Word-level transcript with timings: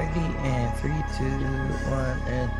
Ready 0.00 0.34
and 0.38 0.74
three, 0.78 1.04
two, 1.18 1.28
one, 1.90 2.18
and 2.22 2.50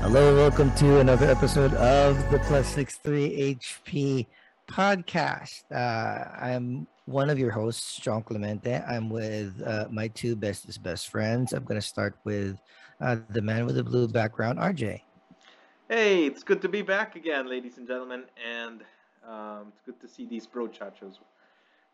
hello, 0.00 0.34
welcome 0.34 0.74
to 0.76 1.00
another 1.00 1.26
episode 1.26 1.74
of 1.74 2.30
the 2.30 2.38
Plus 2.38 2.66
Six 2.66 2.96
Three 2.96 3.58
HP 3.60 4.26
podcast. 4.70 5.64
Uh, 5.70 6.30
I'm 6.40 6.86
one 7.04 7.28
of 7.28 7.38
your 7.38 7.50
hosts, 7.50 7.98
John 7.98 8.22
Clemente. 8.22 8.82
I'm 8.88 9.10
with 9.10 9.60
uh, 9.66 9.88
my 9.90 10.08
two 10.08 10.34
bestest 10.34 10.82
best 10.82 11.10
friends. 11.10 11.52
I'm 11.52 11.64
going 11.64 11.78
to 11.78 11.86
start 11.86 12.16
with 12.24 12.56
uh, 13.02 13.16
the 13.28 13.42
man 13.42 13.66
with 13.66 13.74
the 13.74 13.84
blue 13.84 14.08
background, 14.08 14.58
RJ. 14.58 15.02
Hey, 15.90 16.24
it's 16.24 16.42
good 16.42 16.62
to 16.62 16.70
be 16.70 16.80
back 16.80 17.16
again, 17.16 17.50
ladies 17.50 17.76
and 17.76 17.86
gentlemen, 17.86 18.24
and 18.42 18.80
um, 19.28 19.72
it's 19.74 19.82
good 19.84 20.00
to 20.00 20.08
see 20.08 20.24
these 20.24 20.46
bro 20.46 20.68
chachos 20.68 21.18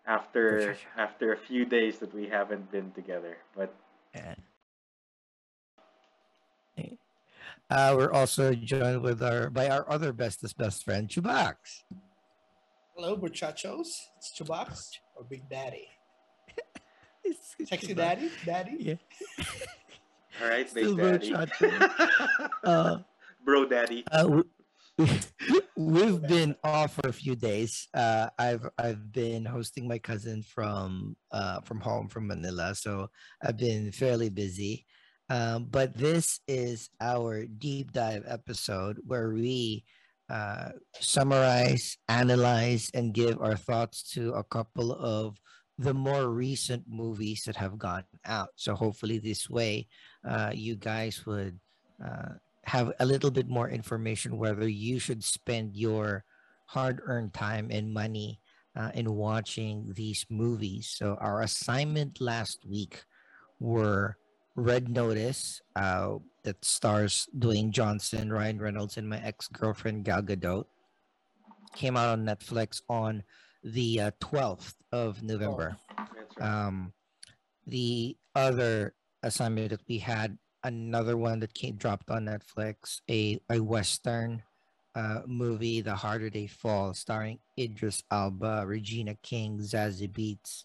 after 0.07 0.77
after 0.97 1.33
a 1.33 1.37
few 1.37 1.65
days 1.65 1.99
that 1.99 2.15
we 2.15 2.29
haven't 2.29 2.71
been 2.71 2.93
together. 2.93 3.39
But 3.57 3.75
yeah. 4.15 4.37
Uh, 7.74 7.92
we're 7.96 8.12
also 8.12 8.55
joined 8.55 9.02
with 9.02 9.20
our 9.20 9.51
by 9.51 9.69
our 9.69 9.84
other 9.91 10.12
bestest 10.12 10.56
best 10.56 10.84
friend, 10.84 11.09
Chubax. 11.09 11.56
Hello, 12.95 13.16
muchachos. 13.16 13.88
It's 14.16 14.32
Chubax 14.38 14.91
or 15.16 15.24
Big 15.24 15.48
Daddy. 15.51 15.88
it's 17.24 17.56
Sexy 17.68 17.92
Daddy, 17.92 18.30
Daddy. 18.46 18.77
Yeah. 18.79 18.95
All 20.41 20.48
right, 20.48 20.70
Still 20.70 20.95
Big 20.95 21.23
Daddy. 21.23 21.51
Uh, 22.62 22.98
Bro 23.45 23.66
Daddy. 23.66 24.04
Uh, 24.10 24.43
we, 24.96 25.10
we've 25.77 26.23
been 26.23 26.54
off 26.62 26.95
for 26.95 27.09
a 27.09 27.12
few 27.12 27.34
days. 27.34 27.88
Uh, 27.93 28.29
I've 28.38 28.68
I've 28.79 29.10
been 29.12 29.45
hosting 29.45 29.88
my 29.88 29.98
cousin 29.98 30.45
from 30.45 31.16
uh, 31.32 31.60
from 31.62 31.80
home 31.80 32.06
from 32.06 32.29
Manila, 32.29 32.77
so 32.77 33.10
I've 33.43 33.56
been 33.56 33.91
fairly 33.91 34.30
busy. 34.30 34.87
Um, 35.30 35.66
but 35.70 35.96
this 35.96 36.41
is 36.46 36.91
our 37.01 37.46
deep 37.46 37.93
dive 37.93 38.24
episode 38.26 38.99
where 39.07 39.30
we 39.30 39.85
uh, 40.29 40.71
summarize, 41.01 41.96
analyze, 42.09 42.90
and 42.95 43.15
give 43.15 43.40
our 43.40 43.57
thoughts 43.57 44.02
to 44.12 44.32
a 44.34 44.45
couple 44.45 44.93
of 44.93 45.40
the 45.79 45.95
more 45.95 46.29
recent 46.29 46.84
movies 46.88 47.45
that 47.45 47.57
have 47.57 47.79
gone 47.79 48.04
out. 48.24 48.49
So 48.57 48.74
hopefully, 48.74 49.18
this 49.18 49.51
way, 49.51 49.88
uh, 50.29 50.52
you 50.54 50.76
guys 50.76 51.27
would 51.27 51.59
uh, 52.04 52.37
have 52.65 52.93
a 53.01 53.06
little 53.06 53.30
bit 53.30 53.49
more 53.49 53.68
information 53.68 54.38
whether 54.38 54.68
you 54.68 54.99
should 54.99 55.24
spend 55.24 55.77
your 55.77 56.24
hard-earned 56.66 57.34
time 57.34 57.68
and 57.71 57.93
money 57.93 58.40
uh, 58.77 58.90
in 58.95 59.15
watching 59.15 59.93
these 59.95 60.24
movies. 60.30 60.95
So 60.96 61.16
our 61.21 61.43
assignment 61.43 62.21
last 62.21 62.65
week 62.66 63.04
were 63.60 64.16
Red 64.56 64.88
Notice, 64.88 65.60
uh, 65.77 66.16
that 66.44 66.65
stars 66.65 67.28
Dwayne 67.37 67.71
Johnson, 67.71 68.33
Ryan 68.33 68.61
Reynolds, 68.61 68.97
and 68.97 69.09
my 69.09 69.19
ex-girlfriend 69.19 70.05
Gal 70.05 70.22
Gadot, 70.22 70.65
came 71.75 71.97
out 71.97 72.11
on 72.11 72.25
Netflix 72.25 72.83
on 72.88 73.22
the 73.65 74.00
uh, 74.00 74.11
12th 74.21 74.75
of 74.93 75.22
November. 75.22 75.77
Right. 76.38 76.66
Um, 76.66 76.93
the 77.66 78.16
other 78.34 78.94
assignment 79.22 79.71
that 79.71 79.81
we 79.88 79.99
had 79.99 80.38
another 80.62 81.16
one 81.16 81.41
that 81.41 81.55
came 81.55 81.77
dropped 81.77 82.11
on 82.11 82.27
Netflix, 82.27 83.00
a 83.11 83.41
a 83.50 83.61
western 83.61 84.43
uh, 84.94 85.21
movie, 85.27 85.81
The 85.81 85.94
Harder 85.94 86.31
They 86.31 86.47
Fall, 86.47 86.94
starring 86.94 87.39
Idris 87.59 88.03
Elba, 88.11 88.65
Regina 88.66 89.15
King, 89.22 89.59
Zazie 89.59 90.11
Beetz, 90.11 90.65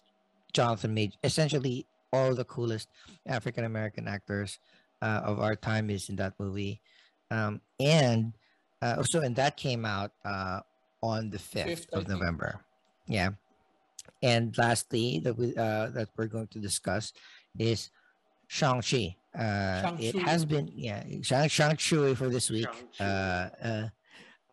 Jonathan 0.54 0.94
Major. 0.94 1.18
Essentially, 1.24 1.86
all 2.12 2.34
the 2.36 2.46
coolest 2.46 2.90
African 3.28 3.66
American 3.66 4.08
actors 4.08 4.60
uh, 5.02 5.22
of 5.24 5.40
our 5.40 5.56
time 5.56 5.90
is 5.90 6.10
in 6.10 6.16
that 6.18 6.34
movie, 6.40 6.82
um, 7.32 7.62
and 7.80 8.34
uh, 8.82 9.04
so 9.04 9.22
and 9.22 9.36
that 9.36 9.58
came 9.58 9.86
out 9.86 10.12
uh, 10.26 10.62
on 11.02 11.30
the 11.30 11.40
fifth 11.40 11.66
Fifth, 11.68 11.94
of. 11.94 12.08
November. 12.08 12.60
Yeah, 13.08 13.32
and 14.22 14.58
lastly, 14.58 15.20
that 15.24 15.38
we 15.38 15.56
uh, 15.56 15.90
that 15.90 16.10
we're 16.18 16.28
going 16.28 16.48
to 16.48 16.60
discuss 16.60 17.14
is 17.58 17.90
Shang 18.48 18.82
Chi. 18.82 19.16
Uh, 19.38 19.96
it 20.00 20.12
Shang-Chi. 20.14 20.30
has 20.32 20.46
been 20.46 20.72
yeah 20.74 21.04
Shang 21.22 21.50
Shang 21.50 21.78
Chi 21.78 22.16
for 22.16 22.30
this 22.30 22.50
week. 22.50 22.68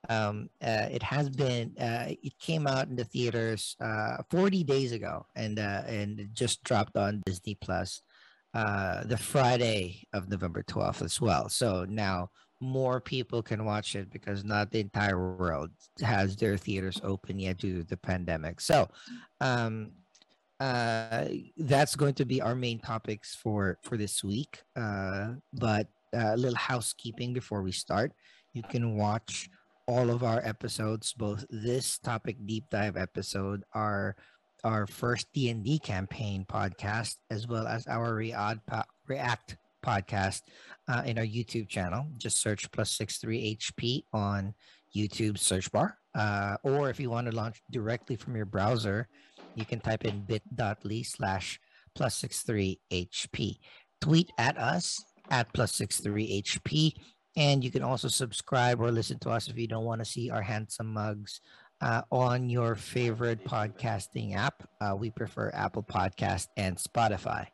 Um, 0.08 0.48
uh, 0.62 0.88
it 0.90 1.02
has 1.02 1.28
been. 1.30 1.74
Uh, 1.78 2.06
it 2.08 2.38
came 2.38 2.66
out 2.66 2.88
in 2.88 2.96
the 2.96 3.04
theaters 3.04 3.76
uh, 3.80 4.18
40 4.30 4.64
days 4.64 4.92
ago, 4.92 5.26
and 5.34 5.58
uh, 5.58 5.82
and 5.86 6.20
it 6.20 6.32
just 6.32 6.62
dropped 6.64 6.96
on 6.96 7.22
Disney 7.26 7.56
Plus 7.60 8.02
uh, 8.56 9.04
the 9.04 9.18
Friday 9.18 10.02
of 10.14 10.30
November 10.30 10.62
12th 10.62 11.02
as 11.02 11.20
well. 11.20 11.48
So 11.48 11.84
now 11.88 12.30
more 12.60 13.02
people 13.02 13.42
can 13.42 13.66
watch 13.66 13.94
it 13.94 14.10
because 14.10 14.44
not 14.44 14.70
the 14.70 14.80
entire 14.80 15.36
world 15.36 15.70
has 16.00 16.36
their 16.36 16.56
theaters 16.56 16.98
open 17.04 17.38
yet 17.38 17.58
due 17.58 17.78
to 17.78 17.84
the 17.84 17.98
pandemic. 17.98 18.62
So 18.62 18.88
um, 19.42 19.90
uh, 20.58 21.26
that's 21.58 21.96
going 21.96 22.14
to 22.14 22.24
be 22.24 22.40
our 22.40 22.54
main 22.54 22.78
topics 22.78 23.34
for 23.34 23.78
for 23.82 23.98
this 23.98 24.24
week. 24.24 24.62
Uh, 24.74 25.34
but 25.52 25.88
uh, 26.14 26.32
a 26.32 26.36
little 26.36 26.56
housekeeping 26.56 27.34
before 27.34 27.62
we 27.62 27.72
start. 27.72 28.12
You 28.54 28.62
can 28.62 28.96
watch 28.96 29.50
all 29.86 30.10
of 30.10 30.22
our 30.22 30.40
episodes, 30.44 31.12
both 31.12 31.44
this 31.50 31.98
topic 31.98 32.36
deep 32.44 32.64
dive 32.70 32.96
episode, 32.96 33.62
our 33.72 34.16
our 34.64 34.86
first 34.86 35.28
D 35.32 35.48
and 35.50 35.64
D 35.64 35.78
campaign 35.78 36.44
podcast, 36.48 37.16
as 37.30 37.46
well 37.46 37.66
as 37.66 37.86
our 37.86 38.14
React 38.14 38.66
po- 38.66 38.90
React 39.06 39.56
podcast 39.84 40.42
uh, 40.88 41.02
in 41.06 41.18
our 41.18 41.24
YouTube 41.24 41.68
channel. 41.68 42.06
Just 42.18 42.40
search 42.40 42.70
plus 42.72 42.90
six 42.90 43.18
three 43.18 43.56
HP 43.56 44.02
on 44.12 44.54
YouTube 44.94 45.38
search 45.38 45.70
bar, 45.70 45.98
uh, 46.14 46.56
or 46.62 46.90
if 46.90 46.98
you 46.98 47.10
want 47.10 47.30
to 47.30 47.36
launch 47.36 47.62
directly 47.70 48.16
from 48.16 48.34
your 48.34 48.46
browser, 48.46 49.08
you 49.54 49.64
can 49.64 49.80
type 49.80 50.04
in 50.04 50.20
bit.ly 50.22 51.02
slash 51.02 51.60
plus 51.94 52.16
six 52.16 52.42
three 52.42 52.80
HP. 52.90 53.58
Tweet 54.00 54.30
at 54.38 54.58
us 54.58 55.02
at 55.30 55.52
plus 55.52 55.74
six 55.74 56.00
three 56.00 56.42
HP. 56.42 56.94
And 57.36 57.62
you 57.62 57.70
can 57.70 57.82
also 57.82 58.08
subscribe 58.08 58.80
or 58.80 58.90
listen 58.90 59.18
to 59.20 59.30
us 59.30 59.48
if 59.48 59.58
you 59.58 59.66
don't 59.66 59.84
want 59.84 60.00
to 60.00 60.04
see 60.04 60.30
our 60.30 60.42
handsome 60.42 60.92
mugs 60.92 61.40
uh, 61.80 62.02
on 62.10 62.48
your 62.48 62.74
favorite 62.74 63.44
podcasting 63.44 64.34
app. 64.34 64.66
Uh, 64.80 64.94
we 64.96 65.10
prefer 65.10 65.50
Apple 65.52 65.82
Podcast 65.82 66.48
and 66.56 66.76
Spotify. 66.76 67.46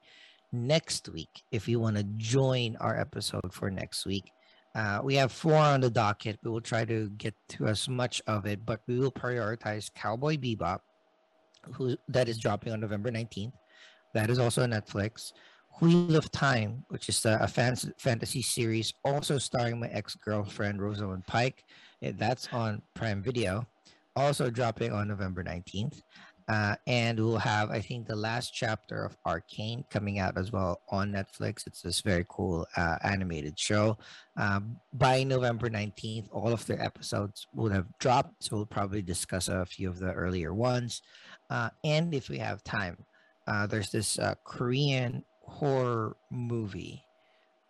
Next 0.53 1.09
week, 1.09 1.43
if 1.51 1.67
you 1.67 1.81
want 1.81 1.97
to 1.97 2.05
join 2.17 2.77
our 2.77 2.99
episode 2.99 3.53
for 3.53 3.71
next 3.71 4.07
week, 4.07 4.31
uh, 4.75 5.01
we 5.03 5.15
have 5.17 5.33
four 5.33 5.55
on 5.55 5.81
the 5.81 5.91
docket. 5.91 6.39
We 6.43 6.51
will 6.51 6.61
try 6.61 6.85
to 6.85 7.11
get 7.11 7.35
to 7.51 7.67
as 7.67 7.89
much 7.89 8.23
of 8.27 8.47
it, 8.47 8.65
but 8.65 8.81
we 8.87 8.99
will 8.99 9.13
prioritize 9.13 9.93
Cowboy 9.93 10.37
Bebop, 10.37 10.81
who 11.75 11.97
that 12.09 12.29
is 12.29 12.39
dropping 12.39 12.73
on 12.73 12.81
November 12.81 13.11
19th. 13.11 13.53
That 14.15 14.31
is 14.31 14.39
also 14.39 14.63
on 14.63 14.71
Netflix. 14.71 15.33
Wheel 15.81 16.17
of 16.17 16.31
Time, 16.31 16.85
which 16.89 17.09
is 17.09 17.25
a, 17.25 17.39
a 17.41 17.49
fan- 17.49 17.77
fantasy 17.99 18.43
series, 18.43 18.93
also 19.05 19.39
starring 19.39 19.81
my 19.81 19.89
ex-girlfriend 19.89 20.81
Rosalind 20.81 21.27
Pike. 21.27 21.65
Eh, 22.03 22.13
That's 22.17 22.49
on 22.53 22.83
Prime 22.95 23.23
Video, 23.23 23.67
also 24.17 24.51
dropping 24.51 24.93
on 24.93 25.09
November 25.09 25.43
19th. 25.43 26.03
Uh, 26.49 26.75
and 26.87 27.19
we'll 27.19 27.39
have, 27.39 27.71
I 27.71 27.81
think, 27.81 28.07
the 28.07 28.17
last 28.17 28.53
chapter 28.53 29.05
of 29.05 29.17
Arcane 29.25 29.85
coming 29.91 30.19
out 30.19 30.37
as 30.37 30.53
well 30.53 30.81
on 30.91 31.13
Netflix. 31.13 31.67
It's 31.67 31.83
this 31.83 32.01
very 32.01 32.27
cool 32.29 32.67
uh, 32.77 32.97
animated 33.05 33.59
show. 33.59 33.97
Um, 34.37 34.77
by 34.93 35.23
November 35.23 35.71
19th, 35.71 36.29
all 36.33 36.53
of 36.53 36.67
their 36.67 36.83
episodes 36.83 37.47
would 37.55 37.73
have 37.73 37.87
dropped. 37.99 38.45
So 38.45 38.57
we'll 38.57 38.67
probably 38.67 39.03
discuss 39.03 39.49
a 39.49 39.65
few 39.65 39.89
of 39.89 39.99
the 39.99 40.13
earlier 40.13 40.53
ones. 40.53 41.01
Uh, 41.49 41.71
and 41.85 42.13
if 42.13 42.29
we 42.29 42.39
have 42.39 42.65
time, 42.65 42.99
uh, 43.47 43.67
there's 43.67 43.91
this 43.91 44.19
uh, 44.19 44.35
Korean 44.45 45.25
horror 45.45 46.17
movie 46.31 47.05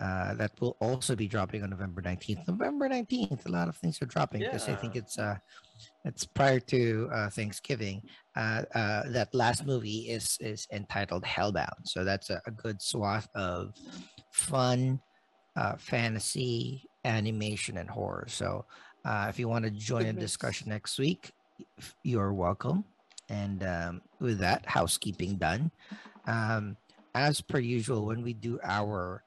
uh, 0.03 0.35
that 0.35 0.51
will 0.61 0.77
also 0.81 1.15
be 1.15 1.29
dropping 1.29 1.63
on 1.63 1.71
November 1.71 2.03
19th. 2.03 2.49
November 2.49 2.89
19th, 2.89 3.47
a 3.47 3.49
lot 3.49 3.69
of 3.69 3.77
things 3.77 4.03
are 4.03 4.07
dropping 4.07 4.41
because 4.41 4.69
I 4.69 4.75
think 4.75 4.97
it's 4.97 5.17
uh, 5.17 5.37
it's 6.05 6.25
prior 6.25 6.59
to 6.59 7.09
uh, 7.13 7.31
Thanksgiving. 7.31 8.03
Uh, 8.35 8.63
uh, 8.75 9.03
that 9.11 9.33
last 9.33 9.65
movie 9.65 10.11
is 10.11 10.39
is 10.41 10.67
entitled 10.73 11.23
Hellbound, 11.23 11.85
so 11.85 12.03
that's 12.03 12.31
a, 12.31 12.43
a 12.47 12.51
good 12.51 12.83
swath 12.83 13.29
of 13.37 13.75
fun, 14.33 15.01
uh, 15.55 15.77
fantasy, 15.77 16.89
animation, 17.05 17.77
and 17.77 17.89
horror. 17.89 18.27
So 18.27 18.65
uh, 19.05 19.27
if 19.29 19.39
you 19.39 19.47
want 19.47 19.65
to 19.67 19.71
join 19.71 20.07
a 20.07 20.13
discussion 20.13 20.69
next 20.69 20.99
week, 20.99 21.31
you're 22.03 22.33
welcome. 22.33 22.85
And 23.29 23.63
um, 23.63 24.03
with 24.19 24.41
that, 24.41 24.67
housekeeping 24.67 25.37
done. 25.37 25.71
Um, 26.27 26.77
as 27.15 27.41
per 27.41 27.59
usual, 27.59 28.07
when 28.07 28.23
we 28.23 28.33
do 28.33 28.59
our 28.63 29.23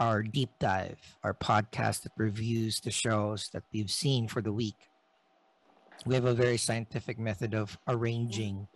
our 0.00 0.22
deep 0.22 0.50
dive, 0.58 0.98
our 1.22 1.34
podcast 1.34 2.02
that 2.02 2.12
reviews 2.16 2.80
the 2.80 2.90
shows 2.90 3.48
that 3.52 3.62
we've 3.72 3.90
seen 3.90 4.26
for 4.26 4.42
the 4.42 4.52
week, 4.52 4.90
we 6.04 6.14
have 6.14 6.24
a 6.24 6.34
very 6.34 6.56
scientific 6.56 7.18
method 7.18 7.54
of 7.54 7.78
arranging 7.86 8.66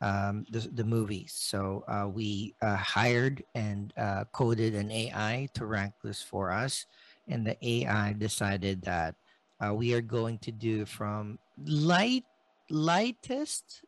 um, 0.00 0.44
the, 0.50 0.60
the 0.60 0.84
movies. 0.84 1.32
So 1.34 1.84
uh, 1.88 2.08
we 2.08 2.54
uh, 2.62 2.76
hired 2.76 3.42
and 3.54 3.92
uh, 3.96 4.24
coded 4.32 4.74
an 4.74 4.90
AI 4.90 5.48
to 5.54 5.66
rank 5.66 5.94
this 6.02 6.22
for 6.22 6.50
us. 6.50 6.86
And 7.28 7.46
the 7.46 7.56
AI 7.66 8.12
decided 8.12 8.82
that 8.82 9.14
uh, 9.64 9.74
we 9.74 9.94
are 9.94 10.02
going 10.02 10.38
to 10.40 10.52
do 10.52 10.84
from 10.84 11.38
light, 11.66 12.24
lightest 12.68 13.83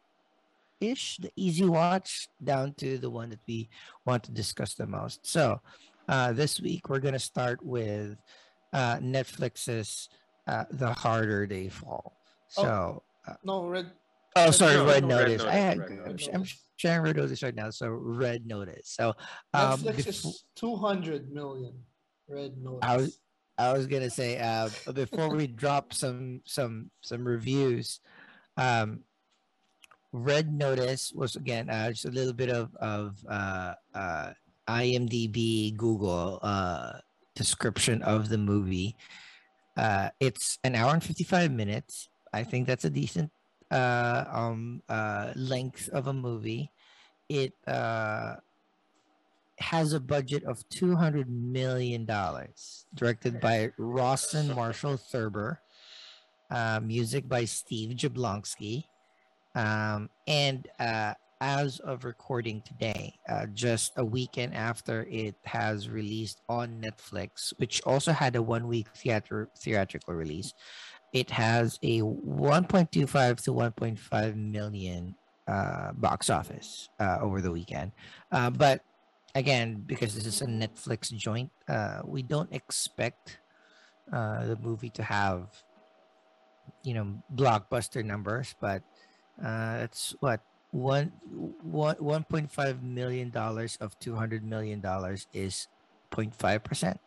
ish, 0.80 1.18
the 1.18 1.30
easy 1.36 1.64
watch, 1.64 2.28
down 2.42 2.74
to 2.74 2.98
the 2.98 3.10
one 3.10 3.30
that 3.30 3.40
we 3.46 3.68
want 4.04 4.22
to 4.24 4.32
discuss 4.32 4.74
the 4.74 4.86
most. 4.86 5.26
So 5.26 5.60
uh, 6.08 6.32
this 6.32 6.60
week 6.60 6.88
we're 6.88 7.00
going 7.00 7.14
to 7.14 7.20
start 7.20 7.64
with 7.64 8.16
uh, 8.72 8.96
Netflix's 8.98 10.08
The 10.46 10.92
Harder 10.92 11.46
They 11.46 11.68
Fall. 11.68 12.12
Oh. 12.58 12.62
So. 12.62 13.02
No, 13.44 13.66
red. 13.66 13.90
Oh, 14.36 14.44
Red 14.46 14.54
sorry, 14.54 14.74
Notice. 14.76 14.86
Red 14.86 15.02
Red 15.02 15.08
Notice. 15.08 15.42
I 15.44 15.52
had, 15.52 15.78
red 15.78 15.90
I'm, 15.90 15.96
Notice. 16.06 16.28
I'm 16.32 16.44
sharing 16.76 17.02
Red 17.02 17.16
Notice 17.16 17.42
right 17.42 17.54
now, 17.54 17.70
so 17.70 17.88
Red 17.88 18.46
Notice. 18.46 18.90
So, 18.90 19.14
um, 19.54 19.80
Netflix 19.80 19.96
befo- 19.96 20.28
is 20.28 20.44
200 20.56 21.32
million. 21.32 21.72
Red 22.28 22.56
notice. 22.58 22.80
I 22.82 22.96
was- 22.96 23.18
I 23.58 23.72
was 23.72 23.86
gonna 23.86 24.10
say, 24.10 24.38
uh, 24.38 24.68
before 24.92 25.30
we 25.30 25.46
drop 25.62 25.94
some 25.94 26.42
some 26.44 26.90
some 27.00 27.26
reviews, 27.26 28.00
um, 28.58 29.00
Red 30.16 30.52
Notice 30.52 31.12
was 31.14 31.36
again 31.36 31.68
uh, 31.68 31.90
just 31.90 32.06
a 32.06 32.10
little 32.10 32.32
bit 32.32 32.48
of 32.48 32.74
of 32.76 33.16
uh, 33.28 33.74
uh, 33.94 34.32
IMDb, 34.66 35.76
Google 35.76 36.38
uh, 36.42 36.92
description 37.34 38.02
of 38.02 38.30
the 38.30 38.38
movie. 38.38 38.96
Uh, 39.76 40.08
it's 40.18 40.58
an 40.64 40.74
hour 40.74 40.94
and 40.94 41.04
fifty 41.04 41.24
five 41.24 41.52
minutes. 41.52 42.08
I 42.32 42.44
think 42.44 42.66
that's 42.66 42.84
a 42.84 42.90
decent 42.90 43.30
uh, 43.70 44.24
um, 44.32 44.82
uh, 44.88 45.32
length 45.36 45.90
of 45.90 46.06
a 46.06 46.12
movie. 46.14 46.72
It 47.28 47.52
uh, 47.66 48.36
has 49.58 49.92
a 49.92 50.00
budget 50.00 50.44
of 50.44 50.66
two 50.70 50.96
hundred 50.96 51.28
million 51.28 52.06
dollars. 52.06 52.86
Directed 52.94 53.38
by 53.38 53.70
Rawson 53.76 54.54
Marshall 54.54 54.96
Thurber. 54.96 55.60
Uh, 56.50 56.80
music 56.80 57.28
by 57.28 57.44
Steve 57.44 57.96
Jablonsky. 57.96 58.84
Um, 59.56 60.10
and 60.26 60.68
uh, 60.78 61.14
as 61.40 61.80
of 61.80 62.04
recording 62.04 62.60
today, 62.60 63.14
uh, 63.28 63.46
just 63.46 63.92
a 63.96 64.04
weekend 64.04 64.54
after 64.54 65.06
it 65.10 65.34
has 65.44 65.88
released 65.88 66.42
on 66.48 66.80
Netflix, 66.80 67.54
which 67.56 67.82
also 67.84 68.12
had 68.12 68.36
a 68.36 68.42
one-week 68.42 68.88
theater 68.94 69.48
theatrical 69.58 70.14
release, 70.14 70.52
it 71.14 71.30
has 71.30 71.78
a 71.82 72.00
1.25 72.00 73.42
to 73.44 73.52
1.5 73.52 74.36
million 74.36 75.14
uh, 75.48 75.92
box 75.92 76.28
office 76.28 76.90
uh, 77.00 77.18
over 77.22 77.40
the 77.40 77.50
weekend. 77.50 77.92
Uh, 78.30 78.50
but 78.50 78.82
again, 79.34 79.82
because 79.86 80.14
this 80.14 80.26
is 80.26 80.42
a 80.42 80.46
Netflix 80.46 81.10
joint, 81.14 81.50
uh, 81.68 82.00
we 82.04 82.22
don't 82.22 82.52
expect 82.52 83.38
uh, 84.12 84.44
the 84.46 84.56
movie 84.56 84.90
to 84.90 85.02
have, 85.02 85.48
you 86.82 86.92
know, 86.92 87.22
blockbuster 87.34 88.04
numbers. 88.04 88.54
But 88.60 88.82
uh, 89.42 89.78
it's 89.82 90.14
what 90.20 90.40
one 90.70 91.12
one 91.62 91.96
one 91.98 92.24
point 92.24 92.50
five 92.50 92.82
million 92.82 93.30
dollars 93.30 93.76
of 93.80 93.98
two 93.98 94.14
hundred 94.14 94.44
million 94.44 94.80
dollars 94.80 95.26
is 95.32 95.68
0.5 96.10 96.62
percent. 96.62 97.00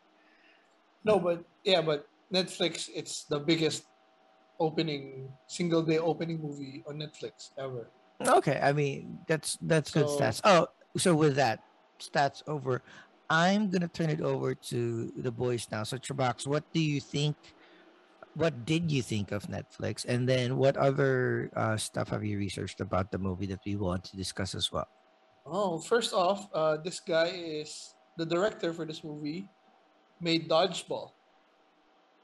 No, 1.04 1.20
but 1.20 1.44
yeah, 1.64 1.82
but 1.82 2.08
Netflix, 2.34 2.90
it's 2.94 3.24
the 3.24 3.40
biggest 3.40 3.86
opening 4.60 5.30
single 5.48 5.82
day 5.82 5.98
opening 5.98 6.42
movie 6.42 6.84
on 6.88 7.00
Netflix 7.00 7.52
ever. 7.58 7.90
Okay, 8.22 8.60
I 8.62 8.74
mean 8.74 9.20
that's 9.28 9.58
that's 9.62 9.92
good 9.92 10.08
stats. 10.08 10.42
Oh, 10.44 10.68
so 10.98 11.16
with 11.16 11.36
that 11.36 11.64
stats 12.00 12.44
over, 12.48 12.84
I'm 13.30 13.70
gonna 13.70 13.88
turn 13.88 14.10
it 14.10 14.22
over 14.22 14.54
to 14.54 15.12
the 15.16 15.32
boys 15.32 15.68
now. 15.72 15.84
So 15.84 15.98
Trabox, 15.98 16.46
what 16.46 16.64
do 16.74 16.82
you 16.82 17.00
think? 17.00 17.36
What 18.36 18.66
did 18.66 18.92
you 18.92 19.02
think 19.02 19.32
of 19.32 19.48
Netflix? 19.48 20.06
And 20.06 20.28
then 20.30 20.58
what 20.58 20.78
other 20.78 21.50
uh, 21.56 21.78
stuff 21.78 22.10
have 22.10 22.24
you 22.24 22.38
researched 22.38 22.80
about 22.80 23.12
the 23.12 23.18
movie 23.18 23.48
that 23.48 23.60
we 23.66 23.76
want 23.76 24.04
to 24.06 24.18
discuss 24.18 24.56
as 24.56 24.72
well? 24.72 24.88
Oh, 25.46 25.80
first 25.80 26.14
off, 26.14 26.48
uh, 26.54 26.78
this 26.78 27.00
guy 27.00 27.28
is 27.34 27.96
the 28.18 28.26
director 28.26 28.72
for 28.72 28.86
this 28.86 29.04
movie, 29.04 29.50
made 30.22 30.48
Dodgeball. 30.48 31.12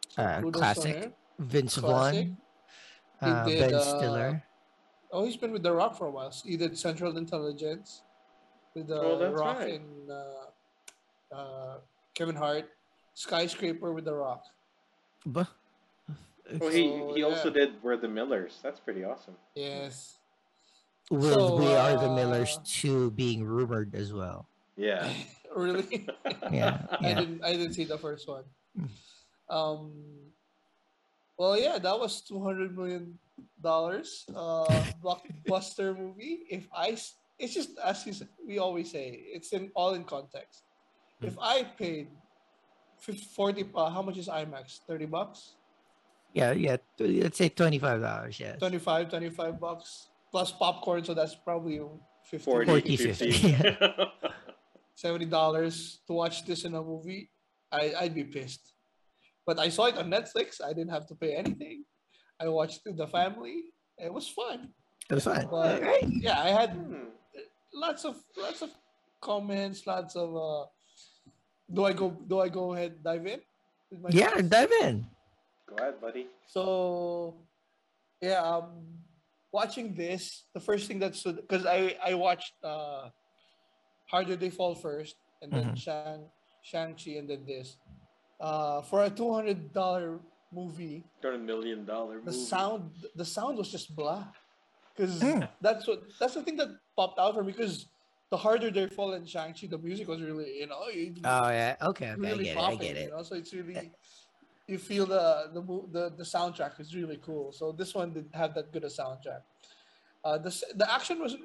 So 0.10 0.22
Uh, 0.22 0.42
classic. 0.52 1.13
Vince 1.40 1.78
Classic. 1.80 2.31
Vaughn, 2.31 2.38
uh, 3.22 3.46
did, 3.46 3.60
Ben 3.60 3.74
uh, 3.75 3.81
Stiller. 3.81 4.44
Oh, 5.12 5.25
he's 5.25 5.36
been 5.38 5.51
with 5.51 5.63
The 5.63 5.72
Rock 5.72 5.98
for 5.98 6.08
a 6.08 6.12
while. 6.12 6.31
He 6.46 6.56
did 6.56 6.78
Central 6.78 7.18
Intelligence 7.18 8.04
with 8.74 8.88
The 8.88 9.00
Oh, 9.00 9.31
Rock 9.31 9.60
right. 9.60 9.81
and 9.81 10.12
uh, 10.12 11.36
uh, 11.36 11.78
Kevin 12.13 12.36
Hart. 12.36 12.69
Skyscraper 13.16 13.94
with 13.94 14.06
The 14.06 14.13
Rock. 14.13 14.44
But 15.25 15.48
Well, 16.59 16.69
he, 16.69 16.89
So, 16.89 17.13
he 17.15 17.24
also 17.24 17.47
yeah. 17.47 17.53
did 17.53 17.83
We're 17.83 17.97
the 17.97 18.07
Millers. 18.07 18.59
That's 18.62 18.80
pretty 18.80 19.03
awesome. 19.03 19.36
Yes. 19.56 20.18
with 21.09 21.33
So, 21.33 21.57
We 21.57 21.74
Are 21.74 21.97
the 21.97 22.09
Millers 22.13 22.57
uh, 22.57 22.63
2 22.65 23.12
being 23.12 23.44
rumored 23.44 23.95
as 23.95 24.13
well. 24.13 24.47
Yeah. 24.77 25.09
really? 25.56 26.07
Yeah, 26.51 26.86
I 27.01 27.13
didn't. 27.13 27.44
I 27.44 27.51
didn't 27.53 27.74
see 27.74 27.86
the 27.86 27.97
first 27.97 28.27
one. 28.27 28.44
Mm. 28.77 28.89
Um. 29.50 29.92
Well, 31.38 31.57
yeah, 31.57 31.80
that 31.80 32.00
was 32.00 32.21
two 32.21 32.42
hundred 32.44 32.77
million 32.77 33.18
dollars. 33.62 34.25
Uh, 34.30 34.65
blockbuster 35.03 35.98
movie. 35.98 36.45
If 36.50 36.68
I, 36.75 36.95
it's 37.39 37.53
just 37.53 37.71
as 37.83 38.06
you, 38.06 38.13
we 38.45 38.59
always 38.59 38.91
say, 38.91 39.25
it's 39.33 39.51
in 39.53 39.71
all 39.75 39.95
in 39.95 40.03
context. 40.03 40.63
Mm. 41.21 41.27
If 41.27 41.36
I 41.41 41.63
paid 41.63 42.07
fif- 43.00 43.25
forty, 43.36 43.65
uh, 43.74 43.89
how 43.89 44.01
much 44.01 44.18
is 44.18 44.27
IMAX? 44.27 44.80
Thirty 44.88 45.06
bucks. 45.06 45.56
Yeah, 46.36 46.52
yeah. 46.52 46.78
Let's 47.00 47.38
say 47.38 47.50
$25, 47.50 48.40
Yeah. 48.40 48.56
25, 48.58 49.10
25 49.10 49.60
bucks 49.60 50.10
plus 50.32 50.52
popcorn, 50.52 51.04
so 51.06 51.14
that's 51.14 51.34
probably 51.34 51.80
50 52.30 52.44
40, 52.44 52.66
40, 52.68 52.98
50. 52.98 53.32
50. 53.32 53.68
70 54.96 55.26
dollars 55.26 56.00
to 56.08 56.14
watch 56.14 56.46
this 56.46 56.64
in 56.66 56.76
a 56.76 56.82
movie, 56.82 57.30
I, 57.72 57.94
I'd 58.00 58.14
be 58.16 58.24
pissed. 58.26 58.74
But 59.46 59.60
I 59.60 59.70
saw 59.70 59.86
it 59.86 59.98
on 59.98 60.10
Netflix. 60.12 60.60
I 60.64 60.74
didn't 60.74 60.92
have 60.92 61.08
to 61.08 61.16
pay 61.16 61.36
anything. 61.36 61.84
I 62.40 62.48
watched 62.50 62.82
it 62.86 62.90
with 62.92 62.98
the 62.98 63.08
family. 63.08 63.72
It 63.98 64.12
was 64.12 64.28
fun. 64.28 64.70
It 65.10 65.14
was 65.14 65.24
fun. 65.24 65.48
But 65.52 65.82
Right? 65.84 66.04
yeah, 66.20 66.42
I 66.42 66.50
had 66.50 66.72
Hmm. 66.72 67.12
lots 67.74 68.04
of 68.04 68.16
lots 68.38 68.62
of 68.62 68.72
comments, 69.22 69.86
lots 69.88 70.16
of 70.16 70.36
uh 70.36 70.66
do 71.72 71.84
I 71.86 71.94
go 71.94 72.12
do 72.28 72.40
I 72.40 72.50
go 72.50 72.74
ahead 72.74 73.04
dive 73.04 73.25
in? 73.27 73.39
Yeah, 74.10 74.30
thoughts? 74.32 74.50
dive 74.50 74.72
in. 74.84 75.06
Go 75.67 75.75
ahead, 75.77 76.00
buddy. 76.01 76.27
So 76.48 77.36
yeah, 78.22 78.41
um 78.41 78.86
watching 79.51 79.95
this, 79.95 80.45
the 80.53 80.60
first 80.60 80.88
thing 80.88 81.00
that's 81.00 81.24
because 81.24 81.65
I 81.65 81.95
I 82.03 82.13
watched 82.13 82.53
uh 82.63 83.10
Harder 84.10 84.36
They 84.36 84.50
Fall 84.50 84.75
first 84.75 85.15
and 85.41 85.51
then 85.51 85.74
Mhm. 85.74 85.77
Shang 85.77 86.29
Shang-Chi 86.63 87.12
and 87.17 87.29
then 87.29 87.45
this. 87.45 87.77
Uh 88.39 88.81
for 88.81 89.03
a 89.03 89.10
two 89.10 89.34
hundred 89.34 89.74
dollar 89.74 90.19
movie, 90.53 91.03
Got 91.22 91.34
a 91.36 91.38
million 91.41 91.86
dollar 91.86 92.19
the 92.22 92.31
movie. 92.31 92.45
sound 92.45 92.91
the 93.15 93.25
sound 93.25 93.57
was 93.57 93.72
just 93.72 93.95
blah. 93.95 94.25
Because 94.95 95.19
Mm. 95.22 95.50
that's 95.62 95.88
what 95.88 96.03
that's 96.19 96.36
the 96.36 96.43
thing 96.43 96.55
that 96.57 96.69
popped 96.95 97.19
out 97.19 97.34
for 97.36 97.43
me 97.43 97.51
because 97.51 97.88
the 98.31 98.38
harder 98.38 98.69
they 98.72 98.88
fall 98.88 99.13
in 99.13 99.25
Shang-Chi, 99.25 99.67
the 99.67 99.77
music 99.77 100.07
was 100.07 100.22
really, 100.22 100.57
you 100.60 100.67
know, 100.67 100.81
it- 100.89 101.19
Oh, 101.24 101.50
yeah. 101.50 101.75
Okay, 101.81 102.10
okay. 102.13 102.19
really 102.19 102.50
I 102.50 102.53
get 102.53 102.57
it. 102.57 102.57
I 102.57 102.62
popping, 102.62 102.79
get 102.79 102.95
You 102.98 103.03
it. 103.05 103.10
know? 103.12 103.22
So 103.24 103.36
it's 103.36 103.53
really 103.53 103.91
you 104.67 104.77
feel 104.77 105.05
the 105.05 105.51
the 105.53 105.62
the 105.91 106.03
the 106.17 106.24
soundtrack 106.24 106.79
is 106.79 106.95
really 106.95 107.17
cool. 107.17 107.51
So 107.51 107.72
this 107.72 107.93
one 107.93 108.13
didn't 108.13 108.36
have 108.36 108.53
that 108.55 108.72
good 108.72 108.84
a 108.84 108.88
soundtrack. 108.88 109.41
Uh, 110.24 110.38
the 110.38 110.50
the 110.75 110.91
action 110.91 111.19
was 111.19 111.36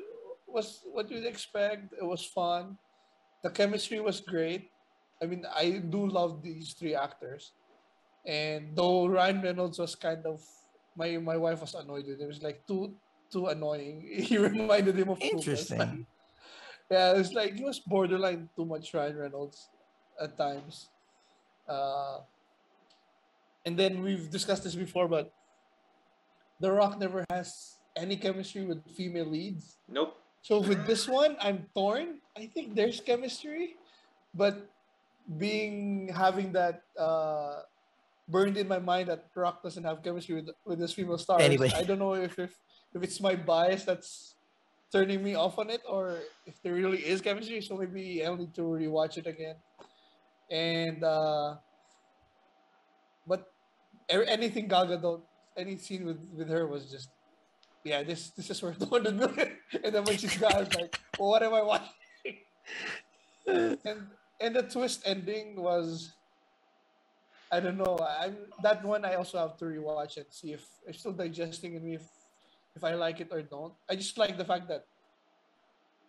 was 0.47 0.81
what 0.93 1.11
you'd 1.11 1.27
expect. 1.27 1.93
It 1.93 2.05
was 2.05 2.25
fun. 2.25 2.79
The 3.43 3.51
chemistry 3.51 4.01
was 4.01 4.21
great. 4.21 4.71
I 5.23 5.27
mean, 5.27 5.45
I 5.55 5.83
do 5.85 6.07
love 6.07 6.43
these 6.43 6.73
three 6.73 6.95
actors, 6.95 7.53
and 8.27 8.75
though 8.75 9.07
Ryan 9.07 9.43
Reynolds 9.43 9.79
was 9.79 9.95
kind 9.95 10.25
of 10.25 10.41
my 10.97 11.19
my 11.19 11.37
wife 11.37 11.61
was 11.61 11.75
annoyed 11.75 12.07
with 12.07 12.21
him. 12.21 12.25
It 12.25 12.27
was 12.27 12.43
like 12.43 12.67
too 12.67 12.95
too 13.31 13.47
annoying. 13.47 14.01
He 14.29 14.39
reminded 14.39 14.97
him 14.97 15.11
of. 15.11 15.21
Interesting. 15.21 16.07
Yeah, 16.91 17.13
it's 17.15 17.33
like 17.33 17.55
he 17.55 17.63
was 17.63 17.79
borderline 17.79 18.49
too 18.57 18.65
much 18.65 18.93
Ryan 18.95 19.17
Reynolds 19.17 19.69
at 20.21 20.37
times. 20.37 20.89
Uh, 21.69 22.27
and 23.65 23.77
then 23.77 24.03
we've 24.03 24.31
discussed 24.31 24.65
this 24.65 24.75
before, 24.75 25.09
but 25.09 25.33
The 26.61 26.71
Rock 26.73 26.99
never 26.99 27.25
has 27.31 27.77
any 27.97 28.17
chemistry 28.17 28.65
with 28.65 28.85
female 28.97 29.27
leads. 29.27 29.77
Nope. 29.89 30.17
So 30.43 30.61
with 30.61 30.87
this 30.87 31.09
one, 31.09 31.37
I'm 31.41 31.67
torn. 31.75 32.21
I 32.37 32.47
think 32.47 32.75
there's 32.75 33.01
chemistry, 33.01 33.77
but 34.35 34.71
being 35.39 36.09
having 36.09 36.53
that 36.53 36.83
uh, 36.99 37.63
burned 38.29 38.57
in 38.57 38.67
my 38.67 38.79
mind 38.79 39.09
that 39.09 39.27
Rock 39.35 39.63
doesn't 39.63 39.85
have 39.85 40.03
chemistry 40.03 40.37
with 40.37 40.51
with 40.65 40.79
this 40.79 40.93
female 40.93 41.19
star. 41.19 41.41
Anyway. 41.41 41.71
I 41.75 41.83
don't 41.83 41.99
know 41.99 42.15
if 42.15 42.39
if, 42.39 42.57
if 42.95 43.03
it's 43.03 43.21
my 43.21 43.37
bias 43.37 43.85
that's 43.85 44.35
turning 44.93 45.23
me 45.23 45.35
off 45.35 45.59
on 45.59 45.71
it, 45.71 45.83
or 45.89 46.19
if 46.47 46.61
there 46.63 46.73
really 46.73 46.99
is 46.99 47.21
chemistry. 47.21 47.61
So 47.61 47.77
maybe 47.77 48.25
I'll 48.25 48.37
need 48.37 48.55
to 48.55 48.63
rewatch 48.63 49.19
it 49.19 49.27
again. 49.27 49.57
And 50.51 51.05
uh, 51.05 51.57
but 51.57 51.70
anything 54.11 54.69
Gal 54.69 54.87
Gadot, 54.87 55.23
any 55.57 55.77
scene 55.77 56.05
with 56.05 56.21
with 56.35 56.49
her 56.49 56.67
was 56.67 56.91
just, 56.91 57.11
yeah, 57.85 58.03
this 58.03 58.31
this 58.31 58.51
is 58.51 58.63
worth 58.63 58.79
200 58.79 59.17
million. 59.17 59.57
and 59.85 59.95
then 59.95 60.05
when 60.05 60.17
she's 60.17 60.37
gone, 60.37 60.55
I 60.55 60.61
was 60.61 60.75
like, 60.75 60.99
well, 61.19 61.31
what 61.31 61.43
am 61.43 61.55
I 61.55 61.63
watching? 61.63 62.39
and 63.85 64.07
and 64.41 64.57
the 64.57 64.63
twist 64.63 65.03
ending 65.07 65.57
was 65.57 66.13
I 67.53 67.59
don't 67.59 67.77
know. 67.77 67.99
I'm 67.99 68.37
that 68.63 68.85
one. 68.85 69.05
I 69.05 69.15
also 69.15 69.39
have 69.39 69.57
to 69.59 69.65
rewatch 69.65 70.17
and 70.17 70.27
see 70.31 70.53
if 70.53 70.65
it's 70.87 71.01
still 71.01 71.13
digesting 71.13 71.75
and 71.77 71.95
if 71.95 72.03
if 72.77 72.85
I 72.85 72.95
like 72.95 73.21
it 73.21 73.29
or 73.31 73.43
don't. 73.43 73.75
I 73.89 73.97
just 73.97 74.17
like 74.19 74.39
the 74.39 74.45
fact 74.45 74.69
that 74.69 74.87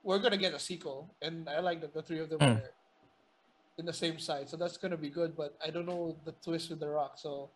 we're 0.03 0.19
gonna 0.19 0.37
get 0.37 0.53
a 0.53 0.59
sequel, 0.59 1.13
and 1.21 1.49
I 1.49 1.59
like 1.59 1.81
that 1.81 1.93
the 1.93 2.01
three 2.01 2.19
of 2.19 2.29
them 2.29 2.39
mm. 2.39 2.57
are 2.57 2.61
in 3.81 3.85
the 3.85 3.93
same 3.93 4.19
side, 4.19 4.49
so 4.49 4.55
that's 4.55 4.77
gonna 4.77 4.95
be 4.95 5.09
good. 5.09 5.35
But 5.35 5.57
I 5.65 5.69
don't 5.71 5.85
know 5.85 6.15
the 6.23 6.31
twist 6.43 6.69
with 6.69 6.79
the 6.79 6.87
Rock, 6.87 7.17
so 7.17 7.49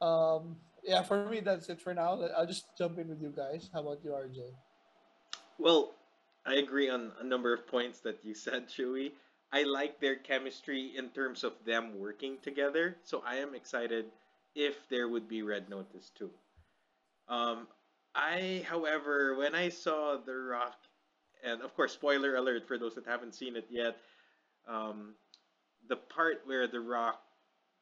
um, 0.00 0.56
yeah, 0.82 1.02
for 1.02 1.28
me 1.28 1.40
that's 1.40 1.68
it 1.68 1.80
for 1.80 1.94
now. 1.94 2.18
I'll 2.36 2.46
just 2.46 2.76
jump 2.76 2.98
in 2.98 3.08
with 3.08 3.22
you 3.22 3.32
guys. 3.36 3.70
How 3.72 3.80
about 3.80 4.00
you, 4.02 4.10
RJ? 4.10 4.40
Well, 5.58 5.94
I 6.44 6.54
agree 6.54 6.88
on 6.90 7.12
a 7.20 7.24
number 7.24 7.52
of 7.52 7.66
points 7.66 8.00
that 8.00 8.24
you 8.24 8.34
said, 8.34 8.68
Chewy. 8.68 9.12
I 9.52 9.62
like 9.62 10.00
their 10.00 10.16
chemistry 10.16 10.92
in 10.96 11.10
terms 11.10 11.44
of 11.44 11.52
them 11.64 11.98
working 11.98 12.38
together. 12.42 12.96
So 13.04 13.22
I 13.26 13.36
am 13.36 13.54
excited 13.54 14.06
if 14.54 14.88
there 14.88 15.08
would 15.08 15.28
be 15.28 15.42
Red 15.42 15.68
Notice 15.68 16.10
too. 16.16 16.30
Um, 17.28 17.66
I, 18.14 18.64
however, 18.68 19.36
when 19.36 19.54
I 19.54 19.68
saw 19.68 20.16
The 20.16 20.34
Rock, 20.34 20.76
and 21.44 21.62
of 21.62 21.74
course, 21.74 21.92
spoiler 21.92 22.36
alert 22.36 22.66
for 22.66 22.78
those 22.78 22.94
that 22.94 23.06
haven't 23.06 23.34
seen 23.34 23.56
it 23.56 23.66
yet, 23.70 23.96
um, 24.66 25.14
the 25.88 25.96
part 25.96 26.42
where 26.44 26.66
The 26.66 26.80
Rock 26.80 27.20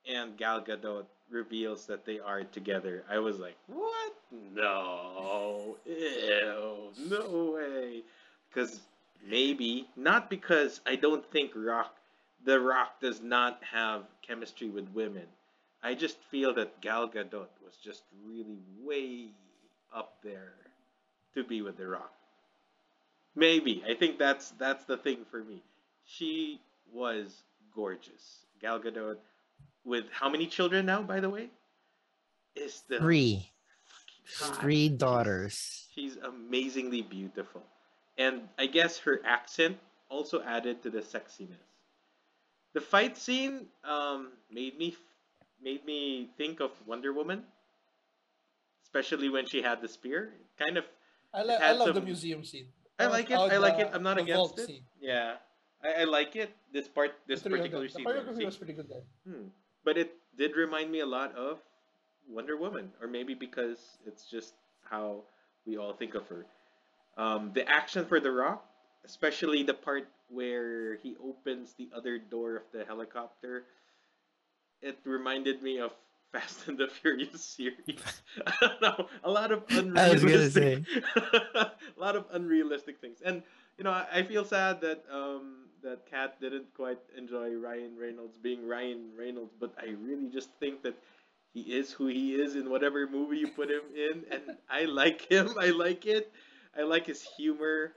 and 0.08 0.36
Gal 0.36 0.60
Gadot 0.60 1.04
reveals 1.30 1.86
that 1.86 2.04
they 2.04 2.20
are 2.20 2.44
together, 2.44 3.04
I 3.10 3.18
was 3.18 3.38
like, 3.38 3.56
what? 3.66 4.14
No, 4.54 5.76
ew, 5.86 6.90
no 7.08 7.54
way. 7.54 8.02
Because 8.52 8.80
Maybe 9.28 9.88
not 9.96 10.28
because 10.28 10.80
I 10.86 10.96
don't 10.96 11.24
think 11.30 11.52
Rock, 11.54 11.96
The 12.44 12.60
Rock, 12.60 13.00
does 13.00 13.22
not 13.22 13.60
have 13.72 14.02
chemistry 14.22 14.68
with 14.68 14.88
women. 14.90 15.26
I 15.82 15.94
just 15.94 16.18
feel 16.30 16.54
that 16.54 16.80
Gal 16.80 17.08
Gadot 17.08 17.48
was 17.64 17.76
just 17.82 18.02
really 18.26 18.58
way 18.82 19.28
up 19.94 20.16
there 20.22 20.52
to 21.34 21.44
be 21.44 21.62
with 21.62 21.76
The 21.76 21.86
Rock. 21.86 22.12
Maybe 23.34 23.82
I 23.88 23.94
think 23.94 24.18
that's 24.18 24.50
that's 24.52 24.84
the 24.84 24.96
thing 24.96 25.24
for 25.30 25.42
me. 25.42 25.62
She 26.06 26.60
was 26.92 27.42
gorgeous. 27.74 28.46
Gal 28.60 28.80
Gadot, 28.80 29.16
with 29.84 30.04
how 30.10 30.28
many 30.28 30.46
children 30.46 30.86
now? 30.86 31.02
By 31.02 31.20
the 31.20 31.30
way, 31.30 31.50
is 32.56 32.82
the 32.88 32.98
three, 32.98 33.50
three 34.26 34.88
daughters. 34.88 35.88
She's 35.94 36.16
amazingly 36.16 37.02
beautiful 37.02 37.62
and 38.18 38.42
I 38.58 38.66
guess 38.66 38.98
her 38.98 39.20
accent 39.24 39.76
also 40.08 40.42
added 40.42 40.82
to 40.82 40.90
the 40.90 41.00
sexiness. 41.00 41.64
The 42.72 42.80
fight 42.80 43.16
scene 43.16 43.66
um, 43.84 44.32
made 44.52 44.78
me 44.78 44.96
made 45.62 45.84
me 45.84 46.30
think 46.36 46.60
of 46.60 46.70
Wonder 46.86 47.12
Woman, 47.12 47.42
especially 48.84 49.28
when 49.28 49.46
she 49.46 49.62
had 49.62 49.80
the 49.80 49.88
spear. 49.88 50.32
kind 50.58 50.76
of. 50.76 50.84
I, 51.32 51.42
li- 51.42 51.56
I 51.60 51.72
love 51.72 51.88
some... 51.88 51.94
the 51.94 52.00
museum 52.00 52.44
scene. 52.44 52.66
I 52.98 53.06
like 53.06 53.30
it. 53.30 53.34
I 53.34 53.56
like 53.58 53.78
it. 53.78 53.90
I'm 53.92 54.02
not 54.02 54.18
against 54.18 54.58
it. 54.58 54.66
Scene. 54.66 54.82
Yeah, 55.00 55.34
I, 55.84 56.02
I, 56.02 56.04
like 56.04 56.36
it. 56.36 56.50
This 56.72 56.88
part, 56.88 57.12
this 57.26 57.42
particular 57.42 57.88
scene. 57.88 58.04
The 58.04 58.10
choreography 58.10 58.44
was 58.44 58.56
pretty 58.56 58.72
good 58.72 58.88
there. 58.88 59.02
Hmm. 59.28 59.48
But 59.84 59.98
it 59.98 60.16
did 60.36 60.56
remind 60.56 60.90
me 60.90 61.00
a 61.00 61.06
lot 61.06 61.34
of 61.36 61.58
Wonder 62.28 62.56
Woman, 62.56 62.90
or 63.00 63.06
maybe 63.06 63.34
because 63.34 63.98
it's 64.06 64.24
just 64.26 64.54
how 64.82 65.22
we 65.66 65.76
all 65.76 65.92
think 65.92 66.14
of 66.14 66.26
her. 66.28 66.46
Um, 67.16 67.52
the 67.54 67.68
action 67.68 68.04
for 68.06 68.18
The 68.20 68.30
Rock, 68.30 68.64
especially 69.04 69.62
the 69.62 69.74
part 69.74 70.08
where 70.28 70.96
he 70.96 71.16
opens 71.22 71.74
the 71.74 71.88
other 71.94 72.18
door 72.18 72.56
of 72.56 72.62
the 72.72 72.84
helicopter, 72.84 73.64
it 74.82 74.98
reminded 75.04 75.62
me 75.62 75.80
of 75.80 75.92
Fast 76.34 76.66
and 76.66 76.76
the 76.76 76.88
Furious 76.88 77.44
series. 77.44 78.02
I 78.46 78.52
don't 78.60 78.82
know, 78.82 79.06
a 79.22 79.30
lot 79.30 79.52
of 79.52 79.62
unrealistic, 79.70 80.82
a 81.14 81.70
lot 81.96 82.16
of 82.16 82.24
unrealistic 82.32 83.00
things, 83.00 83.18
and 83.24 83.44
you 83.78 83.84
know, 83.84 83.92
I, 83.92 84.06
I 84.12 84.22
feel 84.24 84.44
sad 84.44 84.80
that 84.80 85.04
um, 85.12 85.63
that 85.84 86.06
Kat 86.10 86.40
didn't 86.40 86.74
quite 86.74 86.98
enjoy 87.16 87.54
Ryan 87.54 87.96
Reynolds 87.98 88.38
being 88.38 88.66
Ryan 88.66 89.10
Reynolds, 89.18 89.54
but 89.60 89.74
I 89.78 89.90
really 90.02 90.28
just 90.28 90.50
think 90.60 90.82
that 90.82 90.96
he 91.52 91.60
is 91.60 91.92
who 91.92 92.08
he 92.08 92.34
is 92.34 92.56
in 92.56 92.70
whatever 92.70 93.06
movie 93.06 93.38
you 93.38 93.48
put 93.48 93.70
him 93.70 93.82
in, 93.94 94.24
and 94.30 94.56
I 94.68 94.84
like 94.86 95.30
him. 95.30 95.50
I 95.60 95.70
like 95.70 96.06
it. 96.06 96.32
I 96.76 96.82
like 96.82 97.06
his 97.06 97.22
humor, 97.22 97.94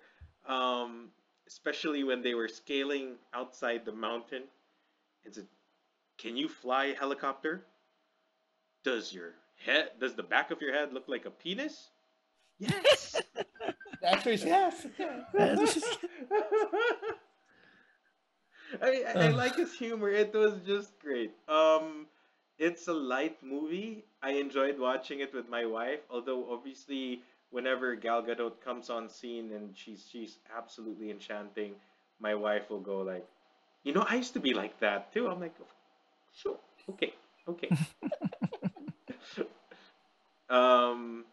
um, 0.47 1.09
especially 1.47 2.03
when 2.03 2.21
they 2.21 2.35
were 2.35 2.47
scaling 2.47 3.15
outside 3.33 3.85
the 3.85 3.93
mountain. 3.93 4.43
It's 5.25 5.37
a, 5.39 5.43
can 6.17 6.37
you 6.37 6.49
fly 6.49 6.85
a 6.85 6.95
helicopter? 6.95 7.65
Does 8.83 9.13
your 9.13 9.33
head, 9.65 9.91
does 9.99 10.15
the 10.15 10.23
back 10.23 10.51
of 10.51 10.61
your 10.61 10.73
head 10.73 10.93
look 10.93 11.07
like 11.07 11.25
a 11.25 11.31
penis? 11.31 11.89
Yes. 12.59 13.21
Actually, 14.03 14.37
yes. 14.37 14.85
I, 18.81 19.03
I, 19.15 19.25
I, 19.25 19.27
like 19.29 19.55
his 19.55 19.73
humor. 19.73 20.09
It 20.09 20.33
was 20.33 20.53
just 20.65 20.99
great. 20.99 21.31
Um, 21.47 22.07
it's 22.57 22.87
a 22.87 22.93
light 22.93 23.37
movie. 23.41 24.03
I 24.21 24.31
enjoyed 24.31 24.79
watching 24.79 25.19
it 25.19 25.33
with 25.33 25.47
my 25.49 25.65
wife, 25.65 25.99
although 26.09 26.51
obviously 26.51 27.21
whenever 27.51 27.95
Gal 27.95 28.23
Gadot 28.23 28.59
comes 28.63 28.89
on 28.89 29.07
scene 29.09 29.51
and 29.53 29.75
she's 29.75 30.05
she's 30.09 30.39
absolutely 30.55 31.11
enchanting, 31.11 31.75
my 32.19 32.35
wife 32.35 32.69
will 32.69 32.79
go 32.79 33.01
like, 33.01 33.25
you 33.83 33.93
know, 33.93 34.05
I 34.07 34.15
used 34.15 34.33
to 34.33 34.39
be 34.39 34.53
like 34.53 34.79
that 34.79 35.13
too. 35.13 35.27
I'm 35.27 35.39
like, 35.39 35.55
sure, 36.35 36.57
okay, 36.89 37.13
okay. 37.47 37.69
um, 40.49 41.25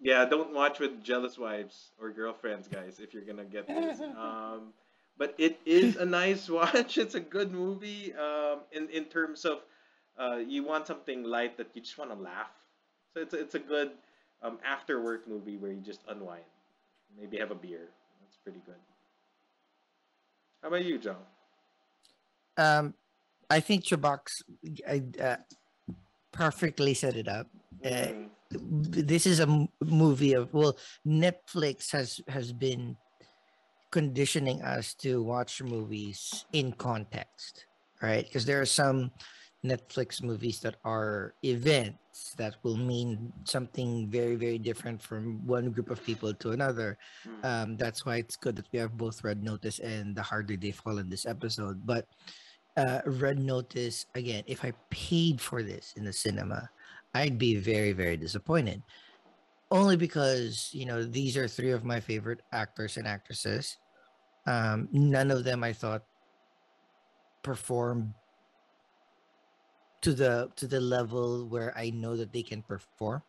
yeah, 0.00 0.24
don't 0.24 0.54
watch 0.54 0.78
with 0.78 1.02
jealous 1.02 1.36
wives 1.36 1.90
or 2.00 2.10
girlfriends, 2.10 2.68
guys, 2.68 3.00
if 3.00 3.12
you're 3.12 3.24
gonna 3.24 3.44
get 3.44 3.66
this. 3.66 4.00
Um, 4.16 4.72
but 5.18 5.34
it 5.36 5.60
is 5.66 5.96
a 5.96 6.04
nice 6.06 6.48
watch. 6.58 6.96
It's 6.96 7.14
a 7.14 7.20
good 7.20 7.52
movie. 7.52 8.14
Um, 8.14 8.60
in 8.72 8.88
in 8.88 9.04
terms 9.04 9.44
of, 9.44 9.58
uh, 10.18 10.36
you 10.36 10.64
want 10.64 10.86
something 10.86 11.24
light 11.24 11.58
that 11.58 11.68
you 11.74 11.82
just 11.82 11.98
want 11.98 12.10
to 12.10 12.16
laugh. 12.16 12.54
So 13.12 13.20
it's 13.20 13.34
it's 13.34 13.54
a 13.54 13.58
good 13.58 13.90
um, 14.42 14.58
after 14.64 15.02
work 15.02 15.28
movie 15.28 15.56
where 15.56 15.72
you 15.72 15.80
just 15.80 16.00
unwind. 16.08 16.44
Maybe 17.18 17.38
have 17.38 17.50
a 17.50 17.56
beer. 17.56 17.88
That's 18.22 18.36
pretty 18.36 18.60
good. 18.64 18.80
How 20.62 20.68
about 20.68 20.84
you, 20.84 20.98
John? 20.98 21.16
Um, 22.56 22.94
I 23.50 23.60
think 23.60 23.84
Chabox 23.84 24.42
uh, 25.20 25.36
perfectly 26.32 26.94
set 26.94 27.16
it 27.16 27.28
up. 27.28 27.46
Uh, 27.84 27.88
mm. 27.88 28.24
Uh, 28.24 28.28
this 28.50 29.26
is 29.26 29.40
a 29.40 29.44
m- 29.44 29.68
movie 29.84 30.32
of 30.32 30.52
well, 30.54 30.76
Netflix 31.06 31.92
has 31.92 32.20
has 32.28 32.52
been 32.52 32.96
conditioning 33.90 34.62
us 34.62 34.94
to 34.94 35.22
watch 35.22 35.62
movies 35.62 36.44
in 36.52 36.72
context, 36.72 37.66
right? 38.02 38.24
Because 38.24 38.44
there 38.44 38.60
are 38.60 38.66
some 38.66 39.10
Netflix 39.64 40.22
movies 40.22 40.60
that 40.60 40.76
are 40.84 41.34
events 41.42 42.34
that 42.36 42.56
will 42.62 42.76
mean 42.76 43.32
something 43.44 44.08
very, 44.08 44.36
very 44.36 44.58
different 44.58 45.02
from 45.02 45.44
one 45.46 45.70
group 45.70 45.90
of 45.90 46.04
people 46.04 46.32
to 46.34 46.52
another. 46.52 46.96
Hmm. 47.24 47.46
Um, 47.46 47.76
that's 47.76 48.06
why 48.06 48.16
it's 48.16 48.36
good 48.36 48.56
that 48.56 48.70
we 48.72 48.78
have 48.78 48.96
both 48.96 49.24
Red 49.24 49.42
Notice 49.42 49.78
and 49.80 50.14
The 50.14 50.22
Harder 50.22 50.56
They 50.56 50.70
Fall 50.70 50.98
in 50.98 51.10
this 51.10 51.26
episode. 51.26 51.84
But 51.84 52.06
uh, 52.76 53.00
Red 53.06 53.38
Notice, 53.40 54.06
again, 54.14 54.44
if 54.46 54.64
I 54.64 54.72
paid 54.90 55.40
for 55.40 55.62
this 55.62 55.94
in 55.96 56.04
the 56.04 56.12
cinema, 56.12 56.70
I'd 57.14 57.38
be 57.38 57.56
very, 57.56 57.92
very 57.92 58.16
disappointed. 58.16 58.82
Only 59.70 59.96
because, 59.96 60.70
you 60.72 60.86
know, 60.86 61.04
these 61.04 61.36
are 61.36 61.46
three 61.46 61.72
of 61.72 61.84
my 61.84 62.00
favorite 62.00 62.40
actors 62.52 62.96
and 62.96 63.06
actresses. 63.06 63.76
Um, 64.46 64.88
none 64.92 65.30
of 65.30 65.44
them 65.44 65.62
I 65.62 65.74
thought 65.74 66.02
perform 67.42 68.14
to 70.00 70.12
the 70.12 70.50
to 70.56 70.66
the 70.66 70.80
level 70.80 71.46
where 71.48 71.76
I 71.76 71.90
know 71.90 72.16
that 72.16 72.32
they 72.32 72.42
can 72.42 72.62
perform, 72.62 73.22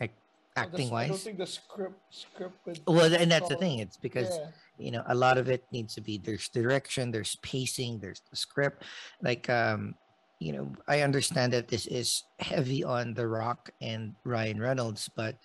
like 0.00 0.14
acting 0.56 0.88
wise. 0.90 1.04
I 1.04 1.08
don't 1.08 1.18
think 1.18 1.38
the 1.38 1.46
script 1.46 2.00
script. 2.10 2.80
Well, 2.86 3.12
and 3.12 3.30
that's 3.30 3.48
the 3.48 3.56
thing. 3.56 3.80
It's 3.80 3.96
because 3.96 4.30
yeah. 4.30 4.48
you 4.78 4.90
know 4.92 5.02
a 5.08 5.14
lot 5.14 5.36
of 5.36 5.48
it 5.48 5.64
needs 5.72 5.94
to 5.96 6.00
be 6.00 6.18
there's 6.18 6.48
direction, 6.48 7.10
there's 7.10 7.36
pacing, 7.42 7.98
there's 7.98 8.22
the 8.30 8.36
script. 8.36 8.84
Like 9.22 9.50
um, 9.50 9.94
you 10.40 10.52
know, 10.52 10.72
I 10.88 11.02
understand 11.02 11.52
that 11.52 11.68
this 11.68 11.86
is 11.86 12.24
heavy 12.40 12.82
on 12.82 13.12
The 13.12 13.28
Rock 13.28 13.70
and 13.82 14.14
Ryan 14.24 14.58
Reynolds, 14.58 15.08
but 15.14 15.36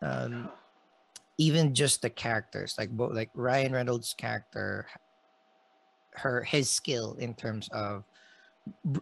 um, 0.00 0.48
even 1.38 1.74
just 1.74 2.02
the 2.02 2.10
characters, 2.10 2.76
like 2.78 2.90
both 2.90 3.12
like 3.12 3.30
Ryan 3.34 3.72
Reynolds' 3.72 4.14
character, 4.16 4.86
her 6.12 6.42
his 6.44 6.70
skill 6.70 7.16
in 7.18 7.34
terms 7.34 7.68
of 7.72 8.04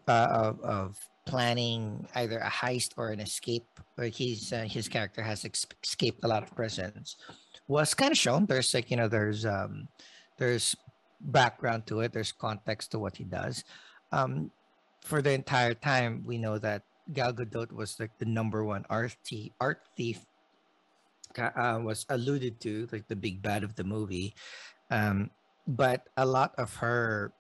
uh, 0.09 0.29
of, 0.31 0.61
of 0.61 1.09
planning 1.27 2.07
either 2.15 2.39
a 2.39 2.51
heist 2.51 2.93
or 2.97 3.11
an 3.11 3.21
escape. 3.21 3.67
Like 3.99 4.15
he's 4.15 4.55
uh, 4.55 4.67
his 4.69 4.89
character 4.89 5.23
has 5.23 5.45
ex- 5.45 5.67
escaped 5.85 6.25
a 6.25 6.29
lot 6.29 6.43
of 6.45 6.55
prisons. 6.57 7.17
Was 7.69 7.93
kind 7.93 8.13
of 8.13 8.19
shown. 8.19 8.47
There's 8.47 8.73
like 8.73 8.91
you 8.91 8.97
know 8.97 9.09
there's 9.09 9.45
um 9.45 9.87
there's 10.39 10.75
background 11.21 11.87
to 11.89 12.01
it. 12.01 12.13
There's 12.13 12.33
context 12.33 12.93
to 12.93 12.99
what 12.99 13.17
he 13.17 13.25
does. 13.25 13.65
Um, 14.13 14.51
for 15.07 15.23
the 15.23 15.31
entire 15.31 15.75
time, 15.75 16.27
we 16.27 16.37
know 16.37 16.59
that 16.59 16.83
Gal 17.15 17.33
Gadot 17.33 17.71
was 17.71 17.95
like 18.03 18.11
the 18.19 18.27
number 18.27 18.65
one 18.65 18.85
art 18.91 19.15
thief, 19.25 19.53
art 19.61 19.79
thief 19.97 20.19
uh, 21.39 21.79
was 21.81 22.05
alluded 22.11 22.59
to, 22.67 22.89
like 22.91 23.07
the 23.07 23.15
big 23.15 23.41
bad 23.41 23.63
of 23.63 23.77
the 23.77 23.85
movie. 23.85 24.35
Um, 24.91 25.31
but 25.67 26.03
a 26.17 26.27
lot 26.27 26.55
of 26.59 26.75
her 26.83 27.33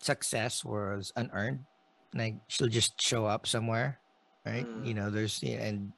success 0.00 0.64
was 0.64 1.12
unearned. 1.14 1.60
Like 2.14 2.36
she'll 2.48 2.72
just 2.72 3.00
show 3.00 3.26
up 3.26 3.46
somewhere, 3.46 4.00
right? 4.46 4.64
Mm. 4.64 4.86
You 4.86 4.94
know, 4.94 5.10
there's 5.10 5.42
and 5.42 5.92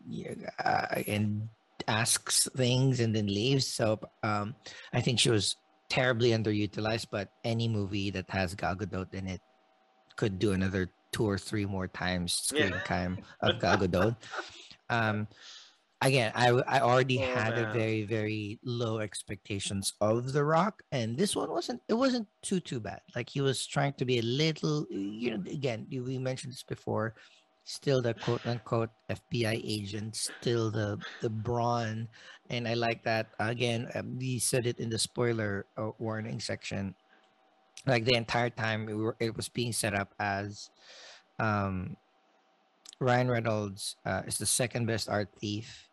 uh, 0.58 1.02
and 1.06 1.48
asks 1.86 2.48
things 2.56 2.98
and 2.98 3.14
then 3.14 3.26
leaves. 3.26 3.66
So 3.66 4.00
um, 4.24 4.56
I 4.92 5.00
think 5.02 5.20
she 5.20 5.30
was 5.30 5.54
terribly 5.88 6.30
underutilized. 6.30 7.06
But 7.12 7.30
any 7.44 7.68
movie 7.68 8.10
that 8.10 8.28
has 8.30 8.56
Gal 8.56 8.74
Gadot 8.74 9.14
in 9.14 9.28
it 9.28 9.40
could 10.18 10.38
do 10.42 10.52
another 10.52 10.90
two 11.14 11.24
or 11.24 11.38
three 11.38 11.64
more 11.64 11.86
times 11.88 12.34
screen 12.34 12.74
Yeah. 12.74 12.82
time 12.84 13.12
of 13.40 13.56
Gal 13.62 13.78
Gadot. 13.78 14.12
um, 14.90 15.24
again, 16.02 16.32
I 16.34 16.50
I 16.66 16.78
already 16.82 17.18
Oh, 17.22 17.26
had 17.38 17.56
a 17.56 17.70
very 17.72 18.02
very 18.04 18.58
low 18.66 18.98
expectations 18.98 19.94
of 20.02 20.34
The 20.34 20.44
Rock, 20.44 20.82
and 20.92 21.16
this 21.16 21.34
one 21.38 21.50
wasn't. 21.50 21.80
It 21.88 21.94
wasn't 21.96 22.26
too 22.42 22.60
too 22.60 22.80
bad. 22.82 23.00
Like 23.16 23.30
he 23.30 23.40
was 23.40 23.64
trying 23.66 23.94
to 23.98 24.04
be 24.04 24.18
a 24.18 24.26
little. 24.26 24.84
You 24.90 25.38
know, 25.38 25.42
again, 25.50 25.86
we 25.88 26.18
mentioned 26.18 26.52
this 26.52 26.66
before. 26.66 27.14
Still 27.68 28.00
the 28.00 28.16
quote 28.24 28.40
unquote 28.48 28.88
FBI 29.12 29.60
agent, 29.60 30.16
still 30.16 30.72
the 30.72 30.96
the 31.20 31.28
brawn, 31.28 32.08
and 32.48 32.64
I 32.66 32.72
like 32.72 33.04
that. 33.04 33.28
Again, 33.38 33.92
um, 33.94 34.16
we 34.16 34.40
said 34.40 34.64
it 34.66 34.80
in 34.80 34.88
the 34.88 34.96
spoiler 34.98 35.68
uh, 35.76 35.92
warning 36.00 36.40
section. 36.40 36.96
Like 37.86 38.04
the 38.04 38.14
entire 38.14 38.50
time, 38.50 38.86
we 38.86 38.94
were, 38.94 39.16
it 39.20 39.36
was 39.36 39.48
being 39.48 39.72
set 39.72 39.94
up 39.94 40.14
as 40.18 40.70
um, 41.38 41.96
Ryan 43.00 43.30
Reynolds 43.30 43.96
uh, 44.04 44.22
is 44.26 44.38
the 44.38 44.46
second 44.46 44.86
best 44.86 45.08
art 45.08 45.28
thief. 45.40 45.88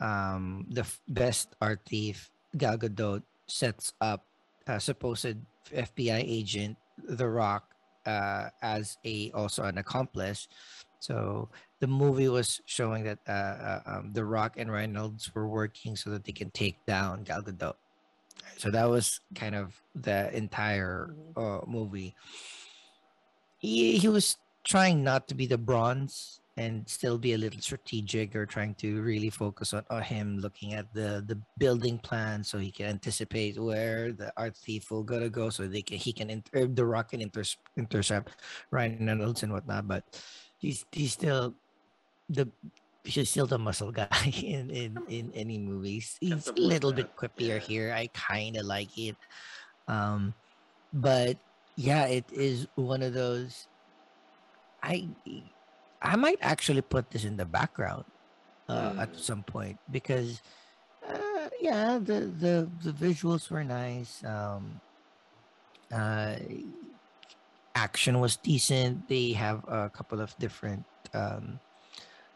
Um, 0.00 0.66
the 0.70 0.82
f- 0.82 1.00
best 1.08 1.54
art 1.60 1.80
thief, 1.86 2.30
Gal 2.56 2.78
Gadot, 2.78 3.22
sets 3.46 3.92
up 4.00 4.24
a 4.66 4.80
supposed 4.80 5.36
FBI 5.72 6.22
agent, 6.24 6.76
The 6.96 7.28
Rock, 7.28 7.74
uh, 8.06 8.48
as 8.62 8.96
a 9.04 9.30
also 9.32 9.64
an 9.64 9.78
accomplice. 9.78 10.48
So 11.00 11.50
the 11.80 11.86
movie 11.86 12.28
was 12.28 12.60
showing 12.66 13.04
that 13.04 13.18
uh, 13.28 13.32
uh, 13.32 13.80
um, 13.86 14.12
The 14.12 14.24
Rock 14.24 14.54
and 14.56 14.72
Reynolds 14.72 15.34
were 15.34 15.48
working 15.48 15.96
so 15.96 16.10
that 16.10 16.24
they 16.24 16.32
can 16.32 16.50
take 16.50 16.84
down 16.86 17.24
Gal 17.24 17.42
Gadot. 17.42 17.74
So 18.56 18.70
that 18.70 18.88
was 18.88 19.20
kind 19.34 19.54
of 19.54 19.80
the 19.94 20.34
entire 20.36 21.14
uh, 21.36 21.60
movie. 21.66 22.14
He 23.58 23.98
he 23.98 24.08
was 24.08 24.36
trying 24.64 25.02
not 25.02 25.28
to 25.28 25.34
be 25.34 25.46
the 25.46 25.58
bronze 25.58 26.40
and 26.58 26.82
still 26.88 27.16
be 27.16 27.34
a 27.34 27.38
little 27.38 27.60
strategic 27.60 28.34
or 28.34 28.44
trying 28.44 28.74
to 28.74 29.00
really 29.00 29.30
focus 29.30 29.72
on, 29.72 29.84
on 29.90 30.02
him 30.02 30.38
looking 30.38 30.74
at 30.74 30.92
the 30.92 31.22
the 31.26 31.38
building 31.56 31.98
plan 31.98 32.42
so 32.42 32.58
he 32.58 32.70
can 32.70 32.86
anticipate 32.86 33.58
where 33.58 34.12
the 34.12 34.32
art 34.36 34.56
thief 34.56 34.90
will 34.90 35.04
gonna 35.04 35.30
go 35.30 35.48
so 35.50 35.66
they 35.66 35.82
can 35.82 35.96
he 35.96 36.12
can 36.12 36.28
inter- 36.30 36.66
the 36.66 36.84
rock 36.84 37.10
can 37.10 37.22
inter- 37.22 37.46
intercept 37.76 38.42
Ryan 38.70 39.06
Reynolds 39.06 39.42
and 39.42 39.52
whatnot 39.52 39.86
but 39.86 40.02
he's 40.58 40.84
he's 40.90 41.12
still 41.12 41.54
the 42.28 42.50
he's 43.08 43.30
still 43.30 43.46
the 43.46 43.58
muscle 43.58 43.92
guy 43.92 44.08
in 44.42 44.70
in 44.70 45.02
in 45.08 45.32
any 45.34 45.58
movies. 45.58 46.16
He's 46.20 46.48
a 46.48 46.60
little 46.60 46.92
bit 46.92 47.16
quippier 47.16 47.58
here. 47.60 47.92
I 47.92 48.08
kind 48.14 48.56
of 48.56 48.66
like 48.66 48.92
it. 48.98 49.16
Um 49.88 50.34
but 50.92 51.38
yeah 51.76 52.06
it 52.06 52.26
is 52.32 52.68
one 52.76 53.02
of 53.02 53.14
those 53.14 53.68
I 54.82 55.10
I 56.02 56.16
might 56.16 56.38
actually 56.40 56.82
put 56.82 57.10
this 57.10 57.24
in 57.24 57.36
the 57.36 57.46
background 57.46 58.04
uh, 58.68 58.92
at 58.98 59.12
Mm. 59.14 59.20
some 59.20 59.42
point 59.44 59.80
because 59.90 60.42
uh, 61.06 61.48
yeah 61.60 61.98
the, 61.98 62.20
the 62.32 62.70
the 62.84 62.92
visuals 62.92 63.50
were 63.50 63.64
nice 63.64 64.22
um 64.24 64.80
uh 65.92 66.36
action 67.74 68.20
was 68.20 68.36
decent. 68.36 69.08
They 69.08 69.32
have 69.32 69.64
a 69.68 69.90
couple 69.90 70.20
of 70.20 70.36
different 70.38 70.86
um, 71.14 71.60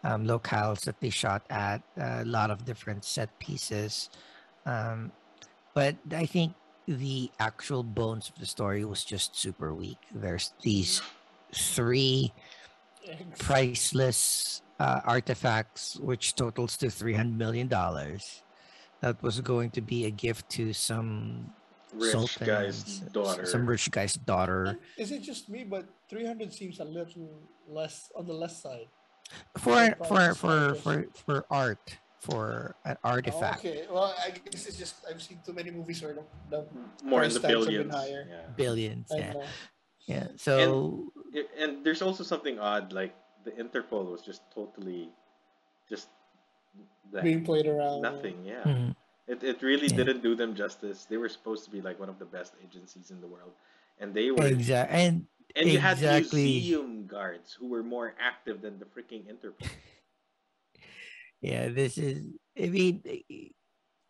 um 0.05 0.27
locales 0.27 0.81
that 0.83 0.99
they 1.01 1.11
shot 1.11 1.43
at 1.51 1.83
a 1.97 2.25
lot 2.25 2.51
of 2.51 2.65
different 2.65 3.05
set 3.05 3.31
pieces 3.39 4.11
um 4.67 5.13
but 5.75 5.95
i 6.13 6.27
think 6.27 6.53
the 6.89 7.31
actual 7.39 7.83
bones 7.83 8.29
of 8.29 8.35
the 8.41 8.47
story 8.47 8.85
was 8.85 9.05
just 9.05 9.37
super 9.37 9.73
weak 9.73 9.99
there's 10.15 10.53
these 10.63 11.01
three 11.55 12.33
priceless 13.39 14.63
uh, 14.81 15.01
artifacts, 15.05 15.97
which 16.01 16.35
totals 16.35 16.77
to 16.79 16.91
three 16.91 17.15
hundred 17.15 17.39
million 17.39 17.69
dollars. 17.69 18.43
That 19.01 19.21
was 19.23 19.41
going 19.41 19.71
to 19.71 19.81
be 19.81 20.07
a 20.07 20.11
gift 20.11 20.49
to 20.51 20.73
some 20.73 21.53
Rich 21.95 22.13
sultan's- 22.15 22.47
guy's 22.47 23.01
daughter. 23.13 23.45
some 23.47 23.67
rich 23.67 23.91
guy's 23.91 24.15
daughter. 24.15 24.79
Is 24.97 25.11
it 25.11 25.23
just 25.23 25.49
me? 25.49 25.65
But 25.65 25.87
300 26.09 26.53
seems 26.53 26.79
a 26.81 26.85
little 26.85 27.43
less 27.69 28.11
on 28.17 28.27
the 28.27 28.33
less 28.33 28.63
side. 28.63 28.87
For 29.59 29.95
for 30.05 30.35
for 30.35 30.75
for 30.75 30.97
for 31.15 31.37
art, 31.51 31.99
for 32.21 32.75
an 32.85 32.97
Oh, 33.05 33.11
artifact, 33.17 33.59
okay. 33.65 33.87
Well, 33.91 34.15
I 34.19 34.31
guess 34.31 34.67
it's 34.67 34.77
just 34.79 34.97
I've 35.09 35.21
seen 35.23 35.41
too 35.45 35.53
many 35.53 35.71
movies 35.71 36.03
where 36.03 36.15
the, 36.15 36.25
the 36.51 36.67
More 37.05 37.23
in 37.23 37.31
price 37.31 37.35
the 37.35 37.41
tags 37.41 37.55
have 37.55 37.67
been 37.67 37.89
billions. 37.89 37.95
higher. 37.95 38.27
Yeah. 38.29 38.43
billions. 38.57 39.09
Yeah, 39.15 39.35
yeah. 40.07 40.27
So 40.37 41.13
I- 41.35 41.49
and 41.63 41.85
there's 41.85 42.03
also 42.03 42.23
something 42.25 42.59
odd 42.59 42.93
like 42.93 43.15
the 43.45 43.51
interpol 43.53 44.11
was 44.11 44.23
just 44.23 44.43
totally 44.55 45.11
just 45.89 46.09
the- 47.11 47.23
being 47.23 47.45
played 47.45 47.67
around. 47.67 48.01
nothing 48.03 48.39
yeah 48.47 48.63
mhm. 48.65 48.95
it, 49.27 49.43
it 49.43 49.61
really 49.63 49.89
Yeah. 49.89 49.97
didn't 50.07 50.23
do 50.23 50.35
them 50.35 50.55
justice 50.55 51.05
they 51.11 51.17
were 51.19 51.29
supposed 51.29 51.65
to 51.67 51.71
be 51.71 51.81
like 51.83 51.99
one 51.99 52.09
of 52.09 52.19
the 52.19 52.25
best 52.25 52.55
agencies 52.65 53.11
in 53.11 53.21
the 53.21 53.27
world 53.27 53.53
and 54.01 54.15
they 54.15 54.31
were 54.31 54.47
exactly, 54.47 54.95
and 54.97 55.27
and 55.57 55.69
you 55.69 55.79
had 55.79 55.99
exactly. 55.99 56.45
museum 56.45 57.07
guards 57.07 57.53
who 57.53 57.69
were 57.69 57.83
more 57.83 58.15
active 58.21 58.63
than 58.63 58.79
the 58.79 58.85
freaking 58.85 59.25
interpol 59.29 59.69
yeah, 61.43 61.69
this 61.69 61.99
is. 61.99 62.23
I 62.57 62.69
mean, 62.69 63.03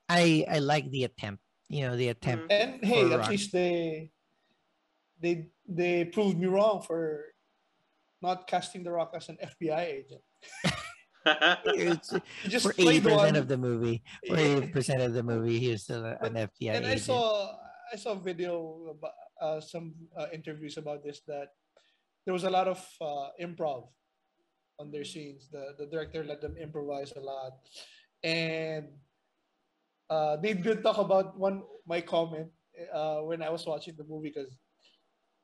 I 0.09 0.45
I 0.49 0.59
like 0.61 0.91
the 0.91 1.05
attempt. 1.05 1.43
You 1.69 1.89
know, 1.89 1.97
the 1.97 2.13
mm-hmm. 2.13 2.21
attempt. 2.21 2.53
And 2.53 2.85
hey, 2.85 3.11
at 3.11 3.19
Rock. 3.19 3.31
least 3.31 3.51
they 3.53 4.13
they 5.19 5.49
they 5.67 6.05
proved 6.05 6.39
me 6.39 6.47
wrong 6.47 6.83
for 6.83 7.33
not 8.21 8.47
casting 8.47 8.85
The 8.85 8.93
Rock 8.93 9.13
as 9.17 9.29
an 9.29 9.39
FBI 9.41 9.81
agent. 9.81 10.23
It's, 11.25 12.13
just 12.49 12.67
for 12.67 12.75
eighty 12.79 13.01
percent 13.01 13.37
of 13.37 13.47
the 13.47 13.57
movie, 13.57 14.03
for 14.27 14.37
eighty 14.37 14.67
percent 14.67 15.03
of 15.03 15.15
the 15.15 15.23
movie, 15.23 15.57
he 15.61 15.71
was 15.71 15.85
still 15.85 16.05
an 16.05 16.19
But- 16.21 16.51
FBI 16.59 16.75
and 16.75 16.85
I 16.85 16.97
saw 16.97 17.55
I 17.93 17.95
saw 17.95 18.13
a 18.13 18.19
video 18.19 18.91
about 18.91 19.13
uh, 19.43 19.61
some 19.61 19.95
uh, 20.17 20.27
interviews 20.33 20.79
about 20.79 21.03
this 21.03 21.21
that 21.27 21.49
there 22.25 22.33
was 22.33 22.45
a 22.45 22.51
lot 22.51 22.69
of 22.69 22.79
uh, 23.01 23.29
improv 23.43 23.89
on 24.79 24.91
their 24.95 25.05
scenes. 25.05 25.51
The 25.51 25.75
the 25.79 25.87
director 25.87 26.23
let 26.25 26.41
them 26.41 26.55
improvise 26.57 27.13
a 27.19 27.21
lot, 27.21 27.59
and 28.23 28.87
uh, 30.11 30.37
they 30.39 30.55
did 30.55 30.83
talk 30.83 30.99
about 30.99 31.35
one 31.39 31.63
my 31.87 32.01
comment 32.01 32.49
uh, 32.93 33.21
when 33.27 33.43
I 33.43 33.51
was 33.51 33.67
watching 33.67 33.95
the 33.99 34.05
movie 34.05 34.31
because 34.31 34.55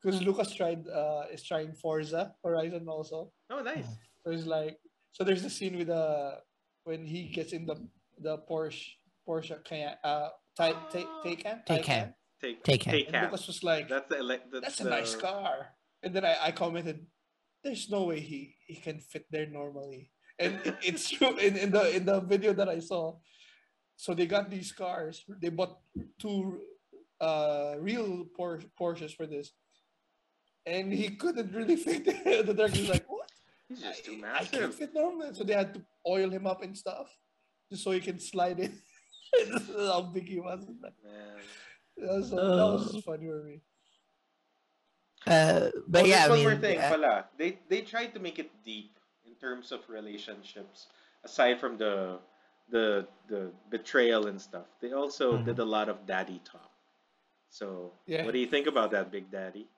because 0.00 0.22
Lucas 0.22 0.54
tried 0.54 0.86
uh, 0.86 1.26
is 1.32 1.42
trying 1.42 1.74
Forza 1.74 2.32
Horizon 2.44 2.86
also. 2.88 3.32
oh 3.50 3.60
nice 3.62 3.90
So 4.22 4.30
it's 4.30 4.46
like 4.46 4.78
so 5.10 5.24
there's 5.24 5.42
the 5.42 5.50
scene 5.50 5.76
with 5.76 5.88
the 5.88 6.38
when 6.84 7.04
he 7.06 7.28
gets 7.28 7.52
in 7.52 7.66
the 7.66 7.76
the 8.22 8.38
Porsche 8.48 8.94
Porsche 9.26 9.58
can 9.64 9.96
uh 10.04 10.30
Tay- 10.56 10.74
Tay- 10.90 11.10
Taycan 11.24 11.66
Taycan. 11.66 12.14
Take 12.40 12.62
Take 12.64 12.84
him. 12.84 12.92
take 12.92 13.06
and 13.06 13.14
cap. 13.14 13.32
Lucas 13.32 13.46
was 13.46 13.62
like 13.64 13.88
that's 13.88 14.08
the 14.08 14.18
elect 14.18 14.52
that's, 14.52 14.64
that's 14.64 14.80
a 14.80 14.88
nice 14.90 15.14
car 15.14 15.68
and 16.02 16.14
then 16.14 16.24
I, 16.24 16.36
I 16.46 16.50
commented 16.52 17.04
there's 17.64 17.90
no 17.90 18.04
way 18.04 18.20
he 18.20 18.54
he 18.66 18.76
can 18.76 18.98
fit 19.00 19.26
there 19.30 19.46
normally 19.46 20.10
and 20.38 20.60
it, 20.64 20.76
it's 20.82 21.08
true 21.10 21.36
in, 21.38 21.56
in 21.56 21.70
the 21.70 21.96
in 21.96 22.04
the 22.04 22.20
video 22.20 22.52
that 22.52 22.68
I 22.68 22.78
saw 22.80 23.16
so 23.96 24.14
they 24.14 24.26
got 24.26 24.50
these 24.50 24.72
cars 24.72 25.24
they 25.42 25.48
bought 25.48 25.78
two 26.18 26.60
uh 27.20 27.74
real 27.80 28.26
Porsche, 28.38 28.68
Porsches 28.80 29.14
for 29.16 29.26
this 29.26 29.50
and 30.66 30.92
he 30.92 31.10
couldn't 31.16 31.52
really 31.52 31.76
fit 31.86 32.04
there. 32.04 32.42
the 32.42 32.54
director's 32.54 32.88
like 32.88 33.06
what 33.08 33.30
he's 33.68 33.80
just 33.82 34.04
too 34.04 34.20
I, 34.24 34.36
I 34.36 34.38
can't 34.44 34.52
massive 34.52 34.74
fit 34.74 34.94
normal. 34.94 35.34
So 35.34 35.42
they 35.44 35.54
had 35.54 35.74
to 35.74 35.82
oil 36.06 36.30
him 36.30 36.46
up 36.46 36.62
and 36.62 36.76
stuff 36.76 37.08
just 37.70 37.82
so 37.82 37.90
he 37.90 38.00
can 38.00 38.18
slide 38.18 38.60
in. 38.60 38.72
How 39.76 40.02
big 40.02 40.28
he 40.28 40.40
was. 40.40 40.64
Man. 40.66 40.92
That 42.00 42.14
was, 42.14 42.30
that 42.30 42.66
was 42.66 42.96
Oh. 42.96 43.00
funny 43.04 43.26
for 43.26 43.42
me. 43.42 43.62
Uh, 45.26 45.70
but 45.88 46.04
oh, 46.04 46.06
yeah, 46.06 46.16
there's 46.16 46.26
I 46.26 46.28
one 46.28 46.38
mean, 46.38 46.48
more 46.48 46.56
thing, 46.56 46.78
uh, 46.78 46.88
pala. 46.88 47.26
They 47.36 47.58
they 47.68 47.82
tried 47.82 48.14
to 48.14 48.20
make 48.20 48.38
it 48.38 48.50
deep 48.64 48.98
in 49.26 49.34
terms 49.36 49.72
of 49.72 49.88
relationships, 49.88 50.86
aside 51.24 51.58
from 51.60 51.76
the 51.78 52.20
the 52.68 53.06
the 53.28 53.52
betrayal 53.70 54.26
and 54.26 54.40
stuff. 54.40 54.66
They 54.80 54.92
also 54.92 55.38
Mhm. 55.38 55.44
did 55.44 55.58
a 55.58 55.64
lot 55.64 55.88
of 55.88 56.06
daddy 56.06 56.40
talk. 56.44 56.70
So 57.50 57.92
Yeah. 58.06 58.22
what 58.22 58.32
do 58.32 58.38
you 58.38 58.46
think 58.46 58.66
about 58.66 58.90
that, 58.92 59.10
Big 59.10 59.30
Daddy? 59.30 59.68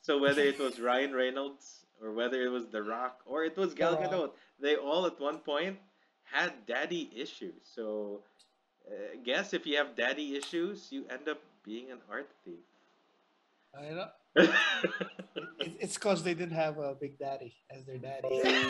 So 0.00 0.18
whether 0.18 0.42
it 0.42 0.58
was 0.58 0.80
Ryan 0.80 1.14
Reynolds 1.14 1.86
or 2.00 2.12
whether 2.12 2.42
it 2.42 2.48
was 2.50 2.68
The 2.68 2.82
Rock 2.82 3.22
or 3.26 3.44
it 3.44 3.56
was 3.56 3.74
Gal 3.74 3.96
Gadot, 3.96 4.32
they 4.58 4.76
all 4.76 5.06
at 5.06 5.20
one 5.20 5.38
point 5.40 5.78
had 6.24 6.66
daddy 6.66 7.10
issues. 7.14 7.62
So 7.64 8.24
uh, 8.88 9.16
guess 9.24 9.52
if 9.54 9.66
you 9.66 9.76
have 9.76 9.94
daddy 9.96 10.36
issues, 10.36 10.92
you 10.92 11.06
end 11.08 11.28
up 11.28 11.40
being 11.64 11.90
an 11.90 11.98
art 12.10 12.30
thief. 12.44 12.64
I 13.78 13.90
know. 13.90 14.08
It, 15.60 15.76
it's 15.78 15.94
because 15.94 16.22
they 16.22 16.34
didn't 16.34 16.56
have 16.56 16.78
a 16.78 16.94
Big 16.94 17.18
Daddy 17.18 17.54
as 17.70 17.84
their 17.84 17.98
daddy. 17.98 18.28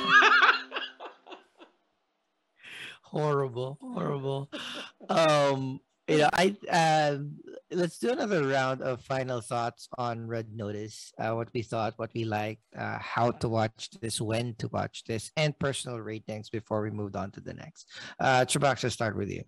horrible, 3.03 3.79
horrible. 3.81 4.51
um, 5.09 5.81
you 6.09 6.19
know, 6.19 6.29
I 6.33 6.57
um, 6.69 7.37
let's 7.71 7.99
do 7.99 8.11
another 8.11 8.47
round 8.47 8.83
of 8.83 9.01
final 9.03 9.41
thoughts 9.41 9.89
on 9.97 10.27
Red 10.27 10.49
Notice. 10.53 11.13
Uh, 11.19 11.35
what 11.35 11.49
we 11.55 11.63
thought, 11.63 11.95
what 11.97 12.11
we 12.15 12.25
liked, 12.25 12.63
uh, 12.77 12.99
how 12.99 13.31
to 13.31 13.49
watch 13.49 13.91
this, 14.01 14.21
when 14.21 14.55
to 14.57 14.69
watch 14.69 15.05
this, 15.05 15.31
and 15.37 15.57
personal 15.59 15.99
ratings 16.01 16.51
before 16.51 16.83
we 16.83 16.91
moved 16.91 17.15
on 17.15 17.31
to 17.33 17.41
the 17.41 17.55
next. 17.55 17.87
Uh, 18.19 18.45
Trabax, 18.45 18.83
let's 18.83 18.95
start 18.95 19.17
with 19.17 19.31
you. 19.31 19.45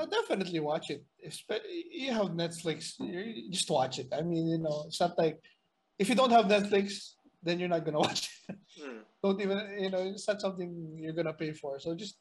I'll 0.00 0.06
definitely 0.06 0.60
watch 0.60 0.90
it. 0.90 1.04
Espe- 1.26 1.60
You 1.92 2.12
have 2.14 2.28
Netflix, 2.28 2.96
just 3.50 3.70
watch 3.70 3.98
it. 3.98 4.08
I 4.12 4.22
mean, 4.22 4.48
you 4.48 4.58
know, 4.58 4.84
it's 4.86 5.00
not 5.00 5.18
like 5.18 5.38
if 5.98 6.08
you 6.08 6.14
don't 6.14 6.30
have 6.30 6.46
Netflix, 6.46 7.14
then 7.42 7.58
you're 7.60 7.68
not 7.68 7.84
gonna 7.84 7.98
watch 8.08 8.28
it. 8.48 8.56
Hmm. 8.80 8.98
don't 9.22 9.40
even, 9.40 9.58
you 9.78 9.90
know, 9.90 9.98
it's 10.02 10.26
not 10.26 10.40
something 10.40 10.96
you're 10.98 11.12
gonna 11.12 11.34
pay 11.34 11.52
for. 11.52 11.78
So 11.78 11.94
just, 11.94 12.16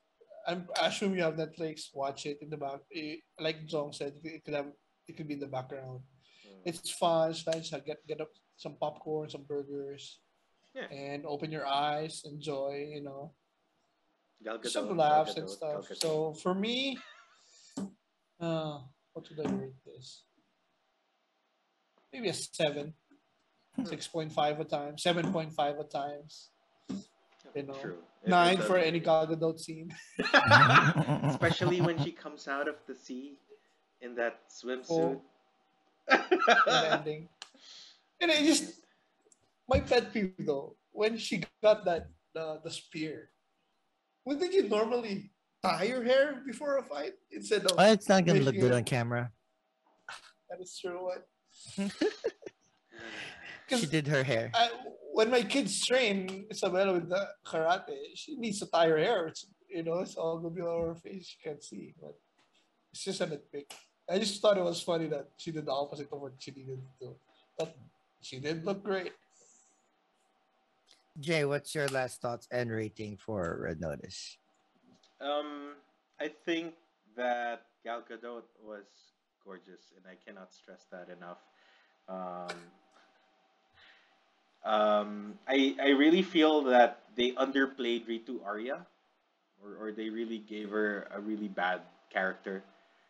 I'm, 0.47 0.67
I 0.81 0.87
assume 0.87 1.15
you 1.15 1.23
have 1.23 1.35
Netflix. 1.35 1.87
Watch 1.93 2.25
it 2.25 2.37
in 2.41 2.49
the 2.49 2.57
back. 2.57 2.81
Eh, 2.93 3.15
Like 3.39 3.65
Jong 3.65 3.93
said, 3.93 4.13
it 4.23 4.43
could 4.43 4.53
have, 4.53 4.67
it 5.07 5.15
could 5.15 5.27
be 5.27 5.35
in 5.35 5.39
the 5.39 5.47
background. 5.47 6.01
Hmm. 6.45 6.59
It's 6.65 6.89
fun. 6.91 7.31
It's 7.31 7.47
nice. 7.47 7.69
Get 7.71 7.99
get 8.07 8.19
up 8.21 8.31
some 8.57 8.75
popcorn, 8.75 9.29
some 9.29 9.43
burgers, 9.43 10.19
Yeah. 10.75 10.87
and 10.91 11.25
open 11.25 11.51
your 11.51 11.65
eyes. 11.67 12.23
Enjoy. 12.25 12.91
You 12.95 13.03
know, 13.03 13.33
some 14.63 14.95
laughs 14.97 15.35
and 15.37 15.49
stuff. 15.49 15.85
So 15.95 16.33
for 16.33 16.53
me, 16.53 16.97
uh, 18.39 18.79
what 19.13 19.27
would 19.29 19.45
I 19.45 19.49
rate 19.51 19.73
this? 19.85 20.23
Maybe 22.13 22.29
a 22.29 22.33
seven, 22.33 22.93
six 23.85 24.07
point 24.07 24.31
five 24.31 24.59
at 24.59 24.69
times, 24.69 25.03
seven 25.03 25.31
point 25.31 25.53
five 25.53 25.77
at 25.79 25.91
times, 25.91 26.49
you 27.55 27.63
know, 27.63 27.73
True. 27.73 27.91
It- 27.93 28.03
it 28.21 28.29
nine 28.29 28.57
for 28.57 28.75
any. 28.77 28.99
Gal 28.99 29.27
Gadot 29.27 29.57
scene. 29.57 29.95
Especially 31.23 31.79
when 31.79 31.97
she 32.03 32.11
comes 32.11 32.49
out 32.49 32.67
of 32.67 32.75
the 32.85 32.93
sea 32.93 33.37
in 34.01 34.13
that 34.15 34.41
swimsuit. 34.51 34.89
Oh. 34.89 35.21
the. 36.09 37.29
And 38.19 38.29
I 38.29 38.43
just 38.43 38.73
my 39.69 39.79
pet 39.79 40.11
peeve 40.11 40.33
though, 40.39 40.75
when 40.91 41.17
she 41.17 41.45
got 41.63 41.85
that 41.85 42.09
the 42.33 42.59
the 42.61 42.71
spear, 42.71 43.29
wouldn't 44.25 44.51
you 44.51 44.67
normally 44.67 45.31
tie 45.63 45.83
your 45.83 46.03
hair 46.03 46.41
before 46.45 46.77
a 46.77 46.83
fight 46.83 47.13
instead 47.31 47.65
of 47.65 47.77
Well, 47.77 47.91
it's 47.91 48.09
not 48.09 48.25
gonna 48.25 48.39
look 48.39 48.55
good 48.55 48.71
on 48.71 48.83
camera. 48.83 49.31
that 50.49 50.61
is 50.61 50.77
true 50.79 51.03
what 51.03 51.27
She 53.77 53.85
did 53.85 54.07
her 54.07 54.23
hair. 54.23 54.51
I, 54.55 54.69
when 55.13 55.29
my 55.29 55.43
kids 55.43 55.85
train 55.85 56.45
Isabella 56.49 56.93
with 56.93 57.09
the 57.09 57.27
karate, 57.45 57.97
she 58.15 58.35
needs 58.35 58.59
to 58.59 58.65
tie 58.65 58.87
her 58.87 58.97
hair. 58.97 59.27
It's, 59.27 59.45
you 59.69 59.83
know, 59.83 59.99
it's 59.99 60.15
all 60.15 60.39
gonna 60.39 60.55
be 60.55 60.61
on 60.61 60.87
her 60.87 60.95
face. 60.95 61.27
She 61.27 61.37
can't 61.43 61.63
see, 61.63 61.93
but 62.01 62.15
it's 62.91 63.03
just 63.03 63.21
a 63.21 63.27
nitpick. 63.27 63.69
I 64.09 64.17
just 64.17 64.41
thought 64.41 64.57
it 64.57 64.63
was 64.63 64.81
funny 64.81 65.05
that 65.07 65.29
she 65.37 65.51
did 65.51 65.67
the 65.67 65.71
opposite 65.71 66.11
of 66.11 66.19
what 66.19 66.33
she 66.39 66.51
needed 66.51 66.79
to 66.99 67.05
do. 67.05 67.15
But 67.59 67.77
she 68.21 68.39
did 68.39 68.65
look 68.65 68.83
great. 68.83 69.13
Jay, 71.19 71.45
what's 71.45 71.75
your 71.75 71.87
last 71.89 72.21
thoughts 72.21 72.47
and 72.49 72.71
rating 72.71 73.17
for 73.17 73.59
Red 73.61 73.79
Notice? 73.79 74.37
Um, 75.21 75.75
I 76.19 76.27
think 76.45 76.73
that 77.15 77.65
Gal 77.83 78.01
Gadot 78.01 78.43
was 78.61 78.85
gorgeous, 79.43 79.91
and 79.95 80.05
I 80.07 80.15
cannot 80.25 80.53
stress 80.53 80.85
that 80.91 81.09
enough. 81.09 81.39
Um, 82.07 82.71
um, 84.63 85.33
I 85.47 85.75
I 85.81 85.89
really 85.89 86.21
feel 86.21 86.63
that 86.63 87.01
they 87.15 87.31
underplayed 87.31 88.05
Ritu 88.07 88.43
Arya, 88.45 88.85
or, 89.63 89.75
or 89.87 89.91
they 89.91 90.09
really 90.09 90.39
gave 90.39 90.69
her 90.69 91.07
a 91.11 91.19
really 91.19 91.47
bad 91.47 91.81
character, 92.09 92.63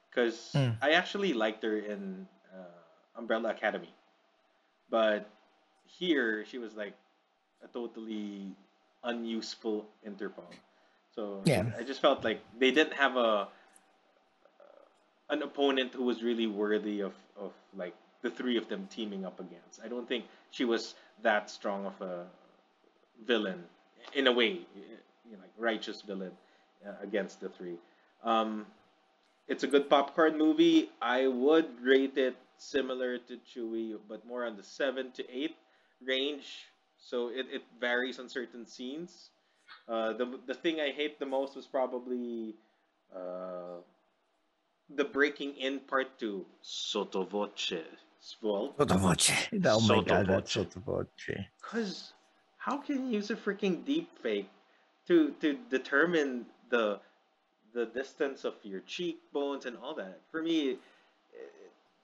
because 0.09 0.37
Hmm. 0.53 0.71
I 0.81 0.91
actually 0.91 1.33
liked 1.33 1.63
her 1.63 1.77
in 1.77 2.27
uh, 2.53 2.79
Umbrella 3.15 3.49
Academy, 3.51 3.93
but 4.89 5.29
here 5.85 6.45
she 6.45 6.57
was 6.57 6.75
like 6.75 6.93
a 7.63 7.67
totally 7.67 8.55
unuseful 9.03 9.87
Interpol. 10.05 10.53
So 11.19 11.41
Yeah. 11.43 11.65
I 11.77 11.83
just 11.83 11.99
felt 11.99 12.23
like 12.23 12.39
they 12.57 12.71
didn't 12.71 12.93
have 12.93 13.17
a 13.17 13.49
an 15.29 15.43
opponent 15.43 15.93
who 15.93 16.05
was 16.05 16.23
really 16.23 16.47
worthy 16.47 17.01
of, 17.01 17.13
of 17.37 17.51
like 17.75 17.93
the 18.23 18.31
three 18.31 18.57
of 18.57 18.67
them 18.69 18.87
teaming 18.89 19.25
up 19.25 19.39
against. 19.39 19.79
I 19.83 19.87
don't 19.87 20.07
think 20.07 20.25
she 20.49 20.65
was 20.65 20.95
that 21.21 21.49
strong 21.51 21.85
of 21.85 22.01
a 22.01 22.25
villain 23.31 23.65
in 24.15 24.27
a 24.27 24.31
way, 24.31 24.51
you 25.27 25.31
know, 25.33 25.41
like 25.45 25.51
righteous 25.57 26.01
villain 26.01 26.31
uh, 26.87 26.93
against 27.03 27.41
the 27.41 27.49
three. 27.49 27.77
Um, 28.23 28.65
it's 29.47 29.63
a 29.63 29.67
good 29.67 29.89
popcorn 29.89 30.37
movie. 30.37 30.89
I 31.01 31.27
would 31.27 31.69
rate 31.83 32.17
it 32.17 32.37
similar 32.57 33.19
to 33.27 33.37
Chewie, 33.49 33.99
but 34.07 34.25
more 34.25 34.45
on 34.45 34.55
the 34.55 34.63
seven 34.63 35.11
to 35.17 35.23
eight 35.29 35.55
range. 36.01 36.47
So 36.97 37.27
it, 37.27 37.45
it 37.51 37.63
varies 37.79 38.19
on 38.19 38.29
certain 38.29 38.65
scenes. 38.65 39.31
Uh, 39.89 40.13
the 40.13 40.39
the 40.45 40.53
thing 40.53 40.79
I 40.79 40.91
hate 40.91 41.19
the 41.19 41.25
most 41.25 41.55
was 41.55 41.65
probably 41.65 42.53
uh, 43.15 43.81
the 44.95 45.03
breaking 45.03 45.55
in 45.55 45.79
part 45.79 46.19
two, 46.19 46.45
sotto 46.61 47.23
voce. 47.23 47.73
Well, 48.41 48.75
Sotovoce. 48.77 49.31
Oh 49.65 49.79
my 49.81 50.03
god, 50.03 50.27
that's 50.27 50.55
Sotovoce. 50.55 51.07
Sotovoce. 51.17 51.45
Cause 51.61 52.13
how 52.57 52.77
can 52.77 53.07
you 53.07 53.13
use 53.17 53.31
a 53.31 53.35
freaking 53.35 53.83
deep 53.85 54.09
fake 54.21 54.49
to 55.07 55.33
to 55.41 55.57
determine 55.71 56.45
the 56.69 56.99
the 57.73 57.85
distance 57.87 58.45
of 58.45 58.53
your 58.63 58.81
cheekbones 58.81 59.65
and 59.65 59.77
all 59.77 59.95
that? 59.95 60.21
For 60.31 60.43
me, 60.43 60.71
it, 60.71 60.79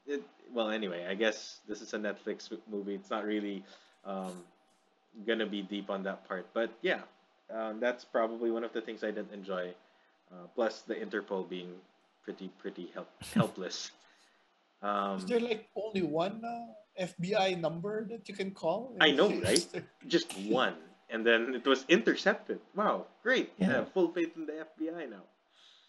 it 0.08 0.24
well 0.54 0.69
anyway. 0.69 1.06
I 1.08 1.13
guess 1.13 1.60
this 1.67 1.82
is 1.82 1.93
a 1.93 2.00
Netflix 2.00 2.50
movie. 2.71 2.95
It's 2.95 3.12
not 3.12 3.26
really 3.26 3.63
um, 4.06 4.34
gonna 5.28 5.45
be 5.45 5.62
deep 5.62 5.89
on 5.89 6.04
that 6.04 6.28
part, 6.28 6.48
but 6.54 6.71
yeah, 6.82 7.02
um, 7.53 7.79
that's 7.79 8.05
probably 8.05 8.51
one 8.51 8.63
of 8.63 8.73
the 8.73 8.81
things 8.81 9.03
I 9.03 9.12
didn't 9.12 9.34
enjoy. 9.34 9.73
Uh, 10.31 10.47
plus 10.55 10.81
the 10.81 10.95
Interpol 10.95 11.47
being 11.47 11.73
pretty 12.23 12.49
pretty 12.58 12.89
help, 12.93 13.10
helpless. 13.34 13.91
Um, 14.81 15.17
Is 15.17 15.25
there 15.25 15.39
like 15.39 15.69
only 15.75 16.01
one 16.01 16.41
uh, 16.43 17.03
FBI 17.05 17.60
number 17.60 18.05
that 18.05 18.27
you 18.27 18.36
can 18.36 18.51
call? 18.51 18.95
I 18.99 19.12
know, 19.12 19.29
right? 19.43 19.65
just 20.08 20.38
one, 20.39 20.75
and 21.10 21.25
then 21.25 21.53
it 21.53 21.65
was 21.65 21.86
intercepted. 21.88 22.60
Wow, 22.75 23.05
great! 23.23 23.53
Yeah. 23.58 23.69
Yeah, 23.69 23.84
full 23.86 24.12
faith 24.12 24.34
in 24.36 24.45
the 24.45 24.65
FBI 24.65 25.10
now. 25.10 25.23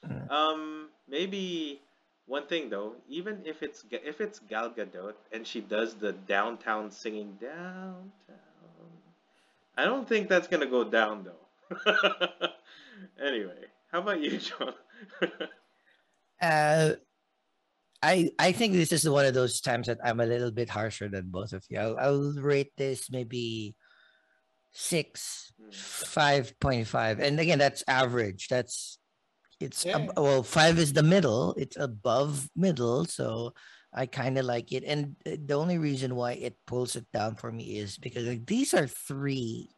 Mm. 0.07 0.31
Um, 0.31 0.89
maybe 1.09 1.81
one 2.27 2.47
thing 2.47 2.69
though, 2.69 2.95
even 3.09 3.41
if 3.45 3.63
it's 3.63 3.85
if 3.91 4.21
it's 4.21 4.39
Gal 4.41 4.71
Gadot 4.71 5.15
and 5.33 5.47
she 5.47 5.61
does 5.61 5.95
the 5.95 6.13
downtown 6.13 6.91
singing 6.91 7.39
downtown, 7.41 8.13
I 9.77 9.85
don't 9.85 10.09
think 10.09 10.29
that's 10.29 10.49
gonna 10.49 10.67
go 10.67 10.85
down 10.85 11.25
though. 11.25 11.46
anyway, 13.23 13.65
how 13.91 14.01
about 14.01 14.21
you, 14.21 14.39
John? 14.39 14.75
Uh, 16.39 16.93
I 18.03 18.29
I 18.39 18.53
think 18.53 18.75
this 18.75 18.93
is 18.93 19.09
one 19.09 19.25
of 19.25 19.33
those 19.33 19.63
times 19.63 19.87
that 19.87 19.97
I'm 20.05 20.21
a 20.21 20.27
little 20.27 20.51
bit 20.51 20.69
harsher 20.69 21.09
than 21.09 21.31
both 21.31 21.55
of 21.55 21.65
you. 21.71 21.79
I'll, 21.79 21.97
I'll 21.99 22.33
rate 22.35 22.73
this 22.77 23.11
maybe 23.11 23.75
six, 24.73 25.51
Hmm. 25.59 25.71
five 25.73 26.53
point 26.61 26.87
five, 26.87 27.21
and 27.21 27.41
again 27.41 27.59
that's 27.59 27.83
average. 27.89 28.49
That's 28.49 28.99
it's 29.61 29.87
ab- 29.87 30.13
well 30.19 30.43
five 30.43 30.79
is 30.79 30.93
the 30.93 31.03
middle. 31.03 31.55
It's 31.57 31.79
above 31.81 32.51
middle, 32.55 33.07
so 33.07 33.55
I 33.95 34.05
kind 34.05 34.37
of 34.37 34.45
like 34.45 34.73
it. 34.73 34.85
And 34.85 35.17
uh, 35.27 35.41
the 35.43 35.55
only 35.55 35.79
reason 35.79 36.15
why 36.17 36.33
it 36.33 36.57
pulls 36.67 36.97
it 36.97 37.07
down 37.15 37.37
for 37.37 37.51
me 37.51 37.79
is 37.79 37.97
because 37.97 38.27
like 38.27 38.45
these 38.45 38.75
are 38.75 38.87
three, 38.87 39.71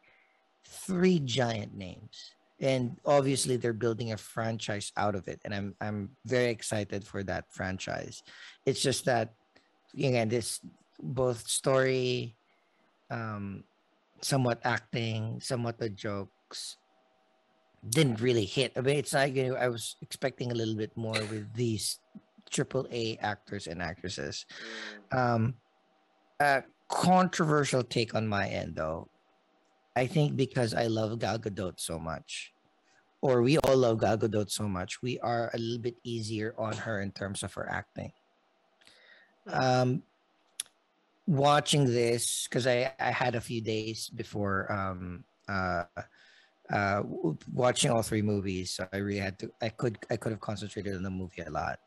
three 0.69 1.19
giant 1.21 1.75
names. 1.75 2.35
and 2.61 2.99
obviously 3.07 3.55
they're 3.57 3.73
building 3.87 4.11
a 4.11 4.19
franchise 4.19 4.91
out 4.99 5.15
of 5.15 5.31
it 5.31 5.39
and 5.47 5.55
i'm 5.55 5.69
i'm 5.79 6.11
very 6.27 6.51
excited 6.51 7.07
for 7.07 7.23
that 7.23 7.47
franchise 7.55 8.27
it's 8.67 8.83
just 8.83 9.07
that 9.07 9.31
again 9.95 10.27
this 10.27 10.59
both 10.99 11.47
story 11.47 12.35
um 13.15 13.63
somewhat 14.21 14.59
acting 14.67 15.39
somewhat 15.39 15.79
the 15.79 15.87
jokes 15.87 16.83
didn't 17.95 18.19
really 18.21 18.43
hit 18.45 18.75
i 18.75 18.81
mean 18.83 18.99
it's 18.99 19.15
not 19.15 19.31
you 19.31 19.47
know 19.47 19.55
i 19.55 19.71
was 19.71 19.95
expecting 20.03 20.51
a 20.51 20.59
little 20.59 20.75
bit 20.75 20.91
more 20.99 21.21
with 21.31 21.47
these 21.55 22.03
triple 22.51 22.91
a 22.91 23.15
actors 23.23 23.71
and 23.71 23.79
actresses 23.81 24.43
Mm. 25.15 25.15
um 25.15 25.43
a 26.43 26.67
controversial 26.91 27.87
take 27.87 28.19
on 28.19 28.27
my 28.27 28.49
end 28.51 28.75
though 28.75 29.07
i 29.99 30.07
think 30.07 30.37
because 30.37 30.75
i 30.75 30.87
love 30.87 31.19
gal 31.19 31.39
gadot 31.39 31.79
so 31.79 31.99
much 31.99 32.53
or 33.21 33.43
we 33.43 33.59
all 33.59 33.77
love 33.77 34.01
gal 34.01 34.17
gadot 34.17 34.51
so 34.51 34.69
much 34.69 35.03
we 35.03 35.19
are 35.21 35.51
a 35.55 35.59
little 35.59 35.83
bit 35.83 35.97
easier 36.05 36.55
on 36.57 36.73
her 36.73 37.01
in 37.01 37.11
terms 37.11 37.43
of 37.43 37.53
her 37.55 37.69
acting. 37.69 38.13
Um 39.51 40.03
watching 41.29 41.85
this 41.85 42.49
because 42.49 42.67
I, 42.67 42.91
I 42.99 43.11
had 43.11 43.35
a 43.35 43.41
few 43.41 43.61
days 43.61 44.09
before 44.09 44.71
um 44.73 45.25
uh 45.47 45.85
uh 46.73 47.03
watching 47.53 47.91
all 47.91 48.03
three 48.03 48.23
movies 48.23 48.71
so 48.71 48.89
i 48.93 48.97
really 48.97 49.21
had 49.21 49.39
to 49.41 49.51
i 49.61 49.69
could 49.69 49.99
i 50.11 50.17
could 50.17 50.33
have 50.33 50.41
concentrated 50.41 50.97
on 50.97 51.03
the 51.03 51.11
movie 51.11 51.43
a 51.43 51.51
lot 51.51 51.81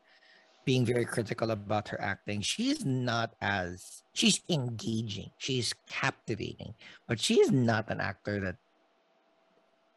being 0.64 0.84
very 0.84 1.04
critical 1.04 1.50
about 1.50 1.88
her 1.88 2.00
acting 2.00 2.40
she's 2.40 2.84
not 2.84 3.34
as 3.40 4.02
she's 4.12 4.40
engaging 4.48 5.30
she's 5.38 5.74
captivating 5.88 6.74
but 7.08 7.18
she 7.20 7.40
is 7.40 7.50
not 7.50 7.90
an 7.90 8.00
actor 8.00 8.40
that 8.40 8.56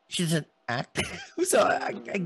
she's 0.07 0.33
an 0.33 0.45
actor 0.67 1.03
so 1.43 1.61
i 1.61 1.93
i, 2.13 2.21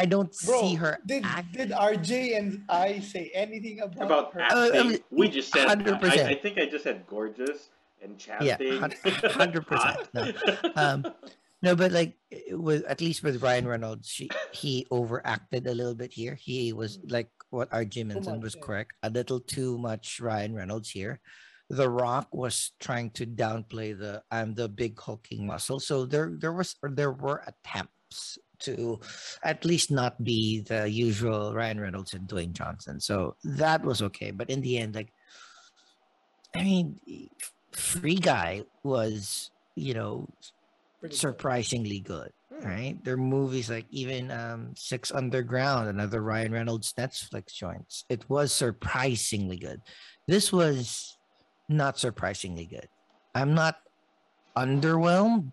I 0.00 0.06
don't 0.06 0.32
Bro, 0.46 0.60
see 0.62 0.74
her 0.74 0.98
did 1.06 1.24
act- 1.24 1.52
did 1.52 1.70
RJ 1.70 2.38
and 2.38 2.62
I 2.68 3.00
say 3.00 3.32
anything 3.34 3.80
about, 3.80 4.06
About 4.06 4.32
her? 4.32 4.42
Uh, 4.42 4.66
acting, 4.66 4.80
I 4.80 4.82
mean, 4.84 4.98
we 5.10 5.26
just 5.28 5.50
said. 5.50 5.66
I, 5.66 5.74
100%. 5.74 6.22
I 6.24 6.34
think 6.34 6.56
I 6.56 6.66
just 6.66 6.84
said 6.84 7.02
gorgeous 7.08 7.70
and 8.00 8.14
Yeah, 8.40 8.56
100%, 8.58 10.06
no. 10.14 10.32
Um, 10.76 11.04
No, 11.62 11.74
but 11.74 11.90
like 11.90 12.14
with 12.52 12.84
at 12.86 13.00
least 13.00 13.24
with 13.24 13.42
Ryan 13.42 13.66
Reynolds, 13.66 14.08
she, 14.08 14.30
he 14.52 14.86
overacted 14.90 15.66
a 15.66 15.74
little 15.74 15.94
bit 15.94 16.12
here. 16.12 16.34
He 16.38 16.72
was 16.72 17.00
like 17.08 17.30
what 17.50 17.70
RJ 17.70 18.06
mentioned 18.06 18.42
was 18.42 18.54
correct. 18.54 18.92
A 19.02 19.10
little 19.10 19.40
too 19.40 19.78
much 19.78 20.20
Ryan 20.20 20.54
Reynolds 20.54 20.90
here. 20.90 21.20
The 21.70 21.88
Rock 21.88 22.28
was 22.32 22.72
trying 22.80 23.10
to 23.10 23.26
downplay 23.26 23.98
the 23.98 24.22
I'm 24.30 24.54
the 24.54 24.68
big 24.68 24.98
hulking 24.98 25.46
muscle. 25.46 25.80
So 25.80 26.06
there 26.06 26.32
there 26.32 26.52
was 26.52 26.76
or 26.82 26.90
there 26.90 27.12
were 27.12 27.44
attempts 27.46 28.38
to 28.60 29.00
at 29.42 29.64
least 29.64 29.90
not 29.90 30.22
be 30.24 30.60
the 30.60 30.88
usual 30.88 31.54
Ryan 31.54 31.80
Reynolds 31.80 32.14
and 32.14 32.26
Dwayne 32.26 32.52
Johnson. 32.52 33.00
So 33.00 33.36
that 33.44 33.84
was 33.84 34.02
okay. 34.02 34.30
But 34.30 34.50
in 34.50 34.62
the 34.62 34.78
end, 34.78 34.94
like 34.94 35.12
I 36.54 36.64
mean, 36.64 36.98
Free 37.72 38.16
Guy 38.16 38.64
was, 38.82 39.50
you 39.74 39.94
know, 39.94 40.26
Pretty 41.00 41.14
surprisingly 41.14 42.00
good. 42.00 42.32
Right? 42.64 42.98
There 43.02 43.14
are 43.14 43.16
movies 43.16 43.70
like 43.70 43.86
even 43.90 44.30
um 44.30 44.72
six 44.76 45.10
underground 45.12 45.88
another 45.88 46.22
ryan 46.22 46.52
reynolds 46.52 46.92
netflix 46.98 47.54
joints 47.54 48.04
it 48.08 48.28
was 48.28 48.52
surprisingly 48.52 49.58
good. 49.58 49.82
This 50.26 50.52
was 50.52 51.16
not 51.68 51.98
surprisingly 51.98 52.66
good. 52.66 52.88
I'm 53.34 53.54
not 53.54 53.76
underwhelmed. 54.56 55.52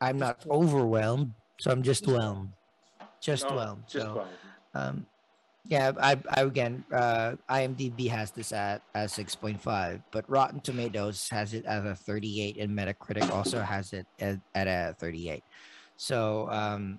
I'm 0.00 0.18
not 0.18 0.44
overwhelmed. 0.48 1.34
So 1.60 1.70
i'm 1.70 1.82
just 1.82 2.06
whelmed. 2.06 2.50
Just 3.20 3.48
No, 3.48 3.56
whelmed. 3.56 3.84
Just 3.88 4.06
so 4.06 4.24
um 4.74 5.06
yeah 5.68 5.92
i 6.00 6.16
i 6.30 6.40
again 6.42 6.84
uh 6.92 7.34
imdb 7.50 8.08
has 8.08 8.30
this 8.30 8.52
at 8.52 8.82
at 8.94 9.08
6.5 9.08 10.02
but 10.10 10.28
rotten 10.28 10.60
tomatoes 10.60 11.28
has 11.30 11.54
it 11.54 11.64
at 11.66 11.86
a 11.86 11.94
38 11.94 12.56
and 12.58 12.76
metacritic 12.76 13.30
also 13.30 13.60
has 13.60 13.92
it 13.92 14.06
at, 14.18 14.40
at 14.54 14.66
a 14.66 14.94
38 14.98 15.44
so 15.96 16.48
um 16.50 16.98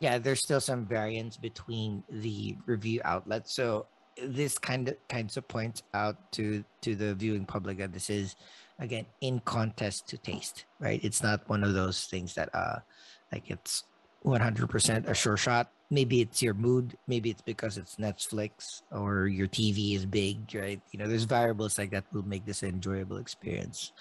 yeah 0.00 0.18
there's 0.18 0.42
still 0.42 0.60
some 0.60 0.86
variance 0.86 1.36
between 1.36 2.02
the 2.10 2.56
review 2.66 3.00
outlets. 3.04 3.54
So 3.54 3.86
this 4.22 4.58
kind 4.58 4.88
of 4.88 4.96
kinds 5.08 5.36
of 5.36 5.48
points 5.48 5.82
out 5.92 6.30
to 6.32 6.64
to 6.82 6.94
the 6.94 7.14
viewing 7.14 7.46
public 7.46 7.78
that 7.78 7.92
this 7.92 8.10
is 8.10 8.36
again 8.78 9.06
in 9.20 9.40
contest 9.40 10.08
to 10.08 10.18
taste 10.18 10.66
right? 10.78 11.00
It's 11.02 11.22
not 11.22 11.48
one 11.48 11.64
of 11.64 11.74
those 11.74 12.04
things 12.04 12.34
that 12.34 12.50
uh 12.54 12.78
like 13.32 13.50
it's 13.50 13.84
100% 14.24 15.08
a 15.08 15.14
sure 15.14 15.36
shot. 15.36 15.70
Maybe 15.90 16.20
it's 16.22 16.42
your 16.42 16.54
mood. 16.54 16.96
Maybe 17.06 17.30
it's 17.30 17.42
because 17.42 17.76
it's 17.76 17.96
netflix 17.96 18.82
or 18.90 19.28
your 19.28 19.46
tv 19.46 19.94
is 19.94 20.06
big 20.06 20.38
right? 20.54 20.80
You 20.90 20.98
know 20.98 21.06
there's 21.06 21.24
variables 21.24 21.78
like 21.78 21.90
that 21.90 22.04
will 22.12 22.26
make 22.26 22.46
this 22.46 22.62
an 22.62 22.70
enjoyable 22.70 23.18
experience. 23.18 23.92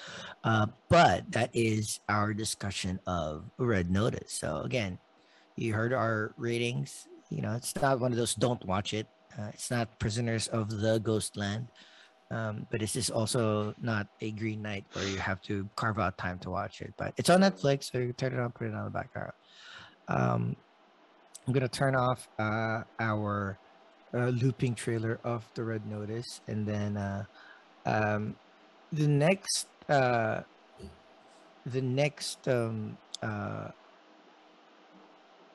Uh, 0.43 0.67
but 0.89 1.29
that 1.31 1.49
is 1.53 1.99
our 2.07 2.33
discussion 2.33 2.99
of 3.05 3.43
red 3.57 3.91
notice. 3.91 4.31
So 4.31 4.62
again 4.62 4.97
you 5.55 5.73
heard 5.73 5.93
our 5.93 6.33
ratings. 6.38 7.07
You 7.29 7.41
know 7.41 7.53
it's 7.53 7.75
not 7.75 7.99
one 7.99 8.12
of 8.12 8.17
those 8.17 8.33
don't 8.33 8.63
watch 8.65 8.93
it. 8.93 9.07
Uh, 9.38 9.51
it's 9.53 9.69
not 9.69 9.99
prisoners 9.99 10.47
of 10.47 10.69
the 10.69 10.99
ghostland. 10.99 11.67
Um, 12.31 12.65
but 12.71 12.79
this 12.79 12.95
is 12.95 13.12
also 13.12 13.75
not 13.79 14.07
a 14.21 14.31
Green 14.31 14.63
Knight 14.63 14.86
where 14.93 15.05
you 15.05 15.17
have 15.17 15.41
to 15.43 15.69
carve 15.75 15.99
out 15.99 16.17
time 16.17 16.39
to 16.39 16.49
watch 16.49 16.81
it. 16.81 16.93
But 16.97 17.13
it's 17.17 17.29
on 17.29 17.41
netflix 17.41 17.91
so 17.91 17.99
you 17.99 18.13
turn 18.13 18.33
it 18.33 18.39
on 18.39 18.51
put 18.51 18.67
it 18.67 18.73
on 18.73 18.86
the 18.86 18.89
background 18.89 19.33
um, 20.07 20.55
I'm 21.47 21.53
gonna 21.53 21.67
turn 21.67 21.95
off 21.95 22.27
uh, 22.39 22.83
our 22.99 23.57
uh, 24.13 24.27
looping 24.27 24.75
trailer 24.75 25.19
of 25.23 25.45
the 25.55 25.63
Red 25.63 25.85
Notice, 25.85 26.41
and 26.47 26.65
then 26.65 26.97
uh, 26.97 27.25
um, 27.85 28.35
the 28.91 29.07
next 29.07 29.67
uh, 29.89 30.41
the 31.65 31.81
next 31.81 32.47
um, 32.47 32.97
uh, 33.21 33.69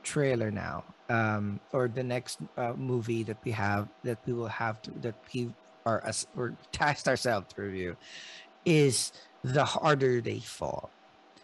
trailer 0.02 0.50
now, 0.50 0.84
um, 1.08 1.60
or 1.72 1.88
the 1.88 2.02
next 2.02 2.38
uh, 2.56 2.72
movie 2.76 3.22
that 3.22 3.38
we 3.44 3.52
have 3.52 3.88
that 4.04 4.18
we 4.26 4.32
will 4.32 4.48
have 4.48 4.80
to 4.82 4.90
that 5.02 5.14
we 5.32 5.50
are 5.86 6.02
as 6.04 6.26
or 6.36 6.54
tasked 6.72 7.08
ourselves 7.08 7.52
to 7.54 7.62
review 7.62 7.96
is 8.64 9.12
the 9.42 9.64
harder 9.64 10.20
they 10.20 10.40
fall 10.40 10.90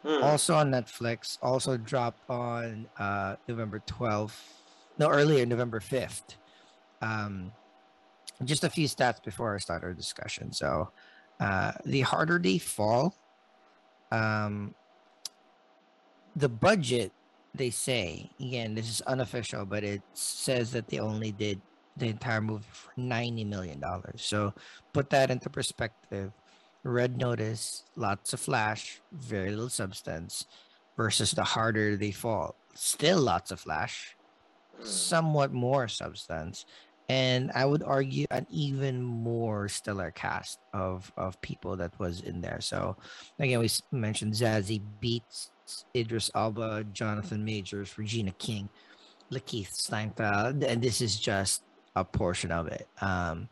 Hmm. 0.04 0.22
also 0.22 0.54
on 0.54 0.70
Netflix, 0.70 1.38
also 1.40 1.78
dropped 1.78 2.28
on 2.28 2.86
uh, 2.98 3.36
November 3.48 3.82
12th, 3.86 4.38
no, 4.98 5.08
earlier, 5.08 5.46
November 5.46 5.80
5th. 5.80 6.36
Um, 7.00 7.52
just 8.44 8.64
a 8.64 8.68
few 8.68 8.86
stats 8.86 9.22
before 9.22 9.54
I 9.54 9.58
start 9.58 9.82
our 9.82 9.94
discussion. 9.94 10.52
So, 10.52 10.90
uh, 11.40 11.72
the 11.86 12.02
harder 12.02 12.38
they 12.38 12.58
fall, 12.58 13.14
um, 14.12 14.74
the 16.36 16.50
budget, 16.50 17.12
they 17.54 17.70
say, 17.70 18.30
again, 18.38 18.74
this 18.74 18.90
is 18.90 19.00
unofficial, 19.02 19.64
but 19.64 19.84
it 19.84 20.02
says 20.12 20.70
that 20.72 20.88
they 20.88 20.98
only 20.98 21.32
did 21.32 21.62
the 21.96 22.08
entire 22.08 22.42
movie 22.42 22.66
for 22.70 22.92
$90 23.00 23.46
million. 23.46 23.82
So, 24.16 24.52
put 24.92 25.08
that 25.10 25.30
into 25.30 25.48
perspective. 25.48 26.30
Red 26.84 27.16
Notice, 27.16 27.84
lots 27.96 28.32
of 28.32 28.40
flash, 28.40 29.00
very 29.12 29.50
little 29.50 29.70
substance, 29.70 30.46
versus 30.96 31.32
the 31.32 31.42
harder 31.42 31.96
they 31.96 32.12
fall, 32.12 32.54
still 32.74 33.20
lots 33.20 33.50
of 33.50 33.60
flash, 33.60 34.16
somewhat 34.82 35.52
more 35.52 35.88
substance, 35.88 36.66
and 37.08 37.50
I 37.54 37.64
would 37.64 37.82
argue 37.82 38.26
an 38.30 38.46
even 38.50 39.02
more 39.02 39.68
stellar 39.68 40.10
cast 40.10 40.58
of 40.72 41.12
of 41.16 41.40
people 41.40 41.76
that 41.76 41.98
was 41.98 42.20
in 42.20 42.40
there. 42.40 42.60
So 42.60 42.96
again, 43.38 43.60
we 43.60 43.68
mentioned 43.92 44.34
Zazie 44.34 44.82
Beetz, 45.02 45.50
Idris 45.94 46.30
Elba, 46.34 46.84
Jonathan 46.92 47.44
Majors, 47.44 47.98
Regina 47.98 48.32
King, 48.32 48.68
Lakeith 49.30 49.72
Stanfield, 49.72 50.64
and 50.64 50.80
this 50.82 51.00
is 51.00 51.18
just 51.18 51.62
a 51.96 52.04
portion 52.04 52.50
of 52.50 52.68
it. 52.68 52.88
Um, 53.00 53.48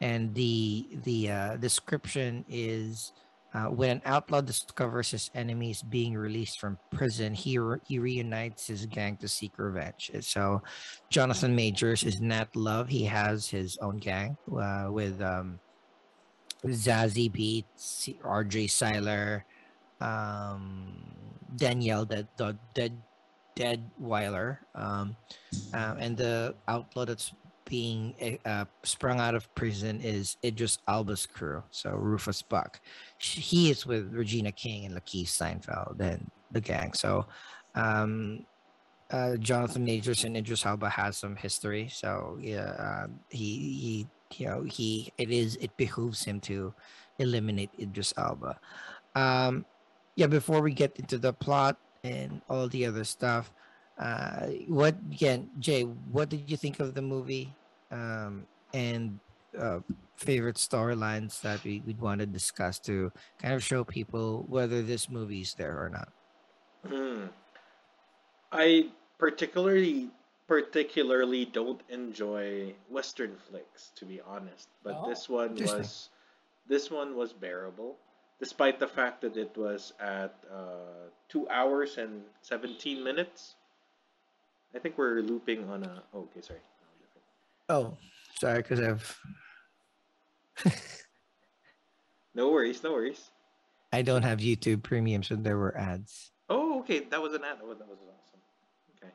and 0.00 0.34
the 0.34 0.88
the 1.04 1.30
uh, 1.30 1.56
description 1.56 2.44
is 2.48 3.12
uh, 3.54 3.64
when 3.64 3.90
an 3.90 4.02
outlaw 4.04 4.40
discovers 4.40 5.10
his 5.10 5.30
enemies 5.34 5.82
being 5.82 6.14
released 6.14 6.60
from 6.60 6.78
prison, 6.90 7.32
he 7.32 7.58
re- 7.58 7.78
he 7.86 7.98
reunites 7.98 8.66
his 8.66 8.84
gang 8.86 9.16
to 9.16 9.26
seek 9.26 9.52
revenge. 9.56 10.10
So, 10.20 10.62
Jonathan 11.08 11.56
Majors 11.56 12.04
is 12.04 12.20
Nat 12.20 12.54
Love. 12.54 12.88
He 12.88 13.04
has 13.04 13.48
his 13.48 13.78
own 13.80 13.96
gang 13.96 14.36
uh, 14.52 14.88
with 14.90 15.20
um, 15.22 15.58
Zazie 16.66 17.32
Beetz, 17.32 18.14
R.J. 18.22 18.66
Cyler, 18.66 19.44
um, 20.00 20.92
Danielle 21.56 22.04
Dead, 22.04 22.28
Deadwyler, 23.56 24.58
um, 24.74 25.16
uh, 25.72 25.94
and 25.98 26.16
the 26.16 26.54
outlaw 26.68 27.06
that's 27.06 27.32
being 27.68 28.14
uh, 28.44 28.48
uh, 28.48 28.64
sprung 28.82 29.20
out 29.20 29.34
of 29.36 29.52
prison 29.54 30.00
is 30.00 30.36
Idris 30.42 30.78
Elba's 30.88 31.26
crew, 31.26 31.62
so 31.70 31.90
Rufus 31.92 32.42
Buck. 32.42 32.80
He 33.18 33.70
is 33.70 33.86
with 33.86 34.12
Regina 34.12 34.52
King 34.52 34.86
and 34.86 34.94
Lakeith 34.96 35.28
Stanfield 35.28 36.00
and 36.00 36.30
the 36.50 36.60
gang. 36.60 36.94
So 36.94 37.26
Um, 37.74 38.46
uh, 39.10 39.36
Jonathan 39.38 39.84
Majors 39.84 40.24
and 40.24 40.36
Idris 40.36 40.66
Elba 40.66 40.88
has 40.88 41.16
some 41.16 41.36
history, 41.36 41.88
so 41.88 42.36
yeah, 42.40 42.74
uh, 42.76 43.06
he 43.30 43.52
he 43.82 43.94
you 44.36 44.46
know 44.48 44.62
he 44.62 45.12
it 45.16 45.30
is 45.30 45.56
it 45.60 45.70
behooves 45.76 46.24
him 46.24 46.40
to 46.50 46.74
eliminate 47.18 47.70
Idris 47.78 48.12
Elba. 48.16 48.58
Um, 49.14 49.64
yeah, 50.16 50.26
before 50.26 50.60
we 50.60 50.72
get 50.74 50.96
into 50.98 51.18
the 51.18 51.32
plot 51.32 51.78
and 52.04 52.42
all 52.50 52.68
the 52.68 52.84
other 52.84 53.04
stuff, 53.04 53.52
uh, 53.96 54.46
what 54.68 54.96
again, 55.12 55.48
Jay? 55.58 55.82
What 55.84 56.28
did 56.28 56.50
you 56.50 56.56
think 56.56 56.80
of 56.80 56.92
the 56.94 57.02
movie? 57.02 57.54
Um, 57.90 58.46
and 58.74 59.18
uh, 59.58 59.80
favorite 60.16 60.56
storylines 60.56 61.40
that 61.42 61.62
we, 61.64 61.82
would 61.86 62.00
want 62.00 62.20
to 62.20 62.26
discuss 62.26 62.78
to 62.80 63.12
kind 63.40 63.54
of 63.54 63.62
show 63.62 63.84
people 63.84 64.44
whether 64.48 64.82
this 64.82 65.08
movie 65.08 65.40
is 65.40 65.54
there 65.54 65.82
or 65.82 65.88
not. 65.88 66.08
Mm. 66.86 67.28
I 68.52 68.88
particularly 69.18 70.10
particularly 70.46 71.44
don't 71.44 71.82
enjoy 71.90 72.72
western 72.88 73.36
flicks 73.50 73.92
to 73.94 74.06
be 74.06 74.18
honest 74.26 74.68
but 74.82 74.96
oh, 74.96 75.08
this 75.08 75.28
one 75.28 75.54
was 75.54 76.08
this 76.66 76.90
one 76.90 77.14
was 77.14 77.34
bearable 77.34 77.96
despite 78.40 78.80
the 78.80 78.88
fact 78.88 79.20
that 79.20 79.36
it 79.36 79.54
was 79.58 79.92
at 80.00 80.34
uh, 80.50 81.10
two 81.28 81.46
hours 81.50 81.98
and 81.98 82.22
17 82.40 83.04
minutes 83.04 83.56
i 84.74 84.78
think 84.78 84.96
we're 84.96 85.20
looping 85.20 85.68
on 85.68 85.84
a 85.84 86.02
oh, 86.14 86.20
okay 86.20 86.40
sorry 86.40 86.60
oh 87.68 87.96
sorry 88.38 88.62
because 88.62 88.80
i've 88.80 89.18
no 92.34 92.50
worries, 92.50 92.82
no 92.82 92.92
worries. 92.92 93.30
I 93.92 94.02
don't 94.02 94.22
have 94.22 94.38
YouTube 94.38 94.82
Premium, 94.82 95.22
so 95.22 95.36
there 95.36 95.56
were 95.56 95.76
ads. 95.76 96.32
Oh, 96.48 96.80
okay. 96.80 97.00
That 97.00 97.22
was 97.22 97.34
an 97.34 97.44
ad. 97.44 97.58
That 97.58 97.66
was, 97.66 97.78
that 97.78 97.88
was 97.88 97.98
awesome. 98.02 98.40
Okay. 98.96 99.12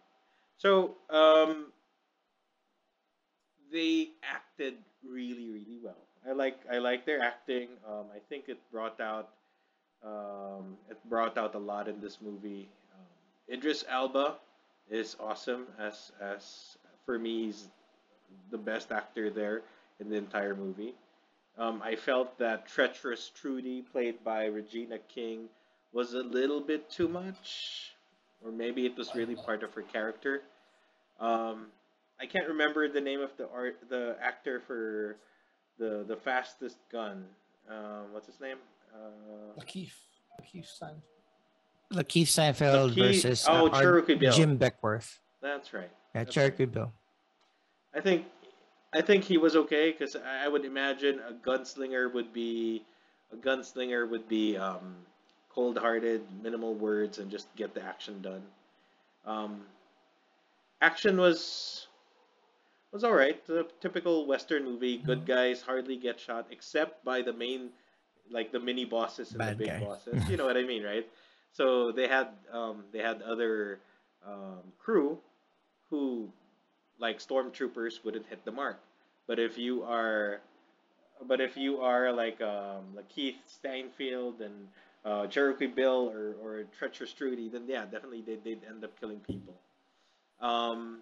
So, 0.58 0.96
um, 1.10 1.68
they 3.72 4.10
acted 4.24 4.76
really, 5.08 5.50
really 5.50 5.80
well. 5.84 5.98
I 6.28 6.32
like 6.32 6.60
I 6.72 6.78
like 6.78 7.06
their 7.06 7.22
acting. 7.22 7.70
Um, 7.88 8.06
I 8.16 8.20
think 8.30 8.48
it 8.48 8.58
brought 8.72 9.02
out 9.02 9.30
um, 10.06 10.78
it 10.90 10.98
brought 11.10 11.38
out 11.38 11.56
a 11.56 11.60
lot 11.60 11.88
in 11.90 12.00
this 12.00 12.20
movie. 12.22 12.70
Um, 12.94 13.54
Idris 13.54 13.84
Elba 13.90 14.36
is 14.90 15.18
awesome 15.20 15.68
as 15.80 16.14
as 16.22 16.78
for 17.06 17.20
me 17.20 17.46
he's 17.46 17.68
the 18.52 18.58
best 18.58 18.92
actor 18.92 19.30
there 19.30 19.62
in 20.00 20.10
the 20.10 20.16
entire 20.16 20.56
movie. 20.56 20.94
Um, 21.58 21.82
I 21.84 21.96
felt 21.96 22.38
that 22.40 22.68
treacherous 22.68 23.32
Trudy, 23.36 23.84
played 23.92 24.24
by 24.24 24.46
Regina 24.46 24.98
King, 25.14 25.50
was 25.92 26.14
a 26.14 26.24
little 26.24 26.60
bit 26.60 26.90
too 26.90 27.08
much, 27.08 27.94
or 28.44 28.52
maybe 28.52 28.86
it 28.86 28.98
was 28.98 29.14
really 29.14 29.36
part 29.36 29.62
of 29.64 29.74
her 29.74 29.84
character. 29.84 30.42
Um, 31.20 31.68
I 32.20 32.26
can't 32.26 32.48
remember 32.48 32.88
the 32.90 33.02
name 33.02 33.22
of 33.22 33.36
the 33.38 33.48
art, 33.50 33.78
the 33.90 34.16
actor 34.22 34.62
for 34.66 35.18
the 35.78 36.04
the 36.08 36.16
fastest 36.16 36.78
gun. 36.92 37.26
Um, 37.70 38.12
what's 38.12 38.28
his 38.28 38.40
name? 38.40 38.58
Uh, 38.94 39.60
Lakeith. 39.60 39.92
Lakeith 40.42 40.66
Stanfield. 40.66 41.02
Lakeith 41.94 42.28
Stanfield 42.28 42.92
Lakeith, 42.92 42.96
versus 42.96 43.48
uh, 43.48 43.62
oh, 43.62 43.70
Cherokee 43.70 44.16
Bill. 44.16 44.34
Jim 44.34 44.58
Beckwourth. 44.58 45.20
That's 45.42 45.74
right. 45.74 45.90
Yeah, 46.16 46.24
That's 46.24 46.34
Cherokee 46.34 46.64
right. 46.64 46.74
Bill. 46.74 46.94
I 47.96 48.02
think 48.02 48.26
I 48.94 49.02
think 49.02 49.24
he 49.24 49.38
was 49.38 49.56
okay 49.56 49.92
because 49.92 50.16
I 50.16 50.48
would 50.48 50.66
imagine 50.66 51.20
a 51.28 51.34
gunslinger 51.34 52.14
would 52.14 52.34
be 52.34 52.84
a 53.32 53.36
gunslinger 53.36 54.10
would 54.10 54.28
be 54.28 54.58
um, 54.58 54.96
cold-hearted, 55.50 56.22
minimal 56.42 56.76
words, 56.76 57.18
and 57.18 57.30
just 57.30 57.54
get 57.56 57.74
the 57.74 57.84
action 57.84 58.22
done. 58.22 58.44
Um, 59.26 59.62
action 60.82 61.18
was 61.18 61.88
was 62.92 63.04
all 63.04 63.14
right. 63.14 63.44
The 63.48 63.68
typical 63.82 64.28
Western 64.28 64.64
movie. 64.64 64.98
Good 64.98 65.20
mm-hmm. 65.20 65.28
guys 65.28 65.62
hardly 65.62 65.98
get 65.98 66.20
shot 66.20 66.48
except 66.52 67.04
by 67.04 67.22
the 67.22 67.34
main, 67.34 67.70
like 68.30 68.52
the 68.52 68.60
mini 68.60 68.86
bosses 68.86 69.30
and 69.32 69.40
Bad 69.40 69.58
the 69.58 69.66
big 69.66 69.68
guy. 69.68 69.80
bosses. 69.80 70.22
you 70.30 70.38
know 70.38 70.46
what 70.46 70.58
I 70.58 70.64
mean, 70.64 70.84
right? 70.84 71.08
So 71.52 71.92
they 71.92 72.08
had 72.08 72.28
um, 72.52 72.84
they 72.92 73.00
had 73.00 73.22
other 73.24 73.80
um, 74.28 74.62
crew 74.78 75.18
who 75.90 76.32
like 77.00 77.20
stormtroopers 77.20 78.04
wouldn't 78.04 78.26
hit 78.28 78.44
the 78.46 78.52
mark. 78.52 78.80
But 79.28 79.40
if 79.40 79.58
you 79.58 79.84
are, 79.84 80.42
but 81.26 81.42
if 81.42 81.58
you 81.58 81.82
are 81.82 82.12
like 82.12 82.42
um, 82.42 82.96
like 82.96 83.10
Keith 83.10 83.38
Stanfield 83.46 84.42
and 84.42 84.68
uh, 85.06 85.28
Cherokee 85.28 85.68
Bill 85.68 86.10
or 86.14 86.36
or 86.42 86.64
Treacherous 86.78 87.14
Trudy, 87.14 87.50
then 87.50 87.64
yeah, 87.68 87.86
definitely 87.86 88.22
they 88.22 88.36
they'd 88.44 88.62
end 88.70 88.84
up 88.84 89.00
killing 89.00 89.20
people. 89.20 89.56
Um, 90.42 91.00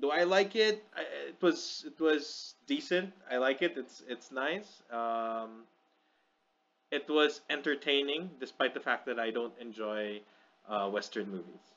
do 0.00 0.10
I 0.10 0.24
like 0.24 0.56
it? 0.56 0.82
I, 0.96 1.02
it 1.28 1.36
was 1.40 1.84
it 1.86 2.00
was 2.00 2.54
decent. 2.66 3.12
I 3.30 3.36
like 3.36 3.62
it. 3.62 3.74
It's 3.76 4.02
it's 4.08 4.32
nice. 4.32 4.82
Um, 4.90 5.64
it 6.90 7.08
was 7.08 7.40
entertaining, 7.50 8.30
despite 8.38 8.72
the 8.72 8.80
fact 8.80 9.06
that 9.06 9.18
I 9.18 9.30
don't 9.30 9.52
enjoy 9.60 10.20
uh, 10.68 10.88
Western 10.88 11.30
movies. 11.30 11.74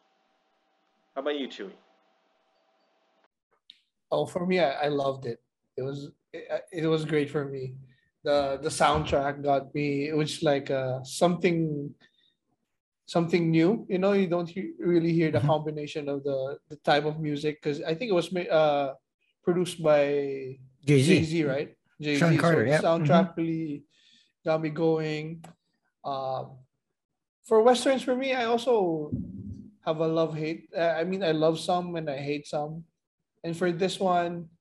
How 1.16 1.22
about 1.22 1.40
you, 1.40 1.48
Chewy? 1.48 1.72
Oh, 4.12 4.26
for 4.26 4.46
me, 4.46 4.60
I, 4.60 4.86
I 4.86 4.88
loved 4.88 5.26
it. 5.26 5.42
It 5.76 5.84
was 5.84 6.10
it, 6.34 6.48
it 6.72 6.88
was 6.88 7.06
great 7.06 7.30
for 7.30 7.46
me. 7.46 7.76
The 8.24 8.60
the 8.62 8.70
soundtrack 8.70 9.44
got 9.44 9.74
me. 9.74 10.08
It 10.08 10.16
was 10.16 10.44
like 10.44 10.72
uh, 10.72 11.04
something 11.04 11.94
something 13.06 13.50
new. 13.50 13.86
You 13.90 13.98
know, 13.98 14.14
you 14.14 14.28
don't 14.28 14.50
he- 14.50 14.74
really 14.80 15.14
hear 15.14 15.32
the 15.32 15.40
mm-hmm. 15.40 15.48
combination 15.48 16.10
of 16.10 16.24
the 16.24 16.60
the 16.70 16.76
type 16.78 17.06
of 17.06 17.20
music 17.20 17.62
because 17.62 17.82
I 17.82 17.96
think 17.96 18.12
it 18.12 18.16
was 18.16 18.34
uh, 18.36 18.94
produced 19.44 19.82
by 19.82 20.60
Jay 20.86 21.02
Z, 21.02 21.44
right? 21.44 21.76
Jay 22.00 22.16
Z. 22.16 22.38
Carter, 22.38 22.68
so 22.68 22.72
yeah. 22.72 22.82
soundtrack 22.82 23.34
mm-hmm. 23.34 23.42
really 23.42 23.84
got 24.46 24.62
me 24.62 24.70
going. 24.70 25.44
Um, 26.04 26.60
for 27.44 27.62
westerns, 27.64 28.04
for 28.04 28.16
me, 28.16 28.36
I 28.36 28.46
also 28.46 29.12
have 29.86 30.00
a 30.00 30.08
love 30.08 30.36
hate. 30.36 30.68
I 30.78 31.04
mean, 31.04 31.24
I 31.24 31.32
love 31.32 31.60
some 31.60 31.96
and 31.96 32.10
I 32.10 32.18
hate 32.18 32.46
some. 32.46 32.84
And 33.48 33.56
for 33.56 33.72
this 33.72 33.96
one, 33.96 34.52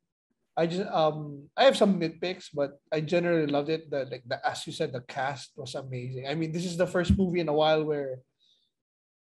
I 0.56 0.70
just 0.70 0.86
um 0.94 1.50
I 1.58 1.64
have 1.64 1.76
some 1.76 1.98
nitpicks, 1.98 2.54
but 2.54 2.78
I 2.94 3.02
generally 3.02 3.50
loved 3.50 3.68
it. 3.68 3.90
The 3.90 4.06
like 4.06 4.22
the 4.24 4.38
as 4.46 4.62
you 4.62 4.72
said, 4.72 4.94
the 4.94 5.02
cast 5.02 5.50
was 5.58 5.74
amazing. 5.74 6.30
I 6.30 6.38
mean, 6.38 6.52
this 6.52 6.64
is 6.64 6.78
the 6.78 6.86
first 6.86 7.18
movie 7.18 7.42
in 7.42 7.50
a 7.50 7.52
while 7.52 7.82
where 7.82 8.22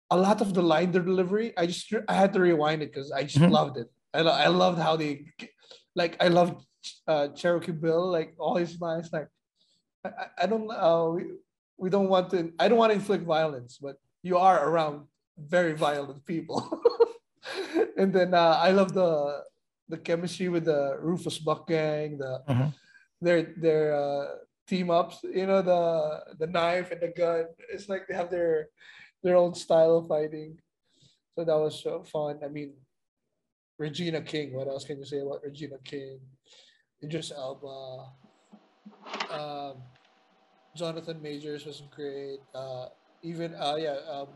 a 0.10 0.15
lot 0.15 0.39
of 0.39 0.56
the 0.56 0.63
line 0.63 0.91
delivery, 0.91 1.52
I 1.60 1.67
just 1.67 1.91
I 2.08 2.15
had 2.15 2.32
to 2.34 2.39
rewind 2.39 2.82
it 2.82 2.93
because 2.93 3.12
I 3.12 3.24
just 3.24 3.43
mm-hmm. 3.43 3.52
loved 3.52 3.76
it. 3.78 3.91
I 4.15 4.24
I 4.24 4.48
loved 4.48 4.80
how 4.80 4.95
they 4.95 5.28
like 5.93 6.15
I 6.24 6.30
loved 6.30 6.63
uh, 7.06 7.28
Cherokee 7.36 7.76
Bill, 7.76 8.10
like 8.10 8.34
all 8.39 8.56
his 8.56 8.80
lines. 8.80 9.12
Like 9.12 9.28
I, 10.08 10.43
I 10.43 10.45
don't 10.48 10.72
uh 10.72 11.12
we, 11.13 11.36
we 11.76 11.89
don't 11.91 12.08
want 12.08 12.32
to 12.32 12.56
I 12.58 12.72
don't 12.72 12.80
want 12.80 12.95
to 12.95 12.98
inflict 12.98 13.28
violence, 13.28 13.78
but 13.78 14.00
you 14.24 14.39
are 14.39 14.58
around 14.63 15.12
very 15.36 15.74
violent 15.74 16.26
people. 16.26 16.63
and 17.98 18.13
then 18.13 18.34
uh, 18.34 18.58
I 18.58 18.72
love 18.72 18.93
the 18.93 19.43
the 19.89 19.97
chemistry 19.97 20.47
with 20.49 20.65
the 20.65 20.97
Rufus 21.02 21.39
Buck 21.39 21.67
gang, 21.67 22.17
the 22.17 22.41
uh-huh. 22.47 22.69
their 23.21 23.54
their 23.58 23.95
uh, 23.95 24.25
team 24.67 24.89
ups. 24.89 25.19
You 25.23 25.47
know 25.47 25.62
the 25.62 26.36
the 26.38 26.47
knife 26.47 26.91
and 26.91 27.02
the 27.02 27.10
gun. 27.10 27.45
It's 27.73 27.89
like 27.89 28.08
they 28.08 28.15
have 28.15 28.30
their 28.30 28.69
their 29.23 29.36
own 29.36 29.54
style 29.54 29.97
of 29.97 30.08
fighting. 30.08 30.60
So 31.36 31.43
that 31.43 31.58
was 31.58 31.82
so 31.82 32.04
fun. 32.04 32.39
I 32.43 32.47
mean, 32.47 32.73
Regina 33.78 34.21
King. 34.21 34.54
What 34.54 34.67
else 34.67 34.86
can 34.86 34.99
you 34.99 35.06
say 35.06 35.19
about 35.19 35.43
Regina 35.43 35.78
King? 35.84 36.19
Idris 37.04 37.32
Elba. 37.32 38.13
Um, 39.32 39.82
Jonathan 40.75 41.21
Majors 41.21 41.65
was 41.65 41.82
great. 41.95 42.39
Uh, 42.54 42.88
even 43.23 43.56
uh, 43.56 43.75
yeah, 43.80 43.97
um, 44.10 44.28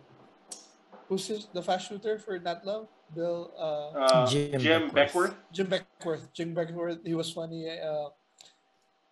who's 1.08 1.28
his, 1.28 1.48
the 1.54 1.62
fast 1.62 1.90
shooter 1.90 2.18
for 2.18 2.40
Nat 2.40 2.66
Love? 2.66 2.88
Bill. 3.14 3.52
Uh, 3.58 4.00
uh, 4.00 4.28
Jim, 4.28 4.60
Jim 4.60 4.90
Beckwourth. 4.90 5.36
Jim 5.52 5.68
Beckwourth. 5.68 6.34
Jim 6.34 6.56
Beckwourth. 6.56 7.06
He 7.06 7.14
was 7.14 7.32
funny. 7.32 7.70
Uh, 7.70 8.10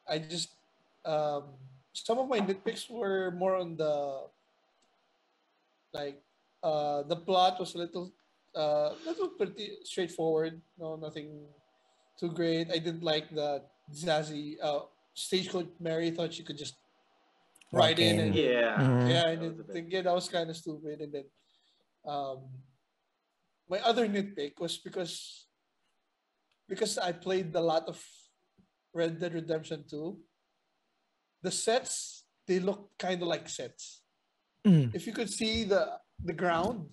I 0.08 0.20
just 0.20 0.50
um, 1.06 1.44
some 1.94 2.20
of 2.20 2.28
my 2.28 2.40
nitpicks 2.40 2.90
were 2.90 3.32
more 3.32 3.56
on 3.56 3.76
the 3.76 4.28
like 5.94 6.22
uh, 6.64 7.04
the 7.04 7.16
plot 7.16 7.60
was 7.60 7.76
a 7.76 7.80
little 7.80 8.12
uh, 8.56 8.94
little 9.06 9.30
pretty 9.30 9.78
straightforward. 9.84 10.62
No, 10.80 10.96
nothing 10.96 11.48
too 12.20 12.30
great. 12.30 12.70
I 12.72 12.78
didn't 12.78 13.04
like 13.04 13.34
the 13.34 13.64
Zazie 13.94 14.56
uh, 14.62 14.88
stagecoach 15.14 15.68
Mary 15.80 16.12
thought 16.12 16.34
she 16.34 16.44
could 16.44 16.58
just 16.58 16.76
ride 17.72 18.00
in 18.00 18.20
and 18.20 18.36
yeah 18.36 18.76
mm-hmm. 18.76 19.08
yeah 19.08 19.24
I 19.28 19.36
didn't 19.36 19.64
think 19.72 19.88
yeah 19.90 20.02
that 20.02 20.14
was 20.14 20.28
kind 20.28 20.50
of 20.50 20.58
stupid 20.58 21.00
and 21.00 21.14
then 21.14 21.24
um 22.06 22.40
my 23.72 23.80
other 23.88 24.04
nitpick 24.08 24.60
was 24.60 24.76
because 24.78 25.48
because 26.68 26.98
I 27.00 27.12
played 27.16 27.56
a 27.56 27.64
lot 27.64 27.88
of 27.88 27.98
Red 28.94 29.16
Dead 29.20 29.34
Redemption 29.34 29.86
2. 29.88 30.20
The 31.44 31.52
sets 31.52 32.26
they 32.48 32.60
look 32.60 32.92
kind 33.00 33.22
of 33.24 33.28
like 33.32 33.48
sets. 33.48 34.04
Mm. 34.68 34.92
If 34.94 35.08
you 35.08 35.14
could 35.16 35.32
see 35.32 35.64
the 35.64 35.98
the 36.20 36.36
ground, 36.36 36.86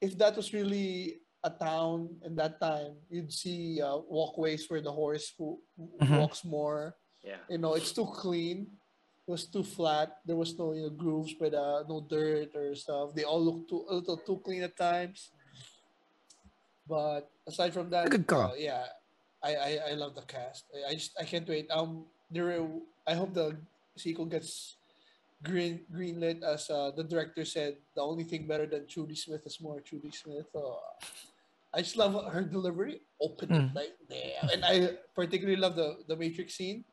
if 0.00 0.16
that 0.22 0.36
was 0.38 0.54
really 0.54 1.18
a 1.42 1.50
town 1.50 2.08
in 2.24 2.34
that 2.38 2.58
time, 2.62 2.94
you'd 3.10 3.32
see 3.34 3.82
uh, 3.82 3.98
walkways 4.08 4.70
where 4.70 4.80
the 4.80 4.90
horse 4.94 5.34
w- 5.38 5.58
Mhm. 6.02 6.18
walks 6.22 6.42
more. 6.46 6.94
Yeah. 7.22 7.42
You 7.50 7.58
know, 7.58 7.74
it's 7.74 7.92
too 7.92 8.06
clean. 8.06 8.66
It 9.26 9.30
was 9.30 9.44
too 9.46 9.62
flat. 9.62 10.18
There 10.24 10.38
was 10.40 10.56
no 10.58 10.72
you 10.72 10.88
know, 10.88 10.94
grooves, 10.94 11.34
but 11.38 11.52
uh, 11.52 11.84
no 11.86 12.00
dirt 12.00 12.54
or 12.56 12.74
stuff. 12.74 13.12
They 13.14 13.22
all 13.28 13.42
look 13.42 13.68
too 13.68 13.84
a 13.90 13.94
little 14.00 14.16
too 14.18 14.38
clean 14.42 14.62
at 14.64 14.74
times. 14.78 15.30
But 16.88 17.28
aside 17.46 17.74
from 17.74 17.90
that, 17.90 18.08
uh, 18.08 18.50
yeah, 18.56 18.88
I, 19.44 19.54
I 19.54 19.70
I 19.90 19.92
love 19.92 20.14
the 20.16 20.24
cast. 20.24 20.64
I, 20.72 20.90
I 20.90 20.94
just 20.96 21.12
I 21.20 21.24
can't 21.24 21.46
wait. 21.46 21.68
Um, 21.70 22.06
there. 22.32 22.64
I 23.06 23.12
hope 23.14 23.34
the 23.34 23.56
sequel 23.96 24.24
gets 24.24 24.76
green 25.44 25.84
greenlit 25.92 26.42
as 26.42 26.70
uh, 26.70 26.90
the 26.96 27.04
director 27.04 27.44
said. 27.44 27.76
The 27.94 28.00
only 28.00 28.24
thing 28.24 28.48
better 28.48 28.64
than 28.66 28.88
Trudy 28.88 29.14
Smith 29.14 29.44
is 29.44 29.60
more 29.60 29.80
Trudy 29.84 30.10
Smith. 30.10 30.48
So 30.52 30.80
I 31.74 31.84
just 31.84 31.96
love 32.00 32.16
her 32.32 32.42
delivery. 32.42 33.04
Open 33.20 33.52
it 33.52 33.60
Mm. 33.68 33.74
like 33.74 33.92
there, 34.08 34.40
and 34.48 34.64
I 34.64 34.96
particularly 35.14 35.60
love 35.60 35.76
the 35.76 36.00
the 36.08 36.16
Matrix 36.16 36.56
scene 36.56 36.84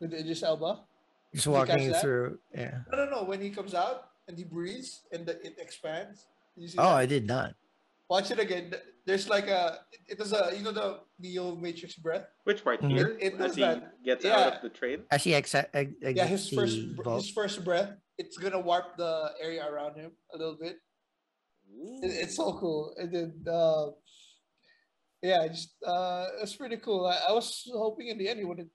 with 0.00 0.12
Idris 0.12 0.42
Elba. 0.44 0.84
Just 1.32 1.48
walking 1.48 1.92
through. 2.00 2.38
Yeah. 2.52 2.84
No, 2.92 3.04
no, 3.04 3.04
no. 3.08 3.20
When 3.24 3.40
he 3.40 3.48
comes 3.48 3.72
out 3.72 4.12
and 4.28 4.36
he 4.36 4.44
breathes 4.44 5.04
and 5.12 5.24
the, 5.24 5.36
it 5.44 5.56
expands. 5.60 6.26
Oh, 6.76 6.92
that? 6.92 7.04
I 7.04 7.06
did 7.06 7.24
not. 7.28 7.54
Watch 8.08 8.30
it 8.30 8.38
again. 8.40 8.72
There's 9.04 9.28
like 9.28 9.48
a. 9.48 9.80
It 10.08 10.18
is 10.20 10.32
a. 10.32 10.52
You 10.56 10.62
know 10.64 10.72
the 10.72 11.00
Neo 11.20 11.54
Matrix 11.56 11.94
breath. 11.96 12.24
Which 12.44 12.64
part 12.64 12.80
Mhm. 12.80 12.90
here? 12.90 13.08
It- 13.20 13.20
it 13.20 13.32
As 13.34 13.38
does 13.38 13.54
he 13.56 13.60
that. 13.62 14.02
gets 14.02 14.24
Yeah. 14.24 14.36
out 14.36 14.52
of 14.56 14.62
the 14.62 14.70
train. 14.72 15.04
Actually, 15.10 15.36
exa- 15.36 15.68
I, 15.74 15.92
I 16.04 16.08
Yeah, 16.16 16.24
his 16.26 16.48
first 16.48 16.96
br- 16.96 17.02
vault. 17.04 17.20
his 17.22 17.30
first 17.30 17.64
breath. 17.64 17.92
It's 18.16 18.36
gonna 18.38 18.60
warp 18.60 18.96
the 18.96 19.34
area 19.40 19.64
around 19.68 19.96
him 19.96 20.16
a 20.32 20.36
little 20.38 20.56
bit. 20.56 20.76
It, 22.02 22.10
it's 22.24 22.36
so 22.36 22.56
cool. 22.58 22.94
And 22.96 23.12
then, 23.14 23.44
uh, 23.46 23.92
yeah, 25.22 25.44
it's 25.44 25.66
just 25.68 25.76
uh, 25.84 26.26
it's 26.40 26.56
pretty 26.56 26.78
cool. 26.78 27.04
I, 27.06 27.28
I 27.28 27.32
was 27.32 27.68
hoping 27.72 28.08
in 28.08 28.16
the 28.16 28.28
end 28.28 28.38
he 28.40 28.44
wouldn't 28.48 28.72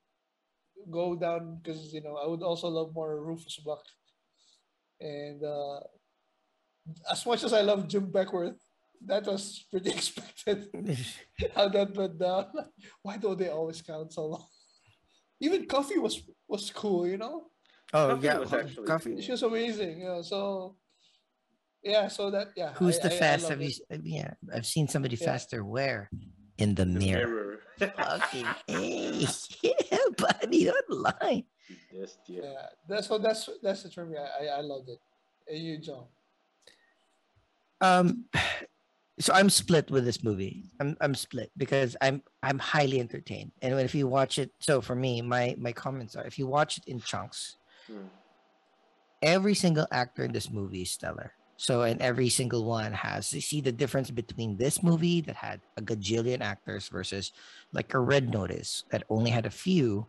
go 0.92 1.16
down 1.16 1.58
because 1.58 1.92
you 1.94 2.02
know 2.06 2.18
I 2.22 2.28
would 2.28 2.44
also 2.44 2.68
love 2.70 2.94
more 2.94 3.18
Rufus 3.26 3.58
Buck. 3.66 3.82
And 5.02 5.44
uh, 5.44 5.80
as 7.12 7.26
much 7.26 7.44
as 7.44 7.52
I 7.52 7.62
love 7.62 7.88
Jim 7.90 8.12
Beckwourth, 8.12 8.62
that 9.06 9.26
was 9.26 9.66
pretty 9.72 9.92
expected 9.92 10.68
how 11.56 11.68
that 11.70 11.96
went 11.96 12.18
down. 12.20 12.48
Why 13.02 13.18
don't 13.18 13.38
they 13.38 13.50
always 13.50 13.82
count 13.82 14.14
so 14.14 14.26
long? 14.28 14.46
Even 15.40 15.66
Coffee 15.66 16.00
was 16.00 16.22
was 16.48 16.70
cool, 16.72 17.08
you 17.08 17.18
know. 17.18 17.48
oh 17.94 18.10
Coffee 18.16 18.26
yeah, 18.26 18.38
was 18.40 18.54
actually 18.54 18.88
coffee. 18.88 19.12
cool. 19.14 19.22
She 19.22 19.32
was 19.32 19.44
amazing, 19.44 20.00
you 20.02 20.06
know. 20.08 20.22
So 20.22 20.76
yeah, 21.84 22.08
so 22.08 22.32
that 22.32 22.50
yeah. 22.56 22.74
Who's 22.74 23.00
I- 23.00 23.08
the 23.08 23.14
I- 23.14 23.18
I 23.18 23.20
fast? 23.20 23.44
love 23.44 23.52
Have 23.52 23.62
you? 23.62 23.68
it. 23.68 23.82
s- 23.92 24.00
Yeah, 24.04 24.34
I've 24.54 24.66
seen 24.66 24.88
somebody 24.88 25.18
Yeah. 25.18 25.26
faster. 25.26 25.64
Where? 25.66 26.10
In 26.58 26.76
the 26.76 26.86
The 26.86 27.00
mirror. 27.00 27.28
mirror. 27.28 27.60
Fucking 27.80 28.46
hey, 28.68 29.28
yeah, 29.64 29.98
buddy, 30.18 30.66
don't 30.66 30.90
lie. 30.92 31.44
yes, 31.92 32.18
yeah. 32.28 32.42
Yeah, 32.44 32.66
that's 32.88 33.08
so 33.08 33.18
that's 33.18 33.50
that's 33.62 33.84
it 33.86 33.94
for 33.94 34.06
me. 34.06 34.16
I 34.18 34.46
I, 34.46 34.58
I 34.60 34.62
loved 34.62 34.88
it. 34.90 35.00
And 35.50 35.60
you, 35.60 35.78
John? 35.80 36.06
Um, 37.82 38.26
so 39.20 39.34
I'm 39.34 39.50
split 39.50 39.92
with 39.92 40.06
this 40.06 40.24
movie. 40.24 40.72
I'm 40.80 40.98
I'm 41.02 41.16
split 41.16 41.52
because 41.58 41.96
I'm 42.02 42.24
I'm 42.42 42.60
highly 42.60 43.00
entertained, 43.00 43.52
and 43.62 43.80
if 43.80 43.94
you 43.96 44.08
watch 44.08 44.40
it, 44.40 44.52
so 44.60 44.82
for 44.82 44.96
me, 44.96 45.22
my 45.22 45.56
my 45.58 45.72
comments 45.72 46.16
are: 46.16 46.26
if 46.26 46.38
you 46.40 46.48
watch 46.48 46.78
it 46.78 46.86
in 46.88 47.00
chunks, 47.02 47.58
Hmm. 47.88 48.08
every 49.22 49.54
single 49.56 49.88
actor 49.92 50.24
in 50.24 50.32
this 50.32 50.52
movie 50.52 50.84
is 50.84 50.92
stellar. 50.92 51.34
So, 51.58 51.84
and 51.84 52.02
every 52.02 52.30
single 52.30 52.66
one 52.66 52.92
has, 52.94 53.32
you 53.32 53.40
see 53.40 53.62
the 53.62 53.72
difference 53.72 54.10
between 54.12 54.58
this 54.58 54.82
movie 54.84 55.22
that 55.22 55.36
had 55.36 55.62
a 55.78 55.82
gajillion 55.82 56.42
actors 56.42 56.90
versus 56.90 57.32
like 57.72 57.94
a 57.94 58.00
Red 58.00 58.30
Notice 58.30 58.84
that 58.92 59.04
only 59.10 59.30
had 59.32 59.46
a 59.46 59.52
few, 59.52 60.08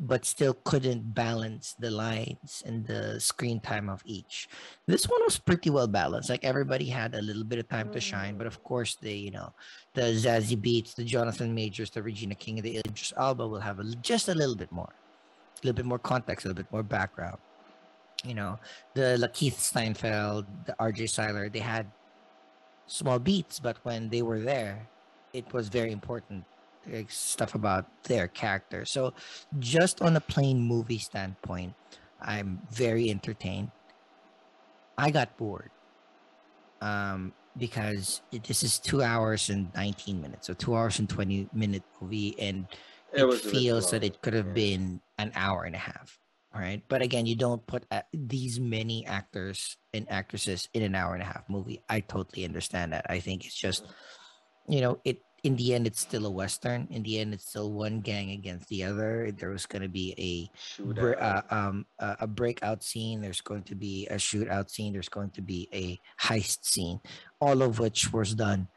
but 0.00 0.24
still 0.24 0.54
couldn't 0.64 1.14
balance 1.14 1.76
the 1.78 1.90
lines 1.90 2.62
and 2.66 2.86
the 2.86 3.20
screen 3.20 3.60
time 3.60 3.88
of 3.88 4.02
each. 4.06 4.48
This 4.86 5.04
one 5.04 5.22
was 5.24 5.38
pretty 5.38 5.70
well 5.70 5.86
balanced. 5.86 6.30
Like 6.30 6.42
everybody 6.42 6.86
had 6.86 7.14
a 7.14 7.20
little 7.20 7.44
bit 7.44 7.58
of 7.58 7.68
time 7.68 7.92
to 7.92 8.00
shine, 8.00 8.38
but 8.38 8.44
mm. 8.44 8.48
of 8.48 8.62
course, 8.64 8.96
the, 8.96 9.12
you 9.12 9.30
know, 9.30 9.52
the 9.94 10.02
Zazie 10.02 10.56
Beetz, 10.56 10.94
the 10.94 11.04
Jonathan 11.04 11.54
Majors, 11.54 11.90
the 11.90 12.02
Regina 12.02 12.34
King, 12.34 12.58
and 12.58 12.64
the 12.64 12.78
Idris 12.78 13.12
Elba 13.16 13.46
will 13.46 13.60
have 13.60 13.78
a, 13.78 13.84
just 14.00 14.28
a 14.28 14.34
little 14.34 14.56
bit 14.56 14.72
more, 14.72 14.92
a 14.92 15.66
little 15.66 15.76
bit 15.76 15.84
more 15.84 15.98
context, 15.98 16.46
a 16.46 16.48
little 16.48 16.62
bit 16.62 16.72
more 16.72 16.82
background 16.82 17.38
you 18.24 18.34
know, 18.34 18.58
the 18.94 19.16
Lakeith 19.18 19.54
Stanfield, 19.54 20.46
the 20.66 20.74
RJ 20.78 21.08
Cyler, 21.08 21.48
they 21.48 21.60
had 21.60 21.86
small 22.86 23.18
beats, 23.18 23.58
but 23.58 23.78
when 23.82 24.08
they 24.08 24.22
were 24.22 24.40
there, 24.40 24.86
it 25.32 25.50
was 25.52 25.68
very 25.68 25.92
important 25.92 26.44
like, 26.86 27.10
stuff 27.10 27.54
about 27.54 28.04
their 28.04 28.28
character. 28.28 28.84
So, 28.84 29.14
just 29.58 30.02
on 30.02 30.16
a 30.16 30.20
plain 30.20 30.60
movie 30.60 30.98
standpoint, 30.98 31.74
I'm 32.20 32.60
very 32.70 33.10
entertained. 33.10 33.70
I 34.98 35.10
got 35.10 35.36
bored 35.36 35.70
um, 36.80 37.32
because 37.56 38.22
it, 38.32 38.44
this 38.44 38.62
is 38.62 38.78
two 38.78 39.02
hours 39.02 39.48
and 39.48 39.72
19 39.74 40.20
minutes, 40.20 40.46
so 40.46 40.54
two 40.54 40.74
hours 40.74 40.98
and 40.98 41.08
20 41.08 41.48
minute 41.52 41.82
movie, 42.00 42.38
and 42.38 42.66
it, 43.12 43.28
bit 43.28 43.40
feels 43.40 43.90
that 43.90 44.04
it 44.04 44.20
could 44.22 44.34
have 44.34 44.48
yeah. 44.48 44.52
been 44.52 45.00
an 45.18 45.32
hour 45.34 45.64
and 45.64 45.74
a 45.74 45.78
half 45.78 46.18
all 46.54 46.60
right 46.60 46.82
but 46.88 47.02
again 47.02 47.26
you 47.26 47.36
don't 47.36 47.64
put 47.66 47.84
uh, 47.90 48.02
these 48.12 48.58
many 48.58 49.06
actors 49.06 49.76
and 49.94 50.10
actresses 50.10 50.68
in 50.74 50.82
an 50.82 50.94
hour 50.94 51.14
and 51.14 51.22
a 51.22 51.26
half 51.26 51.48
movie 51.48 51.80
i 51.88 52.00
totally 52.00 52.44
understand 52.44 52.92
that 52.92 53.06
i 53.08 53.18
think 53.18 53.44
it's 53.44 53.54
just 53.54 53.86
you 54.68 54.80
know 54.80 54.98
it 55.04 55.20
in 55.42 55.56
the 55.56 55.74
end 55.74 55.86
it's 55.86 56.00
still 56.00 56.26
a 56.26 56.30
western. 56.30 56.86
In 56.90 57.02
the 57.02 57.18
end 57.18 57.34
it's 57.34 57.48
still 57.48 57.72
one 57.72 58.00
gang 58.00 58.30
against 58.32 58.68
the 58.68 58.84
other. 58.84 59.32
There 59.32 59.50
was 59.50 59.66
going 59.66 59.82
to 59.82 59.88
be 59.88 60.14
a 60.18 60.50
uh, 61.20 61.42
um 61.50 61.86
a, 61.98 62.16
a 62.20 62.26
breakout 62.26 62.82
scene. 62.82 63.20
There's 63.20 63.40
going 63.40 63.62
to 63.64 63.74
be 63.74 64.06
a 64.08 64.16
shootout 64.16 64.70
scene. 64.70 64.92
There's 64.92 65.08
going 65.08 65.30
to 65.30 65.42
be 65.42 65.68
a 65.72 66.00
heist 66.20 66.64
scene 66.64 67.00
all 67.40 67.62
of 67.62 67.78
which 67.78 68.12
was 68.12 68.34
done 68.34 68.68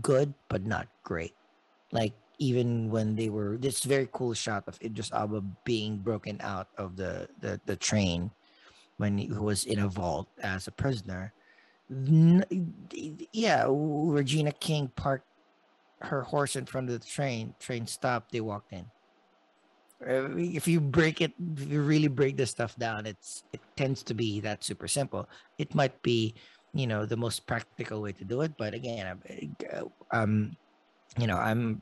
good 0.00 0.32
but 0.48 0.64
not 0.64 0.88
great. 1.02 1.34
Like 1.92 2.14
even 2.38 2.90
when 2.90 3.14
they 3.14 3.28
were 3.28 3.56
this 3.58 3.84
very 3.84 4.08
cool 4.12 4.34
shot 4.34 4.64
of 4.66 4.78
Idris 4.82 5.10
Elba 5.12 5.42
being 5.64 5.98
broken 5.98 6.40
out 6.40 6.68
of 6.78 6.96
the 6.96 7.28
the, 7.40 7.60
the 7.66 7.76
train 7.76 8.30
when 8.96 9.18
he 9.18 9.28
was 9.28 9.64
in 9.64 9.80
a 9.80 9.88
vault 9.88 10.28
as 10.42 10.66
a 10.66 10.72
prisoner. 10.72 11.32
Yeah 13.32 13.66
Regina 13.68 14.52
King 14.52 14.88
parked 14.96 15.28
her 16.04 16.22
horse 16.22 16.56
in 16.56 16.66
front 16.66 16.88
of 16.90 17.00
the 17.00 17.06
train 17.06 17.54
train 17.58 17.86
stopped 17.86 18.32
they 18.32 18.40
walked 18.40 18.72
in. 18.72 18.86
If 20.00 20.68
you 20.68 20.80
break 20.80 21.20
it 21.20 21.32
if 21.56 21.68
you 21.68 21.82
really 21.82 22.08
break 22.08 22.36
this 22.36 22.50
stuff 22.50 22.76
down 22.76 23.06
it's 23.06 23.44
it 23.52 23.60
tends 23.76 24.02
to 24.04 24.14
be 24.14 24.40
that 24.40 24.64
super 24.64 24.88
simple. 24.88 25.28
It 25.58 25.74
might 25.74 26.00
be 26.02 26.34
you 26.74 26.86
know 26.86 27.06
the 27.06 27.16
most 27.16 27.46
practical 27.46 28.02
way 28.02 28.12
to 28.12 28.24
do 28.24 28.42
it 28.42 28.52
but 28.58 28.74
again 28.74 29.16
uh, 29.72 29.84
um 30.10 30.56
you 31.16 31.26
know 31.26 31.38
i'm 31.38 31.80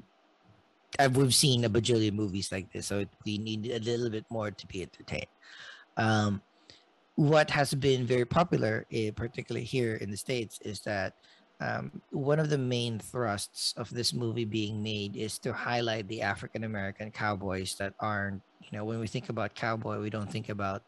I've, 0.99 1.17
we've 1.17 1.35
seen 1.35 1.65
a 1.65 1.71
bajillion 1.71 2.13
movies 2.13 2.53
like 2.53 2.71
this 2.71 2.87
so 2.87 3.01
it, 3.01 3.09
we 3.25 3.39
need 3.39 3.67
a 3.73 3.79
little 3.79 4.11
bit 4.11 4.27
more 4.29 4.51
to 4.51 4.67
be 4.67 4.83
entertained. 4.83 5.33
Um 5.97 6.43
what 7.15 7.51
has 7.51 7.75
been 7.75 8.07
very 8.07 8.25
popular 8.25 8.87
eh, 8.93 9.11
particularly 9.15 9.65
here 9.65 9.97
in 9.97 10.11
the 10.11 10.17
states 10.17 10.59
is 10.63 10.81
that 10.81 11.15
um, 11.63 12.03
one 12.11 12.41
of 12.41 12.51
the 12.51 12.59
main 12.59 12.99
thrusts 12.99 13.73
of 13.77 13.89
this 13.91 14.13
movie 14.13 14.45
being 14.45 14.83
made 14.83 15.17
is 15.17 15.39
to 15.39 15.53
highlight 15.53 16.09
the 16.09 16.23
African 16.23 16.65
American 16.65 17.11
cowboys 17.13 17.77
that 17.77 17.95
aren't, 18.01 18.43
you 18.61 18.77
know, 18.77 18.85
when 18.85 18.99
we 18.99 19.07
think 19.07 19.29
about 19.29 19.55
cowboy, 19.55 20.01
we 20.01 20.11
don't 20.11 20.31
think 20.31 20.49
about 20.49 20.83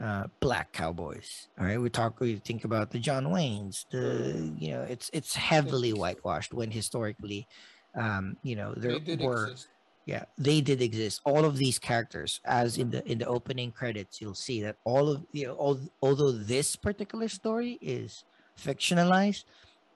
uh, 0.00 0.24
black 0.38 0.72
cowboys. 0.72 1.48
All 1.58 1.66
right, 1.66 1.80
we 1.80 1.90
talk, 1.90 2.20
we 2.20 2.36
think 2.36 2.64
about 2.64 2.90
the 2.90 3.00
John 3.00 3.26
Waynes. 3.26 3.86
The, 3.90 4.52
you 4.56 4.70
know, 4.70 4.82
it's 4.82 5.10
it's 5.12 5.34
heavily 5.34 5.92
whitewashed 5.92 6.54
when 6.54 6.70
historically, 6.70 7.48
um, 7.96 8.36
you 8.42 8.54
know, 8.54 8.74
there 8.76 8.98
were 9.18 9.48
exist. 9.48 9.68
yeah 10.06 10.24
they 10.38 10.60
did 10.60 10.80
exist 10.80 11.20
all 11.24 11.44
of 11.44 11.56
these 11.56 11.78
characters 11.78 12.40
as 12.44 12.78
in 12.78 12.90
the 12.90 13.04
in 13.10 13.18
the 13.18 13.26
opening 13.26 13.70
credits 13.70 14.22
you'll 14.22 14.34
see 14.34 14.62
that 14.62 14.76
all 14.84 15.10
of 15.10 15.22
you 15.32 15.46
know 15.46 15.54
all, 15.54 15.78
although 16.00 16.32
this 16.32 16.76
particular 16.76 17.28
story 17.28 17.78
is 17.82 18.24
fictionalized 18.56 19.44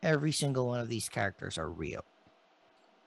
every 0.03 0.32
single 0.32 0.66
one 0.68 0.80
of 0.80 0.88
these 0.88 1.09
characters 1.09 1.59
are 1.59 1.70
real 1.70 2.05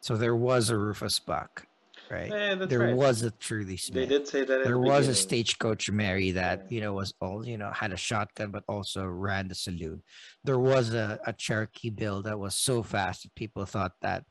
so 0.02 0.16
there 0.18 0.36
was 0.36 0.70
a 0.70 0.78
rufus 0.78 1.20
buck 1.20 1.66
right 2.12 2.30
Yeah, 2.32 2.56
that's 2.56 2.70
there 2.70 2.80
right. 2.88 2.96
was 2.96 3.24
a 3.24 3.32
trudy 3.32 3.80
They 3.92 4.06
did 4.06 4.28
say 4.28 4.42
that. 4.46 4.64
there 4.64 4.74
the 4.74 4.80
was 4.80 5.08
a 5.08 5.16
stagecoach 5.16 5.90
Mary 5.90 6.32
that 6.32 6.60
Yeah. 6.70 6.76
you 6.76 6.82
know 6.82 6.94
was 6.94 7.14
all 7.20 7.46
you 7.48 7.58
know 7.58 7.72
had 7.72 7.92
a 7.92 7.98
shotgun 7.98 8.52
but 8.52 8.64
also 8.68 9.06
ran 9.06 9.48
the 9.48 9.56
saloon. 9.56 10.04
There 10.44 10.60
was 10.60 10.94
a, 10.94 11.20
a 11.26 11.34
Cherokee 11.34 11.90
Bill 11.90 12.22
that 12.24 12.38
was 12.38 12.54
so 12.54 12.84
fast 12.84 13.24
that 13.24 13.34
people 13.34 13.66
thought 13.66 13.94
that 14.02 14.24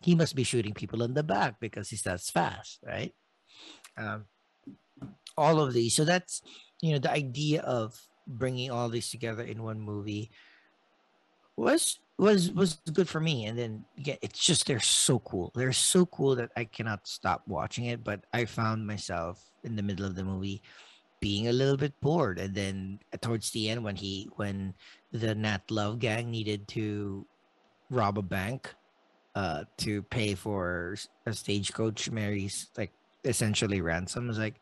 he 0.00 0.14
must 0.14 0.34
be 0.36 0.44
shooting 0.44 0.72
people 0.72 1.02
in 1.02 1.12
the 1.12 1.22
back 1.22 1.60
because 1.60 1.90
he's 1.90 2.02
that 2.02 2.20
fast, 2.22 2.78
right? 2.86 3.12
Um, 3.98 4.24
all 5.36 5.60
of 5.60 5.74
these. 5.74 5.94
So 5.94 6.04
that's 6.06 6.40
you 6.80 6.92
know 6.92 6.98
the 6.98 7.10
idea 7.12 7.60
of 7.62 8.00
bringing 8.26 8.70
all 8.70 8.88
these 8.88 9.10
together 9.10 9.42
in 9.42 9.62
one 9.62 9.80
movie 9.80 10.30
was 11.56 11.98
was 12.18 12.50
was 12.52 12.78
good 12.92 13.08
for 13.08 13.20
me. 13.20 13.46
And 13.46 13.58
then 13.58 13.84
yeah, 13.96 14.16
it's 14.22 14.44
just 14.44 14.66
they're 14.66 14.80
so 14.80 15.20
cool. 15.20 15.52
They're 15.54 15.72
so 15.72 16.06
cool 16.06 16.34
that 16.36 16.50
I 16.56 16.64
cannot 16.64 17.06
stop 17.06 17.42
watching 17.46 17.86
it. 17.86 18.02
But 18.02 18.24
I 18.32 18.44
found 18.44 18.86
myself 18.86 19.50
in 19.64 19.76
the 19.76 19.82
middle 19.82 20.04
of 20.06 20.16
the 20.16 20.24
movie 20.24 20.62
being 21.20 21.48
a 21.48 21.52
little 21.52 21.76
bit 21.76 21.98
bored. 22.00 22.38
And 22.38 22.54
then 22.54 22.98
towards 23.20 23.50
the 23.50 23.68
end, 23.70 23.84
when 23.84 23.96
he 23.96 24.28
when 24.36 24.74
the 25.12 25.34
Nat 25.34 25.70
Love 25.70 26.00
gang 26.00 26.30
needed 26.30 26.66
to 26.68 27.26
rob 27.90 28.18
a 28.18 28.22
bank 28.22 28.74
uh 29.34 29.64
to 29.78 30.02
pay 30.02 30.34
for 30.34 30.96
a 31.24 31.32
stagecoach 31.32 32.10
Mary's 32.10 32.68
like 32.76 32.92
essentially 33.24 33.80
ransom, 33.80 34.24
I 34.24 34.28
was 34.28 34.38
like, 34.38 34.60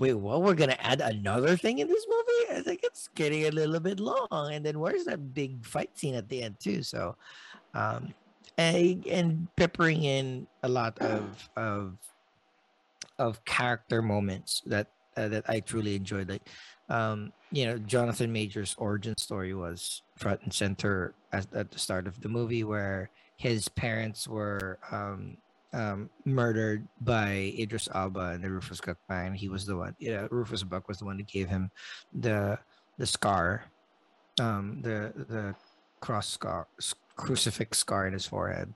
wait, 0.00 0.14
what? 0.14 0.42
We're 0.42 0.54
gonna 0.54 0.78
add 0.80 1.00
another 1.00 1.56
thing 1.56 1.78
in 1.78 1.86
this 1.86 2.06
movie? 2.08 2.58
I 2.58 2.62
think 2.62 2.80
it's 2.82 3.08
getting 3.14 3.44
a 3.44 3.50
little 3.50 3.78
bit 3.78 4.00
long. 4.00 4.50
And 4.52 4.64
then 4.64 4.80
where's 4.80 5.04
that 5.04 5.34
big 5.34 5.64
fight 5.64 5.96
scene 5.96 6.14
at 6.14 6.28
the 6.28 6.42
end 6.42 6.56
too? 6.58 6.82
So, 6.82 7.16
um, 7.74 8.12
and, 8.58 9.06
and 9.06 9.48
peppering 9.56 10.02
in 10.02 10.46
a 10.62 10.68
lot 10.68 10.98
of 10.98 11.48
of 11.56 11.98
of 13.18 13.44
character 13.44 14.00
moments 14.00 14.62
that 14.66 14.88
uh, 15.16 15.28
that 15.28 15.44
I 15.48 15.60
truly 15.60 15.94
enjoyed. 15.94 16.30
Like, 16.30 16.48
um, 16.88 17.32
you 17.52 17.66
know, 17.66 17.78
Jonathan 17.78 18.32
Majors' 18.32 18.74
origin 18.78 19.16
story 19.18 19.54
was 19.54 20.02
front 20.16 20.40
and 20.42 20.52
center 20.52 21.14
at, 21.32 21.46
at 21.54 21.70
the 21.70 21.78
start 21.78 22.06
of 22.06 22.20
the 22.22 22.28
movie, 22.28 22.64
where 22.64 23.10
his 23.36 23.68
parents 23.68 24.26
were 24.26 24.78
um, 24.90 25.36
um, 25.72 26.10
murdered 26.24 26.86
by 27.00 27.54
Idris 27.58 27.88
Elba 27.94 28.30
and 28.34 28.42
the 28.44 28.50
Rufus 28.50 28.80
Buck. 28.80 29.34
He 29.34 29.48
was 29.48 29.66
the 29.66 29.76
one. 29.76 29.94
Yeah, 29.98 30.26
Rufus 30.30 30.62
Buck 30.62 30.88
was 30.88 30.98
the 30.98 31.04
one 31.04 31.18
who 31.18 31.24
gave 31.24 31.48
him 31.48 31.70
the 32.12 32.58
the 32.98 33.06
scar, 33.06 33.64
um, 34.40 34.80
the 34.82 35.12
the 35.28 35.54
cross 36.00 36.28
scar, 36.28 36.66
crucifix 37.16 37.78
scar 37.78 38.06
in 38.06 38.12
his 38.12 38.26
forehead, 38.26 38.72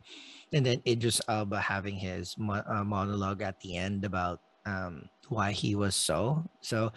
and 0.53 0.65
then 0.65 0.83
Idris 0.87 1.21
Elba 1.29 1.61
having 1.61 1.97
his 1.97 2.37
mo- 2.39 2.65
uh, 2.67 2.85
monologue 2.85 3.43
at 3.43 3.61
the 3.61 3.77
end 3.77 4.05
about 4.05 4.41
um, 4.67 5.09
why 5.29 5.53
he 5.53 5.75
was 5.75 5.97
so. 5.97 6.45
So, 6.61 6.93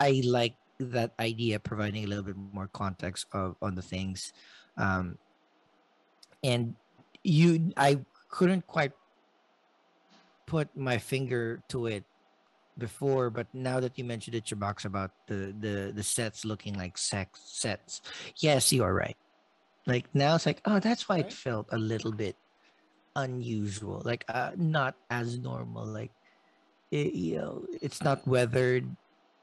I 0.00 0.22
like 0.24 0.54
that 0.78 1.12
idea, 1.18 1.58
providing 1.58 2.04
a 2.04 2.06
little 2.08 2.24
bit 2.24 2.36
more 2.36 2.68
context 2.68 3.26
of 3.32 3.56
on 3.62 3.74
the 3.74 3.82
things, 3.82 4.32
um, 4.76 5.16
and 6.42 6.74
you, 7.22 7.72
I 7.76 8.00
couldn't 8.28 8.66
quite 8.66 8.92
put 10.46 10.74
my 10.76 10.98
finger 10.98 11.62
to 11.68 11.86
it 11.86 12.04
before, 12.78 13.30
but 13.30 13.46
now 13.52 13.80
that 13.80 13.98
you 13.98 14.04
mentioned 14.04 14.34
it, 14.34 14.50
your 14.50 14.58
box 14.58 14.84
about 14.84 15.12
the 15.26 15.54
the 15.60 15.92
the 15.94 16.02
sets 16.02 16.44
looking 16.44 16.74
like 16.74 16.98
sex 16.98 17.40
sets, 17.44 18.02
yes, 18.38 18.72
you 18.72 18.82
are 18.82 18.94
right. 18.94 19.16
Like 19.86 20.06
now 20.14 20.34
it's 20.34 20.46
like, 20.46 20.60
oh, 20.64 20.80
that's 20.80 21.08
why 21.08 21.18
it 21.18 21.32
felt 21.32 21.68
a 21.70 21.78
little 21.78 22.12
bit 22.12 22.36
unusual, 23.16 24.02
like 24.04 24.24
uh, 24.28 24.52
not 24.56 24.96
as 25.10 25.38
normal. 25.38 25.86
Like 25.86 26.10
it, 26.90 27.14
you 27.14 27.38
know, 27.38 27.66
it's 27.82 28.02
not 28.02 28.26
weathered. 28.26 28.88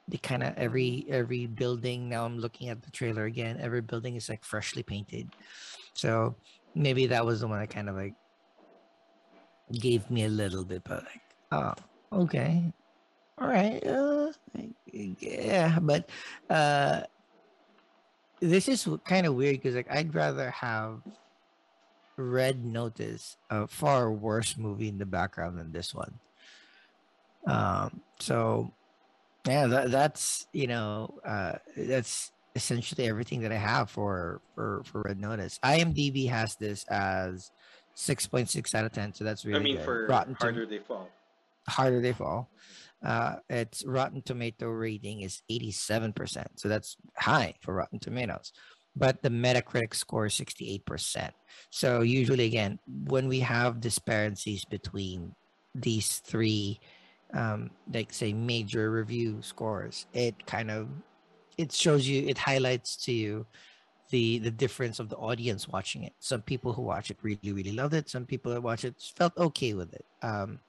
The 0.07 0.17
kind 0.17 0.43
of 0.43 0.57
every 0.57 1.05
every 1.07 1.45
building. 1.45 2.09
Now 2.09 2.25
I'm 2.25 2.37
looking 2.37 2.67
at 2.69 2.81
the 2.81 2.91
trailer 2.91 3.25
again. 3.25 3.57
Every 3.61 3.81
building 3.81 4.15
is 4.15 4.27
like 4.27 4.43
freshly 4.43 4.83
painted, 4.83 5.29
so 5.93 6.35
maybe 6.75 7.07
that 7.07 7.25
was 7.25 7.39
the 7.39 7.47
one 7.47 7.59
I 7.59 7.65
kind 7.65 7.87
of 7.87 7.95
like 7.95 8.15
gave 9.79 10.09
me 10.09 10.25
a 10.25 10.29
little 10.29 10.65
bit, 10.65 10.83
but 10.83 11.03
like, 11.03 11.21
oh, 11.51 11.73
okay, 12.23 12.71
all 13.37 13.47
right, 13.47 13.85
uh, 13.85 14.31
yeah, 14.91 15.79
but 15.81 16.09
uh, 16.49 17.01
this 18.39 18.67
is 18.67 18.87
kind 19.05 19.25
of 19.25 19.35
weird 19.35 19.57
because 19.57 19.75
like 19.75 19.91
I'd 19.91 20.13
rather 20.13 20.51
have 20.51 21.01
Red 22.17 22.63
Notice 22.63 23.37
a 23.49 23.67
far 23.67 24.11
worse 24.11 24.57
movie 24.57 24.89
in 24.89 24.97
the 24.97 25.05
background 25.05 25.57
than 25.57 25.71
this 25.71 25.93
one. 25.93 26.19
Um, 27.47 28.01
so 28.19 28.73
yeah, 29.47 29.67
that, 29.67 29.91
that's 29.91 30.47
you 30.53 30.67
know, 30.67 31.15
uh, 31.25 31.53
that's 31.75 32.31
essentially 32.55 33.07
everything 33.07 33.41
that 33.41 33.51
I 33.51 33.57
have 33.57 33.89
for 33.89 34.41
for 34.55 34.83
for 34.85 35.01
Red 35.01 35.19
Notice. 35.19 35.59
IMDb 35.63 36.29
has 36.29 36.55
this 36.55 36.83
as 36.89 37.51
6.6 38.01 38.75
out 38.75 38.85
of 38.85 38.91
10. 38.91 39.13
So 39.13 39.23
that's 39.23 39.45
really 39.45 39.59
I 39.59 39.63
mean, 39.63 39.75
good. 39.77 39.85
for 39.85 40.07
Rotten 40.07 40.35
Harder 40.39 40.65
They 40.65 40.79
Fall. 40.79 41.09
Harder 41.67 42.01
They 42.01 42.13
Fall. 42.13 42.49
Uh, 43.03 43.35
its 43.49 43.85
Rotten 43.85 44.21
Tomato 44.21 44.69
rating 44.69 45.21
is 45.21 45.41
87%. 45.51 46.45
So 46.55 46.67
that's 46.67 46.97
high 47.15 47.53
for 47.61 47.75
Rotten 47.75 47.99
Tomatoes. 47.99 48.51
But 48.95 49.21
the 49.23 49.29
Metacritic 49.29 49.95
score 49.95 50.25
is 50.25 50.33
68%. 50.33 51.31
So 51.69 52.01
usually, 52.01 52.45
again, 52.45 52.79
when 53.07 53.27
we 53.27 53.39
have 53.39 53.79
disparities 53.79 54.65
between 54.65 55.33
these 55.73 56.17
three, 56.17 56.79
um, 57.33 57.69
like 57.93 58.11
say 58.11 58.33
major 58.33 58.91
review 58.91 59.41
scores, 59.41 60.07
it 60.13 60.45
kind 60.45 60.69
of 60.69 60.89
it 61.57 61.71
shows 61.71 62.07
you, 62.07 62.27
it 62.27 62.37
highlights 62.37 62.97
to 63.05 63.13
you 63.13 63.45
the 64.11 64.39
the 64.39 64.51
difference 64.51 64.99
of 64.99 65.09
the 65.09 65.17
audience 65.17 65.67
watching 65.67 66.03
it. 66.03 66.13
Some 66.19 66.41
people 66.41 66.73
who 66.73 66.83
watch 66.83 67.09
it 67.09 67.17
really 67.21 67.51
really 67.51 67.71
loved 67.71 67.93
it. 67.93 68.09
Some 68.09 68.25
people 68.25 68.53
that 68.53 68.61
watch 68.61 68.85
it 68.85 68.95
felt 69.17 69.35
okay 69.37 69.73
with 69.73 69.93
it. 69.93 70.05
Um, 70.21 70.59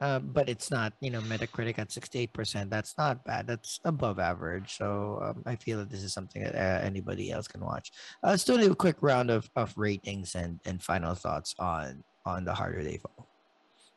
uh, 0.00 0.20
but 0.20 0.48
it's 0.48 0.70
not 0.70 0.92
you 1.00 1.10
know 1.10 1.20
Metacritic 1.22 1.78
at 1.78 1.90
sixty 1.90 2.20
eight 2.20 2.32
percent. 2.32 2.70
That's 2.70 2.96
not 2.96 3.24
bad. 3.24 3.46
That's 3.46 3.80
above 3.84 4.18
average. 4.18 4.76
So 4.78 5.20
um, 5.22 5.42
I 5.44 5.56
feel 5.56 5.78
that 5.78 5.90
this 5.90 6.04
is 6.04 6.12
something 6.12 6.42
that 6.42 6.54
uh, 6.54 6.86
anybody 6.86 7.30
else 7.30 7.48
can 7.48 7.60
watch. 7.60 7.90
Uh, 8.22 8.30
let's 8.30 8.44
do 8.44 8.54
a 8.70 8.74
quick 8.74 9.02
round 9.02 9.30
of, 9.30 9.50
of 9.56 9.74
ratings 9.76 10.34
and 10.34 10.60
and 10.64 10.82
final 10.82 11.14
thoughts 11.14 11.54
on 11.58 12.04
on 12.24 12.44
the 12.44 12.54
harder 12.54 12.84
they 12.84 12.98
fall. 12.98 13.26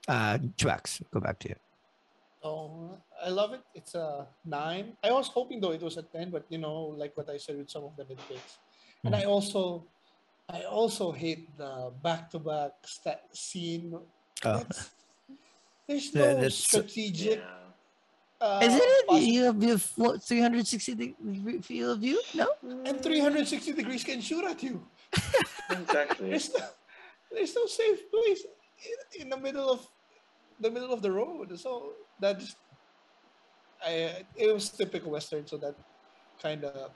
Uh, 0.07 0.39
Trucks, 0.57 1.01
go 1.13 1.19
back 1.19 1.37
to 1.39 1.49
you. 1.49 1.55
Oh, 2.43 2.97
I 3.23 3.29
love 3.29 3.53
it. 3.53 3.61
It's 3.75 3.93
a 3.93 4.25
nine. 4.43 4.97
I 5.03 5.11
was 5.11 5.27
hoping 5.27 5.61
though 5.61 5.71
it 5.71 5.81
was 5.83 5.97
a 5.97 6.01
ten, 6.01 6.31
but 6.31 6.45
you 6.49 6.57
know, 6.57 6.97
like 6.97 7.15
what 7.15 7.29
I 7.29 7.37
said 7.37 7.57
with 7.57 7.69
some 7.69 7.83
of 7.83 7.95
the 7.95 8.03
nitpicks, 8.05 8.57
and 9.03 9.15
I 9.15 9.23
mm. 9.23 9.27
also, 9.27 9.85
I 10.49 10.63
also 10.63 11.11
hate 11.11 11.55
the 11.57 11.91
back-to-back 12.03 12.71
sta- 12.85 13.25
scene. 13.31 13.97
Oh. 14.45 14.63
there's 15.87 16.13
no 16.13 16.39
yeah, 16.39 16.49
strategic. 16.49 17.39
Yeah. 17.39 17.61
Uh, 18.41 18.59
Isn't 18.63 18.81
it? 18.81 19.21
You 19.21 19.43
have, 19.43 19.61
you 19.61 19.69
have 19.69 19.91
what, 19.97 20.23
360 20.23 20.95
degree 20.95 21.61
field 21.61 21.97
of 21.97 21.99
view? 21.99 22.19
No? 22.33 22.47
And 22.85 23.01
360 23.01 23.73
degrees 23.73 24.03
can 24.03 24.19
shoot 24.19 24.43
at 24.45 24.63
you. 24.63 24.81
exactly. 25.69 26.29
there's, 26.29 26.51
no, 26.51 26.65
there's 27.31 27.55
no 27.55 27.65
safe 27.67 28.09
place 28.09 28.45
in, 29.15 29.21
in 29.21 29.29
the 29.29 29.37
middle 29.37 29.69
of 29.69 29.87
the 30.59 30.71
middle 30.71 30.91
of 30.91 31.01
the 31.01 31.11
road. 31.11 31.59
So 31.59 31.93
that 32.19 32.39
just, 32.39 32.57
I, 33.85 34.25
it 34.35 34.53
was 34.53 34.69
typical 34.69 35.11
Western, 35.11 35.45
so 35.45 35.57
that 35.57 35.75
kind 36.41 36.63
of 36.63 36.91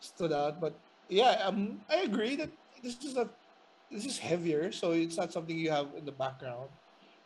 stood 0.00 0.32
out. 0.32 0.60
But 0.60 0.74
yeah, 1.08 1.42
um, 1.44 1.80
I 1.90 2.02
agree 2.02 2.36
that 2.36 2.50
this 2.82 3.02
is 3.04 3.16
a 3.16 3.30
this 3.90 4.04
is 4.04 4.18
heavier, 4.18 4.72
so 4.72 4.92
it's 4.92 5.16
not 5.16 5.32
something 5.32 5.56
you 5.56 5.70
have 5.70 5.88
in 5.96 6.04
the 6.04 6.12
background. 6.12 6.70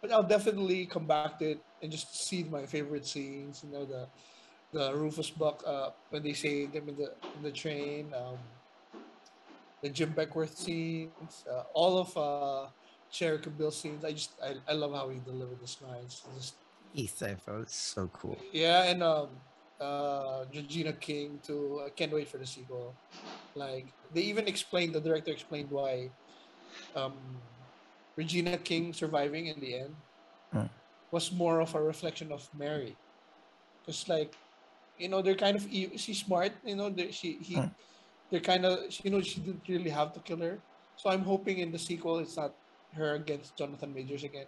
But 0.00 0.12
I'll 0.12 0.22
definitely 0.26 0.86
come 0.86 1.06
back 1.06 1.38
to 1.38 1.52
it 1.52 1.60
and 1.82 1.90
just 1.90 2.26
see 2.28 2.44
my 2.44 2.66
favorite 2.66 3.06
scenes. 3.06 3.62
You 3.64 3.70
know 3.72 3.84
the 3.84 4.08
the 4.72 4.94
Rufus 4.94 5.30
Buck 5.30 5.62
uh, 5.66 5.90
when 6.10 6.22
they 6.22 6.32
say 6.32 6.66
them 6.66 6.88
in 6.88 6.96
the 6.96 7.14
in 7.36 7.42
the 7.42 7.52
train, 7.52 8.12
um, 8.14 8.38
the 9.82 9.88
Jim 9.90 10.12
Beckwourth 10.12 10.56
scenes, 10.56 11.44
uh, 11.50 11.64
all 11.74 11.98
of 11.98 12.16
uh, 12.16 12.68
Cherokee 13.10 13.50
Bill 13.50 13.70
scenes. 13.70 14.04
I 14.04 14.12
just 14.12 14.38
I, 14.42 14.54
I 14.68 14.72
love 14.74 14.94
how 14.94 15.08
he 15.08 15.20
delivered 15.20 15.58
the 15.60 15.86
lines. 15.86 16.22
Just 16.36 16.54
it's 17.60 17.76
so 17.76 18.08
cool. 18.08 18.38
Yeah, 18.52 18.84
and 18.84 19.02
um, 19.02 19.28
uh, 19.80 20.44
Regina 20.54 20.92
King 20.92 21.40
to 21.44 21.82
I 21.86 21.90
can't 21.90 22.12
wait 22.12 22.28
for 22.28 22.38
the 22.38 22.46
sequel. 22.46 22.94
Like 23.54 23.86
they 24.12 24.20
even 24.22 24.46
explained 24.46 24.92
the 24.92 25.00
director 25.00 25.32
explained 25.32 25.70
why 25.70 26.10
um, 26.94 27.14
Regina 28.16 28.58
King 28.58 28.92
surviving 28.92 29.46
in 29.46 29.58
the 29.60 29.80
end 29.80 29.96
hmm. 30.52 30.68
was 31.10 31.32
more 31.32 31.60
of 31.60 31.74
a 31.74 31.82
reflection 31.82 32.30
of 32.30 32.48
Mary, 32.56 32.96
because 33.80 34.08
like 34.08 34.36
you 34.98 35.08
know 35.08 35.22
they're 35.22 35.34
kind 35.34 35.56
of 35.56 35.66
she's 35.96 36.20
smart. 36.20 36.52
You 36.64 36.76
know 36.76 36.94
she 37.10 37.38
he 37.40 37.54
hmm. 37.54 37.72
they're 38.30 38.44
kind 38.44 38.64
of 38.66 38.78
you 39.02 39.10
know 39.10 39.20
she 39.20 39.40
didn't 39.40 39.66
really 39.66 39.90
have 39.90 40.12
to 40.12 40.20
kill 40.20 40.38
her. 40.38 40.58
So 40.96 41.08
I'm 41.08 41.24
hoping 41.24 41.58
in 41.58 41.72
the 41.72 41.78
sequel 41.78 42.18
it's 42.18 42.36
not 42.36 42.52
her 42.92 43.14
against 43.14 43.56
Jonathan 43.56 43.94
Majors 43.94 44.24
again. 44.24 44.46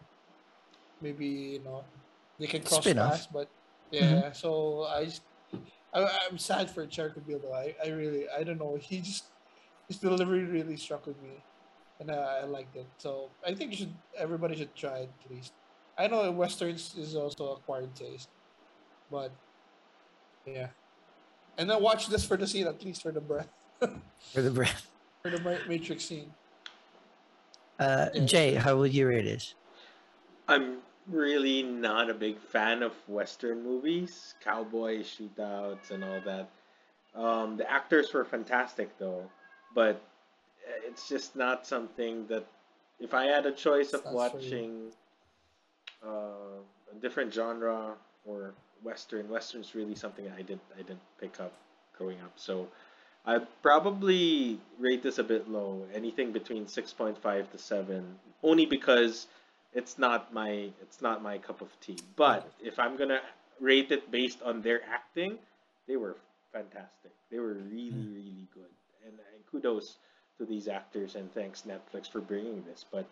Maybe 1.00 1.56
you 1.56 1.64
know 1.64 1.84
they 2.38 2.46
can 2.46 2.62
cross 2.62 2.84
paths, 2.84 3.26
but 3.32 3.48
yeah. 3.92 4.02
Mm-hmm. 4.02 4.32
So 4.32 4.84
I 4.84 5.04
just 5.04 5.22
I, 5.94 6.08
am 6.30 6.38
sad 6.38 6.70
for 6.70 6.86
Cherokee 6.86 7.20
Bill 7.20 7.38
though. 7.38 7.54
I, 7.54 7.74
I 7.84 7.88
really 7.90 8.24
I 8.28 8.42
don't 8.42 8.58
know. 8.58 8.76
He 8.80 9.00
just 9.00 9.24
his 9.88 9.98
delivery 9.98 10.44
really 10.44 10.76
struck 10.76 11.06
with 11.06 11.20
me, 11.22 11.42
and 12.00 12.10
I, 12.10 12.40
I 12.42 12.44
liked 12.44 12.74
it. 12.74 12.86
So 12.98 13.30
I 13.46 13.54
think 13.54 13.70
you 13.70 13.76
should 13.76 13.94
everybody 14.18 14.56
should 14.56 14.74
try 14.74 14.98
it 14.98 15.10
at 15.24 15.30
least. 15.30 15.52
I 15.98 16.06
know 16.06 16.30
westerns 16.30 16.94
is 16.96 17.14
also 17.14 17.52
acquired 17.52 17.94
taste, 17.94 18.30
but 19.10 19.30
yeah. 20.46 20.68
And 21.58 21.68
then 21.68 21.82
watch 21.82 22.08
this 22.08 22.24
for 22.24 22.38
the 22.38 22.46
scene, 22.46 22.66
at 22.66 22.82
least 22.82 23.02
for 23.02 23.12
the 23.12 23.20
breath. 23.20 23.48
for 24.32 24.40
the 24.40 24.50
breath. 24.50 24.86
for 25.22 25.30
the 25.30 25.60
Matrix 25.68 26.04
scene. 26.04 26.32
Uh, 27.78 28.08
Yeah. 28.14 28.24
Jay, 28.24 28.54
how 28.54 28.76
would 28.76 28.94
you 28.94 29.06
rate 29.06 29.24
this? 29.24 29.54
I'm 30.48 30.78
really 31.08 31.62
not 31.62 32.10
a 32.10 32.14
big 32.14 32.38
fan 32.38 32.82
of 32.82 32.92
Western 33.08 33.62
movies, 33.62 34.34
cowboy 34.42 35.00
shootouts 35.02 35.90
and 35.90 36.04
all 36.04 36.20
that. 36.24 36.48
Um, 37.14 37.56
the 37.56 37.70
actors 37.70 38.12
were 38.12 38.24
fantastic 38.24 38.96
though, 38.98 39.30
but 39.74 40.00
it's 40.86 41.08
just 41.08 41.36
not 41.36 41.66
something 41.66 42.26
that 42.28 42.46
if 43.00 43.14
I 43.14 43.24
had 43.24 43.46
a 43.46 43.52
choice 43.52 43.92
of 43.92 44.02
It's 44.04 44.12
not 44.12 44.32
for 44.32 44.38
you. 44.38 44.44
watching 44.44 44.92
uh, 46.06 46.60
a 46.90 47.00
different 47.00 47.32
genre 47.32 47.94
or 48.24 48.54
Western, 48.82 49.28
Western's 49.28 49.74
really 49.74 49.94
something 49.94 50.26
I 50.36 50.42
didn't 50.42 50.62
I 50.74 50.82
didn't 50.82 51.00
pick 51.20 51.40
up 51.40 51.52
growing 51.98 52.20
up. 52.20 52.32
So 52.36 52.68
I'd 53.26 53.46
probably 53.62 54.58
rate 54.78 55.02
this 55.02 55.18
a 55.18 55.24
bit 55.24 55.48
low, 55.48 55.84
anything 55.94 56.32
between 56.32 56.66
six 56.66 56.92
point 56.92 57.18
five 57.18 57.50
to 57.52 57.58
seven, 57.58 58.18
only 58.42 58.66
because 58.66 59.26
it's 59.74 59.98
not 59.98 60.32
my 60.32 60.70
it's 60.82 61.00
not 61.00 61.22
my 61.22 61.38
cup 61.38 61.60
of 61.60 61.68
tea. 61.80 61.98
But 62.16 62.50
if 62.62 62.78
I'm 62.78 62.96
gonna 62.96 63.20
rate 63.60 63.90
it 63.92 64.10
based 64.10 64.42
on 64.42 64.62
their 64.62 64.82
acting, 64.84 65.38
they 65.86 65.96
were 65.96 66.16
fantastic. 66.52 67.12
They 67.30 67.38
were 67.38 67.54
really 67.54 68.06
really 68.14 68.48
good, 68.54 68.72
and, 69.04 69.14
and 69.34 69.46
kudos 69.50 69.96
to 70.38 70.44
these 70.46 70.68
actors 70.68 71.14
and 71.14 71.32
thanks 71.34 71.62
Netflix 71.66 72.10
for 72.10 72.20
bringing 72.20 72.62
this. 72.64 72.84
But 72.90 73.06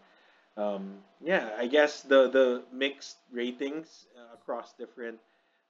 um, 0.56 0.98
yeah, 1.22 1.50
I 1.58 1.66
guess 1.66 2.02
the 2.02 2.28
the 2.28 2.62
mixed 2.72 3.16
ratings 3.32 4.06
uh, 4.16 4.34
across 4.34 4.72
different 4.74 5.18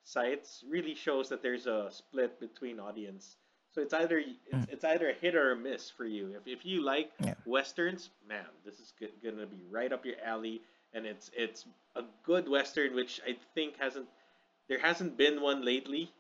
sites 0.05 0.65
really 0.69 0.95
shows 0.95 1.29
that 1.29 1.43
there's 1.43 1.67
a 1.67 1.89
split 1.91 2.41
between 2.41 2.81
audience. 2.81 3.37
So 3.75 3.81
it's 3.83 3.95
either 3.95 4.19
it's, 4.19 4.67
it's 4.69 4.85
either 4.85 5.11
a 5.11 5.15
hit 5.15 5.35
or 5.37 5.53
a 5.53 5.57
miss 5.57 5.91
for 5.91 6.05
you. 6.05 6.35
If, 6.37 6.47
if 6.59 6.67
you 6.67 6.83
like 6.83 7.11
Yeah. 7.25 7.35
westerns, 7.45 8.11
man, 8.29 8.45
this 8.65 8.81
is 8.81 8.93
g- 8.99 9.09
gonna 9.23 9.47
be 9.47 9.63
right 9.71 9.93
up 9.93 10.05
your 10.05 10.17
alley, 10.25 10.61
and 10.95 11.07
it's 11.07 11.31
it's 11.35 11.67
a 11.97 12.05
good 12.25 12.49
western, 12.49 12.95
which 12.95 13.21
I 13.27 13.37
think 13.55 13.77
hasn't 13.79 14.09
there 14.69 14.79
hasn't 14.81 15.17
been 15.17 15.41
one 15.41 15.65
lately 15.65 16.13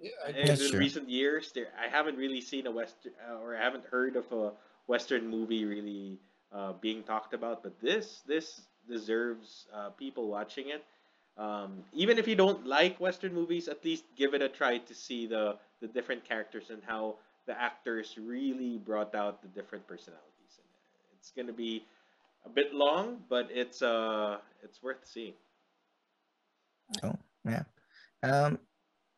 Yeah, 0.00 0.10
I 0.26 0.30
in, 0.30 0.46
That's 0.46 0.66
in 0.66 0.70
true. 0.70 0.78
recent 0.78 1.08
years. 1.08 1.52
There 1.52 1.68
I 1.78 1.88
haven't 1.88 2.16
really 2.16 2.40
seen 2.40 2.66
a 2.66 2.70
western 2.70 3.12
uh, 3.28 3.38
or 3.40 3.56
I 3.56 3.60
haven't 3.60 3.84
heard 3.86 4.16
of 4.16 4.30
a 4.32 4.52
western 4.86 5.28
movie 5.28 5.64
really 5.64 6.18
uh, 6.52 6.72
being 6.74 7.02
talked 7.02 7.34
about, 7.34 7.62
but 7.62 7.80
this 7.80 8.22
this 8.26 8.62
deserves 8.88 9.66
uh, 9.74 9.90
people 9.90 10.28
watching 10.28 10.68
it. 10.70 10.84
Um, 11.38 11.84
even 11.92 12.18
if 12.18 12.28
you 12.28 12.34
don't 12.36 12.66
like 12.66 13.00
Western 13.00 13.32
movies, 13.32 13.68
at 13.68 13.84
least 13.84 14.04
give 14.16 14.34
it 14.34 14.42
a 14.42 14.48
try 14.48 14.78
to 14.78 14.94
see 14.94 15.26
the 15.26 15.56
the 15.80 15.88
different 15.88 16.24
characters 16.24 16.70
and 16.70 16.82
how 16.84 17.16
the 17.46 17.58
actors 17.60 18.16
really 18.18 18.78
brought 18.78 19.14
out 19.14 19.42
the 19.42 19.48
different 19.48 19.86
personalities. 19.86 20.54
And 20.58 20.66
it's 21.18 21.32
gonna 21.32 21.52
be 21.52 21.84
a 22.44 22.48
bit 22.48 22.74
long, 22.74 23.24
but 23.28 23.48
it's 23.50 23.82
uh 23.82 24.38
it's 24.62 24.82
worth 24.82 25.04
seeing. 25.04 25.34
Oh 27.02 27.14
yeah, 27.44 27.64
um, 28.22 28.58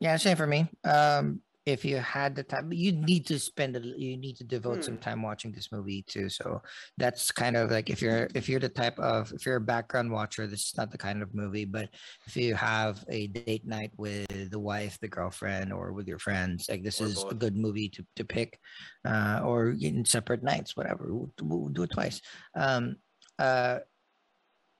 yeah, 0.01 0.16
same 0.16 0.37
for 0.37 0.47
me. 0.47 0.68
Um, 0.85 1.41
if 1.66 1.85
you 1.85 1.97
had 1.97 2.37
the 2.37 2.43
time, 2.43 2.72
you 2.72 2.93
need 2.93 3.27
to 3.27 3.39
spend, 3.39 3.75
a, 3.77 3.81
you 3.81 4.16
need 4.18 4.37
to 4.37 4.45
devote 4.45 4.85
some 4.85 4.97
Hmm. 4.97 5.01
time 5.01 5.22
watching 5.22 5.53
this 5.53 5.72
movie 5.72 6.03
too. 6.07 6.29
So 6.29 6.62
that's 6.99 7.31
kind 7.33 7.57
of 7.57 7.70
like 7.70 7.91
if 7.91 8.03
you're 8.03 8.29
if 8.35 8.49
you're 8.49 8.61
the 8.61 8.68
type 8.68 8.99
of 8.99 9.33
if 9.33 9.47
you're 9.47 9.57
a 9.57 9.61
background 9.61 10.11
watcher, 10.12 10.47
this 10.47 10.66
is 10.66 10.75
not 10.77 10.91
the 10.93 10.99
kind 10.99 11.22
of 11.22 11.35
movie. 11.35 11.64
But 11.64 11.89
if 12.27 12.37
you 12.37 12.55
have 12.55 13.05
a 13.09 13.29
date 13.29 13.66
night 13.66 13.93
with 13.97 14.51
the 14.51 14.61
wife, 14.61 14.99
the 15.01 15.09
girlfriend, 15.09 15.72
or 15.72 15.93
with 15.93 16.07
your 16.07 16.18
friends, 16.18 16.66
like 16.68 16.83
this 16.85 17.01
Or 17.01 17.07
is 17.07 17.25
a 17.31 17.35
good 17.35 17.57
movie 17.57 17.89
to 17.91 18.07
to 18.16 18.25
pick, 18.25 18.59
uh, 19.07 19.41
or 19.45 19.70
in 19.81 20.05
separate 20.05 20.43
nights, 20.43 20.77
whatever. 20.77 21.07
We'll, 21.14 21.33
we'll 21.43 21.68
do 21.70 21.85
it 21.85 21.91
twice. 21.93 22.20
Um, 22.55 22.97
uh, 23.39 23.78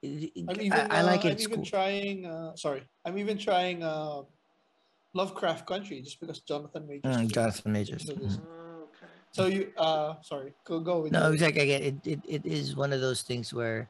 I'm 0.03 0.61
even, 0.61 0.73
I, 0.73 0.99
I 0.99 1.03
like 1.03 1.25
uh, 1.25 1.29
it. 1.29 1.31
I'm 1.31 1.33
It's 1.33 1.45
even 1.45 1.57
cool. 1.57 1.65
trying. 1.65 2.27
Uh, 2.27 2.55
sorry, 2.57 2.83
I'm 3.05 3.17
even 3.19 3.39
trying 3.39 3.83
uh, 3.83 4.23
Lovecraft 5.15 5.67
Country 5.67 6.03
just 6.03 6.21
because 6.21 6.41
Jonathan 6.41 6.87
Majors. 6.87 7.03
Mm, 7.05 7.11
is 7.15 7.21
in 7.21 7.27
it. 7.27 7.33
Jonathan 7.33 7.73
Majors. 7.73 8.07
So 8.07 8.15
this- 8.15 8.37
Mhm. 8.37 8.47
Okay. 8.85 9.07
So 9.33 9.47
you, 9.47 9.73
uh, 9.79 10.15
sorry, 10.23 10.53
go 10.65 10.79
go 10.81 11.01
with 11.03 11.13
No, 11.13 11.25
your- 11.25 11.33
exactly. 11.35 11.63
Again, 11.63 11.83
it, 11.83 12.07
it, 12.07 12.21
it 12.29 12.47
is 12.47 12.77
one 12.77 12.93
of 12.93 13.01
those 13.01 13.23
things 13.23 13.53
where 13.53 13.89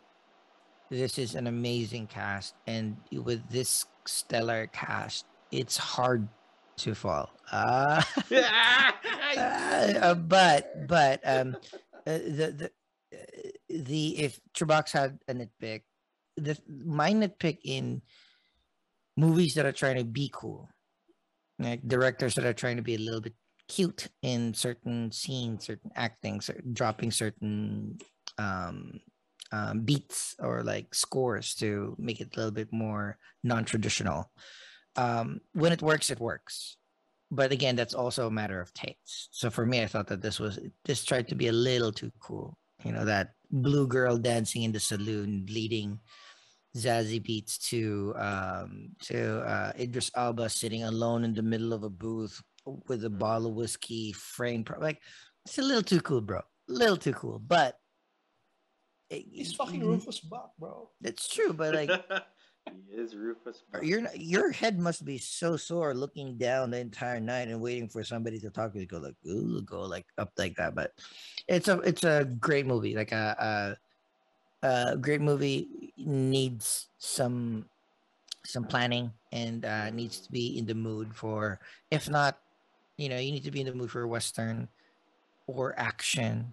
this 0.89 1.19
is 1.19 1.35
an 1.35 1.47
amazing 1.49 2.07
cast, 2.07 2.55
and 2.67 2.97
with 3.13 3.43
this 3.51 3.85
stellar 4.07 4.69
cast, 4.69 5.27
it's 5.51 5.77
hard 5.77 6.29
to 6.79 6.95
fall. 6.95 7.31
Uh, 9.37 9.93
uh, 10.01 10.15
but 10.15 10.87
but 10.87 11.21
um, 11.27 11.57
uh, 12.07 12.19
the 12.23 12.55
the 12.55 12.71
the 13.75 14.19
if 14.19 14.41
Trubox 14.57 14.93
had 14.93 15.19
a 15.29 15.35
nitpick, 15.35 15.83
the 16.37 16.57
my 16.69 17.13
nitpick 17.13 17.59
in 17.65 18.03
movies 19.17 19.55
that 19.55 19.67
are 19.67 19.73
trying 19.73 19.97
to 19.97 20.05
be 20.05 20.31
cool, 20.33 20.69
like 21.59 21.87
directors 21.87 22.35
that 22.35 22.45
are 22.45 22.55
trying 22.55 22.77
to 22.77 22.83
be 22.83 22.95
a 22.95 22.99
little 22.99 23.21
bit 23.21 23.35
cute 23.69 24.09
in 24.23 24.55
certain 24.55 25.11
scenes, 25.11 25.67
certain 25.67 25.91
acting, 25.97 26.41
cer- 26.41 26.63
dropping 26.73 27.11
certain 27.11 27.99
um, 28.39 29.01
um, 29.53 29.81
beats 29.81 30.35
or 30.39 30.63
like 30.63 30.95
scores 30.95 31.55
to 31.55 31.97
make 31.99 32.21
it 32.21 32.35
a 32.35 32.37
little 32.37 32.53
bit 32.53 32.73
more 32.73 33.19
non-traditional. 33.43 34.31
Um, 34.97 35.41
when 35.53 35.73
it 35.73 35.83
works, 35.83 36.11
it 36.11 36.21
works. 36.21 36.77
But 37.31 37.51
again, 37.51 37.75
that's 37.75 37.95
also 37.95 38.27
a 38.29 38.31
matter 38.31 38.61
of 38.61 38.73
taste. 38.75 39.29
So 39.33 39.51
for 39.51 39.67
me, 39.67 39.83
I 39.83 39.87
thought 39.87 40.07
that 40.09 40.23
this 40.23 40.39
was 40.39 40.59
this 40.85 41.05
tried 41.05 41.29
to 41.29 41.35
be 41.35 41.49
a 41.49 41.53
little 41.53 41.91
too 41.91 42.13
cool. 42.21 42.57
You 42.85 42.93
know, 42.93 43.05
that 43.05 43.31
blue 43.55 43.87
girl 43.87 44.19
dancing 44.19 44.63
in 44.65 44.73
the 44.73 44.81
saloon, 44.81 45.47
leading 45.49 46.01
Zazie 46.77 47.23
Beetz 47.23 47.59
to 47.71 48.13
um, 48.19 48.91
to 49.03 49.41
uh, 49.47 49.73
Idris 49.79 50.11
Elba 50.17 50.49
sitting 50.51 50.83
alone 50.83 51.25
in 51.25 51.33
the 51.35 51.43
middle 51.43 51.73
of 51.73 51.85
a 51.85 51.91
booth 51.91 52.43
with 52.89 53.05
a 53.05 53.11
bottle 53.11 53.49
of 53.49 53.55
whiskey 53.55 54.13
framed. 54.13 54.67
Pro- 54.67 54.81
like 54.81 55.01
it's 55.47 55.59
a 55.59 55.63
little 55.63 55.83
too 55.83 56.01
cool, 56.01 56.21
bro. 56.21 56.39
A 56.39 56.73
little 56.73 56.97
too 56.97 57.13
cool, 57.15 57.39
but 57.39 57.79
it- 59.11 59.27
He's 59.31 59.53
fucking 59.55 59.85
Rufus 59.87 60.21
Buck, 60.21 60.53
bro. 60.59 60.91
That's 61.01 61.29
true, 61.29 61.53
but 61.53 61.75
like 61.75 61.91
he 62.73 62.97
is 62.97 63.15
Rufus. 63.15 63.63
Buck. 63.73 63.85
your 63.85 64.03
your 64.15 64.51
head 64.51 64.79
must 64.79 65.05
be 65.05 65.19
so 65.19 65.57
sore 65.57 65.95
looking 65.95 66.37
down 66.37 66.71
the 66.71 66.79
entire 66.79 67.21
night 67.21 67.49
and 67.49 67.61
waiting 67.61 67.89
for 67.89 68.03
somebody 68.05 68.39
to 68.41 68.51
talk 68.51 68.73
to 68.73 68.81
you. 68.81 68.87
Go 68.87 68.99
like, 68.99 69.17
ooh, 69.27 69.63
go 69.63 69.83
like 69.83 70.07
up 70.19 70.33
like 70.39 70.57
that. 70.57 70.75
But 70.75 70.93
it's 71.49 71.69
a 71.69 71.79
it's 71.81 72.05
a 72.05 72.25
great 72.41 72.67
movie. 72.67 72.95
Like 72.95 73.13
a 73.13 73.77
a, 74.63 74.69
a 74.69 74.97
great 74.97 75.21
movie 75.21 75.93
needs 75.97 76.89
some 76.99 77.67
some 78.45 78.65
planning 78.65 79.11
and 79.33 79.65
uh, 79.65 79.91
needs 79.91 80.21
to 80.21 80.33
be 80.33 80.59
in 80.59 80.67
the 80.67 80.75
mood 80.75 81.15
for. 81.15 81.61
If 81.91 82.09
not, 82.09 82.39
you 82.97 83.09
know, 83.09 83.19
you 83.19 83.33
need 83.33 83.45
to 83.45 83.51
be 83.51 83.61
in 83.61 83.67
the 83.67 83.75
mood 83.75 83.91
for 83.91 84.07
western 84.07 84.69
or 85.47 85.79
action 85.79 86.53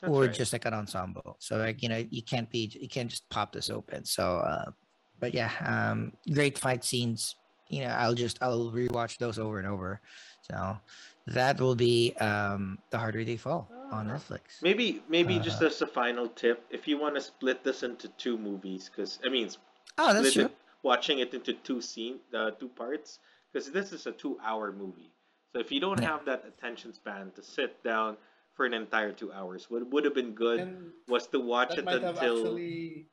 That's 0.00 0.12
or 0.12 0.22
right. 0.22 0.32
just 0.32 0.52
like 0.52 0.64
an 0.64 0.74
ensemble. 0.74 1.36
So 1.40 1.56
like 1.56 1.82
you 1.82 1.88
know, 1.88 2.04
you 2.10 2.22
can't 2.22 2.48
be 2.50 2.70
you 2.80 2.88
can't 2.88 3.10
just 3.10 3.28
pop 3.30 3.52
this 3.52 3.70
open. 3.70 4.04
So 4.04 4.38
uh 4.38 4.70
but 5.18 5.34
yeah, 5.34 5.50
um 5.64 6.12
great 6.32 6.58
fight 6.58 6.84
scenes. 6.84 7.36
You 7.68 7.82
know, 7.82 7.88
I'll 7.88 8.14
just 8.14 8.38
I'll 8.42 8.70
rewatch 8.72 9.18
those 9.18 9.38
over 9.38 9.58
and 9.58 9.66
over. 9.68 10.00
So 10.42 10.78
that 11.26 11.60
will 11.60 11.74
be 11.74 12.14
um 12.20 12.78
the 12.90 12.98
harder 12.98 13.24
they 13.24 13.36
fall 13.36 13.70
on 13.92 14.08
Ah. 14.08 14.14
Netflix. 14.14 14.62
Maybe 14.62 15.02
maybe 15.08 15.38
just 15.38 15.62
Uh, 15.62 15.66
as 15.66 15.82
a 15.82 15.86
final 15.86 16.28
tip, 16.28 16.64
if 16.70 16.88
you 16.88 16.98
want 16.98 17.14
to 17.14 17.20
split 17.20 17.62
this 17.64 17.82
into 17.82 18.08
two 18.16 18.38
movies, 18.38 18.88
because 18.90 19.18
I 19.24 19.28
mean, 19.28 19.50
Oh, 19.98 20.14
that's 20.14 20.32
true. 20.34 20.46
it, 20.46 20.56
watching 20.82 21.18
it 21.18 21.34
into 21.34 21.52
two 21.52 21.80
scene, 21.80 22.20
uh, 22.32 22.52
two 22.52 22.68
parts, 22.68 23.18
because 23.52 23.70
this 23.70 23.92
is 23.92 24.06
a 24.06 24.12
two-hour 24.12 24.72
movie. 24.72 25.10
So 25.52 25.58
if 25.60 25.72
you 25.72 25.80
don't 25.80 26.00
Yeah. 26.00 26.10
have 26.16 26.24
that 26.26 26.44
attention 26.46 26.92
span 26.92 27.32
to 27.32 27.42
sit 27.42 27.82
down 27.82 28.16
for 28.54 28.64
an 28.66 28.74
entire 28.74 29.12
two 29.12 29.32
hours, 29.32 29.70
what 29.70 29.86
would 29.90 30.04
have 30.04 30.14
been 30.14 30.32
good 30.34 30.60
And 30.60 30.92
was 31.08 31.26
to 31.28 31.40
watch 31.40 31.76
it 31.78 31.86
until 31.88 32.18
actually. 32.18 33.06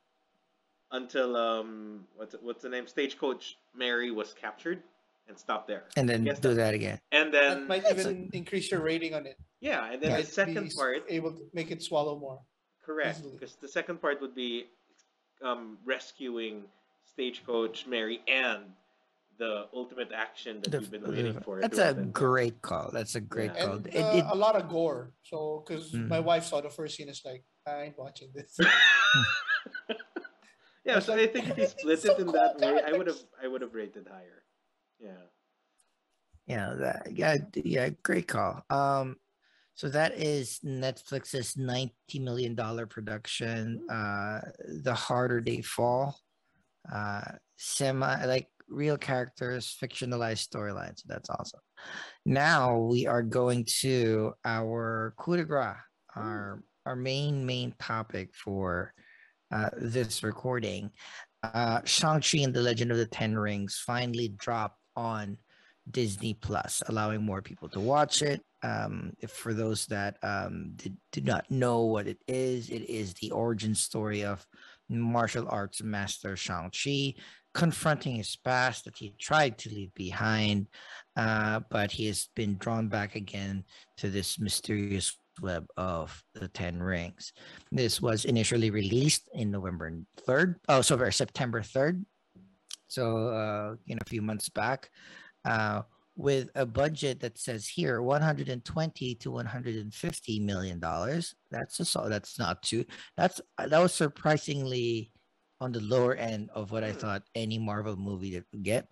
Until 0.92 1.36
um 1.36 2.04
what's 2.16 2.34
it, 2.34 2.42
what's 2.42 2.62
the 2.62 2.68
name 2.68 2.86
stagecoach 2.86 3.56
Mary 3.74 4.10
was 4.10 4.32
captured 4.34 4.82
and 5.28 5.36
stop 5.36 5.66
there. 5.66 5.84
And 5.96 6.08
then 6.08 6.22
do 6.24 6.32
that- 6.34 6.54
that 6.54 6.74
again. 6.74 7.00
And 7.10 7.34
That 7.34 7.56
then 7.58 7.66
might 7.66 7.82
It's 7.84 8.00
even 8.06 8.30
increase 8.32 8.70
your 8.70 8.80
rating 8.80 9.12
on 9.14 9.26
it. 9.26 9.36
yeah, 9.60 9.90
and 9.90 10.00
then 10.00 10.10
Yeah. 10.12 10.20
the 10.20 10.26
second 10.26 10.68
Be 10.68 10.74
part 10.74 11.02
able 11.08 11.32
to 11.32 11.50
make 11.52 11.70
it 11.72 11.82
swallow 11.82 12.16
more. 12.16 12.40
Correct, 12.84 13.18
easily. 13.18 13.32
because 13.34 13.56
the 13.56 13.66
second 13.68 14.00
part 14.00 14.20
would 14.20 14.34
be 14.34 14.66
um, 15.42 15.76
rescuing 15.84 16.64
Stagecoach 17.04 17.86
Mary 17.86 18.22
and 18.28 18.72
the 19.38 19.66
ultimate 19.74 20.12
action 20.12 20.60
that 20.62 20.70
The- 20.70 20.78
we've 20.78 20.90
been 20.92 21.02
the- 21.02 21.10
waiting 21.10 21.40
for. 21.40 21.60
That's 21.60 21.76
a 21.78 21.86
happen. 21.86 22.10
great 22.12 22.62
call. 22.62 22.90
That's 22.92 23.16
a 23.16 23.20
great 23.20 23.50
Yeah. 23.54 23.64
call. 23.66 23.74
And 23.74 23.86
It, 23.88 23.96
uh, 24.00 24.16
it, 24.18 24.24
a 24.28 24.34
lot 24.34 24.54
of 24.56 24.68
gore. 24.70 25.12
So, 25.24 25.62
because 25.66 25.92
Mm. 25.92 26.08
my 26.08 26.20
wife 26.20 26.44
saw 26.44 26.60
the 26.62 26.70
first 26.70 26.94
scene, 26.96 27.08
it's 27.10 27.22
like, 27.24 27.44
I 27.66 27.82
ain't 27.82 27.98
watching 27.98 28.30
this. 28.32 28.56
yeah, 30.86 30.98
so 31.00 31.14
I 31.14 31.26
think 31.26 31.48
if 31.50 31.58
you 31.58 31.64
it's 31.64 31.72
split 31.78 32.00
so 32.00 32.12
it 32.12 32.20
in 32.20 32.26
that 32.28 32.58
way, 32.58 32.80
I 32.86 32.92
would 32.92 33.06
have. 33.08 33.18
I 33.42 33.48
would 33.48 33.62
have 33.62 33.74
rated 33.74 34.08
higher. 34.08 34.44
Yeah. 34.98 35.26
yeah, 36.46 36.74
that 36.78 37.08
yeah, 37.12 37.36
yeah, 37.54 37.90
great 38.02 38.28
call. 38.28 38.62
Um 38.70 39.16
So 39.74 39.90
that 39.90 40.16
is 40.16 40.60
Netflix's 40.64 41.56
ninety 41.56 42.18
million 42.18 42.54
dollar 42.54 42.86
production. 42.86 43.84
Uh, 43.90 44.40
the 44.82 44.94
harder 44.94 45.42
they 45.44 45.60
fall, 45.60 46.16
uh, 46.90 47.36
semi 47.58 48.24
like 48.24 48.48
real 48.68 48.96
characters, 48.96 49.76
fictionalized 49.80 50.48
storylines. 50.48 51.02
That's 51.06 51.28
awesome. 51.28 51.60
Now 52.24 52.78
we 52.78 53.06
are 53.06 53.22
going 53.22 53.66
to 53.82 54.32
our 54.44 55.14
coup 55.18 55.36
de 55.36 55.44
grace, 55.44 55.76
our 56.16 56.62
our 56.86 56.96
main 56.96 57.44
main 57.44 57.74
topic 57.78 58.30
for 58.34 58.94
uh, 59.50 59.70
this 59.76 60.22
recording. 60.22 60.90
Uh, 61.42 61.80
Shang-Chi 61.84 62.38
and 62.38 62.54
the 62.54 62.62
Legend 62.62 62.90
of 62.90 62.98
the 62.98 63.06
Ten 63.06 63.36
Rings 63.36 63.82
finally 63.84 64.28
dropped 64.28 64.80
on 64.96 65.38
Disney 65.90 66.34
Plus, 66.34 66.82
allowing 66.88 67.22
more 67.22 67.42
people 67.42 67.68
to 67.70 67.80
watch 67.80 68.22
it. 68.22 68.42
Um, 68.62 69.12
for 69.28 69.54
those 69.54 69.86
that 69.86 70.16
um, 70.22 70.72
did, 70.74 70.96
did 71.12 71.24
not 71.24 71.48
know 71.50 71.84
what 71.84 72.08
it 72.08 72.18
is, 72.26 72.70
it 72.70 72.88
is 72.90 73.14
the 73.14 73.30
origin 73.30 73.74
story 73.74 74.24
of 74.24 74.44
martial 74.88 75.46
arts 75.48 75.82
master 75.82 76.36
Shang-Chi 76.36 77.14
confronting 77.56 78.16
his 78.16 78.36
past 78.36 78.84
that 78.84 78.98
he 78.98 79.14
tried 79.18 79.56
to 79.56 79.70
leave 79.70 79.92
behind, 79.94 80.66
uh, 81.16 81.58
but 81.70 81.90
he 81.90 82.06
has 82.06 82.28
been 82.36 82.58
drawn 82.58 82.86
back 82.86 83.16
again 83.16 83.64
to 83.96 84.10
this 84.10 84.38
mysterious 84.38 85.16
web 85.40 85.66
of 85.76 86.22
the 86.34 86.48
Ten 86.48 86.82
Rings. 86.82 87.32
This 87.72 88.00
was 88.00 88.24
initially 88.24 88.70
released 88.70 89.28
in 89.34 89.50
November 89.50 89.92
3rd. 90.26 90.56
Oh, 90.68 90.82
sorry, 90.82 91.12
September 91.12 91.62
3rd. 91.62 92.04
So, 92.88 93.28
uh, 93.28 93.76
you 93.84 93.94
know, 93.94 94.00
a 94.00 94.08
few 94.08 94.22
months 94.22 94.48
back, 94.48 94.90
uh, 95.44 95.82
with 96.16 96.48
a 96.54 96.64
budget 96.64 97.20
that 97.20 97.36
says 97.36 97.68
here 97.68 98.00
120 98.00 99.14
to 99.16 99.30
150 99.30 100.40
million 100.40 100.80
dollars. 100.80 101.34
That's 101.50 101.78
a 101.80 101.84
so 101.84 102.08
that's 102.08 102.38
not 102.38 102.62
too. 102.62 102.86
That's 103.18 103.40
that 103.58 103.78
was 103.78 103.92
surprisingly 103.92 105.12
on 105.60 105.72
the 105.72 105.80
lower 105.80 106.14
end 106.14 106.48
of 106.54 106.70
what 106.70 106.84
I 106.84 106.92
Hmm. 106.92 106.98
thought 106.98 107.22
any 107.34 107.58
Marvel 107.58 107.96
movie 107.96 108.32
that 108.34 108.44
would 108.52 108.62
get. 108.62 108.88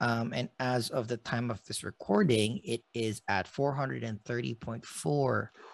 Um, 0.00 0.32
and 0.34 0.48
as 0.58 0.88
of 0.90 1.08
the 1.08 1.18
time 1.18 1.50
of 1.50 1.62
this 1.64 1.84
recording, 1.84 2.60
it 2.64 2.82
is 2.94 3.20
at 3.28 3.46
430.4 3.46 5.50
Whew. 5.54 5.71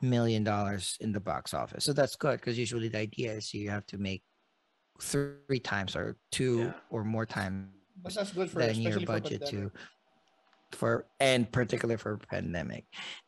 Million 0.00 0.44
dollars 0.44 0.96
in 1.00 1.12
the 1.12 1.20
box 1.20 1.54
office. 1.54 1.84
So 1.84 1.92
that's 1.92 2.16
good 2.16 2.40
because 2.40 2.58
usually 2.58 2.88
the 2.88 2.98
idea 2.98 3.32
is 3.32 3.52
you 3.54 3.70
have 3.70 3.86
to 3.86 3.98
make 3.98 4.22
three 5.00 5.60
times 5.62 5.94
or 5.96 6.16
two 6.32 6.58
Yeah. 6.58 6.72
or 6.90 7.04
more 7.04 7.26
times 7.26 7.68
But 8.02 8.14
that's 8.14 8.32
good 8.32 8.50
for 8.50 8.58
than 8.60 8.80
your 8.80 9.00
budget 9.00 9.46
to 9.46 9.70
for 10.72 11.06
and 11.20 11.50
particularly 11.50 11.96
for 11.96 12.16
pandemic. 12.18 12.84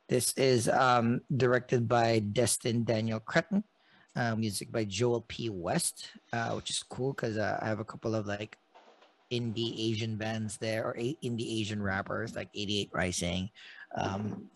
This 0.08 0.32
is 0.34 0.68
um, 0.68 1.20
directed 1.34 1.88
by 1.88 2.18
Destin 2.18 2.84
Daniel 2.84 3.20
Cretton, 3.20 3.64
uh, 4.16 4.36
music 4.36 4.70
by 4.72 4.84
Joel 4.84 5.22
P. 5.22 5.48
West, 5.48 6.10
uh, 6.32 6.50
which 6.52 6.70
is 6.70 6.82
cool 6.82 7.12
because 7.12 7.38
uh, 7.38 7.58
I 7.62 7.68
have 7.68 7.80
a 7.80 7.84
couple 7.84 8.14
of 8.14 8.26
like 8.26 8.56
indie 9.32 9.74
Asian 9.78 10.16
bands 10.16 10.58
there 10.58 10.84
or 10.84 10.94
indie 10.94 11.60
Asian 11.60 11.80
rappers 11.82 12.34
like 12.34 12.48
88 12.54 12.90
Rising. 12.92 13.50
Um, 13.96 14.50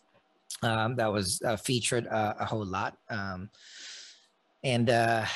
um, 0.63 0.97
that 0.97 1.13
was 1.13 1.41
uh, 1.43 1.57
featured 1.57 2.07
uh, 2.09 2.35
a 2.39 2.45
whole 2.45 2.65
lot. 2.65 2.97
Um, 3.11 3.51
and 4.63 4.89
uh, 4.89 5.27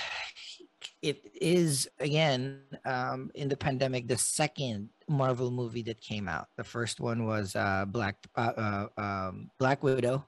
it 1.03 1.21
is 1.41 1.89
again 2.01 2.61
um, 2.85 3.31
in 3.35 3.49
the 3.49 3.57
pandemic 3.57 4.09
the 4.09 4.17
second 4.17 4.89
Marvel 5.09 5.51
movie 5.51 5.83
that 5.83 6.01
came 6.01 6.29
out. 6.29 6.49
The 6.57 6.65
first 6.65 7.01
one 7.01 7.25
was 7.27 7.55
uh, 7.55 7.85
Black 7.87 8.17
uh, 8.37 8.53
uh, 8.57 8.87
um, 8.97 9.51
Black 9.59 9.83
Widow, 9.83 10.27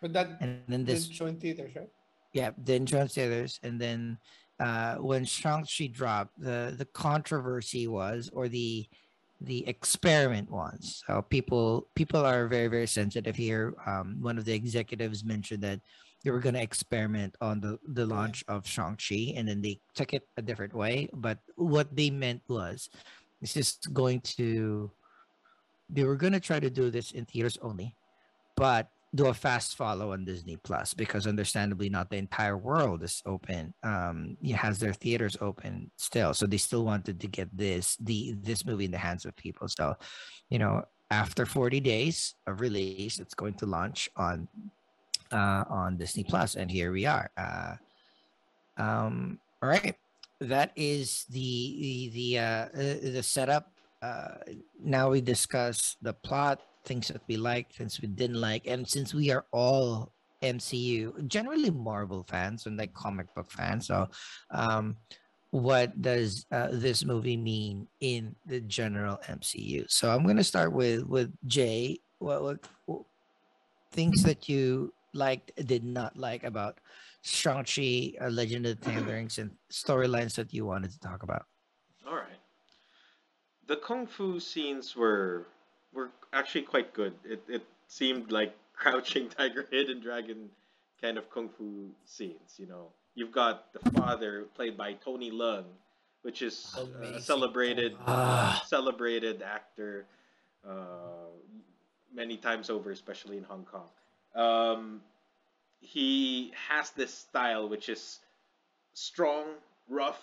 But 0.00 0.12
that 0.12 0.38
and 0.40 0.62
then 0.68 0.84
didn't 0.84 0.86
this 0.86 1.08
show 1.08 1.26
in 1.26 1.38
theaters, 1.38 1.74
right? 1.76 1.88
yeah, 2.32 2.50
then 2.58 2.86
Translators, 2.86 3.60
and 3.62 3.80
then 3.80 4.18
uh, 4.60 4.96
when 4.96 5.24
Shang-Chi 5.24 5.88
dropped, 5.92 6.40
the 6.40 6.74
the 6.76 6.86
controversy 6.86 7.86
was, 7.86 8.30
or 8.32 8.48
the 8.48 8.86
the 9.44 9.66
experiment 9.68 10.50
was. 10.50 11.02
So 11.06 11.22
people 11.22 11.88
people 11.94 12.24
are 12.24 12.46
very 12.48 12.68
very 12.68 12.86
sensitive 12.86 13.36
here. 13.36 13.74
Um, 13.86 14.16
one 14.20 14.38
of 14.38 14.44
the 14.44 14.54
executives 14.54 15.24
mentioned 15.24 15.62
that 15.62 15.80
they 16.22 16.30
were 16.30 16.38
going 16.38 16.54
to 16.54 16.62
experiment 16.62 17.36
on 17.40 17.60
the 17.60 17.78
the 17.86 18.06
launch 18.06 18.44
of 18.46 18.66
Shang-Chi, 18.66 19.34
and 19.36 19.48
then 19.48 19.60
they 19.60 19.80
took 19.94 20.14
it 20.14 20.28
a 20.36 20.42
different 20.42 20.74
way. 20.74 21.08
But 21.12 21.38
what 21.56 21.94
they 21.94 22.10
meant 22.10 22.42
was, 22.48 22.88
it's 23.40 23.54
just 23.54 23.92
going 23.92 24.20
to. 24.38 24.90
They 25.90 26.04
were 26.04 26.16
going 26.16 26.32
to 26.32 26.40
try 26.40 26.58
to 26.58 26.70
do 26.70 26.90
this 26.90 27.12
in 27.12 27.26
theaters 27.26 27.58
only, 27.60 27.94
but 28.56 28.88
do 29.14 29.26
a 29.26 29.34
fast 29.34 29.76
follow 29.76 30.12
on 30.12 30.24
Disney 30.24 30.56
Plus 30.56 30.94
because 30.94 31.26
understandably 31.26 31.90
not 31.90 32.08
the 32.08 32.16
entire 32.16 32.56
world 32.56 33.02
is 33.02 33.22
open. 33.26 33.74
Um, 33.82 34.36
has 34.54 34.78
their 34.78 34.94
theaters 34.94 35.36
open 35.40 35.90
still, 35.96 36.32
so 36.32 36.46
they 36.46 36.56
still 36.56 36.84
wanted 36.84 37.20
to 37.20 37.26
get 37.26 37.54
this 37.56 37.96
the 37.96 38.34
this 38.40 38.64
movie 38.64 38.86
in 38.86 38.90
the 38.90 38.98
hands 38.98 39.26
of 39.26 39.36
people. 39.36 39.68
So, 39.68 39.94
you 40.48 40.58
know, 40.58 40.84
after 41.10 41.44
40 41.44 41.80
days 41.80 42.34
of 42.46 42.60
release, 42.62 43.18
it's 43.18 43.34
going 43.34 43.54
to 43.54 43.66
launch 43.66 44.08
on 44.16 44.48
uh, 45.30 45.64
on 45.68 45.98
Disney 45.98 46.24
Plus, 46.24 46.56
and 46.56 46.70
here 46.70 46.90
we 46.92 47.04
are. 47.04 47.30
Uh, 47.36 47.74
um, 48.78 49.38
all 49.62 49.68
right, 49.68 49.94
that 50.40 50.72
is 50.74 51.26
the 51.28 51.76
the 51.80 52.08
the 52.14 52.38
uh, 52.38 52.42
uh, 52.42 53.12
the 53.12 53.22
setup. 53.22 53.70
Uh, 54.00 54.34
now 54.82 55.10
we 55.10 55.20
discuss 55.20 55.96
the 56.02 56.12
plot, 56.12 56.60
things 56.84 57.08
that 57.08 57.22
we 57.28 57.36
liked, 57.36 57.76
things 57.76 58.00
we 58.00 58.08
didn't 58.08 58.40
like, 58.40 58.66
and 58.66 58.88
since 58.88 59.14
we 59.14 59.30
are 59.30 59.46
all 59.52 60.12
MCU, 60.42 61.26
generally 61.28 61.70
Marvel 61.70 62.24
fans 62.28 62.66
and 62.66 62.76
like 62.76 62.92
comic 62.94 63.32
book 63.34 63.50
fans, 63.50 63.86
so 63.86 64.08
um, 64.50 64.96
what 65.50 66.00
does 66.00 66.46
uh, 66.50 66.68
this 66.72 67.04
movie 67.04 67.36
mean 67.36 67.86
in 68.00 68.34
the 68.46 68.60
general 68.60 69.18
MCU? 69.28 69.84
So 69.88 70.10
I'm 70.10 70.26
gonna 70.26 70.44
start 70.44 70.72
with 70.72 71.04
with 71.04 71.32
Jay. 71.46 72.00
What, 72.18 72.42
what, 72.42 72.68
what 72.86 73.02
things 73.92 74.22
that 74.22 74.48
you 74.48 74.92
liked, 75.14 75.52
did 75.66 75.84
not 75.84 76.16
like 76.16 76.44
about 76.44 76.78
Shang-Chi, 77.22 78.14
uh, 78.20 78.28
Legend 78.28 78.66
of 78.66 78.80
the 78.80 78.90
Ten 78.90 79.04
Rings, 79.06 79.38
and 79.38 79.50
storylines 79.70 80.34
that 80.36 80.52
you 80.52 80.66
wanted 80.66 80.90
to 80.92 81.00
talk 81.00 81.22
about? 81.22 81.44
All 82.06 82.16
right. 82.16 82.40
The 83.66 83.76
kung 83.76 84.06
fu 84.06 84.40
scenes 84.40 84.96
were 84.96 85.46
were 85.92 86.10
actually 86.32 86.62
quite 86.62 86.92
good. 86.94 87.14
It 87.24 87.42
it 87.48 87.62
seemed 87.88 88.30
like 88.32 88.54
crouching 88.74 89.28
tiger, 89.28 89.66
hidden 89.70 90.00
dragon 90.00 90.50
kind 91.00 91.18
of 91.18 91.30
kung 91.30 91.48
fu 91.48 91.90
scenes. 92.04 92.56
You 92.58 92.66
know, 92.66 92.88
you've 93.14 93.32
got 93.32 93.72
the 93.72 93.90
father 93.92 94.44
played 94.54 94.76
by 94.76 94.94
Tony 94.94 95.30
Leung, 95.30 95.64
which 96.22 96.42
is 96.42 96.74
a 97.02 97.20
celebrated 97.20 97.96
Ah. 98.06 98.62
celebrated 98.66 99.42
actor 99.42 100.06
uh, 100.66 101.28
many 102.14 102.36
times 102.36 102.70
over, 102.70 102.90
especially 102.90 103.36
in 103.36 103.44
Hong 103.44 103.64
Kong. 103.64 103.88
Um, 104.34 105.00
he 105.80 106.52
has 106.68 106.90
this 106.90 107.12
style 107.12 107.68
which 107.68 107.88
is 107.88 108.20
strong, 108.94 109.44
rough, 109.88 110.22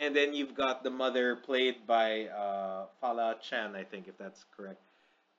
and 0.00 0.16
then 0.16 0.34
you've 0.34 0.54
got 0.54 0.82
the 0.82 0.90
mother 0.90 1.36
played 1.36 1.86
by 1.86 2.24
uh, 2.26 2.86
Fala 3.00 3.36
Chen, 3.42 3.76
I 3.76 3.84
think, 3.84 4.08
if 4.08 4.16
that's 4.18 4.44
correct, 4.56 4.80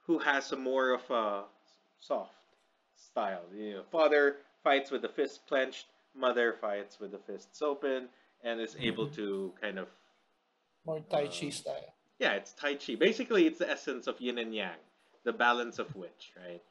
who 0.06 0.20
has 0.20 0.52
a 0.52 0.56
more 0.56 0.92
of 0.94 1.02
a 1.10 1.44
soft 2.00 2.32
style. 2.96 3.42
You 3.56 3.74
know, 3.74 3.84
father 3.92 4.38
fights 4.64 4.92
with 4.92 5.02
the 5.02 5.10
fist 5.10 5.42
clenched, 5.48 5.88
mother 6.16 6.54
fights 6.62 7.00
with 7.00 7.12
the 7.12 7.18
fists 7.18 7.62
open, 7.62 8.08
and 8.44 8.60
is 8.62 8.76
able 8.80 9.08
to 9.10 9.52
kind 9.62 9.80
of 9.80 9.88
More 10.86 11.00
Tai 11.10 11.28
Chi 11.28 11.48
Uh, 11.48 11.52
style. 11.52 11.94
yeah, 12.20 12.34
it's 12.34 12.54
Tai 12.54 12.76
Chi. 12.76 12.96
Basically, 12.96 13.48
it's 13.48 13.60
the 13.60 13.70
essence 13.70 14.08
of 14.08 14.20
yin 14.22 14.38
and 14.38 14.54
yang, 14.54 14.78
the 15.24 15.34
balance 15.34 15.80
of 15.80 15.96
which, 15.96 16.32
right? 16.38 16.62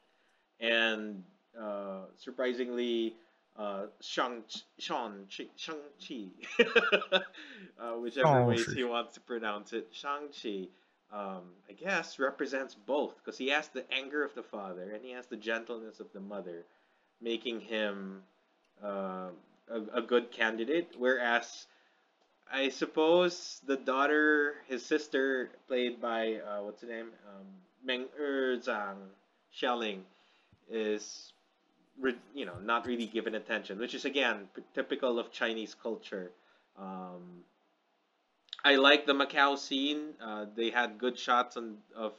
And 0.61 1.22
uh, 1.61 2.03
surprisingly, 2.16 3.14
uh, 3.61 3.87
Shang 4.01 4.43
Shang 4.79 5.27
Chi, 5.37 5.45
Shang 5.57 5.77
Chi, 6.01 6.65
uh, 7.79 7.93
whichever 7.93 8.47
ways 8.47 8.61
Shang-Chi. 8.61 8.75
he 8.75 8.85
wants 8.85 9.15
to 9.15 9.21
pronounce 9.21 9.75
it, 9.75 9.89
Shang 9.93 10.29
Chi, 10.43 10.69
um, 11.13 11.43
I 11.69 11.73
guess 11.73 12.19
represents 12.19 12.75
both 12.75 13.15
because 13.17 13.37
he 13.37 13.49
has 13.49 13.69
the 13.69 13.85
anger 13.93 14.25
of 14.25 14.35
the 14.35 14.43
father 14.43 14.93
and 14.95 15.05
he 15.05 15.13
has 15.13 15.27
the 15.27 15.37
gentleness 15.37 16.01
of 16.01 16.07
the 16.15 16.21
mother, 16.21 16.65
making 17.21 17.61
him 17.61 18.23
uh, 18.83 19.29
a, 19.71 19.99
a 19.99 20.03
good 20.03 20.31
candidate. 20.31 20.95
Whereas 20.97 21.67
I 22.51 22.71
suppose 22.71 23.61
the 23.67 23.77
daughter, 23.77 24.55
his 24.69 24.87
sister, 24.87 25.51
played 25.69 26.01
by 26.01 26.37
uh, 26.37 26.63
what's 26.63 26.81
her 26.81 26.89
name, 26.89 27.11
um, 27.29 27.47
Meng 27.85 28.07
Er 28.19 28.57
Zhang, 28.57 28.97
Xialing, 29.55 30.01
is 30.71 31.33
you 32.35 32.47
know 32.47 32.59
not 32.63 32.87
really 32.87 33.07
given 33.07 33.35
attention, 33.35 33.79
which 33.79 33.95
is 33.95 34.05
again 34.05 34.49
typical 34.75 35.19
of 35.19 35.33
Chinese 35.33 35.75
culture. 35.75 36.31
Um, 36.79 37.45
I 38.65 38.77
like 38.77 39.07
the 39.07 39.15
Macau 39.15 39.59
scene. 39.59 40.15
Uh, 40.23 40.47
they 40.55 40.71
had 40.71 40.99
good 40.99 41.19
shots 41.19 41.57
on 41.57 41.77
of 41.97 42.13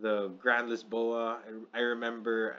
the 0.00 0.30
Grand 0.38 0.68
Lisboa. 0.68 1.38
I, 1.74 1.78
I 1.78 1.80
remember 1.80 2.56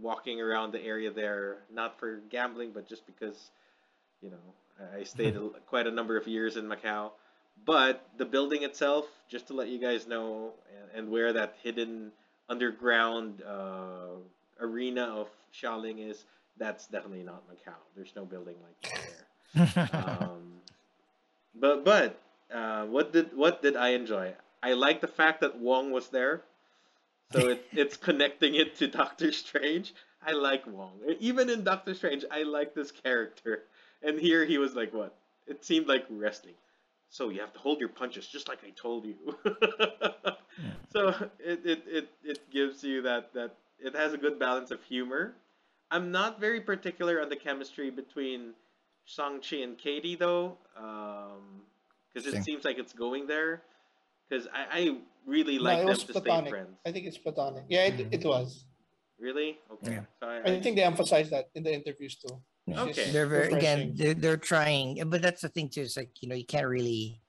walking 0.00 0.40
around 0.40 0.72
the 0.72 0.82
area 0.82 1.10
there, 1.10 1.58
not 1.72 1.98
for 1.98 2.20
gambling, 2.30 2.72
but 2.72 2.88
just 2.88 3.06
because, 3.06 3.50
you 4.20 4.30
know, 4.30 4.88
I 4.98 5.04
stayed 5.04 5.36
quite 5.66 5.86
a 5.86 5.90
number 5.90 6.16
of 6.16 6.26
years 6.26 6.56
in 6.56 6.64
Macau. 6.64 7.10
But 7.64 8.06
the 8.16 8.24
building 8.24 8.64
itself, 8.64 9.06
just 9.28 9.46
to 9.48 9.54
let 9.54 9.68
you 9.68 9.78
guys 9.78 10.08
know, 10.08 10.52
and, 10.76 10.98
and 10.98 11.10
where 11.10 11.32
that 11.32 11.54
hidden 11.62 12.10
underground 12.48 13.42
uh, 13.42 14.16
arena 14.60 15.04
of 15.04 15.28
Xialing 15.62 16.08
is, 16.08 16.24
that's 16.56 16.86
definitely 16.86 17.22
not 17.22 17.44
Macau. 17.48 17.74
There's 17.96 18.12
no 18.16 18.24
building 18.24 18.56
like 18.62 18.92
that 18.92 19.78
there. 19.84 19.90
um, 20.20 20.60
but 21.54 21.84
but 21.84 22.20
uh, 22.52 22.84
what 22.86 23.12
did 23.12 23.36
what 23.36 23.62
did 23.62 23.76
I 23.76 23.90
enjoy? 23.90 24.34
I 24.62 24.72
like 24.72 25.00
the 25.00 25.08
fact 25.08 25.40
that 25.42 25.58
Wong 25.58 25.90
was 25.90 26.08
there, 26.08 26.42
so 27.32 27.48
it, 27.48 27.64
it's 27.72 27.96
connecting 27.96 28.54
it 28.54 28.76
to 28.76 28.88
Doctor 28.88 29.32
Strange. 29.32 29.94
I 30.26 30.32
like 30.32 30.66
Wong. 30.66 30.92
Even 31.20 31.50
in 31.50 31.64
Doctor 31.64 31.94
Strange, 31.94 32.24
I 32.30 32.44
like 32.44 32.74
this 32.74 32.90
character. 32.90 33.64
And 34.02 34.18
here 34.18 34.44
he 34.44 34.58
was 34.58 34.74
like, 34.74 34.92
what? 34.92 35.14
It 35.46 35.64
seemed 35.64 35.86
like 35.86 36.06
wrestling. 36.08 36.54
So 37.10 37.28
you 37.28 37.40
have 37.40 37.52
to 37.52 37.58
hold 37.58 37.78
your 37.78 37.90
punches, 37.90 38.26
just 38.26 38.48
like 38.48 38.58
I 38.64 38.70
told 38.70 39.04
you. 39.04 39.14
yeah. 39.44 40.32
So 40.92 41.08
it, 41.38 41.60
it, 41.64 41.82
it, 41.86 42.08
it 42.24 42.50
gives 42.50 42.82
you 42.82 43.02
that 43.02 43.32
that 43.34 43.54
it 43.78 43.94
has 43.94 44.12
a 44.12 44.18
good 44.18 44.38
balance 44.38 44.70
of 44.70 44.82
humor. 44.82 45.34
I'm 45.90 46.10
not 46.10 46.40
very 46.40 46.60
particular 46.60 47.20
on 47.20 47.28
the 47.28 47.36
chemistry 47.36 47.90
between 47.90 48.54
Shang-Chi 49.04 49.56
and 49.56 49.78
Katie 49.78 50.16
though, 50.16 50.56
because 50.74 52.26
um, 52.26 52.34
it 52.34 52.44
seems 52.44 52.64
like 52.64 52.78
it's 52.78 52.92
going 52.92 53.26
there. 53.26 53.62
Because 54.28 54.48
I, 54.52 54.78
I 54.78 54.96
really 55.26 55.58
like 55.58 55.80
no, 55.80 55.86
them 55.86 55.96
to 55.96 56.06
platonic. 56.12 56.44
stay 56.44 56.50
friends. 56.50 56.78
I 56.86 56.92
think 56.92 57.06
it's 57.06 57.18
platonic. 57.18 57.64
Yeah, 57.68 57.84
it, 57.84 57.98
mm-hmm. 57.98 58.14
it 58.14 58.24
was. 58.24 58.64
Really? 59.18 59.58
Okay. 59.72 59.92
Yeah. 59.92 60.00
So 60.22 60.28
I, 60.28 60.42
I, 60.42 60.60
think 60.60 60.76
they 60.76 60.82
emphasized 60.82 61.30
that 61.30 61.50
in 61.54 61.62
the 61.62 61.72
interviews 61.72 62.16
too. 62.16 62.40
Okay. 62.68 63.10
They're 63.10 63.26
very 63.26 63.52
again. 63.52 63.92
They're, 63.94 64.14
they're 64.14 64.36
trying, 64.36 65.02
but 65.06 65.22
that's 65.22 65.42
the 65.42 65.48
thing 65.48 65.68
too. 65.68 65.82
It's 65.82 65.96
like 65.96 66.10
you 66.20 66.28
know 66.28 66.34
you 66.34 66.46
can't 66.46 66.66
really, 66.66 67.20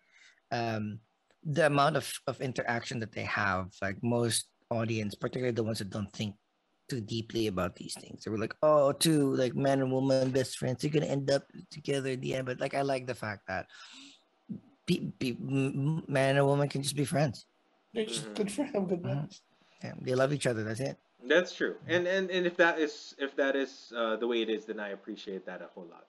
um, 0.52 1.00
the 1.44 1.68
amount 1.68 1.98
of 1.98 2.12
of 2.26 2.42
interaction 2.42 3.00
that 3.02 3.12
they 3.12 3.24
have. 3.24 3.68
Like 3.82 3.98
most 4.02 4.48
audience, 4.72 5.14
particularly 5.14 5.54
the 5.54 5.64
ones 5.64 5.80
that 5.80 5.90
don't 5.90 6.12
think 6.14 6.36
too 6.88 7.02
deeply 7.02 7.48
about 7.48 7.76
these 7.76 7.96
things. 8.00 8.24
They 8.24 8.32
were 8.32 8.38
like, 8.38 8.56
oh, 8.62 8.92
two 8.92 9.34
like 9.36 9.56
man 9.56 9.82
and 9.82 9.92
woman 9.92 10.32
best 10.32 10.58
friends. 10.58 10.82
They're 10.82 10.92
gonna 10.92 11.06
end 11.06 11.32
up 11.32 11.44
together 11.72 12.12
in 12.12 12.22
the 12.22 12.36
end. 12.36 12.46
But 12.46 12.60
like, 12.60 12.74
I 12.74 12.82
like 12.82 13.08
the 13.08 13.16
fact 13.16 13.48
that 13.48 13.68
be, 14.86 15.12
be, 15.18 15.38
man 15.40 16.38
and 16.38 16.46
woman 16.46 16.70
can 16.70 16.84
just 16.84 16.96
be 16.96 17.06
friends. 17.06 17.46
They're 17.94 18.06
just 18.06 18.34
good 18.36 18.52
friends, 18.52 18.74
good 18.74 19.02
mm-hmm. 19.02 19.04
friends. 19.04 19.42
Yeah, 19.84 19.94
they 20.02 20.16
love 20.16 20.34
each 20.34 20.48
other. 20.48 20.64
That's 20.64 20.80
it. 20.80 20.98
That's 21.28 21.54
true. 21.54 21.76
And 21.88 22.08
and, 22.08 22.30
and 22.30 22.46
if 22.46 22.58
that 22.58 22.80
is 22.80 23.16
if 23.18 23.36
that 23.36 23.56
is 23.56 23.92
uh, 23.96 24.16
the 24.18 24.28
way 24.28 24.42
it 24.42 24.50
is, 24.50 24.66
then 24.66 24.80
I 24.80 24.90
appreciate 24.90 25.46
that 25.46 25.62
a 25.62 25.70
whole 25.74 25.88
lot. 25.90 26.06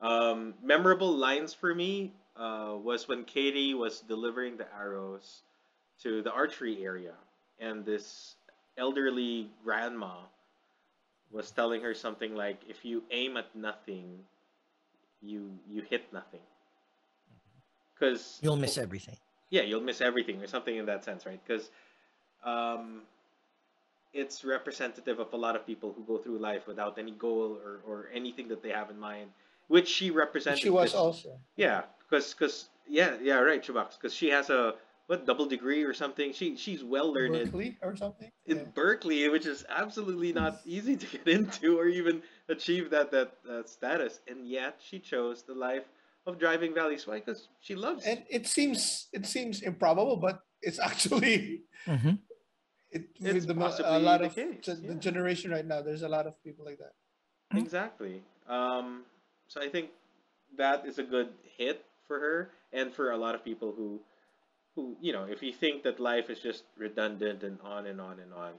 Um, 0.00 0.54
memorable 0.62 1.12
lines 1.12 1.52
for 1.52 1.74
me 1.74 2.14
uh, 2.36 2.74
was 2.82 3.06
when 3.06 3.24
Katie 3.24 3.74
was 3.74 4.00
delivering 4.00 4.56
the 4.56 4.66
arrows 4.74 5.42
to 6.02 6.22
the 6.22 6.32
archery 6.32 6.82
area, 6.82 7.12
and 7.58 7.84
this 7.84 8.36
elderly 8.76 9.50
grandma 9.64 10.14
was 11.30 11.50
telling 11.50 11.82
her 11.82 11.94
something 11.94 12.34
like, 12.34 12.60
"If 12.68 12.84
you 12.84 13.02
aim 13.10 13.36
at 13.36 13.54
nothing, 13.54 14.24
you 15.22 15.50
you 15.68 15.82
hit 15.82 16.12
nothing." 16.12 16.40
Because 17.94 18.38
you'll 18.42 18.56
miss 18.56 18.78
everything. 18.78 19.16
Yeah, 19.50 19.62
you'll 19.62 19.82
miss 19.82 20.00
everything, 20.00 20.42
or 20.42 20.46
something 20.46 20.76
in 20.76 20.86
that 20.86 21.04
sense, 21.04 21.26
right? 21.26 21.40
Because 21.46 21.70
um, 22.44 23.02
it's 24.12 24.44
representative 24.44 25.18
of 25.18 25.32
a 25.32 25.36
lot 25.36 25.56
of 25.56 25.66
people 25.66 25.92
who 25.92 26.02
go 26.04 26.18
through 26.18 26.38
life 26.38 26.66
without 26.66 26.98
any 26.98 27.12
goal 27.12 27.58
or, 27.64 27.80
or 27.86 28.08
anything 28.12 28.48
that 28.48 28.62
they 28.62 28.70
have 28.70 28.90
in 28.90 28.98
mind, 28.98 29.30
which 29.68 29.88
she 29.88 30.10
represented. 30.10 30.60
She 30.60 30.70
was 30.70 30.94
also. 30.94 31.38
Yeah, 31.56 31.82
because 31.98 32.34
because 32.34 32.68
yeah 32.88 33.16
yeah 33.22 33.38
right, 33.38 33.62
Chubax, 33.62 33.96
because 34.00 34.14
she 34.14 34.28
has 34.30 34.50
a 34.50 34.74
what 35.10 35.26
double 35.26 35.46
degree 35.46 35.82
or 35.82 35.92
something. 35.92 36.32
She 36.32 36.56
she's 36.56 36.84
well 36.84 37.12
learned 37.12 37.34
Berkeley 37.34 37.76
or 37.82 37.96
something. 37.96 38.30
In 38.46 38.58
yeah. 38.58 38.62
Berkeley, 38.74 39.28
which 39.28 39.44
is 39.44 39.64
absolutely 39.68 40.32
not 40.32 40.60
easy 40.64 40.96
to 40.96 41.06
get 41.06 41.26
into 41.36 41.78
or 41.78 41.88
even 41.88 42.22
achieve 42.48 42.90
that 42.90 43.10
that 43.10 43.32
uh, 43.50 43.62
status, 43.64 44.20
and 44.28 44.48
yet 44.48 44.78
she 44.78 45.00
chose 45.00 45.42
the 45.42 45.54
life 45.54 45.84
of 46.26 46.38
driving 46.38 46.72
Valley 46.74 46.96
Sway 46.96 47.18
because 47.18 47.48
she 47.60 47.74
loves. 47.74 48.04
And 48.06 48.22
it 48.30 48.46
seems 48.46 49.08
it 49.12 49.26
seems 49.26 49.62
improbable, 49.62 50.16
but 50.16 50.40
it's 50.62 50.78
actually. 50.90 51.62
Mm-hmm 51.86 52.14
it, 52.92 53.06
it's 53.20 53.46
the, 53.46 53.54
most 53.54 53.80
a 53.84 53.98
lot 53.98 54.22
of 54.22 54.34
the, 54.34 54.80
the 54.84 54.94
generation 54.96 55.50
right 55.50 55.64
now. 55.64 55.80
There's 55.80 56.02
a 56.02 56.08
lot 56.08 56.26
of 56.26 56.42
people 56.42 56.64
like 56.64 56.78
that. 56.78 56.92
Exactly. 57.56 58.22
Um, 58.48 59.02
so 59.46 59.62
I 59.62 59.68
think 59.68 59.90
that 60.56 60.86
is 60.86 60.98
a 60.98 61.02
good 61.02 61.28
hit 61.56 61.84
for 62.06 62.18
her 62.18 62.50
and 62.72 62.92
for 62.92 63.12
a 63.12 63.16
lot 63.16 63.34
of 63.34 63.44
people 63.44 63.72
who, 63.76 64.00
who 64.74 64.96
you 65.00 65.12
know, 65.12 65.24
if 65.24 65.42
you 65.42 65.52
think 65.52 65.82
that 65.82 66.00
life 66.00 66.30
is 66.30 66.40
just 66.40 66.64
redundant 66.76 67.42
and 67.42 67.58
on 67.62 67.86
and 67.86 68.00
on 68.00 68.20
and 68.20 68.32
on, 68.32 68.52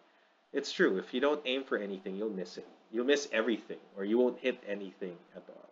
it's 0.53 0.72
true. 0.72 0.97
If 0.97 1.14
you 1.14 1.22
don't 1.22 1.41
aim 1.45 1.64
for 1.64 1.78
anything, 1.78 2.16
you'll 2.16 2.30
miss 2.30 2.57
it. 2.57 2.68
You'll 2.91 3.05
miss 3.05 3.28
everything, 3.32 3.80
or 3.95 4.03
you 4.03 4.18
won't 4.18 4.39
hit 4.39 4.62
anything 4.68 5.16
at 5.36 5.43
all. 5.49 5.70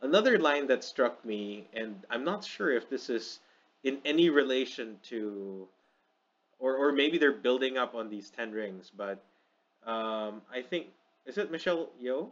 Another 0.00 0.38
line 0.38 0.66
that 0.68 0.84
struck 0.84 1.24
me, 1.24 1.68
and 1.74 1.96
I'm 2.10 2.24
not 2.24 2.44
sure 2.44 2.70
if 2.72 2.88
this 2.88 3.10
is 3.10 3.40
in 3.84 3.98
any 4.04 4.30
relation 4.30 4.98
to 5.10 5.68
or 6.62 6.76
or 6.76 6.92
maybe 6.92 7.18
they're 7.18 7.32
building 7.32 7.76
up 7.76 7.94
on 7.94 8.08
these 8.08 8.30
ten 8.30 8.52
rings. 8.52 8.90
But 8.96 9.22
um, 9.84 10.40
I 10.50 10.62
think 10.62 10.86
is 11.26 11.36
it 11.36 11.50
Michelle 11.50 11.90
Yeoh? 12.02 12.30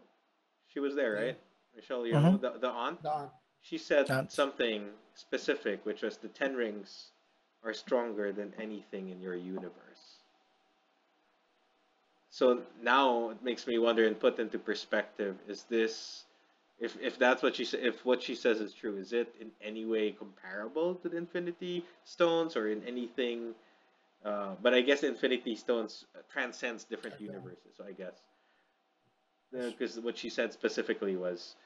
She 0.73 0.81
was 0.81 0.95
there, 0.95 1.15
right? 1.15 1.27
Yeah. 1.27 1.77
Michelle 1.77 2.03
Yeoh, 2.03 2.15
mm-hmm. 2.15 2.37
the, 2.41 2.59
the 2.61 2.69
aunt. 2.69 3.03
The 3.03 3.11
aunt. 3.11 3.31
She 3.63 3.77
said 3.77 4.11
aunt. 4.11 4.33
something 4.33 4.87
specific, 5.15 5.85
which 5.85 6.03
was 6.03 6.17
the 6.17 6.29
ten 6.29 6.55
rings 6.55 7.11
are 7.65 7.75
stronger 7.75 8.33
than 8.33 8.53
anything 8.59 9.11
in 9.11 9.21
your 9.21 9.35
universe. 9.35 10.21
So 12.31 12.63
now 12.83 13.31
it 13.31 13.43
makes 13.43 13.67
me 13.67 13.79
wonder 13.79 14.07
and 14.07 14.19
put 14.19 14.39
into 14.39 14.59
perspective: 14.59 15.37
Is 15.49 15.65
this, 15.65 16.25
if 16.79 16.97
if 17.01 17.19
that's 17.19 17.43
what 17.43 17.57
she 17.57 17.65
if 17.77 18.05
what 18.05 18.23
she 18.23 18.35
says 18.35 18.61
is 18.61 18.73
true, 18.73 18.97
is 18.97 19.13
it 19.13 19.35
in 19.41 19.51
any 19.61 19.85
way 19.85 20.13
comparable 20.13 20.95
to 20.97 21.09
the 21.09 21.17
Infinity 21.17 21.85
Stones 22.05 22.57
or 22.57 22.69
in 22.69 22.83
anything? 22.85 23.55
Uh, 24.25 24.55
but 24.63 24.75
I 24.75 24.81
guess 24.81 25.03
Infinity 25.03 25.57
Stones 25.57 26.05
transcends 26.33 26.85
different 26.85 27.17
okay. 27.17 27.25
universes. 27.25 27.73
So 27.77 27.85
I 27.85 27.93
guess 27.93 28.13
because 29.53 29.99
uh, 29.99 30.03
what 30.03 30.17
she 30.17 30.31
said 30.31 30.53
specifically 30.53 31.17
was 31.17 31.57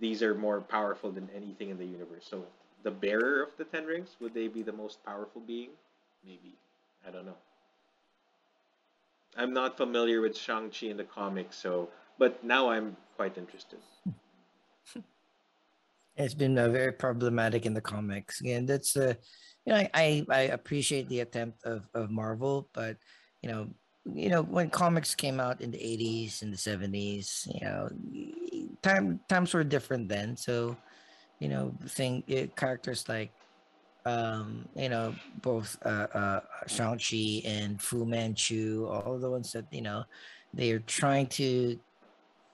these 0.00 0.22
are 0.22 0.34
more 0.34 0.60
powerful 0.60 1.10
than 1.10 1.28
anything 1.34 1.70
in 1.70 1.78
the 1.78 1.84
universe. 1.84 2.26
So 2.28 2.44
the 2.82 2.90
bearer 2.90 3.42
of 3.42 3.50
the 3.56 3.64
Ten 3.64 3.84
Rings 3.84 4.16
would 4.20 4.34
they 4.34 4.48
be 4.48 4.62
the 4.62 4.72
most 4.72 5.04
powerful 5.04 5.40
being? 5.40 5.70
Maybe 6.24 6.54
I 7.06 7.10
don't 7.10 7.26
know. 7.26 7.38
I'm 9.36 9.52
not 9.52 9.76
familiar 9.76 10.20
with 10.20 10.36
Shang 10.36 10.70
Chi 10.70 10.86
in 10.88 10.96
the 10.96 11.04
comics, 11.04 11.56
so 11.56 11.88
but 12.18 12.42
now 12.44 12.70
I'm 12.70 12.96
quite 13.16 13.38
interested. 13.38 13.78
It's 16.14 16.34
been 16.34 16.58
uh, 16.58 16.68
very 16.68 16.92
problematic 16.92 17.64
in 17.64 17.72
the 17.72 17.80
comics. 17.80 18.42
Again, 18.42 18.66
that's 18.66 18.94
uh, 18.98 19.14
you 19.64 19.72
know, 19.72 19.88
I, 19.94 20.26
I 20.28 20.40
appreciate 20.52 21.08
the 21.08 21.20
attempt 21.20 21.64
of, 21.64 21.88
of 21.94 22.10
Marvel, 22.10 22.68
but 22.74 22.96
you 23.42 23.50
know, 23.50 23.68
you 24.04 24.28
know, 24.28 24.42
when 24.42 24.68
comics 24.68 25.14
came 25.14 25.38
out 25.40 25.60
in 25.60 25.70
the 25.70 25.78
80s 25.78 26.42
and 26.42 26.52
the 26.52 26.56
70s, 26.56 27.46
you 27.54 27.60
know, 27.60 27.88
time 28.82 29.20
times 29.28 29.54
were 29.54 29.64
different 29.64 30.08
then. 30.08 30.36
So, 30.36 30.76
you 31.42 31.48
know, 31.48 31.64
thing 31.88 32.22
it, 32.26 32.56
characters 32.56 33.08
like 33.08 33.32
um, 34.04 34.66
you 34.74 34.88
know, 34.88 35.14
both 35.42 35.78
uh, 35.84 36.08
uh, 36.12 36.40
Shang-Chi 36.66 37.42
and 37.44 37.80
Fu 37.80 38.04
Manchu, 38.04 38.86
all 38.88 39.18
the 39.18 39.30
ones 39.30 39.52
that, 39.52 39.66
you 39.70 39.82
know, 39.82 40.02
they're 40.52 40.80
trying 40.80 41.28
to 41.38 41.78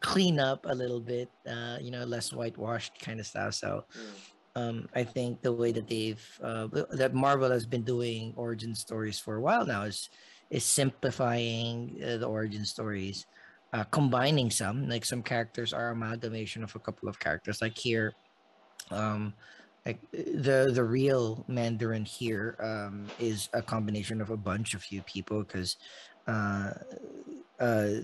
clean 0.01 0.39
up 0.39 0.67
a 0.69 0.75
little 0.75 1.01
bit, 1.01 1.31
uh, 1.49 1.79
you 1.81 1.91
know, 1.91 2.05
less 2.05 2.33
whitewashed 2.33 3.01
kind 3.01 3.19
of 3.21 3.27
stuff. 3.27 3.55
So, 3.55 3.85
mm 3.97 4.03
um, 4.59 4.89
I 4.95 5.05
think 5.05 5.43
the 5.43 5.53
way 5.53 5.73
that 5.73 5.87
they've 5.89 6.25
uh, 6.43 6.67
that 6.91 7.15
Marvel 7.15 7.51
has 7.51 7.67
been 7.67 7.85
doing 7.85 8.33
origin 8.37 8.75
stories 8.75 9.19
for 9.19 9.37
a 9.37 9.41
while 9.41 9.65
now 9.65 9.83
is 9.83 10.09
is 10.51 10.65
simplifying 10.65 12.01
uh, 12.03 12.17
the 12.17 12.27
origin 12.27 12.65
stories, 12.65 13.27
uh, 13.73 13.85
combining 13.85 14.51
some 14.51 14.89
like 14.89 15.05
some 15.05 15.23
characters 15.23 15.73
are 15.73 15.91
amalgamation 15.91 16.65
of 16.65 16.75
a 16.75 16.81
couple 16.81 17.09
of 17.09 17.21
characters. 17.21 17.63
Like 17.63 17.79
here, 17.79 18.15
um, 18.91 19.35
like 19.87 19.99
the 20.13 20.71
the 20.73 20.85
real 20.85 21.45
Mandarin 21.49 22.05
here 22.05 22.57
um, 22.61 23.07
is 23.19 23.49
a 23.53 23.63
combination 23.63 24.21
of 24.21 24.31
a 24.31 24.37
bunch 24.37 24.75
of 24.75 24.83
few 24.83 25.03
people 25.03 25.43
because. 25.43 25.77
Uh, 26.27 26.73
uh, 27.59 28.01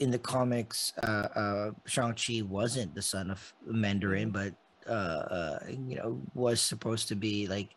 in 0.00 0.10
the 0.10 0.18
comics, 0.18 0.92
uh, 1.02 1.28
uh, 1.34 1.70
Shang-Chi 1.84 2.42
wasn't 2.42 2.94
the 2.94 3.02
son 3.02 3.30
of 3.30 3.52
Mandarin, 3.66 4.30
mm-hmm. 4.30 4.50
but 4.50 4.54
uh, 4.88 4.92
uh, 4.92 5.58
you 5.68 5.96
know 5.96 6.20
was 6.34 6.60
supposed 6.60 7.08
to 7.08 7.14
be 7.14 7.46
like 7.46 7.74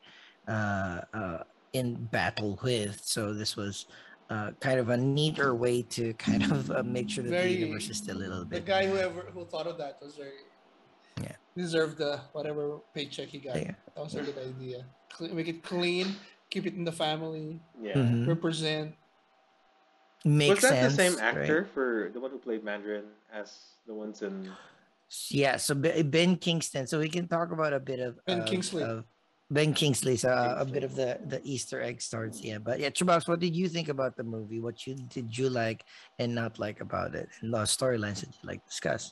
uh, 0.48 1.02
uh, 1.14 1.44
in 1.74 1.96
battle 1.96 2.60
with. 2.64 3.02
So 3.04 3.34
this 3.34 3.56
was 3.56 3.88
uh, 4.30 4.52
kind 4.60 4.80
of 4.80 4.90
a 4.90 4.98
neater 4.98 5.56
way 5.56 5.82
to 5.84 6.14
kind 6.14 6.44
of 6.52 6.72
uh, 6.72 6.84
make 6.84 7.10
sure 7.10 7.24
that 7.24 7.30
Very- 7.30 7.54
the 7.54 7.60
universe 7.60 7.90
is 7.90 7.98
still 7.98 8.18
a 8.18 8.20
little 8.20 8.46
bit. 8.46 8.66
The 8.66 8.72
guy 8.72 8.88
whoever 8.88 9.22
who 9.34 9.46
thought 9.46 9.68
of 9.68 9.78
that 9.80 10.00
was 10.02 10.16
very 10.16 10.32
Yeah. 11.56 11.64
deserved 11.64 11.98
the 11.98 12.20
whatever 12.34 12.80
paycheck 12.94 13.28
he 13.30 13.40
got. 13.40 13.56
Yeah. 13.58 13.74
That 13.96 14.04
was 14.04 14.16
a 14.16 14.22
good 14.24 14.38
idea. 14.38 14.86
Cle- 15.10 15.34
Make 15.34 15.48
it 15.48 15.64
clean, 15.64 16.16
keep 16.50 16.66
it 16.66 16.74
in 16.76 16.84
the 16.84 16.92
family, 16.92 17.60
Yeah. 17.82 17.94
Mhm. 17.94 18.28
represent. 18.28 18.96
Makes 20.24 20.62
Was 20.62 20.70
that 20.70 20.70
sense. 20.70 20.96
the 20.96 21.04
same 21.04 21.16
right? 21.16 21.38
actor 21.42 21.66
for 21.74 22.12
the 22.14 22.20
one 22.20 22.30
who 22.32 22.38
played 22.38 22.64
Mandarin 22.64 23.06
as 23.34 23.58
the 23.88 23.94
ones 23.94 24.22
in? 24.22 24.52
Yeah, 25.30 25.58
so 25.58 25.74
Ben 25.76 26.38
Kingston. 26.38 26.86
So 26.88 27.00
we 27.00 27.10
can 27.10 27.28
talk 27.28 27.52
about 27.52 27.74
a 27.74 27.80
bit 27.80 28.00
of 28.00 28.24
Ben 28.26 28.42
of- 28.42 28.46
Kingsley. 28.46 28.84
of 28.84 29.04
Ben 29.50 29.74
Kingsley. 29.74 30.16
So 30.16 30.30
uh, 30.30 30.56
a 30.60 30.66
bit 30.66 30.84
of 30.84 30.96
the 30.96 31.20
the 31.26 31.42
Easter 31.44 31.82
egg 31.82 32.02
starts. 32.02 32.40
Yeah, 32.40 32.60
but 32.60 32.80
yeah, 32.80 32.92
Chubax, 32.92 33.28
what 33.28 33.40
did 33.42 33.56
you 33.56 33.68
think 33.68 33.90
about 33.90 34.16
the 34.16 34.24
movie? 34.24 34.62
What 34.62 34.86
you 34.88 34.96
did 34.96 35.36
you 35.38 35.50
like 35.50 35.84
and 36.20 36.34
not 36.36 36.60
like 36.60 36.80
about 36.82 37.16
it, 37.16 37.28
and 37.42 37.52
the 37.54 37.58
storylines 37.66 38.22
that 38.22 38.30
you 38.30 38.48
like 38.48 38.64
discuss? 38.66 39.12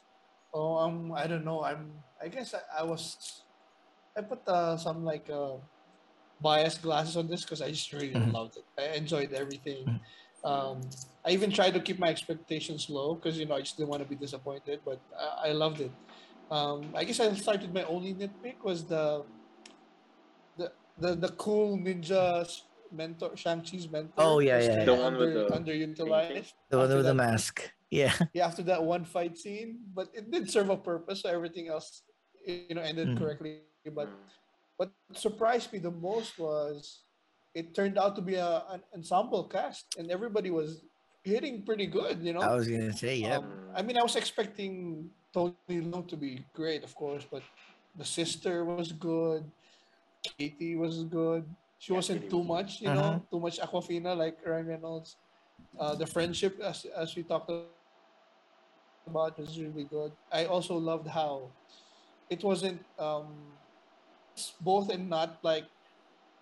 Oh, 0.54 0.78
um, 0.78 1.12
I 1.14 1.28
don't 1.28 1.46
know. 1.46 1.64
I'm. 1.64 1.92
I 2.22 2.28
guess 2.28 2.54
I, 2.54 2.82
I 2.82 2.84
was. 2.84 3.44
I 4.18 4.22
put 4.22 4.42
uh, 4.48 4.78
some 4.78 5.06
like 5.06 5.30
uh, 5.30 5.54
biased 6.42 6.82
glasses 6.82 7.16
on 7.18 7.28
this 7.28 7.44
because 7.44 7.62
I 7.62 7.70
just 7.70 7.92
really 7.94 8.14
Mhm. 8.14 8.34
loved 8.34 8.58
it. 8.58 8.66
I 8.78 8.96
enjoyed 8.98 9.32
everything. 9.34 9.86
Mhm. 9.86 10.00
Um, 10.44 10.82
I 11.26 11.32
even 11.32 11.52
tried 11.52 11.74
to 11.76 11.80
keep 11.82 12.00
my 12.00 12.08
expectations 12.10 12.90
low 12.90 13.16
because 13.16 13.38
you 13.38 13.46
know 13.46 13.56
I 13.56 13.62
just 13.62 13.78
didn't 13.78 13.90
want 13.90 14.02
to 14.04 14.10
be 14.10 14.16
disappointed. 14.16 14.80
But 14.84 15.00
I, 15.18 15.50
I 15.50 15.52
loved 15.52 15.82
it. 15.82 15.92
Um, 16.50 16.90
I 16.96 17.04
guess 17.04 17.20
I 17.20 17.32
started 17.36 17.62
with 17.70 17.74
my 17.74 17.84
only 17.84 18.14
nitpick 18.16 18.64
was 18.64 18.84
the 18.86 19.24
the 20.58 20.72
the, 20.98 21.16
the 21.16 21.30
cool 21.38 21.78
ninja 21.78 22.50
mentor 22.92 23.38
Shang 23.38 23.62
Chi's 23.62 23.88
mentor. 23.92 24.14
Oh, 24.18 24.40
yeah, 24.40 24.58
was 24.58 24.66
yeah, 24.66 24.78
yeah. 24.80 24.86
The 24.86 24.96
one 24.96 25.16
with 25.18 25.38
under, 25.52 25.72
the 25.78 25.86
underutilized. 25.86 26.54
The 26.70 26.78
one 26.80 26.88
with 26.90 26.98
the 27.06 27.14
that- 27.14 27.14
mask. 27.14 27.72
Yeah. 27.92 28.14
yeah, 28.34 28.46
after 28.46 28.64
that 28.64 28.84
one 28.84 29.06
fight 29.06 29.38
scene, 29.38 29.80
but 29.94 30.10
it 30.14 30.30
did 30.32 30.50
serve 30.50 30.70
a 30.70 30.78
purpose. 30.78 31.22
So 31.22 31.30
everything 31.30 31.68
else, 31.70 32.04
you 32.46 32.76
know, 32.76 32.82
ended 32.82 33.10
Mhm. 33.10 33.18
correctly. 33.18 33.62
But 33.90 34.08
Mm. 34.10 34.30
what 34.78 34.90
surprised 35.14 35.74
me 35.74 35.80
the 35.80 35.92
most 35.92 36.38
was 36.38 37.04
it 37.56 37.74
turned 37.74 37.98
out 37.98 38.16
to 38.16 38.22
be 38.22 38.36
a, 38.36 38.64
an 38.70 38.84
ensemble 38.94 39.44
cast, 39.50 39.98
and 39.98 40.12
everybody 40.12 40.52
was 40.52 40.86
hitting 41.24 41.66
pretty 41.66 41.88
good. 41.88 42.22
You 42.22 42.34
know, 42.34 42.42
I 42.42 42.54
was 42.56 42.68
gonna 42.68 42.94
say, 42.94 43.18
yeah. 43.18 43.38
um, 43.38 43.72
I 43.76 43.82
mean, 43.82 43.98
I 43.98 44.04
was 44.04 44.16
expecting 44.16 45.10
Tony 45.34 45.56
Leung 45.70 46.08
to 46.10 46.18
be 46.18 46.46
great, 46.54 46.84
of 46.84 46.94
course, 46.96 47.26
but 47.26 47.42
the 47.98 48.06
sister 48.06 48.64
was 48.66 48.92
good. 48.94 49.50
Katie 50.38 50.76
was 50.76 51.04
good. 51.06 51.44
She 51.80 51.92
Yeah, 51.94 51.98
wasn't 51.98 52.30
too 52.30 52.38
was 52.38 52.46
good. 52.46 52.54
much, 52.54 52.82
you 52.82 52.94
know, 52.94 53.26
too 53.32 53.40
much 53.40 53.58
Awkwafina 53.60 54.16
like 54.16 54.38
Ryan 54.46 54.68
Reynolds. 54.68 55.18
Uh, 55.80 55.96
the 55.96 56.06
friendship, 56.06 56.60
as 56.60 56.86
as 56.86 57.16
we 57.16 57.24
talked 57.24 57.50
about, 59.10 59.38
was 59.40 59.58
really 59.60 59.86
good. 59.86 60.12
I 60.32 60.46
also 60.46 60.78
loved 60.78 61.08
how 61.08 61.50
it 62.30 62.44
wasn't 62.44 62.82
um, 62.98 63.58
both 64.62 64.90
and 64.90 65.10
not 65.10 65.40
like 65.44 65.66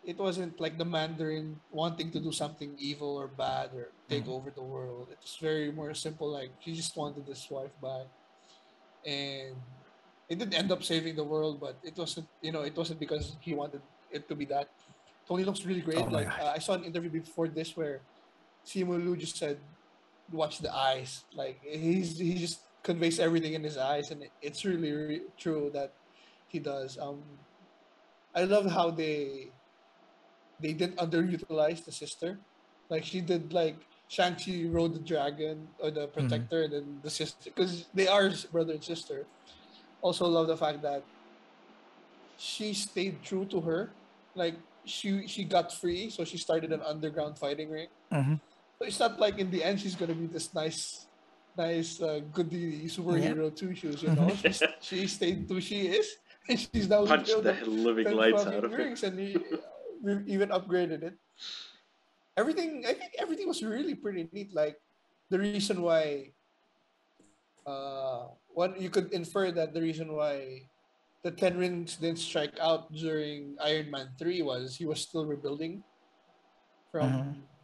it 0.05 0.17
wasn't 0.17 0.59
like 0.59 0.77
the 0.77 0.85
Mandarin 0.85 1.59
wanting 1.71 2.11
to 2.11 2.19
do 2.19 2.31
something 2.31 2.75
evil 2.79 3.17
or 3.17 3.27
bad 3.27 3.73
or 3.75 3.91
take 4.07 4.23
Mhm. 4.25 4.35
over 4.39 4.49
the 4.51 4.63
world. 4.63 5.09
It 5.11 5.19
was 5.19 5.35
very 5.41 5.71
more 5.71 5.93
simple. 5.93 6.27
Like 6.31 6.51
he 6.59 6.71
just 6.73 6.95
wanted 6.95 7.25
his 7.27 7.43
wife 7.51 7.75
back, 7.81 8.07
and 9.05 9.55
it 10.29 10.35
didn't 10.39 10.53
end 10.55 10.71
up 10.71 10.83
saving 10.83 11.15
the 11.15 11.23
world. 11.23 11.59
But 11.59 11.75
it 11.83 11.97
wasn't, 11.97 12.27
you 12.41 12.51
know, 12.51 12.61
it 12.61 12.75
wasn't 12.75 12.99
because 12.99 13.35
he 13.41 13.53
wanted 13.53 13.81
it 14.11 14.27
to 14.29 14.35
be 14.35 14.45
that. 14.53 14.67
Tony 15.27 15.43
looks 15.43 15.65
really 15.65 15.81
great. 15.83 15.99
Oh 16.07 16.11
like 16.19 16.31
uh, 16.39 16.55
I 16.55 16.59
saw 16.59 16.73
an 16.79 16.85
interview 16.87 17.11
before 17.11 17.47
this 17.51 17.75
where 17.75 17.99
Simu 18.65 18.95
Liu 19.03 19.15
just 19.17 19.35
said, 19.35 19.59
"Watch 20.31 20.59
the 20.59 20.73
eyes." 20.73 21.23
Like 21.33 21.59
he's 21.63 22.17
he 22.17 22.35
just 22.35 22.61
conveys 22.83 23.19
everything 23.19 23.53
in 23.53 23.63
his 23.63 23.77
eyes, 23.77 24.11
and 24.11 24.23
it's 24.41 24.63
really, 24.65 24.91
re- 24.91 25.27
true 25.37 25.69
that 25.73 25.91
he 26.47 26.59
does. 26.59 26.97
Um, 26.97 27.23
I 28.35 28.43
love 28.43 28.65
how 28.71 28.91
they 28.91 29.51
they 30.59 30.73
didn't 30.73 30.97
underutilize 30.97 31.83
the 31.85 31.91
sister. 31.91 32.39
Like 32.89 33.03
she 33.03 33.19
did 33.21 33.51
like 33.53 33.75
Shang-Chi 34.07 34.65
rode 34.71 34.93
the 34.93 35.03
dragon 35.03 35.67
or 35.79 35.91
the 35.91 36.07
protector 36.07 36.63
and 36.63 36.73
then 36.73 36.99
the 37.03 37.09
sister 37.09 37.51
because 37.51 37.85
they 37.93 38.07
are 38.07 38.31
brother 38.51 38.73
and 38.73 38.83
sister. 38.83 39.25
Also 40.01 40.25
love 40.25 40.47
the 40.47 40.55
fact 40.57 40.81
that 40.83 41.03
she 42.37 42.73
stayed 42.73 43.21
true 43.23 43.45
to 43.45 43.59
her. 43.61 43.89
Like 44.35 44.55
she 44.85 45.27
she 45.27 45.43
got 45.43 45.73
free, 45.73 46.09
so 46.09 46.23
she 46.23 46.37
started 46.37 46.71
an 46.71 46.81
underground 46.81 47.37
fighting 47.37 47.69
ring. 47.69 47.89
Mhm. 48.13 48.39
So 48.77 48.85
it's 48.85 48.99
not 48.99 49.19
like 49.19 49.39
in 49.39 49.49
the 49.49 49.63
end 49.63 49.79
she's 49.81 49.95
gonna 49.95 50.13
be 50.13 50.27
this 50.27 50.53
nice 50.53 51.07
nice 51.57 51.97
uh, 52.01 52.21
goodie 52.31 52.85
superhero 52.85 53.49
two 53.49 53.73
shoes, 53.73 54.03
you 54.03 54.13
know. 54.13 54.29
She's, 54.29 54.61
she 54.81 55.07
stayed 55.07 55.45
who 55.49 55.59
she 55.59 55.89
is 55.89 56.05
and 56.49 56.59
she's 56.59 56.87
now 56.87 57.05
Punch 57.05 57.25
built 57.27 57.43
the 57.43 57.65
living 57.65 58.05
lights 58.13 58.45
out 58.45 58.63
of 58.63 58.73
it. 58.73 59.03
and 59.03 59.17
he, 59.19 59.35
we 60.01 60.21
even 60.27 60.49
upgraded 60.49 61.01
it. 61.01 61.15
Everything, 62.37 62.85
I 62.85 62.93
think 62.93 63.17
everything 63.17 63.47
was 63.47 63.63
really 63.63 63.95
pretty 63.95 64.29
neat. 64.31 64.53
Like 64.53 64.77
the 65.33 65.39
reason 65.41 65.81
why, 65.81 66.37
uh, 67.65 68.29
what 68.53 68.79
you 68.79 68.93
could 68.93 69.11
infer 69.11 69.49
that 69.51 69.73
the 69.73 69.81
reason 69.81 70.13
why 70.13 70.69
the 71.23 71.31
Ten 71.31 71.57
Rings 71.57 71.97
didn't 71.97 72.21
strike 72.21 72.53
out 72.61 72.93
during 72.93 73.57
Iron 73.59 73.89
Man 73.89 74.13
three 74.21 74.45
was 74.45 74.77
he 74.77 74.85
was 74.85 75.01
still 75.01 75.25
rebuilding 75.25 75.81
from 76.93 77.09
Mhm. 77.09 77.56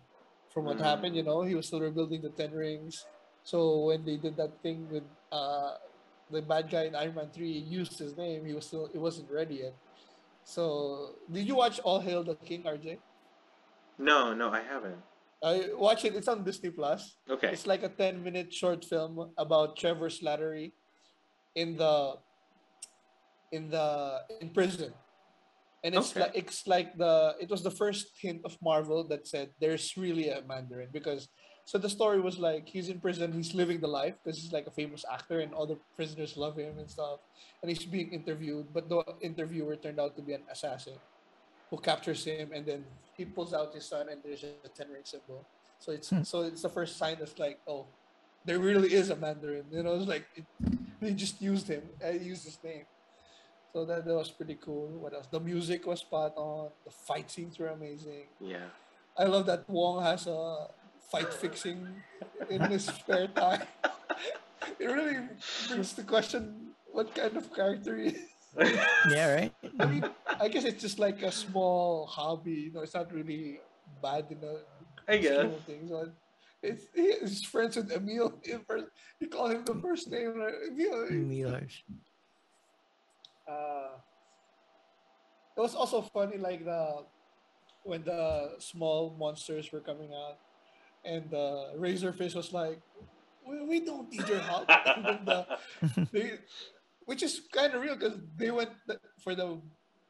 From 0.54 0.66
what 0.66 0.78
Mhm. 0.78 0.82
happened. 0.86 1.16
You 1.16 1.24
know, 1.24 1.42
he 1.42 1.56
was 1.56 1.66
still 1.68 1.82
rebuilding 1.82 2.22
the 2.22 2.30
Ten 2.30 2.52
Rings. 2.52 3.06
So 3.44 3.86
when 3.90 4.06
they 4.06 4.18
did 4.18 4.38
that 4.38 4.62
thing 4.62 4.88
with 4.90 5.04
uh, 5.32 5.78
the 6.30 6.42
bad 6.42 6.70
guy 6.70 6.84
in 6.86 6.96
Iron 6.96 7.16
Man 7.16 7.30
three 7.32 7.52
used 7.52 7.98
his 7.98 8.16
name, 8.16 8.46
he 8.46 8.54
was 8.54 8.66
still 8.68 8.86
it 8.94 9.00
wasn't 9.00 9.30
ready 9.32 9.56
yet. 9.66 9.74
So 10.46 11.16
did 11.32 11.48
you 11.48 11.56
watch 11.56 11.80
All 11.82 12.00
Hail 12.00 12.24
the 12.24 12.36
King, 12.36 12.64
RJ? 12.64 13.00
No, 13.98 14.34
no, 14.34 14.50
I 14.52 14.62
haven't. 14.62 15.02
I 15.42 15.74
watch 15.76 16.06
it. 16.06 16.16
It's 16.16 16.28
on 16.30 16.44
Disney 16.44 16.70
Plus. 16.70 17.18
Okay. 17.30 17.52
It's 17.52 17.68
like 17.68 17.84
a 17.84 17.90
ten 17.90 18.24
minute 18.24 18.54
short 18.54 18.86
film 18.86 19.34
about 19.38 19.76
Trevor 19.76 20.08
Slattery 20.10 20.72
in 21.56 21.76
the 21.76 22.18
in 23.52 23.70
the 23.70 24.22
in 24.40 24.50
prison. 24.52 24.94
And 25.84 25.96
it's 25.96 26.12
Okay. 26.12 26.22
like 26.22 26.32
it's 26.36 26.68
like 26.68 26.98
the 26.98 27.36
it 27.40 27.50
was 27.50 27.62
the 27.64 27.72
first 27.72 28.08
hint 28.22 28.42
of 28.46 28.58
Marvel 28.62 29.04
that 29.10 29.28
said 29.28 29.52
there's 29.60 29.96
really 29.98 30.30
a 30.30 30.42
Mandarin 30.48 30.90
because 30.92 31.28
so 31.66 31.78
the 31.78 31.90
story 31.90 32.20
was 32.22 32.40
like 32.40 32.68
he's 32.68 32.90
in 32.90 33.00
prison, 33.00 33.32
he's 33.34 33.54
living 33.54 33.80
the 33.82 33.88
life 33.88 34.16
because 34.24 34.40
he's 34.42 34.52
like 34.52 34.68
a 34.68 34.72
famous 34.72 35.04
actor 35.12 35.40
and 35.40 35.54
all 35.54 35.68
the 35.68 35.80
prisoners 35.96 36.38
love 36.38 36.58
him 36.58 36.78
and 36.80 36.90
stuff. 36.90 37.20
And 37.62 37.70
he's 37.70 37.86
being 37.86 38.12
interviewed, 38.14 38.74
but 38.74 38.90
the 38.90 39.04
interviewer 39.22 39.76
turned 39.76 40.00
out 40.00 40.16
to 40.18 40.22
be 40.22 40.34
an 40.34 40.46
assassin 40.52 40.98
who 41.72 41.78
captures 41.80 42.24
him 42.24 42.52
and 42.54 42.66
then 42.66 42.86
he 43.16 43.26
pulls 43.26 43.54
out 43.54 43.74
his 43.74 43.88
son 43.90 44.08
and 44.10 44.22
there's 44.24 44.44
a 44.44 44.70
ten 44.76 44.90
ring 44.90 45.04
symbol. 45.06 45.48
So 45.80 45.92
it's 45.92 46.10
Hmm. 46.10 46.24
so 46.24 46.42
it's 46.42 46.62
the 46.62 46.70
first 46.70 46.98
sign 46.98 47.18
that's 47.20 47.38
like, 47.40 47.60
oh, 47.68 47.96
there 48.46 48.60
really 48.60 48.94
is 48.94 49.10
a 49.10 49.16
Mandarin. 49.16 49.66
You 49.72 49.84
know, 49.84 49.96
it's 49.96 50.08
like 50.08 50.26
it, 50.36 50.46
they 51.02 51.14
just 51.14 51.42
used 51.42 51.68
him. 51.68 51.84
I 52.06 52.12
used 52.12 52.46
his 52.46 52.60
name. 52.64 52.86
So 53.74 53.86
that, 53.86 54.06
that 54.06 54.14
was 54.14 54.30
pretty 54.30 54.58
cool. 54.62 54.88
What 55.02 55.14
else? 55.14 55.28
The 55.28 55.40
music 55.40 55.86
was 55.88 56.00
spot 56.02 56.34
on. 56.38 56.70
The 56.86 56.92
fight 56.92 57.32
scenes 57.32 57.58
were 57.58 57.70
amazing. 57.70 58.28
Yeah. 58.40 58.66
I 59.18 59.24
love 59.26 59.46
that 59.48 59.68
Wong 59.70 60.04
has 60.04 60.28
a 60.28 60.68
fight 61.12 61.34
fixing 61.34 61.88
in 62.50 62.62
his 62.62 62.86
spare 62.86 63.28
time. 63.28 63.64
it 64.80 64.86
really 64.86 65.18
brings 65.68 65.94
to 65.94 66.04
question 66.04 66.72
what 66.92 67.14
kind 67.16 67.36
of 67.36 67.54
character 67.54 67.98
he 67.98 68.10
is. 68.10 68.30
Yeah, 69.10 69.34
right. 69.34 69.54
I 69.80 69.86
mean, 69.88 70.06
I 70.40 70.48
guess 70.48 70.64
it's 70.64 70.80
just 70.82 71.00
like 71.00 71.24
a 71.24 71.32
small 71.32 72.06
hobby. 72.06 72.70
You 72.70 72.72
know, 72.74 72.82
it's 72.82 72.94
not 72.94 73.12
really 73.12 73.60
bad 74.02 74.28
in 74.30 74.40
the 74.42 74.62
I 75.08 75.18
scheme 75.18 75.24
guess. 75.24 75.46
of 75.46 75.62
things. 75.66 75.90
But 75.90 76.14
it's 76.62 76.86
he's 76.94 77.44
friends 77.44 77.76
with 77.78 77.92
Emil. 77.92 78.38
He 78.46 78.54
first- 78.70 78.94
he 79.20 79.26
call 79.26 79.48
him 79.50 79.66
the 79.66 79.74
first 79.82 80.12
name. 80.12 80.38
right? 80.38 80.54
Emil. 80.70 81.58
Millers. 83.48 83.60
Uh, 83.60 83.98
it 85.58 85.62
was 85.62 85.76
also 85.76 86.02
funny, 86.02 86.38
like 86.38 86.66
the 86.66 87.06
when 87.84 88.04
the 88.04 88.56
small 88.60 89.16
monsters 89.20 89.72
were 89.72 89.82
coming 89.82 90.12
out, 90.14 90.38
and 91.06 91.30
the 91.30 91.74
Razor 91.78 92.14
Fist 92.14 92.36
was 92.36 92.54
like, 92.54 92.80
"We, 93.46 93.66
we 93.66 93.86
don't 93.86 94.10
need 94.12 94.28
your 94.28 94.40
help." 94.40 94.70
and 94.96 95.26
the, 95.28 95.46
they, 96.12 96.32
which 97.06 97.24
is 97.24 97.42
kind 97.54 97.74
of 97.74 97.82
real 97.82 97.96
because 97.96 98.18
they 98.38 98.52
went 98.52 98.72
for 99.24 99.36
the 99.36 99.62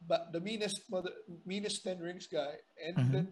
ba- 0.08 0.28
the 0.32 0.40
meanest 0.40 0.82
mother, 0.90 1.12
meanest 1.46 1.84
ten 1.84 2.00
rings 2.00 2.28
guy, 2.28 2.54
and 2.86 2.96
Mhm. 2.98 3.12
then 3.12 3.28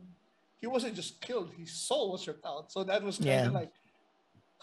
he 0.60 0.68
wasn't 0.68 0.96
just 0.96 1.22
killed; 1.22 1.52
his 1.58 1.72
soul 1.88 2.12
was 2.12 2.28
ripped 2.28 2.46
out. 2.46 2.72
So 2.72 2.84
that 2.84 3.04
was 3.04 3.18
kind 3.18 3.28
Yeah. 3.30 3.48
of 3.48 3.54
like, 3.54 3.72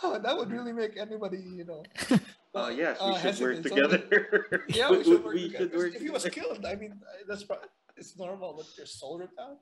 oh, 0.02 0.18
that 0.18 0.36
would 0.36 0.50
really 0.50 0.72
make 0.72 0.96
anybody, 0.98 1.38
you 1.38 1.64
know. 1.64 1.82
Oh 2.54 2.68
yes, 2.68 2.98
we 3.00 3.06
uh, 3.06 3.18
should 3.18 3.40
work 3.40 3.56
hesitant. 3.56 3.64
So 3.64 3.74
together. 3.76 4.64
yeah, 4.68 4.90
we 4.90 5.04
should 5.04 5.24
work 5.24 5.34
we 5.34 5.42
together. 5.48 5.64
should 5.70 5.76
work 5.76 5.94
If 5.94 6.02
he 6.02 6.10
was 6.10 6.24
killed, 6.26 6.64
I 6.64 6.74
mean, 6.76 6.92
uh, 6.92 7.24
that's 7.28 7.44
probably, 7.44 7.68
it's 7.96 8.16
normal. 8.18 8.54
But 8.56 8.66
your 8.76 8.86
soul 8.86 9.18
ripped 9.18 9.38
out. 9.38 9.58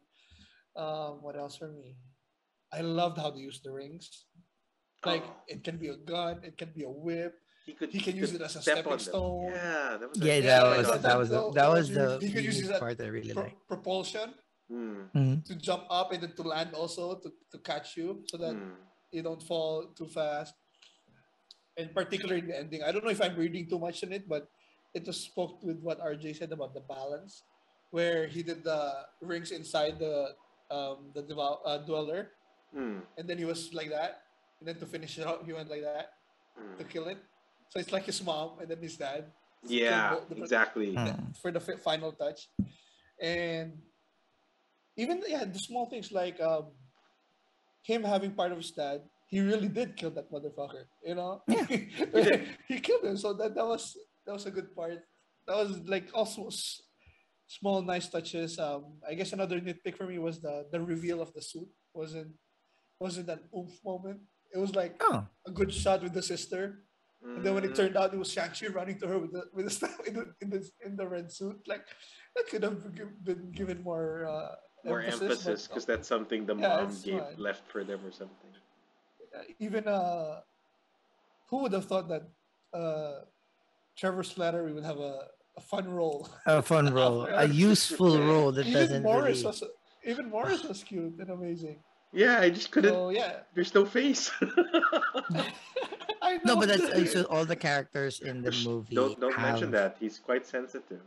Um, 0.81 1.23
what 1.23 1.37
else 1.37 1.57
for 1.57 1.69
me? 1.69 1.97
I 2.73 2.81
loved 2.83 3.19
how 3.19 3.31
they 3.31 3.41
used 3.41 3.65
the 3.65 3.73
rings. 3.73 4.27
Like 5.05 5.25
Oh. 5.27 5.35
it 5.49 5.65
can 5.65 5.77
be 5.79 5.89
a 5.89 5.97
gun, 5.97 6.41
it 6.43 6.57
can 6.59 6.71
be 6.75 6.85
a 6.85 6.91
whip. 6.91 7.35
He 7.67 7.73
could. 7.73 7.91
He 7.91 8.01
can 8.01 8.15
use 8.17 8.33
it 8.33 8.41
as 8.41 8.55
a 8.55 8.63
step 8.63 8.79
stepping 8.79 8.99
stone. 8.99 9.51
Yeah, 9.53 9.97
that 9.99 10.09
was. 10.09 10.19
Yeah, 10.21 10.41
that 10.41 10.77
was 10.79 10.87
God. 10.87 11.03
that 11.03 11.19
was 11.19 11.29
the, 11.31 11.51
that 11.53 11.69
was 11.69 11.89
you- 11.89 11.95
the 11.97 12.19
you 12.23 12.31
could 12.33 12.45
use 12.45 12.61
unique 12.61 12.79
that 12.81 13.01
I 13.01 13.09
really 13.09 13.33
Pro- 13.35 13.43
like. 13.43 13.57
propulsion 13.67 14.35
Mhm. 14.71 15.45
to 15.47 15.55
jump 15.55 15.85
up 15.91 16.13
and 16.13 16.23
then 16.23 16.33
to 16.35 16.43
land 16.43 16.75
also 16.75 17.19
to, 17.23 17.31
to 17.53 17.59
catch 17.59 17.97
you 17.97 18.23
so 18.27 18.37
that 18.37 18.55
hmm. 18.55 18.75
you 19.13 19.23
don't 19.23 19.43
fall 19.43 19.87
too 19.97 20.07
fast. 20.09 20.55
And 21.77 21.93
particularly 21.95 22.41
in 22.41 22.49
the 22.49 22.59
ending, 22.59 22.83
I 22.83 22.91
don't 22.91 23.05
know 23.05 23.11
if 23.13 23.21
I'm 23.21 23.37
reading 23.37 23.69
too 23.69 23.79
much 23.79 24.03
in 24.03 24.13
it, 24.13 24.29
but 24.29 24.49
it 24.95 25.05
just 25.05 25.25
spoke 25.25 25.63
with 25.63 25.81
what 25.81 26.01
RJ 26.01 26.37
said 26.41 26.53
about 26.53 26.73
the 26.73 26.81
balance, 26.81 27.45
where 27.91 28.27
he 28.27 28.43
did 28.43 28.65
the 28.65 29.05
rings 29.21 29.53
inside 29.53 29.99
the 30.01 30.33
um 30.71 31.13
the 31.15 31.23
devour, 31.23 31.59
uh, 31.65 31.79
dweller, 31.85 32.33
Hmm, 32.75 32.99
and 33.17 33.29
then 33.31 33.39
he 33.39 33.45
was 33.47 33.71
like 33.73 33.91
that, 33.91 34.27
and 34.59 34.67
then 34.67 34.77
to 34.83 34.87
finish 34.87 35.17
it 35.19 35.25
out, 35.27 35.45
he 35.47 35.53
went 35.53 35.71
like 35.71 35.83
that 35.83 36.19
hmm. 36.59 36.77
to 36.79 36.85
kill 36.85 37.07
it. 37.07 37.19
So 37.71 37.79
it's 37.79 37.93
like 37.93 38.05
his 38.05 38.19
mom 38.25 38.59
and 38.59 38.69
then 38.69 38.83
his 38.83 38.97
dad 38.97 39.31
Yeah, 39.63 40.15
both 40.17 40.29
the- 40.29 40.37
exactly. 40.43 40.95
Hmm. 40.97 41.31
for 41.41 41.53
the 41.53 41.61
fi- 41.61 41.79
final 41.79 42.11
touch, 42.13 42.49
and 43.21 43.79
even 44.97 45.23
yeah, 45.29 45.45
the 45.45 45.61
small 45.61 45.87
things 45.87 46.11
like 46.11 46.41
um 46.41 46.73
him 47.85 48.03
having 48.03 48.33
part 48.33 48.51
of 48.51 48.59
his 48.59 48.73
dad, 48.73 49.05
he 49.27 49.41
really 49.41 49.69
did 49.69 49.97
kill 49.97 50.11
that 50.13 50.31
motherfucker. 50.31 50.85
You 51.05 51.15
know, 51.17 51.43
Yeah. 51.49 51.67
he 52.69 52.79
killed 52.81 53.05
him. 53.05 53.17
So 53.17 53.33
that 53.35 53.55
that 53.55 53.67
was 53.67 53.97
that 54.27 54.33
was 54.33 54.47
a 54.47 54.51
good 54.51 54.75
part. 54.75 55.03
That 55.47 55.57
was 55.57 55.79
like 55.87 56.09
also 56.15 56.47
s- 56.49 56.83
small 57.47 57.83
nice 57.83 58.09
touches. 58.09 58.59
Um, 58.59 58.99
I 59.09 59.15
guess 59.15 59.33
another 59.33 59.61
nitpick 59.61 59.97
for 59.97 60.07
me 60.07 60.19
was 60.19 60.41
the 60.41 60.67
the 60.71 60.81
reveal 60.81 61.21
of 61.21 61.33
the 61.35 61.43
suit 61.43 61.69
wasn't 61.95 62.33
wasn't 63.01 63.29
an 63.31 63.41
oomph 63.57 63.79
moment. 63.85 64.21
It 64.55 64.59
was 64.59 64.75
like 64.75 64.97
Oh, 65.03 65.27
a 65.47 65.51
good 65.51 65.73
shot 65.75 66.03
with 66.03 66.15
the 66.15 66.23
sister, 66.23 66.87
and 67.23 67.43
then 67.45 67.53
when 67.55 67.65
it 67.65 67.75
turned 67.75 67.97
out 67.97 68.15
it 68.15 68.19
was 68.19 68.31
Shang-Chi 68.33 68.69
running 68.69 68.99
to 69.01 69.07
her 69.11 69.19
with 69.19 69.33
the 69.33 69.43
with 69.53 69.65
the 69.67 69.75
stuff 69.79 69.99
in 70.07 70.15
the 70.15 70.25
in 70.41 70.49
the, 70.51 70.61
in 70.87 70.97
the 70.97 71.07
red 71.07 71.31
suit, 71.33 71.59
like 71.67 71.85
that 72.37 72.47
could 72.49 72.63
have 72.63 72.79
been 72.95 73.11
been 73.23 73.51
given 73.51 73.83
more 73.83 74.25
uh, 74.27 74.55
more 74.85 75.03
emphasis 75.03 75.67
because 75.67 75.85
that's 75.85 76.07
something 76.09 76.47
the 76.47 76.55
Yeah, 76.55 76.69
mom 76.87 76.95
gave 77.03 77.21
fine. 77.21 77.37
left 77.39 77.67
for 77.71 77.83
them 77.83 78.01
or 78.07 78.13
something. 78.13 78.46
Uh, 79.37 79.43
even 79.59 79.87
uh, 79.87 80.41
who 81.49 81.63
would 81.63 81.73
have 81.73 81.85
thought 81.85 82.09
that 82.09 82.29
uh, 82.73 83.21
Trevor 83.97 84.23
Slattery 84.23 84.75
would 84.75 84.85
have 84.85 84.99
a, 84.99 85.29
a 85.57 85.61
fun 85.61 85.89
role? 85.89 86.29
a 86.47 86.63
fun 86.63 86.93
role, 86.93 87.27
a 87.27 87.47
useful 87.69 88.19
role 88.19 88.53
that 88.53 88.67
even 88.67 88.81
doesn't 88.81 89.03
Morris 89.03 89.39
really. 89.39 89.47
was 89.47 89.65
even 90.05 90.31
Morris 90.31 90.63
was 90.65 90.83
cute 90.85 91.19
and 91.19 91.31
amazing. 91.31 91.79
Yeah, 92.13 92.41
I 92.41 92.51
just 92.51 92.71
couldn't. 92.71 92.93
So 92.93 93.11
yeah, 93.11 93.41
There's 93.55 93.75
no 93.75 93.85
face. 93.85 94.31
I 96.23 96.39
know. 96.45 96.55
No, 96.55 96.57
but 96.57 96.69
that's 96.69 96.83
uh, 96.85 97.05
so 97.05 97.23
all 97.25 97.45
the 97.45 97.57
characters 97.57 98.21
in 98.21 98.43
the 98.43 98.53
movie. 98.65 98.95
don't 98.95 99.21
don't 99.21 99.35
have, 99.35 99.53
mention 99.53 99.71
that. 99.73 99.97
He's 100.01 100.19
quite 100.19 100.47
sensitive. 100.47 101.03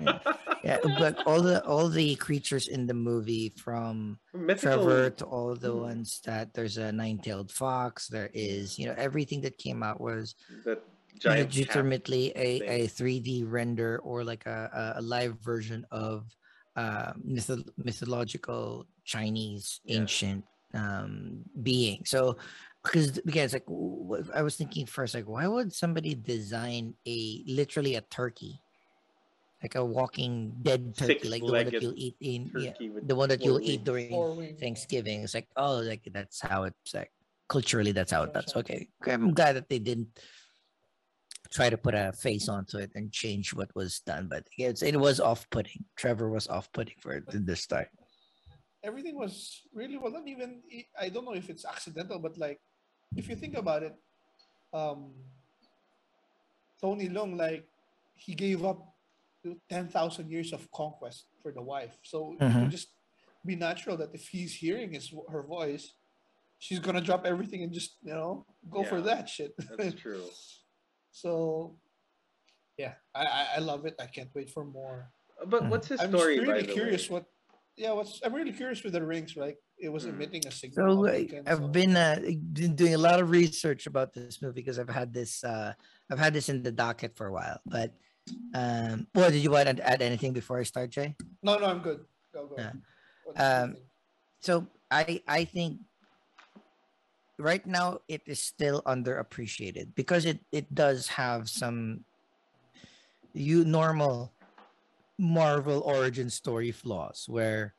Yeah, 0.00 0.18
yeah. 0.64 0.78
but 0.98 1.22
all 1.26 1.42
the 1.42 1.64
all 1.64 1.88
the 1.88 2.14
creatures 2.16 2.68
in 2.68 2.86
the 2.86 2.94
movie 2.94 3.52
from 3.56 4.18
Mythical. 4.34 4.84
Trevor 4.84 5.10
to 5.10 5.24
all 5.26 5.54
the 5.54 5.72
Hmm. 5.72 5.80
ones 5.92 6.20
that 6.24 6.54
there's 6.54 6.76
a 6.78 6.92
nine-tailed 6.92 7.50
fox. 7.50 8.08
There 8.08 8.30
is, 8.32 8.78
you 8.78 8.86
know, 8.86 8.94
everything 8.96 9.40
that 9.42 9.58
came 9.58 9.82
out 9.82 10.00
was 10.00 10.34
That 10.64 10.82
giant 11.18 11.54
legitimately 11.54 12.32
a, 12.36 12.84
a 12.84 12.88
3D 12.88 13.44
render 13.46 13.98
or 13.98 14.24
like 14.24 14.46
a, 14.46 14.94
a, 14.96 15.02
live 15.02 15.38
version 15.40 15.86
of 15.90 16.26
uh, 16.76 17.12
mytho- 17.26 17.68
mythological 17.76 18.86
Chinese 19.04 19.80
Yeah. 19.84 20.00
ancient 20.00 20.44
um, 20.74 21.44
being. 21.62 22.04
So, 22.06 22.36
because 22.82 23.18
again, 23.18 23.44
it's 23.44 23.52
like 23.54 23.66
I 24.34 24.42
was 24.42 24.56
thinking 24.56 24.86
first, 24.86 25.14
like, 25.14 25.28
why 25.28 25.46
would 25.46 25.72
somebody 25.72 26.14
design 26.14 26.94
a 27.06 27.44
literally 27.46 27.94
a 27.94 28.00
turkey, 28.00 28.60
like 29.62 29.74
a 29.76 29.84
walking 29.84 30.52
dead 30.62 30.96
turkey, 30.96 31.28
like 31.28 31.42
the 31.42 31.52
one 31.52 31.64
that 31.66 31.80
you'll 31.82 31.94
eat 31.96 32.16
in, 32.20 32.50
yeah, 32.58 32.72
the 33.06 33.14
one 33.14 33.28
that 33.28 33.42
you'll 33.44 33.56
wings. 33.56 33.70
eat 33.70 33.84
during 33.84 34.56
Thanksgiving. 34.58 35.22
It's 35.22 35.34
like, 35.34 35.48
oh, 35.56 35.78
like 35.78 36.02
that's 36.12 36.40
how 36.40 36.64
it's 36.64 36.94
like 36.94 37.12
culturally. 37.48 37.92
That's 37.92 38.12
how 38.12 38.24
Sure, 38.24 38.32
that's 38.34 38.52
sure. 38.52 38.60
okay. 38.60 38.88
Okay, 39.02 39.12
I'm 39.12 39.32
glad 39.32 39.56
that 39.56 39.68
they 39.68 39.78
didn't 39.78 40.08
try 41.50 41.70
to 41.70 41.76
put 41.76 41.94
a 41.94 42.12
face 42.12 42.48
onto 42.48 42.78
it 42.78 42.90
and 42.94 43.12
change 43.12 43.54
what 43.54 43.70
was 43.74 44.00
done. 44.00 44.26
But 44.28 44.48
it's, 44.58 44.82
it 44.82 44.96
was 44.98 45.20
off-putting. 45.20 45.84
Trevor 45.96 46.30
was 46.30 46.48
off-putting 46.48 46.96
for 47.00 47.12
it 47.12 47.24
in 47.32 47.44
the 47.44 47.56
start. 47.56 47.88
everything 48.82 49.16
was 49.16 49.62
really 49.72 49.96
well 49.96 50.10
done. 50.12 50.26
Even 50.26 50.60
I 50.98 51.08
don't 51.08 51.24
know 51.24 51.34
if 51.34 51.48
it's 51.50 51.64
accidental, 51.64 52.18
but 52.18 52.36
like 52.38 52.58
if 53.16 53.28
you 53.28 53.36
think 53.36 53.56
about 53.56 53.82
it, 53.82 53.94
um, 54.72 55.12
Tony 56.80 57.08
Leung 57.08 57.36
like 57.36 57.66
he 58.16 58.34
gave 58.34 58.64
up 58.64 58.91
ten 59.68 59.88
thousand 59.88 60.30
years 60.30 60.52
of 60.52 60.70
conquest 60.70 61.26
for 61.42 61.52
the 61.52 61.62
wife, 61.62 61.98
so 62.02 62.32
it 62.34 62.38
Mhm. 62.40 62.62
would 62.62 62.70
just 62.70 62.88
be 63.44 63.56
natural 63.56 63.96
that 63.96 64.14
if 64.14 64.28
he's 64.28 64.54
hearing 64.54 64.92
his 64.92 65.12
her 65.28 65.42
voice, 65.42 65.94
she's 66.58 66.78
gonna 66.78 67.00
drop 67.00 67.24
everything 67.26 67.62
and 67.64 67.72
just 67.72 67.98
you 68.02 68.14
know 68.14 68.46
go 68.70 68.84
for 68.84 69.00
that 69.02 69.28
shit. 69.28 69.52
That's 69.76 69.94
true. 70.04 70.26
so 71.10 71.78
yeah, 72.78 72.94
I, 73.14 73.24
I 73.26 73.42
I 73.56 73.58
love 73.58 73.84
it. 73.86 73.94
I 74.00 74.06
can't 74.06 74.30
wait 74.34 74.50
for 74.50 74.64
more. 74.64 75.10
But 75.46 75.64
Mhm. 75.64 75.70
what's 75.70 75.88
his 75.88 76.00
I'm 76.00 76.08
story, 76.14 76.36
just 76.36 76.46
by 76.46 76.52
really 76.52 76.66
the 76.66 76.72
curious 76.72 77.10
way? 77.10 77.14
what. 77.20 77.26
Yeah, 77.76 77.92
what's 77.92 78.20
I'm 78.22 78.34
really 78.34 78.52
curious 78.52 78.82
with 78.84 78.92
the 78.92 79.04
rings. 79.04 79.34
Like 79.36 79.58
it 79.78 79.88
was 79.88 80.04
Mm. 80.04 80.10
emitting 80.14 80.46
a 80.46 80.52
signal. 80.52 80.76
So 80.76 81.08
on 81.08 81.08
uh, 81.08 81.50
I've 81.50 81.58
so- 81.66 81.68
been 81.68 81.96
uh, 81.96 82.20
been 82.52 82.76
doing 82.76 82.94
a 82.94 82.98
lot 83.08 83.18
of 83.20 83.30
research 83.30 83.86
about 83.86 84.12
this 84.12 84.40
movie 84.42 84.60
because 84.62 84.78
I've 84.78 84.88
had 85.00 85.12
this 85.12 85.42
uh, 85.42 85.72
I've 86.10 86.18
had 86.20 86.32
this 86.36 86.48
in 86.48 86.62
the 86.62 86.70
docket 86.72 87.16
for 87.16 87.26
a 87.26 87.32
while. 87.32 87.58
But 87.66 87.96
um, 88.54 89.06
well, 89.14 89.30
did 89.30 89.42
you 89.42 89.50
want 89.50 89.76
to 89.76 89.88
add 89.88 90.02
anything 90.02 90.32
before 90.32 90.58
I 90.58 90.62
start, 90.62 90.90
Jay? 90.90 91.16
No, 91.42 91.58
no, 91.58 91.66
I'm 91.66 91.80
good. 91.80 92.00
Go, 92.32 92.46
go. 92.46 92.54
Yeah. 92.58 92.72
What 93.24 93.36
do 93.36 93.42
you 93.42 93.48
Um, 93.48 93.76
so 94.40 94.66
I 94.90 95.22
I 95.26 95.44
think 95.44 95.80
right 97.38 97.64
now 97.66 98.00
it 98.08 98.22
is 98.26 98.40
still 98.40 98.82
underappreciated 98.82 99.94
because 99.94 100.24
it 100.26 100.40
it 100.52 100.72
does 100.74 101.08
have 101.08 101.48
some 101.48 102.04
you 103.32 103.64
normal 103.64 104.32
Marvel 105.18 105.80
origin 105.84 106.30
story 106.30 106.72
flaws 106.72 107.26
where 107.28 107.74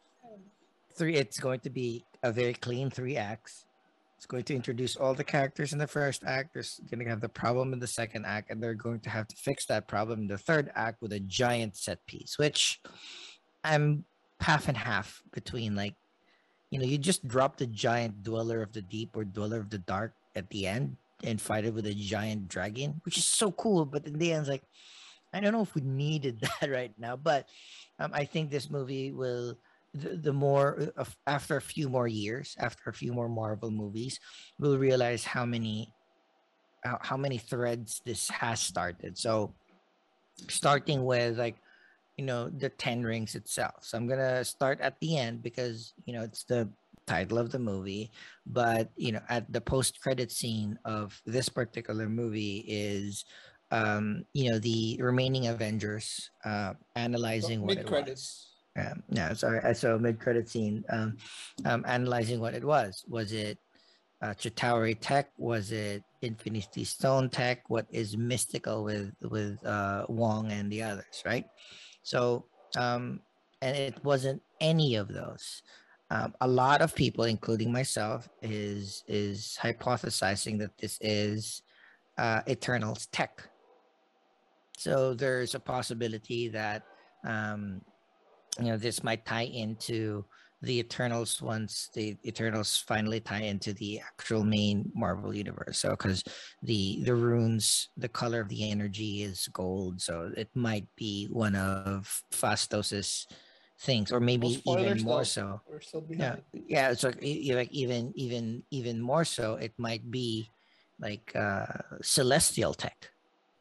three 0.95 1.15
it's 1.15 1.39
going 1.39 1.59
to 1.61 1.69
be 1.69 2.05
a 2.23 2.31
very 2.31 2.53
clean 2.53 2.89
three 2.89 3.17
acts. 3.17 3.65
It's 4.23 4.31
going 4.31 4.45
to 4.45 4.55
introduce 4.55 4.95
all 4.95 5.13
the 5.13 5.25
characters 5.25 5.73
in 5.73 5.79
the 5.79 5.85
first 5.85 6.23
act. 6.25 6.53
There's 6.53 6.79
going 6.89 7.03
to 7.03 7.09
have 7.09 7.19
the 7.19 7.27
problem 7.27 7.73
in 7.73 7.79
the 7.79 7.87
second 7.87 8.25
act, 8.25 8.49
and 8.49 8.63
they're 8.63 8.73
going 8.73 9.01
to 9.01 9.09
have 9.09 9.27
to 9.27 9.35
fix 9.35 9.65
that 9.65 9.85
problem 9.85 10.21
in 10.21 10.27
the 10.27 10.37
third 10.37 10.71
act 10.75 11.01
with 11.01 11.11
a 11.11 11.19
giant 11.19 11.75
set 11.75 12.05
piece, 12.05 12.39
which 12.39 12.79
I'm 13.65 14.05
half 14.39 14.69
and 14.69 14.77
half 14.77 15.21
between 15.33 15.75
like 15.75 15.95
you 16.69 16.79
know, 16.79 16.85
you 16.85 16.97
just 16.97 17.27
drop 17.27 17.57
the 17.57 17.67
giant 17.67 18.23
dweller 18.23 18.61
of 18.61 18.71
the 18.71 18.81
deep 18.81 19.17
or 19.17 19.25
dweller 19.25 19.59
of 19.59 19.69
the 19.69 19.79
dark 19.79 20.13
at 20.37 20.49
the 20.51 20.67
end 20.67 20.95
and 21.25 21.41
fight 21.41 21.65
it 21.65 21.73
with 21.73 21.85
a 21.85 21.93
giant 21.93 22.47
dragon, 22.47 23.01
which 23.03 23.17
is 23.17 23.25
so 23.25 23.51
cool. 23.51 23.85
But 23.85 24.07
in 24.07 24.17
the 24.17 24.31
end, 24.31 24.43
it's 24.43 24.49
like, 24.49 24.63
I 25.33 25.41
don't 25.41 25.51
know 25.51 25.63
if 25.63 25.75
we 25.75 25.81
needed 25.81 26.39
that 26.61 26.71
right 26.71 26.93
now. 26.97 27.17
But 27.17 27.49
um, 27.99 28.11
I 28.13 28.23
think 28.23 28.49
this 28.49 28.69
movie 28.69 29.11
will, 29.11 29.57
the, 29.93 30.17
the 30.17 30.33
more, 30.33 30.91
uh, 30.97 31.05
after 31.27 31.57
a 31.57 31.61
few 31.61 31.89
more 31.89 32.07
years, 32.07 32.55
after 32.59 32.89
a 32.89 32.93
few 32.93 33.13
more 33.13 33.29
Marvel 33.29 33.71
movies, 33.71 34.19
we'll 34.59 34.77
realize 34.77 35.23
how 35.23 35.45
many, 35.45 35.93
how, 36.83 36.97
how 37.01 37.17
many 37.17 37.37
threads 37.37 38.01
this 38.05 38.29
has 38.29 38.59
started. 38.59 39.17
So, 39.17 39.53
starting 40.49 41.05
with 41.05 41.37
like, 41.37 41.57
you 42.17 42.25
know 42.25 42.49
the 42.49 42.69
10 42.69 43.03
rings 43.03 43.35
itself 43.35 43.75
so 43.81 43.97
i'm 43.97 44.07
gonna 44.07 44.43
start 44.45 44.79
at 44.81 44.99
the 45.01 45.17
end 45.17 45.41
because 45.41 45.93
you 46.05 46.13
know 46.13 46.21
it's 46.21 46.43
the 46.43 46.69
title 47.07 47.37
of 47.37 47.51
the 47.51 47.59
movie 47.59 48.11
but 48.45 48.89
you 48.95 49.11
know 49.11 49.21
at 49.29 49.51
the 49.51 49.59
post 49.59 49.99
credit 49.99 50.31
scene 50.31 50.77
of 50.85 51.19
this 51.25 51.49
particular 51.49 52.07
movie 52.07 52.63
is 52.67 53.25
um 53.71 54.23
you 54.33 54.49
know 54.49 54.59
the 54.59 54.97
remaining 55.01 55.47
avengers 55.47 56.29
uh 56.45 56.73
analyzing 56.95 57.61
what 57.61 57.77
it 57.77 57.83
was 57.83 57.89
credits. 57.89 58.52
Um, 58.75 59.03
yeah, 59.09 59.33
sorry. 59.33 59.75
So 59.75 59.99
mid 59.99 60.19
credit 60.19 60.49
scene 60.49 60.83
um, 60.89 61.17
um, 61.65 61.85
analyzing 61.87 62.39
what 62.39 62.53
it 62.53 62.63
was. 62.63 63.05
Was 63.07 63.31
it 63.31 63.59
uh, 64.21 64.33
Chitauri 64.33 64.97
tech? 64.99 65.29
Was 65.37 65.71
it 65.71 66.03
Infinity 66.21 66.83
Stone 66.83 67.29
tech? 67.29 67.69
What 67.69 67.85
is 67.91 68.17
mystical 68.17 68.83
with 68.83 69.13
with 69.21 69.63
uh, 69.65 70.05
Wong 70.09 70.51
and 70.51 70.71
the 70.71 70.81
others, 70.81 71.21
right? 71.25 71.45
So, 72.01 72.45
um, 72.75 73.19
and 73.61 73.77
it 73.77 74.03
wasn't 74.03 74.41
any 74.59 74.95
of 74.95 75.07
those. 75.07 75.61
Um, 76.09 76.33
a 76.41 76.47
lot 76.47 76.81
of 76.81 76.95
people, 76.95 77.25
including 77.25 77.71
myself, 77.71 78.27
is 78.41 79.03
is 79.07 79.57
hypothesizing 79.61 80.57
that 80.59 80.77
this 80.79 80.97
is 81.01 81.61
uh, 82.17 82.41
Eternals 82.47 83.05
tech. 83.07 83.49
So 84.77 85.13
there's 85.13 85.53
a 85.53 85.59
possibility 85.59 86.49
that 86.49 86.83
um, 87.23 87.81
you 88.59 88.65
know 88.65 88.77
this 88.77 89.03
might 89.03 89.25
tie 89.25 89.45
into 89.45 90.25
the 90.63 90.79
Eternals 90.79 91.41
once 91.41 91.89
the 91.93 92.15
Eternals 92.25 92.77
finally 92.87 93.19
tie 93.19 93.41
into 93.41 93.73
the 93.73 93.99
actual 93.99 94.45
main 94.45 94.89
Marvel 94.95 95.35
universe. 95.35 95.79
So 95.79 95.89
because 95.91 96.23
the 96.63 97.03
the 97.03 97.15
runes, 97.15 97.89
the 97.97 98.07
color 98.07 98.39
of 98.39 98.49
the 98.49 98.71
energy 98.71 99.23
is 99.23 99.47
gold, 99.51 100.01
so 100.01 100.31
it 100.37 100.49
might 100.55 100.87
be 100.95 101.27
one 101.31 101.55
of 101.55 102.07
Phastos's 102.31 103.27
things, 103.81 104.11
or 104.11 104.21
maybe 104.21 104.61
No 104.65 104.79
even 104.79 105.03
more 105.03 105.19
though. 105.19 105.23
so. 105.23 105.61
Yeah, 106.09 106.37
yeah. 106.67 106.91
It's 106.91 107.03
like, 107.03 107.19
like 107.21 107.71
even 107.71 108.13
even 108.15 108.63
even 108.71 109.01
more 109.01 109.25
so. 109.25 109.55
It 109.55 109.73
might 109.77 110.09
be 110.09 110.47
like 110.99 111.35
uh 111.35 111.99
celestial 112.01 112.73
tech 112.73 113.09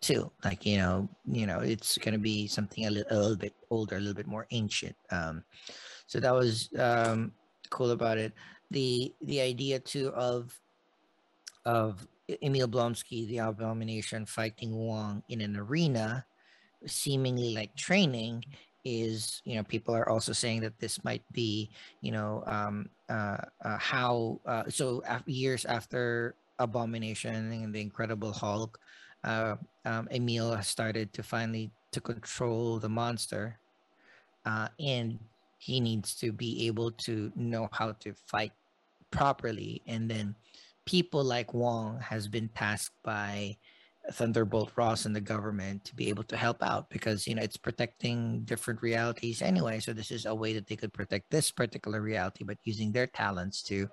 too. 0.02 0.30
Like 0.44 0.66
you 0.66 0.76
know, 0.78 1.08
you 1.24 1.46
know, 1.46 1.60
it's 1.60 1.96
gonna 1.96 2.18
be 2.18 2.46
something 2.46 2.86
a, 2.86 2.90
li- 2.90 3.04
a 3.10 3.16
little 3.16 3.36
bit 3.36 3.54
older, 3.70 3.96
a 3.96 4.00
little 4.00 4.14
bit 4.14 4.26
more 4.26 4.46
ancient. 4.50 4.96
Um, 5.10 5.44
so 6.06 6.20
that 6.20 6.34
was 6.34 6.68
um 6.78 7.32
cool 7.70 7.92
about 7.92 8.18
it. 8.18 8.34
The 8.70 9.14
the 9.22 9.40
idea 9.40 9.78
too 9.78 10.08
of 10.10 10.52
of 11.64 12.06
Emil 12.42 12.68
Blonsky, 12.68 13.26
the 13.28 13.38
Abomination, 13.38 14.26
fighting 14.26 14.74
Wong 14.74 15.22
in 15.28 15.40
an 15.40 15.56
arena, 15.56 16.24
seemingly 16.86 17.54
like 17.54 17.74
training, 17.76 18.44
is 18.84 19.40
you 19.44 19.54
know 19.56 19.62
people 19.62 19.94
are 19.94 20.08
also 20.08 20.32
saying 20.32 20.60
that 20.60 20.78
this 20.80 21.04
might 21.04 21.22
be 21.30 21.70
you 22.00 22.10
know 22.10 22.42
um 22.46 22.90
uh, 23.08 23.38
uh 23.64 23.78
how 23.78 24.40
uh, 24.46 24.64
so 24.68 25.02
af- 25.06 25.26
years 25.26 25.64
after 25.64 26.34
Abomination 26.58 27.34
and 27.34 27.74
the 27.74 27.80
Incredible 27.80 28.32
Hulk, 28.32 28.78
uh, 29.24 29.56
um, 29.84 30.08
Emil 30.10 30.60
started 30.62 31.12
to 31.12 31.22
finally 31.22 31.70
to 31.92 32.00
control 32.00 32.78
the 32.78 32.88
monster, 32.88 33.58
uh, 34.46 34.68
and 34.80 35.18
he 35.58 35.80
needs 35.80 36.14
to 36.16 36.32
be 36.32 36.66
able 36.66 36.90
to 36.90 37.30
know 37.36 37.68
how 37.72 37.92
to 37.92 38.12
fight 38.26 38.52
properly. 39.10 39.82
And 39.86 40.10
then 40.10 40.34
people 40.84 41.22
like 41.22 41.54
wong 41.54 42.00
has 42.00 42.26
been 42.26 42.48
tasked 42.48 42.96
by 43.04 43.56
thunderbolt 44.10 44.72
ross 44.74 45.04
and 45.06 45.14
the 45.14 45.20
government 45.20 45.84
to 45.84 45.94
be 45.94 46.08
able 46.08 46.24
to 46.24 46.36
help 46.36 46.60
out 46.60 46.90
because 46.90 47.24
you 47.28 47.36
know 47.36 47.42
it's 47.42 47.56
protecting 47.56 48.40
different 48.40 48.82
realities 48.82 49.42
anyway. 49.42 49.78
So 49.78 49.92
this 49.92 50.10
is 50.10 50.26
a 50.26 50.34
way 50.34 50.52
that 50.54 50.66
they 50.66 50.74
could 50.74 50.92
protect 50.92 51.30
this 51.30 51.52
particular 51.52 52.00
reality 52.00 52.42
but 52.42 52.58
using 52.64 52.90
their 52.90 53.06
talents 53.06 53.62
to 53.64 53.88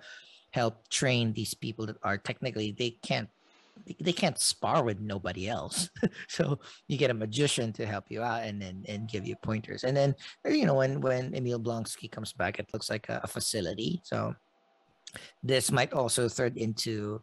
help 0.51 0.87
train 0.89 1.31
these 1.33 1.53
people 1.53 1.85
that 1.85 1.97
are 2.01 2.17
technically 2.17 2.71
they 2.71 2.91
can't 3.03 3.29
they- 3.99 4.13
can't 4.13 4.39
spar 4.39 4.83
with 4.83 4.99
nobody 4.99 5.47
else. 5.47 5.89
So 6.27 6.59
you 6.87 6.97
get 6.97 7.11
a 7.11 7.13
magician 7.13 7.73
to 7.73 7.85
help 7.85 8.05
you 8.09 8.21
out 8.21 8.43
and 8.43 8.61
then 8.61 8.83
and 8.87 9.09
give 9.09 9.25
you 9.27 9.35
pointers. 9.41 9.83
And 9.83 9.95
then 9.95 10.15
uh, 10.45 10.49
you 10.49 10.65
know 10.65 10.75
when 10.75 11.01
when 11.01 11.33
emil 11.35 11.59
blonsky 11.59 12.09
comes 12.09 12.33
back 12.33 12.59
it 12.59 12.69
looks 12.73 12.89
like 12.89 13.09
a, 13.09 13.21
a 13.23 13.27
facility. 13.27 14.01
So 14.03 14.35
this 15.43 15.71
might 15.71 15.93
also 15.93 16.29
thread 16.29 16.57
into 16.57 17.21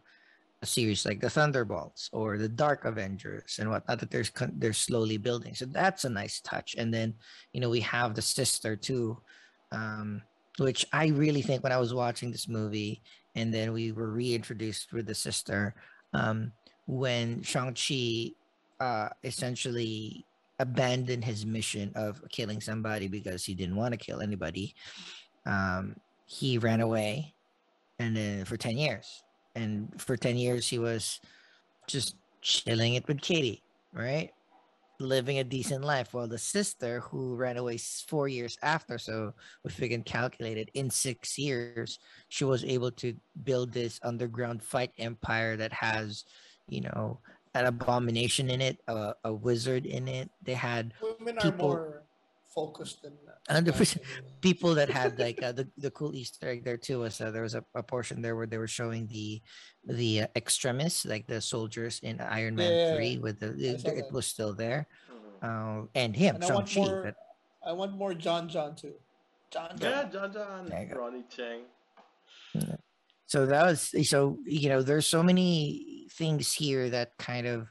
a 0.63 0.67
series 0.67 1.05
like 1.05 1.21
the 1.21 1.31
thunderbolts 1.31 2.09
or 2.13 2.39
the 2.39 2.49
dark 2.49 2.85
avengers 2.85 3.59
and 3.61 3.71
whatnot 3.71 4.01
that 4.01 4.11
there's 4.11 4.33
they're 4.59 4.73
slowly 4.73 5.19
building. 5.19 5.55
So 5.55 5.67
that's 5.67 6.05
a 6.05 6.11
nice 6.11 6.41
touch. 6.41 6.75
And 6.79 6.93
then 6.93 7.15
you 7.53 7.61
know 7.61 7.71
we 7.71 7.81
have 7.81 8.15
the 8.15 8.23
sister 8.23 8.77
too 8.77 9.19
um 9.73 10.23
which 10.59 10.87
i 10.93 11.09
really 11.09 11.43
think 11.43 11.63
when 11.63 11.73
i 11.73 11.77
was 11.77 11.93
watching 11.93 12.31
this 12.31 12.49
movie 12.49 13.03
and 13.35 13.53
then 13.53 13.73
we 13.73 13.93
were 13.93 14.11
reintroduced 14.11 14.93
with 14.93 15.07
the 15.07 15.15
sister 15.15 15.75
um 16.17 16.53
when 16.87 17.43
shang-chi 17.43 18.33
uh 18.81 19.09
essentially 19.25 20.25
abandoned 20.59 21.25
his 21.25 21.45
mission 21.45 21.93
of 21.95 22.23
killing 22.31 22.61
somebody 22.61 23.09
because 23.09 23.45
he 23.45 23.55
didn't 23.55 23.77
want 23.77 23.93
to 23.93 23.99
kill 23.99 24.21
anybody 24.21 24.75
um 25.47 25.95
he 26.27 26.59
ran 26.59 26.81
away 26.81 27.35
and 27.99 28.17
then 28.17 28.45
for 28.45 28.57
10 28.57 28.77
years. 28.77 29.23
And 29.55 29.89
for 30.01 30.17
10 30.17 30.37
years 30.37 30.69
he 30.69 30.79
was 30.79 31.21
just 31.87 32.17
chilling 32.43 32.95
it 32.95 33.09
with 33.09 33.21
katie 33.21 33.63
right 33.93 34.31
living 34.99 35.39
a 35.39 35.45
decent 35.45 35.85
life 35.85 36.15
while 36.15 36.27
the 36.29 36.39
sister 36.39 37.01
who 37.01 37.35
ran 37.35 37.57
away 37.57 37.77
four 38.09 38.29
years 38.29 38.57
after 38.63 38.99
so 38.99 39.33
if 39.65 39.79
we 39.81 39.89
can 39.89 40.03
calculate 40.03 40.57
it 40.57 40.71
in 40.75 40.89
six 40.91 41.39
years 41.39 41.99
she 42.29 42.45
was 42.45 42.65
able 42.65 42.91
to 42.91 43.15
build 43.45 43.73
this 43.73 44.01
underground 44.03 44.63
fight 44.63 44.93
empire 44.99 45.57
that 45.57 45.73
has 45.73 46.25
you 46.69 46.81
know 46.81 47.19
an 47.55 47.67
abomination 47.67 48.51
in 48.51 48.61
it 48.61 48.79
a, 48.89 49.15
a 49.25 49.33
wizard 49.33 49.87
in 49.87 50.09
it. 50.09 50.29
They 50.43 50.53
had 50.55 50.93
Women 51.01 51.39
are 51.39 51.41
people- 51.41 51.69
more 51.69 52.03
focused 52.61 53.03
than 53.03 53.13
that. 53.27 53.39
100%. 53.53 53.99
people 54.41 54.75
that 54.75 54.89
had 54.91 55.19
like 55.21 55.39
uh, 55.43 55.53
the 55.53 55.69
the 55.77 55.91
cool 55.93 56.17
Easter 56.17 56.49
egg 56.49 56.65
there 56.65 56.81
too 56.81 56.99
was 57.05 57.21
uh, 57.21 57.31
there 57.31 57.43
was 57.45 57.55
a, 57.55 57.63
a 57.77 57.83
portion 57.83 58.21
there 58.25 58.35
where 58.35 58.49
they 58.49 58.59
were 58.59 58.67
showing 58.81 59.07
the 59.07 59.41
the 59.85 60.23
uh, 60.23 60.27
extremists 60.35 61.05
like 61.05 61.27
the 61.29 61.41
soldiers 61.41 62.01
in 62.03 62.19
Iron 62.21 62.57
Man 62.57 62.73
Yeah, 62.73 62.95
three 62.97 63.19
with 63.19 63.39
the 63.39 63.53
it, 63.55 63.85
it 63.85 64.09
was 64.11 64.27
still 64.27 64.53
there 64.57 64.89
uh, 65.43 65.83
and 65.95 66.17
him 66.17 66.37
And 66.37 66.45
I 66.45 66.55
want 66.55 66.75
more- 66.75 67.03
that 67.05 67.17
I 67.63 67.73
want 67.73 67.93
more 67.93 68.15
John 68.15 68.49
John 68.49 68.75
too. 68.75 68.95
John 69.53 69.71
John. 69.79 69.91
Yeah, 69.91 70.05
John 70.11 70.33
John, 70.33 70.63
There 70.71 70.83
you 70.83 70.89
go. 70.91 70.99
Ronny 71.01 71.25
Chieng. 71.31 71.63
so 73.27 73.47
that 73.47 73.63
was 73.67 73.95
so 74.09 74.39
you 74.47 74.69
know 74.71 74.83
there's 74.83 75.07
so 75.07 75.23
many 75.23 76.07
things 76.19 76.53
here 76.53 76.89
that 76.91 77.13
kind 77.19 77.47
of 77.47 77.69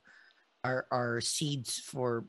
are 0.63 0.85
are 0.91 1.19
seeds 1.21 1.79
for 1.79 2.25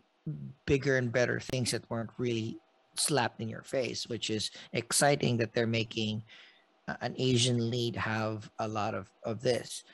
bigger 0.66 0.96
and 0.96 1.12
better 1.12 1.38
things 1.40 1.70
that 1.70 1.88
weren't 1.90 2.10
really 2.18 2.58
slapped 2.96 3.40
in 3.40 3.48
your 3.48 3.62
face 3.62 4.06
which 4.08 4.30
is 4.30 4.50
exciting 4.72 5.36
that 5.36 5.52
they're 5.52 5.66
making 5.66 6.22
an 7.00 7.14
asian 7.18 7.70
lead 7.70 7.96
have 7.96 8.50
a 8.58 8.68
lot 8.68 8.94
of 8.94 9.10
of 9.24 9.42
this. 9.42 9.84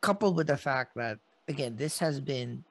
Coupled 0.00 0.36
with 0.36 0.46
the 0.48 0.56
fact 0.56 0.94
that 0.96 1.18
again 1.48 1.76
this 1.76 1.98
has 1.98 2.20
been 2.20 2.64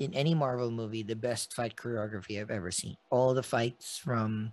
in 0.00 0.12
any 0.12 0.34
marvel 0.34 0.70
movie 0.70 1.02
the 1.02 1.16
best 1.16 1.54
fight 1.54 1.76
choreography 1.76 2.40
i've 2.40 2.50
ever 2.50 2.70
seen. 2.70 2.96
All 3.10 3.34
the 3.34 3.42
fights 3.42 3.98
from 3.98 4.52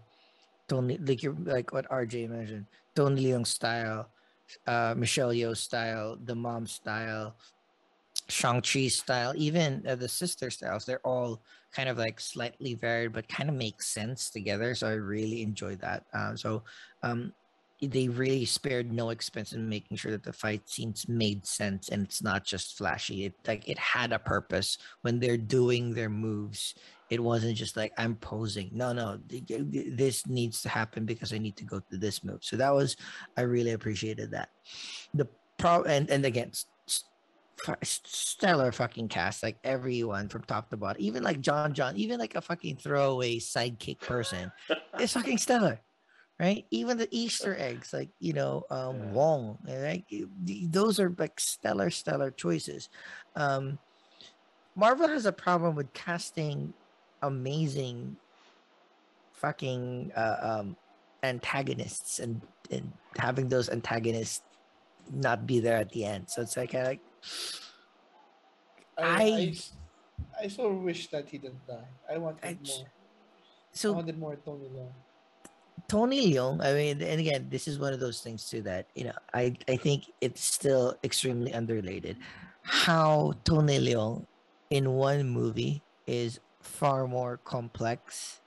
tony 0.67 0.97
like 0.97 1.23
you 1.23 1.35
like 1.43 1.73
what 1.73 1.89
rj 1.89 2.29
mentioned 2.29 2.65
tony 2.95 3.25
leung 3.25 3.45
style 3.45 4.09
uh, 4.67 4.93
Michelle 4.97 5.29
Yeoh 5.29 5.55
style, 5.55 6.17
the 6.25 6.35
mom 6.35 6.67
style, 6.67 7.35
Shang-Chi 8.31 8.87
style, 8.87 9.33
even 9.35 9.83
uh, 9.87 9.95
the 9.95 10.07
sister 10.07 10.49
styles, 10.49 10.85
they're 10.85 11.05
all 11.05 11.41
kind 11.71 11.89
of 11.89 11.97
like 11.97 12.19
slightly 12.19 12.73
varied, 12.73 13.13
but 13.13 13.27
kind 13.27 13.49
of 13.49 13.55
make 13.55 13.81
sense 13.81 14.29
together. 14.29 14.75
So 14.75 14.87
I 14.87 14.93
really 14.93 15.41
enjoyed 15.41 15.79
that. 15.81 16.05
Uh, 16.13 16.35
so 16.35 16.63
um, 17.03 17.33
they 17.81 18.07
really 18.07 18.45
spared 18.45 18.93
no 18.93 19.09
expense 19.09 19.53
in 19.53 19.67
making 19.67 19.97
sure 19.97 20.11
that 20.11 20.23
the 20.23 20.33
fight 20.33 20.69
scenes 20.69 21.07
made 21.07 21.45
sense 21.45 21.89
and 21.89 22.03
it's 22.03 22.21
not 22.21 22.43
just 22.43 22.77
flashy. 22.77 23.25
It 23.25 23.33
like 23.47 23.67
it 23.67 23.79
had 23.79 24.13
a 24.13 24.19
purpose 24.19 24.77
when 25.01 25.19
they're 25.19 25.37
doing 25.37 25.93
their 25.93 26.09
moves. 26.09 26.75
It 27.09 27.21
wasn't 27.21 27.57
just 27.57 27.75
like 27.75 27.91
I'm 27.97 28.15
posing. 28.15 28.69
No, 28.71 28.93
no, 28.93 29.19
th- 29.27 29.47
th- 29.47 29.65
this 29.97 30.27
needs 30.27 30.61
to 30.61 30.69
happen 30.69 31.05
because 31.05 31.33
I 31.33 31.39
need 31.39 31.57
to 31.57 31.65
go 31.65 31.81
to 31.91 31.97
this 31.97 32.23
move. 32.23 32.43
So 32.43 32.55
that 32.57 32.73
was 32.73 32.95
I 33.35 33.41
really 33.41 33.71
appreciated 33.71 34.29
that. 34.31 34.49
The 35.15 35.27
pro 35.57 35.81
and 35.83 36.09
and 36.11 36.23
again, 36.23 36.51
stellar 37.83 38.71
fucking 38.71 39.07
cast, 39.07 39.43
like 39.43 39.57
everyone 39.63 40.29
from 40.29 40.43
top 40.43 40.69
to 40.69 40.77
bottom, 40.77 41.01
even 41.01 41.23
like 41.23 41.41
John 41.41 41.73
John, 41.73 41.95
even 41.97 42.19
like 42.19 42.35
a 42.35 42.41
fucking 42.41 42.77
throwaway 42.77 43.37
sidekick 43.37 43.99
person, 43.99 44.51
it's 44.99 45.13
fucking 45.13 45.37
stellar, 45.37 45.79
right? 46.39 46.65
Even 46.71 46.97
the 46.97 47.07
Easter 47.11 47.55
eggs, 47.57 47.93
like 47.93 48.09
you 48.19 48.33
know, 48.33 48.63
um, 48.69 48.97
Yeah. 48.97 49.11
Wong, 49.11 49.57
like 49.67 50.05
those 50.69 50.99
are 50.99 51.13
like 51.17 51.39
stellar, 51.39 51.89
stellar 51.89 52.31
choices. 52.31 52.89
Um, 53.35 53.77
Marvel 54.75 55.07
has 55.07 55.25
a 55.25 55.33
problem 55.33 55.75
with 55.75 55.93
casting 55.93 56.73
amazing 57.21 58.17
fucking 59.33 60.11
uh, 60.15 60.37
um, 60.41 60.77
antagonists 61.23 62.19
and, 62.19 62.41
and 62.71 62.91
having 63.17 63.49
those 63.49 63.69
antagonists 63.69 64.41
not 65.11 65.45
be 65.45 65.59
there 65.59 65.77
at 65.77 65.91
the 65.91 66.05
end. 66.05 66.29
So 66.29 66.41
it's 66.41 66.55
like, 66.55 66.73
like 66.73 67.01
I, 68.97 69.03
I- 69.03 69.55
I, 70.41 70.45
I 70.45 70.47
so 70.47 70.71
wish 70.73 71.07
that 71.09 71.29
he 71.29 71.37
didn't 71.37 71.65
die. 71.67 71.87
I 72.09 72.17
wanted 72.17 72.43
I 72.43 72.57
more. 72.65 72.85
I 72.85 72.89
so 73.73 73.93
wanted 73.93 74.17
more 74.17 74.35
Tony 74.37 74.67
Leung. 74.69 74.91
Tony 75.87 76.33
Leung, 76.33 76.61
I 76.63 76.73
mean, 76.73 77.01
and 77.01 77.19
again, 77.19 77.47
this 77.49 77.67
is 77.67 77.77
one 77.79 77.93
of 77.93 77.99
those 77.99 78.21
things 78.21 78.47
too 78.49 78.61
that 78.63 78.87
you 78.95 79.05
know, 79.05 79.13
I 79.33 79.55
I 79.67 79.75
think 79.77 80.11
it's 80.21 80.41
still 80.43 80.95
extremely 81.03 81.51
underrated. 81.51 82.17
How 82.63 83.33
Tony 83.43 83.79
Leung 83.79 84.25
in 84.69 84.91
one 84.93 85.27
movie 85.29 85.81
is 86.07 86.39
far 86.61 87.07
more 87.07 87.37
complex 87.37 88.39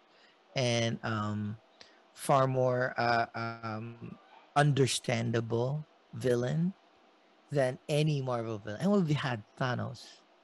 and 0.56 0.98
um 1.02 1.56
far 2.14 2.46
more 2.46 2.94
uh, 2.96 3.26
um 3.34 4.16
understandable 4.56 5.84
villain 6.14 6.72
than 7.54 7.78
any 7.88 8.20
Marvel 8.20 8.58
villain. 8.58 8.80
And 8.82 8.92
we've 8.92 9.16
had 9.16 9.42
Thanos, 9.58 10.02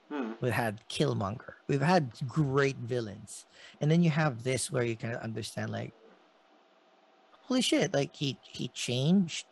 Hmm. 0.09 0.31
we've 0.41 0.51
had 0.53 0.81
Killmonger, 0.89 1.53
we've 1.67 1.81
had 1.81 2.11
great 2.27 2.77
villains, 2.77 3.45
and 3.79 3.89
then 3.91 4.01
you 4.03 4.09
have 4.09 4.43
this 4.43 4.71
where 4.71 4.83
you 4.83 4.95
kind 4.95 5.13
of 5.13 5.21
understand 5.21 5.69
like 5.71 5.93
holy 7.43 7.61
shit! 7.61 7.93
Like 7.93 8.15
he 8.15 8.37
he 8.43 8.67
changed, 8.69 9.45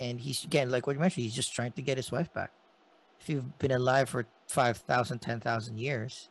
and 0.00 0.20
he's 0.20 0.44
again 0.44 0.70
like 0.70 0.86
what 0.86 0.94
you 0.94 1.00
mentioned. 1.00 1.24
He's 1.24 1.34
just 1.34 1.54
trying 1.54 1.72
to 1.72 1.82
get 1.82 1.96
his 1.96 2.12
wife 2.12 2.32
back. 2.32 2.52
If 3.20 3.28
you've 3.28 3.58
been 3.58 3.70
alive 3.72 4.10
for 4.10 4.26
5,000, 4.48 5.18
10,000 5.20 5.78
years, 5.78 6.28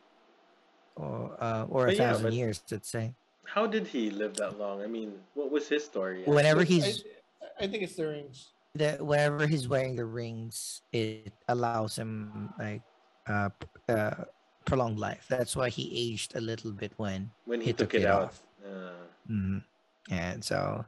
or 0.94 1.36
uh, 1.40 1.66
or 1.68 1.84
a 1.84 1.86
But 1.88 1.96
yeah, 1.96 2.06
thousand 2.10 2.24
but- 2.26 2.32
years, 2.34 2.62
let's 2.70 2.88
say. 2.88 3.14
How 3.46 3.66
did 3.66 3.86
he 3.86 4.08
live 4.10 4.34
that 4.36 4.58
long? 4.58 4.80
I 4.82 4.86
mean, 4.86 5.12
what 5.34 5.50
was 5.50 5.68
his 5.68 5.84
story? 5.84 6.22
Whenever 6.24 6.62
I- 6.62 6.64
he's 6.64 7.04
I, 7.60 7.66
think 7.66 7.82
it's 7.82 7.94
the 7.96 8.06
rings. 8.08 8.53
The 8.74 8.98
whenever 9.00 9.46
he's 9.46 9.68
wearing 9.68 9.94
the 9.94 10.04
rings, 10.04 10.82
it 10.92 11.32
allows 11.48 11.94
him 11.96 12.50
like 12.58 12.82
uh, 13.28 13.50
uh 13.88 14.24
prolonged 14.66 14.98
life. 14.98 15.26
That's 15.28 15.54
why 15.54 15.68
he 15.68 16.10
aged 16.12 16.34
a 16.34 16.40
little 16.40 16.72
bit 16.72 16.92
when 16.96 17.30
when 17.46 17.60
he, 17.60 17.66
he 17.66 17.72
took, 17.72 17.90
took 17.90 18.00
it 18.00 18.04
it 18.04 18.08
out. 18.10 18.34
off. 18.34 18.42
Uh, 18.64 18.90
Mhm. 19.30 19.64
and 20.10 20.44
so 20.44 20.84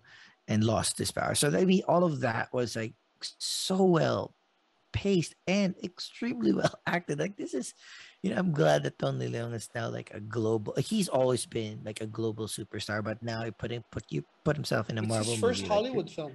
and 0.48 0.62
lost 0.64 0.98
his 0.98 1.10
power. 1.10 1.34
So 1.34 1.48
I 1.56 1.64
mean, 1.64 1.82
all 1.88 2.04
of 2.04 2.20
that 2.20 2.52
was 2.52 2.74
like 2.76 2.94
so 3.22 3.82
well 3.84 4.34
paced 4.92 5.34
and 5.46 5.74
extremely 5.82 6.52
well 6.58 6.74
acted. 6.86 7.18
Like 7.18 7.36
this 7.36 7.54
is, 7.54 7.72
you 8.22 8.30
know, 8.30 8.36
I'm 8.36 8.50
glad 8.52 8.82
that 8.82 8.98
Tony 8.98 9.28
Leung 9.30 9.54
is 9.54 9.70
now 9.74 9.88
like 9.88 10.10
a 10.12 10.20
global. 10.20 10.74
He's 10.76 11.08
always 11.08 11.46
been 11.46 11.82
like 11.84 12.00
a 12.02 12.06
global 12.06 12.46
superstar, 12.46 13.02
but 13.02 13.22
now 13.22 13.44
he 13.44 13.50
put 13.52 13.70
him 13.70 13.84
put 13.92 14.04
you 14.10 14.24
put 14.44 14.56
himself 14.56 14.90
in 14.90 14.98
a 14.98 15.02
It's 15.02 15.08
Marvel 15.08 15.32
his 15.32 15.40
first 15.40 15.60
movie. 15.62 15.70
like, 15.70 15.76
Hollywood 15.86 16.10
film. 16.10 16.34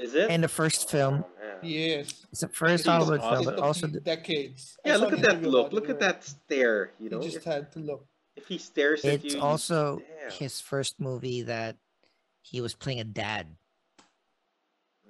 Is 0.00 0.14
it? 0.14 0.30
and 0.30 0.42
the 0.42 0.48
first 0.48 0.90
film. 0.90 1.24
Oh. 1.24 1.58
Yes. 1.62 2.26
It's 2.32 2.40
the 2.40 2.48
first 2.48 2.84
He's 2.84 2.86
Hollywood 2.86 3.20
film, 3.20 3.44
but 3.44 3.58
also 3.58 3.86
the, 3.86 4.00
decades. 4.00 4.78
Yeah, 4.84 4.96
look 4.96 5.12
at 5.12 5.20
that 5.22 5.42
look. 5.42 5.72
Look 5.72 5.90
at 5.90 6.00
that 6.00 6.24
stare. 6.24 6.92
You 6.98 7.10
know, 7.10 7.20
He 7.20 7.28
just 7.28 7.44
had 7.44 7.70
to 7.72 7.78
look. 7.80 8.06
if 8.36 8.46
he 8.46 8.56
stares 8.56 9.04
at 9.04 9.22
you, 9.22 9.30
it's 9.32 9.34
also 9.36 9.98
damn. 10.00 10.30
his 10.32 10.60
first 10.60 10.98
movie 11.00 11.42
that 11.42 11.76
he 12.40 12.60
was 12.62 12.72
playing 12.74 13.00
a 13.00 13.04
dad. 13.04 13.46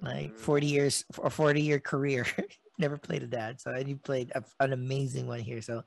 like 0.01 0.33
Mm. 0.33 0.39
40 0.39 0.67
years 0.67 1.05
a 1.23 1.29
40 1.29 1.61
year 1.61 1.79
career 1.79 2.25
never 2.79 2.97
played 2.97 3.21
a 3.23 3.27
dad 3.27 3.61
so 3.61 3.71
and 3.71 3.87
you 3.87 3.95
played 3.95 4.31
a, 4.33 4.43
an 4.59 4.73
amazing 4.73 5.27
one 5.27 5.39
here 5.39 5.61
so 5.61 5.83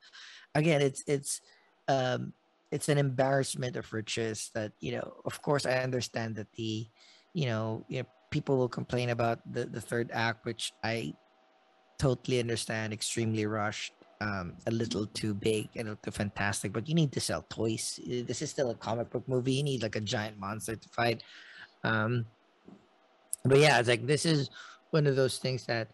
again 0.55 0.81
it's 0.81 1.03
it's 1.09 1.41
um 1.89 2.33
it's 2.71 2.89
an 2.89 2.97
embarrassment 2.99 3.75
of 3.77 3.93
riches 3.93 4.51
that 4.55 4.71
you 4.81 4.93
know 4.93 5.15
of 5.25 5.43
course 5.43 5.67
i 5.67 5.83
understand 5.83 6.37
that 6.37 6.47
the 6.55 6.87
you 7.35 7.47
know 7.47 7.85
you 7.89 7.99
know 8.01 8.07
people 8.35 8.59
will 8.59 8.75
complain 8.81 9.15
about 9.15 9.39
the 9.55 9.63
the 9.77 9.81
third 9.81 10.11
act 10.13 10.45
which 10.45 10.75
i 10.83 11.15
totally 12.03 12.41
understand 12.41 12.93
extremely 12.93 13.47
rushed 13.47 13.95
um 14.21 14.47
a 14.67 14.73
little 14.83 15.07
too 15.21 15.33
big 15.33 15.71
and 15.79 15.87
a 15.87 15.91
little 15.95 16.03
too 16.03 16.11
fantastic 16.11 16.73
but 16.73 16.89
you 16.89 16.95
need 16.95 17.13
to 17.13 17.21
sell 17.21 17.47
toys. 17.49 18.01
Uh, 18.03 18.27
this 18.27 18.43
is 18.43 18.51
still 18.51 18.71
a 18.71 18.75
comic 18.75 19.07
book 19.11 19.23
movie. 19.29 19.55
You 19.55 19.63
need 19.63 19.83
like 19.87 19.95
a 19.95 20.01
giant 20.01 20.37
monster 20.39 20.75
to 20.75 20.89
fight. 20.89 21.23
Um 21.85 22.27
but 23.45 23.59
yeah 23.59 23.79
it's 23.79 23.89
like 23.89 24.05
this 24.07 24.27
is 24.27 24.51
one 24.91 25.07
of 25.07 25.15
those 25.15 25.39
things 25.39 25.67
that 25.67 25.87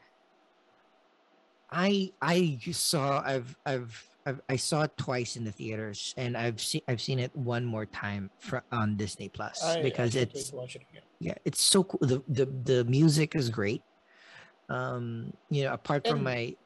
i 1.70 2.10
i 2.22 2.58
saw 2.72 3.20
i've 3.32 3.50
i've 3.66 3.92
I've, 4.26 4.40
I 4.48 4.56
saw 4.56 4.82
it 4.82 4.92
twice 4.98 5.36
in 5.36 5.44
the 5.48 5.54
theaters, 5.60 6.12
and 6.16 6.36
I've 6.36 6.60
seen 6.60 6.82
I've 6.86 7.00
seen 7.00 7.18
it 7.18 7.34
one 7.34 7.64
more 7.64 7.86
time 7.86 8.28
for, 8.38 8.62
on 8.70 8.96
Disney 8.96 9.30
Plus 9.30 9.64
I, 9.64 9.80
because 9.80 10.14
I 10.14 10.20
it's 10.28 10.52
watch 10.52 10.76
it 10.76 10.82
again. 10.90 11.08
Yeah, 11.20 11.34
it's 11.44 11.60
so 11.60 11.84
cool. 11.84 12.00
The 12.00 12.24
the 12.28 12.46
the 12.46 12.84
music 12.84 13.36
is 13.36 13.50
great. 13.50 13.82
Um, 14.68 15.32
you 15.50 15.64
know, 15.64 15.72
apart 15.74 16.08
from 16.08 16.24
my 16.24 16.56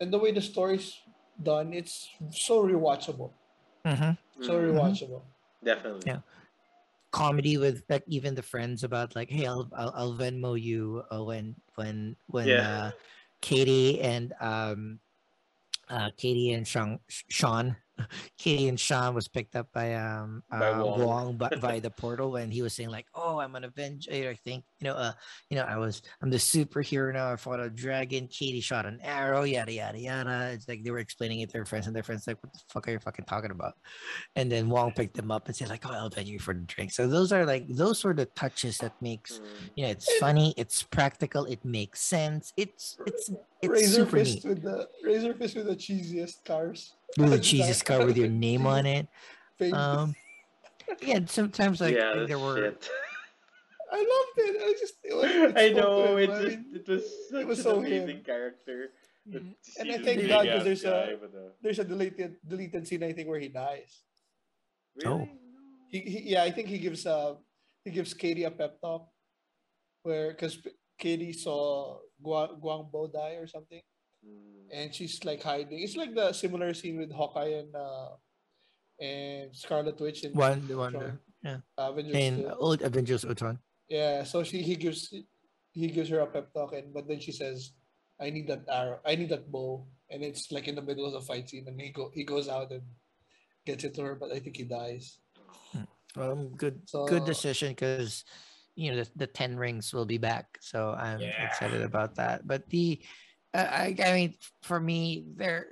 And 0.00 0.12
the 0.12 0.18
way 0.18 0.32
the 0.32 0.40
story's 0.40 0.96
done, 1.42 1.74
it's 1.74 2.08
so 2.30 2.62
rewatchable. 2.62 3.32
Mhm. 3.84 4.16
So 4.40 4.54
Mm, 4.54 4.72
rewatchable. 4.72 5.22
definitely. 5.64 6.06
Yeah. 6.06 6.20
comedy 7.12 7.58
with 7.58 7.82
like 7.90 8.04
even 8.06 8.34
the 8.38 8.42
friends 8.42 8.84
about 8.84 9.16
like, 9.16 9.28
hey, 9.28 9.44
I'll 9.44 9.68
I'll, 9.74 9.92
I'll 9.96 10.14
Venmo 10.14 10.54
you 10.54 11.02
uh, 11.10 11.24
when 11.24 11.56
when 11.74 12.16
when 12.28 12.46
Yeah. 12.48 12.62
uh, 12.62 12.90
Katie 13.42 14.00
and 14.00 14.32
um 14.40 15.00
uh 15.90 16.10
Katie 16.16 16.52
and 16.54 16.66
Sean 16.66 17.00
Sean 17.08 17.76
Katie 18.38 18.68
and 18.68 18.78
Sean 18.78 19.14
was 19.14 19.28
picked 19.28 19.56
up 19.56 19.68
by 19.72 19.94
um 19.94 20.42
By 20.50 20.70
uh, 20.70 20.84
Wong. 20.84 21.00
Wong 21.04 21.36
by, 21.36 21.48
by 21.60 21.80
the 21.80 21.90
portal 21.90 22.36
and 22.36 22.52
he 22.52 22.62
was 22.62 22.74
saying 22.74 22.90
like, 22.90 23.06
oh, 23.14 23.38
I'm 23.40 23.54
an 23.56 23.64
Avenger. 23.64 24.10
I 24.10 24.34
think 24.34 24.64
you 24.80 24.86
know, 24.88 24.94
uh, 24.94 25.12
you 25.50 25.56
know, 25.56 25.64
I 25.64 25.76
was 25.76 26.02
I'm 26.22 26.30
the 26.30 26.38
superhero 26.38 27.12
now. 27.12 27.32
I 27.32 27.36
fought 27.36 27.60
a 27.60 27.68
dragon. 27.68 28.28
Katie 28.28 28.60
shot 28.60 28.86
an 28.86 28.98
arrow. 29.02 29.42
Yada 29.42 29.72
yada 29.72 29.98
yada. 29.98 30.50
It's 30.52 30.68
like 30.68 30.82
they 30.84 30.90
were 30.90 30.98
explaining 30.98 31.40
it 31.40 31.48
to 31.50 31.52
their 31.54 31.64
friends, 31.66 31.86
and 31.86 31.94
their 31.94 32.02
friends 32.02 32.26
like, 32.26 32.42
what 32.42 32.52
the 32.52 32.60
fuck 32.68 32.88
are 32.88 32.92
you 32.92 32.98
fucking 32.98 33.24
talking 33.26 33.50
about? 33.50 33.74
And 34.36 34.50
then 34.50 34.68
Wong 34.68 34.92
picked 34.92 35.16
them 35.16 35.30
up 35.30 35.46
and 35.46 35.56
said 35.56 35.68
like, 35.68 35.84
oh, 35.86 35.92
I'll 35.92 36.10
pay 36.10 36.22
you 36.22 36.38
for 36.38 36.54
the 36.54 36.60
drink. 36.60 36.92
So 36.92 37.06
those 37.06 37.32
are 37.32 37.44
like 37.44 37.66
those 37.68 37.98
sort 37.98 38.20
of 38.20 38.34
touches 38.34 38.78
that 38.78 38.94
makes 39.00 39.40
Mm. 39.40 39.44
you 39.76 39.84
know 39.84 39.90
it's 39.90 40.12
funny, 40.16 40.54
it's 40.56 40.82
practical, 40.82 41.44
it 41.46 41.64
makes 41.64 42.00
sense. 42.00 42.52
It's 42.56 42.96
it's 43.06 43.30
it's 43.62 43.70
Razor 43.72 43.94
super 44.04 44.10
fist 44.18 44.44
neat. 44.44 44.48
with 44.48 44.62
the 44.62 44.88
razor 45.04 45.34
fist 45.34 45.56
with 45.56 45.66
the 45.66 45.76
cheesiest 45.76 46.44
cars. 46.44 46.94
With 47.18 47.32
a 47.32 47.38
Design. 47.38 47.42
Jesus 47.42 47.82
card 47.82 48.06
with 48.06 48.16
your 48.16 48.28
name 48.28 48.66
on 48.66 48.86
it. 48.86 49.06
Um, 49.72 50.14
yeah, 51.02 51.20
sometimes 51.26 51.80
like 51.80 51.94
yeah, 51.94 52.24
there 52.26 52.38
were. 52.38 52.56
shit. 52.56 52.88
I 53.92 53.98
loved 53.98 54.38
it. 54.48 54.62
I 54.62 54.72
just 54.78 54.94
it 55.02 55.14
was, 55.16 55.52
I 55.56 55.68
know 55.70 56.16
him. 56.16 56.18
it 56.18 56.30
I 56.30 56.42
just 56.44 56.58
it 56.74 56.88
was 56.88 57.04
such 57.30 57.46
was 57.46 57.58
an 57.58 57.64
so 57.64 57.78
amazing 57.78 58.08
him. 58.18 58.24
character. 58.24 58.90
But 59.26 59.42
Mhm. 59.42 59.54
And 59.78 59.90
I 59.92 59.96
this 59.98 60.06
thank 60.06 60.20
big 60.20 60.28
God 60.28 60.46
'cause 60.46 60.54
ass 60.60 60.64
there's 60.64 60.84
a- 60.84 60.90
guy 60.90 61.14
with 61.20 61.34
a- 61.34 61.52
there's 61.60 61.78
a 61.78 61.84
deleted 61.84 62.36
deleted 62.46 62.86
scene 62.88 63.02
I 63.02 63.12
think 63.12 63.28
where 63.28 63.38
he 63.40 63.48
dies. 63.48 64.02
Oh. 65.04 65.28
He, 65.90 65.98
he 66.00 66.18
yeah 66.32 66.42
I 66.44 66.50
think 66.50 66.68
he 66.68 66.78
gives 66.78 67.04
uh 67.04 67.34
he 67.84 67.90
gives 67.90 68.14
Katie 68.14 68.44
a 68.44 68.50
pep 68.50 68.80
talk 68.80 69.08
where 70.04 70.30
because 70.30 70.56
Katie 70.98 71.32
saw 71.34 71.98
Guang 72.24 72.60
Guangbo 72.60 73.12
die 73.12 73.36
or 73.40 73.46
something 73.46 73.82
Mm. 74.20 74.68
and 74.76 74.94
she's 74.94 75.16
like 75.24 75.40
hiding. 75.42 75.80
It's 75.80 75.96
like 75.96 76.12
the 76.14 76.32
similar 76.36 76.74
scene 76.74 76.98
with 77.00 77.08
Hawkeye 77.10 77.56
and 77.64 77.72
uh 77.74 78.12
and 79.00 79.48
Scarlet 79.56 79.96
Witch 79.98 80.24
in 80.28 80.32
One, 80.36 80.60
the 80.68 80.76
one, 80.76 80.92
yeah. 81.42 81.64
Avengers 81.80 82.14
in 82.16 82.34
2. 82.44 82.52
old 82.60 82.82
Avengers 82.84 83.24
Ultron. 83.24 83.58
Yeah, 83.88 84.24
so 84.24 84.44
she 84.44 84.60
he 84.60 84.76
gives 84.76 85.08
he 85.72 85.88
gives 85.88 86.10
her 86.12 86.20
a 86.20 86.26
pep 86.28 86.52
talk, 86.52 86.74
and 86.76 86.92
but 86.92 87.08
then 87.08 87.16
she 87.18 87.32
says, 87.32 87.72
"I 88.20 88.28
need 88.28 88.44
that 88.52 88.68
arrow, 88.68 89.00
I 89.08 89.16
need 89.16 89.30
that 89.32 89.48
bow," 89.50 89.88
and 90.12 90.20
it's 90.22 90.52
like 90.52 90.68
in 90.68 90.74
the 90.76 90.84
middle 90.84 91.06
of 91.08 91.16
the 91.16 91.24
fight 91.24 91.48
scene, 91.48 91.64
and 91.66 91.80
he 91.80 91.88
go 91.88 92.10
he 92.12 92.22
goes 92.28 92.44
out 92.46 92.70
and 92.76 92.84
gets 93.64 93.84
it 93.88 93.94
to 93.96 94.02
her, 94.04 94.14
but 94.20 94.32
I 94.32 94.38
think 94.38 94.56
he 94.60 94.64
dies. 94.68 95.16
Um, 96.16 96.52
good, 96.60 96.82
So- 96.84 97.06
good 97.08 97.24
decision 97.24 97.72
because 97.72 98.24
you 98.80 98.90
know 98.90 99.04
the, 99.04 99.10
the 99.16 99.26
ten 99.28 99.60
rings 99.60 99.92
will 99.92 100.08
be 100.08 100.16
back, 100.16 100.56
so 100.64 100.96
I'm 100.96 101.20
Yeah. 101.20 101.36
excited 101.44 101.84
about 101.84 102.16
that. 102.16 102.48
But 102.48 102.64
the, 102.72 103.04
uh, 103.52 103.68
I, 103.68 103.94
I 104.00 104.12
mean, 104.16 104.34
for 104.64 104.80
me, 104.80 105.28
there. 105.36 105.68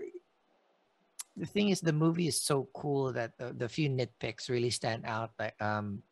The 1.39 1.47
thing 1.47 1.70
is, 1.70 1.80
the 1.80 1.94
movie 1.94 2.26
is 2.26 2.43
so 2.43 2.68
cool 2.74 3.14
that 3.14 3.39
the, 3.39 3.55
the 3.55 3.68
few 3.70 3.89
nitpicks 3.89 4.51
really 4.51 4.68
stand 4.68 5.06
out. 5.06 5.30
Like 5.39 5.56
um, 5.62 6.02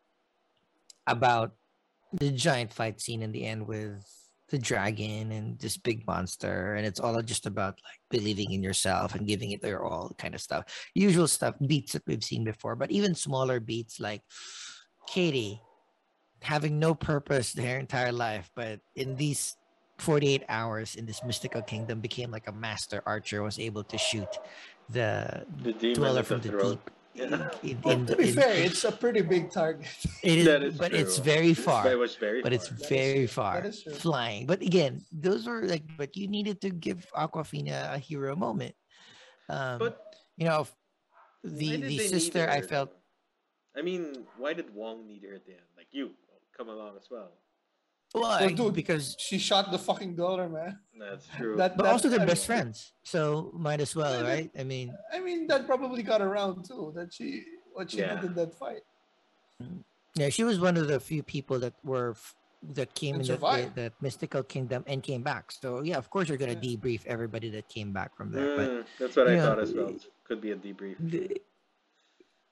about 1.05 1.53
the 2.17 2.31
giant 2.31 2.73
fight 2.73 2.97
scene 2.99 3.21
in 3.21 3.31
the 3.35 3.45
end 3.45 3.67
with 3.67 4.01
the 4.49 4.57
dragon 4.57 5.35
and 5.35 5.59
this 5.59 5.75
big 5.77 6.07
monster, 6.07 6.79
and 6.79 6.87
it's 6.87 7.03
all 7.03 7.21
just 7.21 7.45
about 7.45 7.77
like 7.83 7.99
believing 8.09 8.55
in 8.55 8.63
yourself 8.63 9.13
and 9.13 9.27
giving 9.27 9.51
it 9.51 9.61
your 9.61 9.83
all, 9.85 10.15
kind 10.17 10.33
of 10.33 10.41
stuff. 10.41 10.63
Usual 10.95 11.27
stuff, 11.27 11.53
beats 11.67 11.93
that 11.93 12.07
we've 12.07 12.23
seen 12.23 12.47
before, 12.47 12.79
but 12.79 12.89
even 12.89 13.13
smaller 13.13 13.59
beats 13.59 13.99
like 13.99 14.23
Katie 15.05 15.61
having 16.41 16.79
no 16.79 16.93
purpose 16.95 17.53
their 17.53 17.79
entire 17.79 18.11
life, 18.11 18.49
but 18.55 18.79
in 18.95 19.15
these 19.15 19.57
48 19.99 20.43
hours 20.49 20.95
in 20.95 21.05
this 21.05 21.23
mystical 21.23 21.61
kingdom 21.61 21.99
became 21.99 22.29
like 22.31 22.47
a 22.47 22.51
master 22.51 23.01
archer, 23.05 23.41
was 23.43 23.57
able 23.59 23.83
to 23.83 23.97
shoot 23.97 24.29
the 24.89 25.45
The 25.63 25.73
dweller 25.93 26.21
with 26.21 26.27
the 26.29 26.39
from 26.39 26.41
the 26.41 26.69
deep. 26.75 26.91
Yeah. 27.17 27.49
In, 27.63 27.81
Well, 27.81 27.95
in- 27.97 28.05
to 28.05 28.15
be 28.15 28.29
in- 28.29 28.35
fair, 28.35 28.53
it's 28.53 28.83
a 28.85 28.91
pretty 28.91 29.21
big 29.21 29.49
target. 29.49 29.87
it 30.23 30.37
is, 30.37 30.45
That 30.45 30.61
is 30.61 30.77
but 30.77 30.93
it's 30.93 31.17
very 31.17 31.55
far. 31.55 31.81
very- 31.83 31.95
was 31.97 32.13
very 32.15 32.43
but 32.43 32.53
it's 32.53 32.67
far. 32.69 32.77
That 32.77 32.83
is 32.83 32.89
very 32.89 33.17
true. 33.25 33.27
far 33.27 33.55
That 33.61 33.69
is 33.69 33.81
true. 33.83 33.93
flying. 33.93 34.45
But 34.45 34.61
again, 34.61 35.01
those 35.11 35.47
were 35.47 35.63
like, 35.65 35.81
but 35.97 36.15
you 36.15 36.27
needed 36.27 36.61
to 36.61 36.69
give 36.69 37.07
Awkwafina 37.17 37.95
a 37.95 37.97
hero 37.97 38.35
moment. 38.35 38.75
Um, 39.49 39.79
But 39.79 39.97
you 40.37 40.45
know, 40.45 40.67
the 41.43 41.77
the 41.81 41.97
sister 42.05 42.47
I 42.47 42.61
felt? 42.61 42.93
I 43.75 43.81
mean, 43.81 44.25
why 44.37 44.53
did 44.53 44.73
Wong 44.73 45.07
need 45.07 45.23
her 45.23 45.33
at 45.33 45.45
the 45.45 45.53
end? 45.53 45.65
Like 45.75 45.87
you, 45.91 46.13
come 46.57 46.69
along 46.69 46.97
as 46.97 47.07
well. 47.09 47.31
well, 48.13 48.23
Well, 48.23 48.31
I- 48.31 48.51
dude, 48.51 48.73
because 48.73 49.15
She 49.19 49.37
shot 49.37 49.71
the 49.71 49.77
fucking 49.79 50.15
daughter, 50.15 50.49
man. 50.49 50.79
That's 50.99 51.27
true. 51.37 51.55
That- 51.55 51.77
but 51.77 51.83
that- 51.83 51.91
also 51.93 52.09
they're 52.09 52.21
I 52.21 52.25
best 52.25 52.49
mean- 52.49 52.57
friends, 52.57 52.93
so 53.03 53.51
might 53.53 53.79
as 53.81 53.95
well, 53.95 54.13
Yeah, 54.15 54.21
but- 54.23 54.27
right? 54.29 54.51
I 54.57 54.63
mean, 54.63 54.97
I 55.13 55.19
mean, 55.19 55.47
that 55.47 55.67
probably 55.67 56.03
got 56.03 56.21
around 56.21 56.63
too. 56.65 56.91
That 56.95 57.13
she 57.13 57.45
what 57.73 57.91
she 57.91 57.99
Yeah. 57.99 58.15
did 58.15 58.31
in 58.31 58.33
that 58.35 58.55
fight. 58.55 58.81
yeah, 60.15 60.29
she 60.29 60.43
was 60.43 60.59
one 60.59 60.77
of 60.77 60.87
the 60.87 60.99
few 60.99 61.21
people 61.21 61.59
that 61.59 61.73
were 61.83 62.15
that 62.73 62.95
came 62.95 63.15
And 63.15 63.21
in 63.21 63.27
that, 63.27 63.33
survived. 63.35 63.75
that 63.75 63.93
mystical 64.01 64.41
kingdom 64.41 64.83
and 64.87 65.03
came 65.03 65.21
back. 65.21 65.51
So 65.51 65.83
yeah, 65.83 65.97
of 65.97 66.09
course 66.09 66.27
you're 66.27 66.39
gonna 66.39 66.53
Yeah. 66.59 66.75
debrief 66.75 67.05
everybody 67.05 67.49
that 67.51 67.69
came 67.69 67.93
back 67.93 68.15
from 68.17 68.31
there. 68.31 68.55
But 68.57 68.69
Mm, 68.69 68.85
that's 68.97 69.15
what 69.15 69.27
I 69.27 69.33
yeah, 69.35 69.45
thought 69.45 69.59
as 69.59 69.73
well. 69.73 69.93
Could 70.23 70.41
be 70.41 70.51
a 70.51 70.55
debrief. 70.55 70.95
the, 70.99 71.39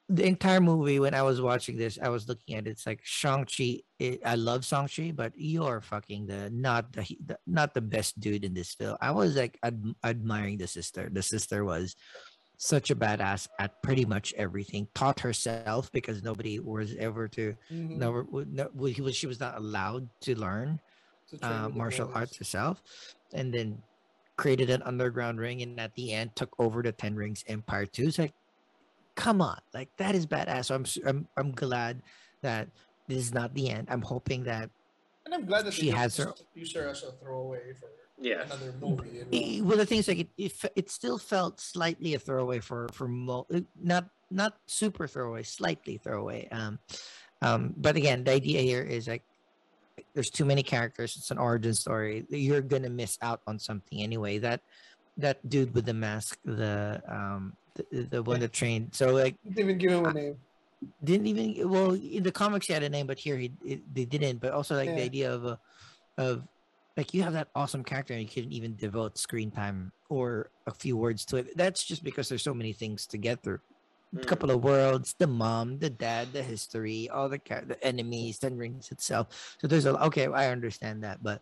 the 0.07 0.25
entire 0.25 0.61
movie 0.61 0.99
when 0.99 1.13
I 1.15 1.23
was 1.23 1.41
watching 1.41 1.77
this, 1.77 1.97
I 2.01 2.09
was 2.09 2.27
looking 2.27 2.55
at 2.55 2.67
it, 2.67 2.71
it's 2.71 2.85
like 2.85 3.01
Shang 3.03 3.45
Chi. 3.45 3.81
I 4.23 4.35
love 4.35 4.63
Shang 4.63 4.87
Chi, 4.87 5.11
but 5.15 5.33
you're 5.35 5.81
fucking 5.81 6.27
the 6.27 6.49
not 6.51 6.93
the, 6.93 7.17
the 7.25 7.37
not 7.47 7.73
the 7.73 7.81
best 7.81 8.19
dude 8.19 8.45
in 8.45 8.53
this 8.53 8.73
film. 8.75 8.97
I 9.01 9.11
was 9.11 9.35
like 9.35 9.57
ad- 9.63 9.95
admiring 10.03 10.57
the 10.59 10.67
sister. 10.67 11.09
The 11.11 11.23
sister 11.23 11.65
was 11.65 11.95
such 12.57 12.89
a 12.91 12.95
badass 12.95 13.47
at 13.59 13.81
pretty 13.81 14.05
much 14.05 14.33
everything. 14.37 14.87
Taught 14.93 15.19
herself 15.21 15.91
because 15.91 16.21
nobody 16.23 16.59
was 16.59 16.95
ever 16.97 17.27
to 17.29 17.55
Mhm. 17.71 17.97
never 17.97 18.25
no, 18.31 18.69
he 18.85 19.01
was 19.01 19.15
she 19.15 19.27
was 19.27 19.39
not 19.39 19.57
allowed 19.57 20.07
to 20.21 20.39
learn 20.39 20.79
To 21.31 21.45
uh, 21.45 21.69
martial 21.69 22.11
arts 22.13 22.37
herself, 22.37 22.83
and 23.33 23.51
then 23.51 23.81
created 24.37 24.69
an 24.69 24.83
underground 24.83 25.39
ring, 25.39 25.63
and 25.63 25.79
at 25.79 25.95
the 25.95 26.13
end 26.13 26.35
took 26.35 26.53
over 26.59 26.83
the 26.83 26.91
Ten 26.91 27.15
Rings 27.15 27.43
Empire 27.47 27.87
too. 27.87 28.07
It's 28.07 28.19
like, 28.19 28.33
come 29.15 29.41
on, 29.41 29.59
like 29.73 29.89
that 29.97 30.13
is 30.15 30.25
badass. 30.27 30.65
So 30.65 30.75
I'm 30.75 30.83
s- 30.85 30.99
I'm 31.05 31.27
I'm 31.37 31.51
glad 31.51 32.01
that 32.41 32.67
this 33.07 33.17
is 33.19 33.33
not 33.33 33.53
the 33.53 33.69
end. 33.69 33.87
I'm 33.89 34.01
hoping 34.01 34.43
that 34.43 34.69
And 35.25 35.33
I'm 35.33 35.45
glad 35.45 35.65
that 35.65 35.73
She 35.73 35.89
has 35.89 36.17
her- 36.17 36.25
just 36.25 36.45
use 36.53 36.73
her 36.75 36.87
as 36.87 37.01
a 37.03 37.11
throwaway 37.13 37.73
for 37.73 37.89
Yeah. 38.21 38.43
another 38.45 38.73
movie. 38.79 39.09
You? 39.17 39.25
Eh, 39.33 39.61
well 39.65 39.77
the 39.77 39.85
thing 39.85 39.99
is 39.99 40.07
like 40.07 40.19
it, 40.19 40.29
it, 40.37 40.53
it 40.75 40.87
still 40.91 41.17
felt 41.17 41.59
slightly 41.59 42.13
a 42.13 42.19
throwaway 42.19 42.59
for 42.59 42.87
for 42.93 43.07
mo- 43.07 43.47
eh, 43.51 43.61
not 43.81 44.05
not 44.31 44.57
super 44.67 45.07
throwaway 45.07 45.43
slightly 45.43 45.97
throwaway 45.97 46.47
um 46.51 46.79
um 47.41 47.73
but 47.77 47.95
again 47.95 48.23
the 48.23 48.31
idea 48.31 48.61
here 48.61 48.81
is 48.81 49.07
like 49.07 49.21
there's 50.13 50.29
too 50.33 50.45
many 50.45 50.63
characters 50.63 51.15
it's 51.17 51.29
an 51.31 51.37
origin 51.37 51.73
story 51.73 52.25
you're 52.29 52.61
gonna 52.61 52.89
miss 52.89 53.17
out 53.21 53.41
on 53.47 53.59
something 53.59 54.01
anyway 54.01 54.37
that 54.39 54.61
that 55.17 55.37
dude 55.47 55.73
with 55.73 55.85
the 55.85 55.93
mask 55.93 56.37
the 56.45 57.01
um 57.07 57.53
the, 57.75 58.03
the 58.09 58.23
one 58.23 58.37
Yeah. 58.37 58.47
that 58.47 58.53
trained 58.53 58.93
so 58.95 59.13
like 59.13 59.35
Didn't 59.43 59.59
even 59.59 59.77
give 59.77 59.91
him 59.91 60.05
a 60.05 60.13
name. 60.13 60.35
didn't 61.03 61.27
even 61.27 61.69
well 61.69 61.91
in 61.93 62.23
the 62.23 62.31
comics 62.31 62.67
he 62.67 62.73
had 62.73 62.83
a 62.83 62.89
name 62.89 63.07
but 63.07 63.19
here 63.19 63.37
he 63.37 63.51
it, 63.65 63.81
they 63.93 64.05
didn't 64.05 64.39
but 64.39 64.51
also 64.53 64.75
like 64.75 64.93
the 64.95 65.01
idea 65.03 65.31
of 65.33 65.45
a 65.45 65.59
of 66.17 66.43
like 66.97 67.13
you 67.13 67.23
have 67.23 67.33
that 67.33 67.49
awesome 67.55 67.83
character 67.83 68.13
and 68.13 68.21
you 68.23 68.29
couldn't 68.29 68.53
even 68.53 68.75
devote 68.75 69.17
screen 69.17 69.51
time 69.51 69.91
or 70.09 70.49
a 70.67 70.73
few 70.73 70.95
words 70.95 71.25
to 71.25 71.37
it 71.37 71.57
that's 71.57 71.83
just 71.83 72.03
because 72.03 72.29
there's 72.29 72.43
so 72.43 72.53
many 72.53 72.71
things 72.73 73.07
to 73.07 73.17
get 73.17 73.41
through 73.43 73.55
a 73.55 73.59
Mm. 74.15 74.27
couple 74.27 74.51
of 74.51 74.63
worlds 74.63 75.15
the 75.19 75.27
mom 75.27 75.79
the 75.79 75.89
dad 75.89 76.31
the 76.31 76.41
history 76.43 77.09
all 77.09 77.27
the 77.27 77.39
char- 77.39 77.65
the 77.65 77.75
enemies 77.83 78.37
ten 78.39 78.55
rings 78.55 78.91
itself 78.91 79.55
so 79.59 79.67
there's 79.67 79.85
a 79.87 79.99
okay 80.05 80.27
i 80.27 80.51
understand 80.51 81.03
that 81.03 81.21
but 81.21 81.41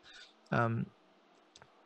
um 0.52 0.86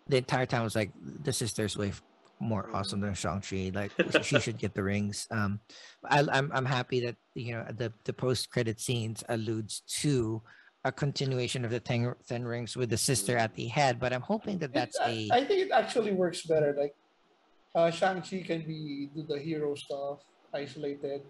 the 0.08 0.18
entire 0.18 0.46
time 0.46 0.64
was 0.64 0.76
like 0.76 0.92
the 1.02 1.34
sister's 1.34 1.76
way 1.76 1.92
more 2.40 2.70
awesome 2.74 3.00
than 3.02 3.14
Shang-Chi. 3.14 3.72
Like 3.74 3.92
she 4.24 4.40
should 4.40 4.58
get 4.58 4.74
the 4.76 4.84
rings. 4.84 5.28
Um, 5.32 5.60
I, 6.06 6.24
I'm 6.32 6.52
I'm 6.54 6.66
happy 6.66 7.00
that 7.06 7.16
you 7.36 7.54
know 7.54 7.66
the 7.76 7.92
the 8.06 8.14
post 8.14 8.50
credit 8.52 8.80
scenes 8.80 9.24
alludes 9.30 9.82
to 10.02 10.42
a 10.86 10.92
continuation 10.92 11.66
of 11.66 11.72
the 11.72 11.80
ten, 11.80 12.14
ten 12.28 12.46
rings 12.46 12.78
with 12.78 12.90
the 12.90 12.98
sister 12.98 13.38
at 13.38 13.54
the 13.56 13.68
head. 13.68 14.00
But 14.00 14.14
I'm 14.14 14.22
hoping 14.22 14.58
that 14.60 14.70
It- 14.70 14.74
that's 14.74 15.00
I, 15.00 15.10
a 15.10 15.30
I 15.34 15.46
think 15.46 15.68
it 15.68 15.72
actually 15.72 16.14
works 16.14 16.46
better. 16.46 16.76
Like 16.78 16.96
uh, 17.76 17.92
Shang 17.92 18.22
Chi 18.22 18.44
can 18.46 18.62
be 18.66 19.10
do 19.14 19.24
the 19.28 19.40
hero 19.40 19.76
stuff, 19.76 20.20
isolated, 20.54 21.22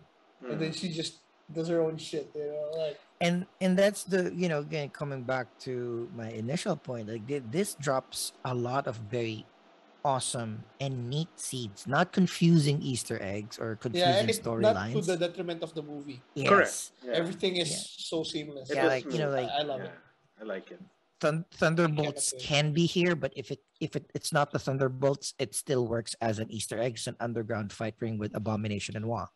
and 0.48 0.60
then 0.62 0.72
Mm. 0.72 0.78
she 0.80 0.90
just 0.94 1.20
does 1.52 1.68
her 1.70 1.82
own 1.82 1.98
shit. 1.98 2.30
You 2.36 2.46
know, 2.52 2.72
like 2.78 3.00
and 3.20 3.48
and 3.62 3.78
that's 3.80 4.04
the 4.04 4.32
you 4.36 4.48
know 4.50 4.60
again 4.60 4.90
coming 4.90 5.24
back 5.24 5.48
to 5.60 6.08
my 6.14 6.30
initial 6.30 6.76
point 6.76 7.10
like 7.10 7.26
thi- 7.28 7.40
this 7.50 7.74
drops 7.76 8.34
a 8.46 8.54
lot 8.54 8.86
of 8.86 8.98
very 9.10 9.46
awesome 10.08 10.64
and 10.80 10.94
neat 11.12 11.28
seeds 11.36 11.84
not 11.84 12.16
confusing 12.16 12.80
easter 12.80 13.20
eggs 13.20 13.60
or 13.60 13.76
confusing 13.76 14.08
yeah, 14.08 14.24
and 14.24 14.30
it, 14.32 14.40
not 14.64 14.88
to 14.96 15.02
the 15.04 15.20
detriment 15.20 15.60
of 15.68 15.76
the 15.76 15.84
movie. 15.84 16.24
yes 16.34 16.48
Correct. 16.48 16.76
Yeah. 17.04 17.20
Everything 17.20 17.54
is 17.60 17.68
Yeah. 17.68 18.08
so 18.08 18.18
seamless. 18.24 18.72
Yeah, 18.72 18.88
like, 18.88 19.04
you 19.12 19.20
know, 19.20 19.32
like- 19.36 19.52
I, 19.52 19.60
I 19.60 19.64
love 19.68 19.84
yeah. 19.84 19.92
it. 19.92 20.00
I 20.40 20.44
like 20.48 20.72
it. 20.72 20.80
Thun- 21.20 21.50
thunderbolts 21.60 22.32
can 22.40 22.72
be 22.72 22.86
here 22.86 23.16
but 23.20 23.34
if 23.36 23.52
it 23.52 23.60
if 23.82 23.98
it, 23.98 24.06
it's 24.16 24.32
not 24.32 24.54
the 24.54 24.62
thunderbolts 24.62 25.34
it 25.44 25.52
still 25.58 25.84
works 25.90 26.16
as 26.22 26.38
an 26.40 26.48
easter 26.54 26.78
egg 26.80 26.94
it's 26.96 27.10
an 27.12 27.18
underground 27.20 27.74
fight 27.74 27.98
ring 28.00 28.16
with 28.22 28.32
abomination 28.38 28.96
and 28.96 29.06
Wong. 29.12 29.28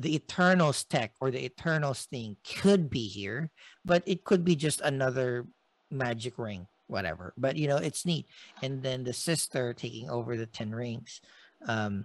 the 0.00 0.16
eternals 0.16 0.88
tech 0.88 1.12
or 1.20 1.28
the 1.30 1.44
eternals 1.44 2.08
thing 2.08 2.40
could 2.58 2.88
be 2.88 3.06
here 3.06 3.52
but 3.84 4.00
it 4.08 4.24
could 4.24 4.42
be 4.42 4.56
just 4.56 4.80
another 4.80 5.44
magic 5.92 6.40
ring 6.40 6.64
whatever 6.88 7.32
but 7.36 7.56
you 7.56 7.68
know 7.68 7.76
it's 7.76 8.04
neat 8.04 8.26
and 8.62 8.82
then 8.82 9.04
the 9.04 9.12
sister 9.12 9.72
taking 9.72 10.10
over 10.10 10.36
the 10.36 10.46
10 10.46 10.74
rings 10.74 11.20
um 11.66 12.04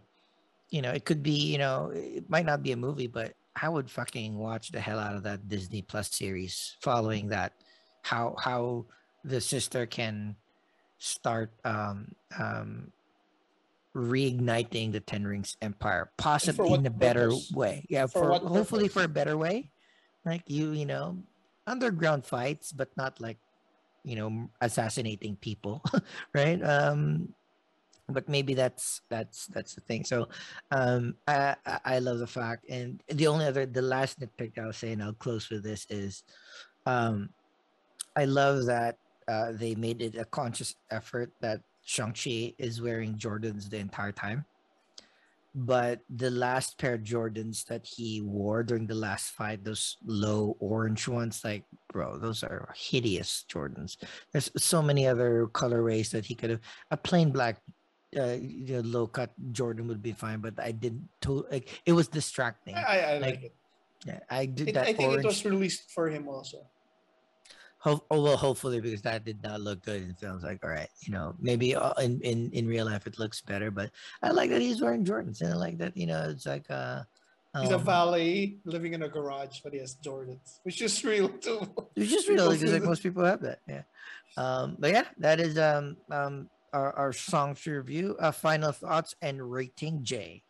you 0.69 0.81
know 0.81 0.91
it 0.91 1.05
could 1.05 1.23
be 1.23 1.51
you 1.51 1.57
know 1.57 1.91
it 1.93 2.29
might 2.29 2.45
not 2.45 2.61
be 2.61 2.71
a 2.71 2.77
movie 2.77 3.07
but 3.07 3.33
i 3.55 3.67
would 3.67 3.89
fucking 3.89 4.37
watch 4.37 4.71
the 4.71 4.79
hell 4.79 4.99
out 4.99 5.15
of 5.15 5.23
that 5.23 5.47
disney 5.47 5.81
plus 5.81 6.13
series 6.13 6.75
following 6.81 7.29
that 7.29 7.53
how 8.01 8.35
how 8.37 8.85
the 9.23 9.39
sister 9.39 9.85
can 9.85 10.35
start 10.97 11.51
um 11.63 12.11
um 12.37 12.91
reigniting 13.95 14.91
the 14.91 14.99
ten 14.99 15.25
rings 15.25 15.55
empire 15.61 16.09
possibly 16.17 16.73
in 16.73 16.85
a 16.85 16.89
better 16.89 17.29
purpose? 17.29 17.51
way 17.53 17.85
yeah 17.89 18.07
For 18.07 18.39
for, 18.39 18.47
hopefully 18.47 18.89
purpose? 18.89 18.93
for 18.93 19.03
a 19.03 19.07
better 19.07 19.37
way 19.37 19.69
like 20.25 20.43
you 20.47 20.71
you 20.71 20.85
know 20.85 21.17
underground 21.67 22.25
fights 22.25 22.71
but 22.71 22.89
not 22.97 23.21
like 23.21 23.37
you 24.03 24.15
know 24.15 24.49
assassinating 24.61 25.35
people 25.37 25.81
right? 26.33 26.61
Um 26.63 27.33
but 28.09 28.27
maybe 28.27 28.53
that's 28.53 29.01
that's 29.09 29.47
that's 29.47 29.75
the 29.75 29.81
thing. 29.81 30.03
So 30.03 30.27
um 30.71 31.15
I, 31.27 31.55
I 31.65 31.99
love 31.99 32.19
the 32.19 32.27
fact 32.27 32.65
and 32.69 33.01
the 33.07 33.27
only 33.27 33.45
other 33.45 33.65
the 33.65 33.81
last 33.81 34.19
nitpick 34.19 34.57
i'll 34.57 34.73
say 34.73 34.91
and 34.91 35.01
i'll 35.01 35.13
close 35.13 35.49
with 35.49 35.63
this 35.63 35.85
is 35.89 36.23
um 36.85 37.29
i 38.15 38.25
love 38.25 38.65
that 38.65 38.97
uh 39.27 39.51
they 39.53 39.75
made 39.75 40.01
it 40.01 40.15
a 40.15 40.25
conscious 40.25 40.75
effort 40.91 41.31
that 41.41 41.61
shang-chi 41.85 42.53
is 42.57 42.81
wearing 42.81 43.15
jordans 43.15 43.69
the 43.69 43.77
entire 43.77 44.11
time 44.11 44.45
but 45.55 45.99
the 46.09 46.31
last 46.31 46.77
pair 46.79 46.95
of 46.95 47.01
jordans 47.01 47.63
that 47.65 47.85
he 47.85 48.21
wore 48.21 48.63
during 48.63 48.87
the 48.87 48.95
last 48.95 49.31
fight 49.31 49.63
those 49.63 49.97
low 50.05 50.57
orange 50.59 51.07
ones 51.07 51.41
like 51.43 51.63
bro 51.91 52.17
those 52.17 52.43
are 52.43 52.73
hideous 52.75 53.45
jordans 53.51 53.97
there's 54.31 54.49
so 54.57 54.81
many 54.81 55.05
other 55.05 55.47
colorways 55.53 56.09
that 56.09 56.25
he 56.25 56.33
could 56.33 56.49
have 56.49 56.61
a 56.91 56.97
plain 56.97 57.29
black 57.31 57.61
uh, 58.17 58.37
you 58.41 58.75
know, 58.75 58.81
low 58.81 59.05
cut 59.07 59.31
jordan 59.51 59.87
would 59.87 60.01
be 60.01 60.11
fine 60.13 60.39
but 60.39 60.53
i 60.59 60.71
didn't 60.71 61.07
to 61.21 61.45
like 61.51 61.81
it 61.85 61.93
was 61.93 62.07
distracting 62.07 62.75
I, 62.75 62.81
I, 62.81 62.97
I 62.97 63.13
like, 63.17 63.21
Like, 63.21 63.43
it. 63.43 63.55
yeah, 64.05 64.19
i 64.29 64.45
did 64.45 64.69
it. 64.69 64.73
that 64.73 64.87
I 64.87 64.93
think 64.93 65.09
orange 65.11 65.25
it 65.25 65.27
was 65.27 65.45
released 65.45 65.91
for 65.91 66.09
him 66.09 66.27
also. 66.27 66.65
Ho- 67.83 68.05
oh 68.11 68.23
well, 68.23 68.37
hopefully 68.37 68.79
because 68.79 69.01
that 69.01 69.25
did 69.25 69.43
not 69.43 69.59
look 69.59 69.83
good 69.83 70.01
in 70.03 70.15
films. 70.15 70.43
Like, 70.43 70.63
all 70.63 70.69
right, 70.69 70.87
you 71.01 71.11
know, 71.11 71.35
maybe 71.39 71.75
uh, 71.75 71.93
in 71.99 72.21
in 72.21 72.49
in 72.51 72.67
real 72.67 72.85
life 72.85 73.07
it 73.07 73.19
looks 73.19 73.41
better, 73.41 73.71
but 73.71 73.91
I 74.21 74.31
like 74.31 74.49
that 74.51 74.61
he's 74.61 74.81
wearing 74.81 75.03
Jordans, 75.03 75.41
and 75.41 75.51
I 75.51 75.57
like 75.57 75.77
that 75.79 75.95
you 75.97 76.07
know 76.07 76.29
it's 76.29 76.45
like 76.45 76.69
uh, 76.69 77.03
He's 77.61 77.69
a 77.69 77.75
um, 77.75 77.83
valet 77.83 78.55
living 78.65 78.93
in 78.93 79.03
a 79.03 79.09
garage, 79.09 79.59
but 79.63 79.73
he 79.73 79.79
has 79.79 79.95
Jordans, 79.95 80.59
which 80.63 80.81
is 80.81 81.03
real 81.03 81.29
too. 81.29 81.61
It's 81.95 82.09
just 82.09 82.27
real 82.27 82.49
because 82.49 82.71
like 82.71 82.83
most 82.83 83.03
people 83.03 83.23
have 83.23 83.41
that. 83.41 83.59
Yeah. 83.67 83.83
Um, 84.37 84.75
but 84.79 84.91
yeah, 84.91 85.05
that 85.19 85.39
is 85.39 85.59
um 85.59 85.97
um 86.09 86.49
our, 86.73 86.91
our 86.93 87.13
songs 87.13 87.65
review. 87.67 88.15
Uh, 88.19 88.31
final 88.31 88.71
thoughts 88.71 89.15
and 89.21 89.51
rating 89.51 90.03
Jay. 90.03 90.41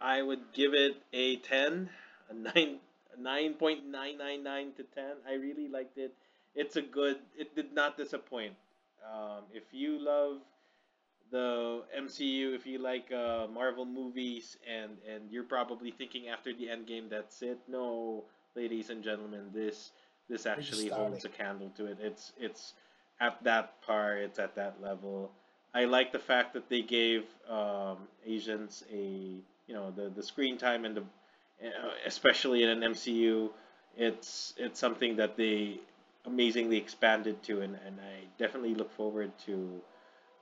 I 0.00 0.22
would 0.22 0.52
give 0.52 0.74
it 0.74 1.02
a 1.12 1.36
10, 1.36 1.88
a 2.30 2.34
9, 2.34 2.52
a 2.56 2.78
9.999 3.20 4.76
to 4.76 4.82
10. 4.82 5.04
I 5.28 5.34
really 5.34 5.68
liked 5.68 5.98
it. 5.98 6.14
It's 6.54 6.76
a 6.76 6.82
good, 6.82 7.18
it 7.36 7.54
did 7.54 7.72
not 7.74 7.96
disappoint. 7.96 8.54
Um, 9.04 9.42
if 9.52 9.64
you 9.72 9.98
love 9.98 10.38
the 11.30 11.82
MCU, 11.98 12.54
if 12.54 12.66
you 12.66 12.78
like 12.78 13.10
uh, 13.12 13.46
Marvel 13.52 13.84
movies, 13.84 14.56
and, 14.68 14.92
and 15.08 15.30
you're 15.30 15.44
probably 15.44 15.90
thinking 15.90 16.28
after 16.28 16.52
the 16.52 16.70
end 16.70 16.86
game, 16.86 17.06
that's 17.10 17.42
it. 17.42 17.58
No, 17.68 18.24
ladies 18.54 18.90
and 18.90 19.02
gentlemen, 19.02 19.50
this 19.52 19.90
this 20.28 20.46
actually 20.46 20.88
holds 20.88 21.24
a 21.24 21.28
candle 21.28 21.70
to 21.76 21.86
it. 21.86 21.98
It's 22.00 22.32
it's 22.38 22.74
at 23.20 23.42
that 23.44 23.82
par, 23.82 24.16
it's 24.16 24.38
at 24.38 24.54
that 24.56 24.80
level. 24.80 25.30
I 25.74 25.84
like 25.86 26.12
the 26.12 26.18
fact 26.18 26.54
that 26.54 26.68
they 26.68 26.82
gave 26.82 27.24
um, 27.50 27.98
Asians 28.24 28.84
a 28.92 28.96
you 29.66 29.74
know 29.74 29.90
the, 29.90 30.08
the 30.08 30.22
screen 30.22 30.56
time 30.56 30.84
and 30.84 30.96
the 30.96 31.04
especially 32.06 32.62
in 32.62 32.68
an 32.68 32.80
MCU, 32.92 33.50
it's 33.96 34.54
it's 34.56 34.78
something 34.78 35.16
that 35.16 35.36
they 35.36 35.80
amazingly 36.26 36.76
expanded 36.78 37.42
to, 37.44 37.60
and, 37.60 37.76
and 37.86 38.00
I 38.00 38.24
definitely 38.38 38.74
look 38.74 38.90
forward 38.92 39.32
to 39.46 39.80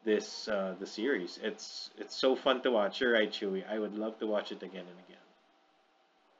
this 0.04 0.48
uh, 0.48 0.74
the 0.78 0.86
series. 0.86 1.38
It's 1.42 1.90
it's 1.98 2.16
so 2.16 2.34
fun 2.36 2.62
to 2.62 2.70
watch. 2.70 3.00
You're 3.00 3.12
right, 3.12 3.30
Chewy. 3.30 3.64
I 3.68 3.78
would 3.78 3.94
love 3.94 4.18
to 4.18 4.26
watch 4.26 4.52
it 4.52 4.62
again 4.62 4.86
and 4.88 4.98
again. 5.06 5.18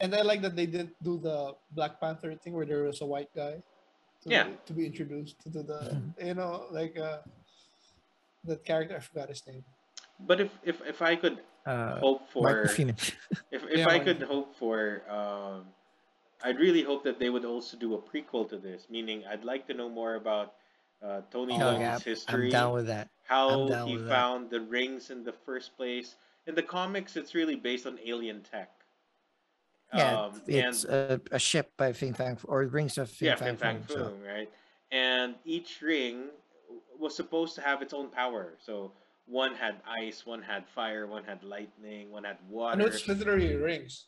And 0.00 0.14
I 0.14 0.22
like 0.22 0.42
that 0.42 0.56
they 0.56 0.66
didn't 0.66 0.94
do 1.02 1.18
the 1.18 1.54
Black 1.70 2.00
Panther 2.00 2.34
thing 2.34 2.54
where 2.54 2.66
there 2.66 2.82
was 2.82 3.00
a 3.00 3.06
white 3.06 3.30
guy. 3.34 3.62
To 4.22 4.30
Yeah. 4.30 4.44
Be, 4.44 4.56
to 4.66 4.72
be 4.72 4.86
introduced 4.86 5.40
to 5.42 5.62
the, 5.62 6.00
you 6.24 6.34
know, 6.34 6.66
like 6.70 6.98
uh, 6.98 7.18
that 8.44 8.64
character. 8.64 8.96
I 8.96 9.00
forgot 9.00 9.28
his 9.28 9.46
name. 9.46 9.64
But 10.26 10.40
if 10.40 10.50
if 10.62 10.80
if 10.86 11.02
I 11.02 11.16
could 11.16 11.38
Uh, 11.64 12.00
hope 12.00 12.22
Mark 12.34 12.70
for 12.70 12.82
if 13.52 13.62
if 13.70 13.78
Yeah, 13.78 13.84
I 13.88 13.98
why 13.98 13.98
could 14.00 14.20
not? 14.20 14.28
hope 14.28 14.50
for 14.56 15.02
um 15.08 15.66
I'd 16.44 16.58
really 16.58 16.82
hope 16.82 17.04
that 17.04 17.18
they 17.22 17.30
would 17.30 17.44
also 17.44 17.76
do 17.76 17.94
a 17.94 18.00
prequel 18.02 18.48
to 18.50 18.58
this, 18.58 18.90
meaning 18.90 19.22
I'd 19.30 19.44
like 19.44 19.64
to 19.68 19.74
know 19.74 19.88
more 19.88 20.16
about 20.16 20.54
uh, 21.00 21.20
Tony 21.30 21.54
Oh, 21.54 21.66
Leung's 21.70 21.80
yeah, 21.80 21.98
history, 22.02 22.46
I'm 22.46 22.50
down 22.50 22.72
with 22.74 22.86
that. 22.86 23.08
how 23.24 23.66
he 23.86 23.94
with 23.96 24.06
that. 24.06 24.10
found 24.10 24.50
the 24.50 24.60
rings 24.60 25.10
in 25.10 25.22
the 25.22 25.32
first 25.32 25.76
place. 25.76 26.16
In 26.48 26.54
the 26.56 26.62
comics, 26.62 27.14
it's 27.14 27.34
really 27.34 27.54
based 27.54 27.86
on 27.86 27.94
alien 28.04 28.42
tech. 28.42 28.70
Yeah, 29.94 30.22
Um, 30.22 30.42
it's 30.48 30.82
and 30.84 30.92
a, 30.92 31.20
a 31.30 31.38
ship 31.38 31.70
by 31.76 31.92
Fin 31.92 32.14
Fang 32.14 32.38
or 32.50 32.64
Rings 32.66 32.98
of 32.98 33.10
Fin 33.10 33.26
yeah, 33.28 33.36
Fang, 33.36 33.56
Fin 33.56 33.56
Fang 33.56 33.78
Foom, 33.82 33.88
so- 33.88 34.10
Foom, 34.10 34.26
right? 34.26 34.50
And 34.90 35.36
each 35.44 35.80
ring 35.82 36.30
was 36.98 37.14
supposed 37.14 37.54
to 37.54 37.60
have 37.62 37.82
its 37.82 37.92
own 37.94 38.08
power. 38.10 38.54
So 38.58 38.90
one 39.26 39.54
had 39.54 39.76
ice, 39.88 40.26
one 40.26 40.42
had 40.42 40.64
fire, 40.74 41.06
one 41.06 41.24
had 41.24 41.42
lightning, 41.44 42.10
one 42.10 42.24
had 42.24 42.38
water. 42.48 42.76
know 42.78 42.86
it's 42.86 43.06
literally 43.08 43.54
rings. 43.56 44.06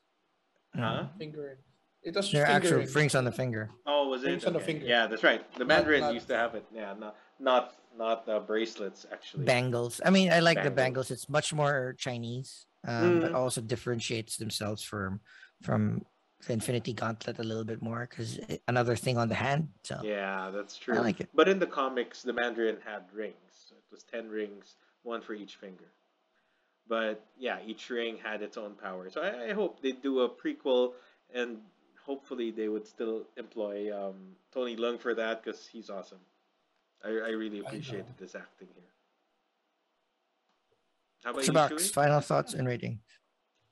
Huh? 0.74 1.07
Finger. 1.19 1.59
It 2.03 2.15
was 2.15 2.31
They're 2.31 2.45
finger 2.47 2.57
actual 2.57 2.78
rings. 2.78 2.95
rings 2.95 3.15
on 3.15 3.24
the 3.24 3.32
finger. 3.32 3.70
Oh, 3.86 4.09
was 4.09 4.24
it? 4.24 4.28
Rings 4.28 4.45
on 4.45 4.53
the 4.53 4.61
finger. 4.61 4.85
Yeah, 4.85 5.07
that's 5.07 5.23
right. 5.23 5.43
The 5.57 5.65
Mandarin 5.65 6.01
not- 6.03 6.15
used 6.15 6.28
to 6.28 6.36
have 6.36 6.55
it. 6.55 6.66
Yeah, 6.73 6.95
not 6.99 7.16
not 7.39 7.74
not 7.97 8.28
uh, 8.28 8.41
bracelets 8.41 9.07
actually. 9.11 9.45
Bangles. 9.45 10.01
I 10.05 10.11
mean, 10.11 10.31
I 10.32 10.41
like 10.41 10.59
the 10.59 10.70
Bangles. 10.70 11.09
bangles. 11.09 11.11
It's 11.12 11.28
much 11.28 11.55
more 11.55 11.95
Chinese, 11.97 12.66
um, 12.86 13.20
but 13.20 13.32
Mm. 13.32 13.35
also 13.36 13.61
differentiates 13.62 14.36
themselves 14.36 14.82
from 14.82 15.20
from 15.62 16.05
the 16.47 16.53
Infinity 16.53 16.93
Gauntlet 16.93 17.39
a 17.39 17.43
little 17.45 17.65
bit 17.65 17.81
more 17.81 18.07
because 18.11 18.39
another 18.69 18.97
thing 18.97 19.16
on 19.16 19.28
the 19.31 19.35
hand. 19.36 19.69
So 19.85 20.01
Yeah, 20.05 20.51
that's 20.51 20.77
true. 20.77 20.97
I 20.97 21.01
like 21.01 21.20
it. 21.20 21.31
But 21.32 21.49
in 21.49 21.59
the 21.59 21.66
comics, 21.66 22.23
the 22.23 22.35
Mandarin 22.35 22.78
had 22.85 23.05
rings. 23.15 23.49
So 23.66 23.77
it 23.77 23.85
was 23.91 24.03
ten 24.05 24.28
rings, 24.28 24.77
one 25.05 25.21
for 25.21 25.35
each 25.35 25.57
finger. 25.57 25.85
But 26.89 27.25
yeah, 27.39 27.59
each 27.65 27.89
ring 27.89 28.19
had 28.23 28.43
its 28.43 28.57
own 28.57 28.75
power. 28.75 29.09
So 29.09 29.23
I, 29.23 29.51
I 29.51 29.53
hope 29.53 29.81
they 29.81 29.93
do 29.93 30.21
a 30.21 30.29
prequel, 30.29 30.93
and 31.33 31.59
hopefully 32.05 32.51
they 32.51 32.69
would 32.69 32.87
still 32.87 33.23
employ 33.37 33.95
um, 33.97 34.37
Tony 34.53 34.77
Leung 34.77 35.01
for 35.01 35.15
that 35.15 35.43
because 35.43 35.67
he's 35.67 35.89
awesome. 35.89 36.21
I, 37.03 37.09
I 37.09 37.31
really 37.31 37.63
I 37.63 37.69
appreciated 37.69 38.07
know. 38.07 38.15
this 38.19 38.35
acting 38.35 38.69
here. 38.75 38.85
How 41.25 41.31
about 41.31 41.43
Mr. 41.43 41.47
you, 41.47 41.53
Box, 41.55 41.91
final 41.91 42.21
thoughts 42.21 42.53
and 42.53 42.69
rating. 42.69 43.01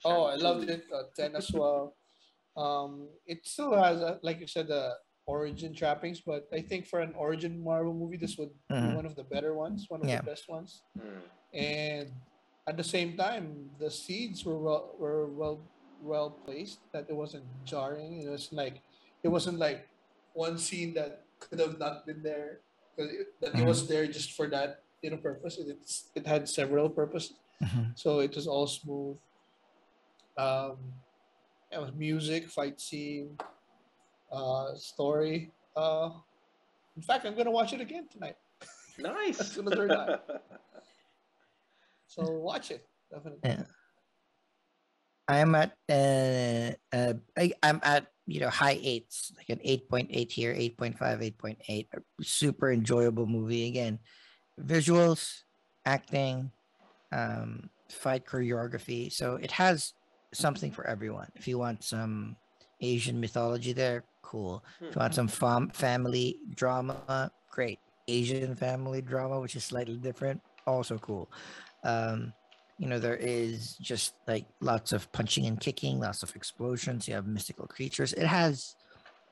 Oh, 0.05 0.25
I 0.25 0.37
loved 0.37 0.71
it. 0.71 0.85
Uh, 0.93 1.03
Ten 1.15 1.37
as 1.37 1.53
well. 1.53 1.97
Um, 2.57 3.09
it 3.27 3.47
still 3.47 3.75
has, 3.75 4.01
a, 4.01 4.19
like 4.23 4.41
you 4.41 4.47
said, 4.47 4.69
the 4.69 4.95
origin 5.27 5.74
trappings, 5.74 6.20
but 6.20 6.49
I 6.53 6.61
think 6.61 6.86
for 6.86 7.01
an 7.01 7.15
origin 7.15 7.62
Marvel 7.62 7.94
movie, 7.94 8.16
this 8.16 8.36
would 8.39 8.51
Mhm. 8.70 8.90
be 8.90 8.97
one 8.97 9.07
of 9.07 9.15
the 9.15 9.24
better 9.24 9.55
ones, 9.55 9.86
one 9.89 10.01
of 10.03 10.09
Yeah. 10.09 10.19
the 10.20 10.27
best 10.27 10.49
ones. 10.49 10.82
Mm. 10.99 11.23
And 11.55 12.12
at 12.66 12.77
the 12.77 12.85
same 12.85 13.16
time, 13.16 13.70
the 13.78 13.90
seeds 13.90 14.44
were 14.44 14.59
well 14.59 14.94
were 14.99 15.27
well 15.28 15.61
well 16.03 16.31
placed. 16.31 16.81
That 16.93 17.07
it 17.09 17.15
wasn't 17.15 17.44
jarring. 17.65 18.23
It 18.23 18.28
was 18.31 18.53
like 18.53 18.82
it 19.23 19.28
wasn't 19.28 19.59
like 19.59 19.86
one 20.35 20.59
scene 20.59 20.94
that 20.94 21.23
could 21.39 21.59
have 21.61 21.78
not 21.78 22.07
been 22.07 22.23
there 22.23 22.61
because 22.97 23.12
it, 23.12 23.40
that 23.40 23.55
it 23.55 23.65
was 23.66 23.86
there 23.86 24.07
just 24.07 24.32
for 24.32 24.49
that 24.49 24.82
you 25.03 25.11
know 25.11 25.19
purpose. 25.19 25.59
It, 25.59 25.69
it's, 25.69 26.11
it 26.15 26.27
had 26.27 26.49
several 26.49 26.89
purposes. 26.90 27.35
Mhm. 27.62 27.97
So 27.99 28.19
it 28.20 28.35
was 28.35 28.47
all 28.49 28.66
smooth. 28.66 29.19
Um, 30.36 30.78
it 31.70 31.78
was 31.78 31.93
music, 31.93 32.49
fight 32.49 32.81
scene, 32.81 33.39
uh, 34.33 34.75
story. 34.75 35.53
Uh, 35.77 36.11
in 36.97 37.03
fact, 37.03 37.27
I'm 37.27 37.37
gonna 37.37 37.51
watch 37.51 37.73
it 37.73 37.81
again 37.81 38.09
tonight. 38.11 38.37
Nice. 38.99 39.41
As 39.41 39.53
soon 39.53 39.73
as 39.73 39.79
we're 39.79 39.89
done. 39.89 40.19
So 42.07 42.31
watch 42.31 42.71
it 42.71 42.87
definitely. 43.11 43.41
Yeah. 43.43 43.63
I'm 45.29 45.55
at 45.55 45.73
uh, 45.89 46.73
uh 46.95 47.15
I, 47.39 47.53
I'm 47.63 47.81
at 47.83 48.09
you 48.27 48.41
know 48.41 48.51
high 48.51 48.79
eights, 48.83 49.33
like 49.37 49.49
an 49.49 49.61
eight 49.65 49.89
point 49.89 50.09
eight 50.13 50.31
here, 50.31 50.55
8.5, 50.55 50.99
8.8. 50.99 51.87
A 51.95 52.25
super 52.25 52.71
enjoyable 52.71 53.27
movie 53.27 53.67
again. 53.69 53.99
Visuals, 54.61 55.43
acting, 55.87 56.51
um, 57.13 57.71
fight 57.89 58.27
choreography. 58.27 59.11
So 59.11 59.37
it 59.37 59.51
has 59.53 59.95
something 60.35 60.71
for 60.71 60.87
everyone. 60.87 61.29
If 61.35 61.49
you 61.49 61.59
want 61.59 61.83
some 61.83 62.37
Asian 62.81 63.21
mythology 63.21 63.73
there, 63.73 64.05
cool. 64.33 64.65
If 64.81 64.97
you 64.97 65.01
want 65.01 65.15
some 65.15 65.29
fam- 65.29 65.71
family 65.71 66.39
drama, 66.55 67.31
great. 67.51 67.79
Asian 68.09 68.57
family 68.57 69.01
drama, 69.01 69.39
which 69.39 69.55
is 69.55 69.65
slightly 69.65 69.97
different, 69.97 70.41
also 70.67 70.99
cool. 70.99 71.31
Um, 71.85 72.33
you 72.79 72.89
know, 72.89 72.99
there 72.99 73.17
is 73.17 73.77
just 73.77 74.15
like 74.27 74.47
lots 74.61 74.93
of 74.93 75.11
punching 75.13 75.47
and 75.47 75.61
kicking, 75.61 76.01
lots 76.01 76.23
of 76.25 76.35
explosions. 76.35 77.07
You 77.07 77.15
have 77.15 77.27
mystical 77.27 77.67
creatures. 77.67 78.13
It 78.13 78.27
has 78.27 78.75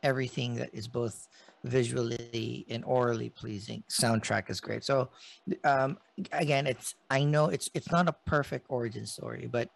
everything 0.02 0.54
that 0.56 0.70
is 0.72 0.86
both 0.86 1.26
visually 1.64 2.64
and 2.70 2.84
orally 2.84 3.30
pleasing. 3.30 3.82
Soundtrack 3.90 4.50
is 4.50 4.60
great. 4.60 4.84
So, 4.84 5.10
um, 5.64 5.98
again, 6.30 6.66
it's 6.66 6.94
I 7.10 7.24
know 7.24 7.46
it's 7.46 7.68
it's 7.74 7.90
not 7.90 8.08
a 8.08 8.14
perfect 8.26 8.66
origin 8.68 9.06
story, 9.06 9.48
but 9.50 9.68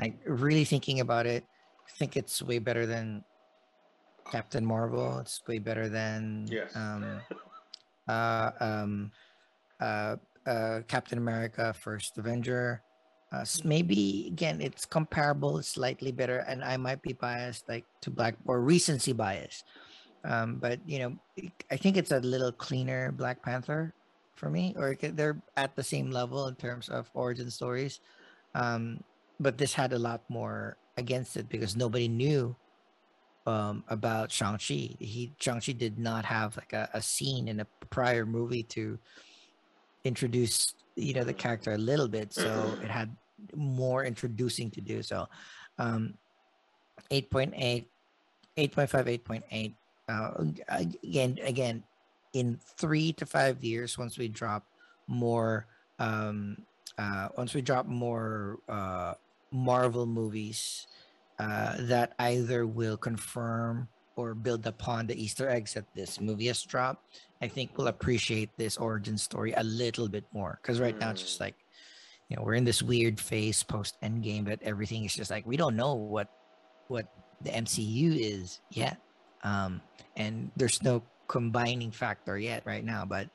like 0.00 0.14
really 0.26 0.64
thinking 0.64 1.00
about 1.00 1.26
it, 1.26 1.44
I 1.88 1.92
think 1.98 2.16
it's 2.16 2.42
way 2.42 2.58
better 2.58 2.86
than 2.86 3.24
Captain 4.30 4.64
Marvel. 4.64 5.18
It's 5.18 5.40
way 5.46 5.58
better 5.58 5.88
than 5.88 6.46
Yes. 6.50 6.74
um, 6.76 7.20
uh, 8.08 8.50
um, 8.60 9.10
uh, 9.80 10.16
uh, 10.46 10.80
Captain 10.88 11.18
America: 11.18 11.72
First 11.74 12.18
Avenger. 12.18 12.82
Uh, 13.32 13.40
s- 13.40 13.64
maybe 13.64 14.28
again, 14.30 14.60
it's 14.60 14.86
comparable, 14.86 15.58
it's 15.58 15.68
slightly 15.74 16.12
better, 16.12 16.38
and 16.46 16.62
I 16.62 16.76
might 16.76 17.02
be 17.02 17.14
biased, 17.14 17.68
like 17.68 17.84
to 18.02 18.10
Black 18.10 18.36
or 18.46 18.60
recency 18.60 19.12
bias. 19.12 19.64
Um, 20.24 20.56
but 20.56 20.78
you 20.86 20.98
know, 21.00 21.12
I 21.70 21.76
think 21.76 21.96
it's 21.96 22.12
a 22.12 22.20
little 22.20 22.52
cleaner 22.52 23.10
Black 23.12 23.42
Panther 23.42 23.92
for 24.36 24.50
me, 24.50 24.74
or 24.78 24.94
they're 25.00 25.42
at 25.56 25.74
the 25.76 25.82
same 25.82 26.10
level 26.10 26.46
in 26.48 26.54
terms 26.56 26.88
of 26.88 27.10
origin 27.14 27.50
stories. 27.50 28.00
Um, 28.54 29.00
but 29.40 29.58
this 29.58 29.74
had 29.74 29.92
a 29.92 29.98
lot 29.98 30.22
more 30.30 30.76
against 30.96 31.36
it 31.36 31.48
because 31.48 31.76
nobody 31.76 32.06
knew 32.08 32.54
um, 33.46 33.84
about 33.88 34.32
Shang-Chi. 34.32 34.96
He 34.98 35.32
Shang-Chi 35.38 35.72
did 35.72 35.98
not 35.98 36.24
have 36.24 36.56
like 36.56 36.72
a, 36.72 36.88
a 36.94 37.02
scene 37.02 37.48
in 37.48 37.60
a 37.60 37.66
prior 37.90 38.26
movie 38.26 38.62
to 38.64 38.98
introduce 40.04 40.74
you 40.96 41.14
know 41.14 41.24
the 41.24 41.34
character 41.34 41.72
a 41.72 41.78
little 41.78 42.08
bit, 42.08 42.32
so 42.32 42.76
it 42.82 42.90
had 42.90 43.14
more 43.54 44.04
introducing 44.04 44.70
to 44.70 44.80
do. 44.80 45.02
So 45.02 45.28
um 45.78 46.14
8.8 47.10 47.86
8.5 48.56 49.24
8.8 49.26 49.74
uh, 50.08 50.44
again 50.68 51.38
again 51.42 51.82
in 52.32 52.58
3 52.78 53.12
to 53.14 53.26
5 53.26 53.64
years 53.64 53.98
once 53.98 54.18
we 54.18 54.28
drop 54.28 54.66
more 55.06 55.66
um 55.98 56.56
uh 56.98 57.28
once 57.36 57.54
we 57.54 57.62
drop 57.62 57.86
more 57.86 58.58
uh 58.68 59.14
marvel 59.50 60.06
movies 60.06 60.86
uh 61.38 61.76
that 61.80 62.12
either 62.18 62.66
will 62.66 62.96
confirm 62.96 63.88
or 64.16 64.34
build 64.34 64.66
upon 64.66 65.06
the 65.06 65.16
easter 65.20 65.48
eggs 65.48 65.74
that 65.74 65.86
this 65.94 66.20
movie 66.20 66.46
has 66.46 66.62
dropped 66.62 67.02
i 67.42 67.48
think 67.48 67.76
we'll 67.76 67.88
appreciate 67.88 68.50
this 68.56 68.76
origin 68.76 69.18
story 69.18 69.52
a 69.56 69.62
little 69.64 70.08
bit 70.08 70.24
more. 70.32 70.58
Because 70.62 70.80
right 70.80 70.98
now 71.00 71.10
it's 71.10 71.22
just 71.22 71.40
like 71.40 71.56
you 72.28 72.36
know 72.36 72.42
we're 72.42 72.54
in 72.54 72.64
this 72.64 72.82
weird 72.82 73.20
phase 73.20 73.62
post 73.62 73.96
endgame 74.02 74.46
that 74.46 74.62
everything 74.62 75.04
is 75.04 75.14
just 75.14 75.30
like 75.30 75.46
we 75.46 75.56
don't 75.56 75.76
know 75.76 75.94
what 75.94 76.28
what 76.88 77.06
the 77.42 77.50
mcu 77.50 78.16
is 78.18 78.60
yet. 78.70 78.98
Um 79.42 79.82
and 80.16 80.50
there's 80.56 80.82
no 80.82 81.02
combining 81.28 81.90
factor 81.90 82.38
yet 82.38 82.62
right 82.66 82.84
now 82.84 83.04
but 83.04 83.28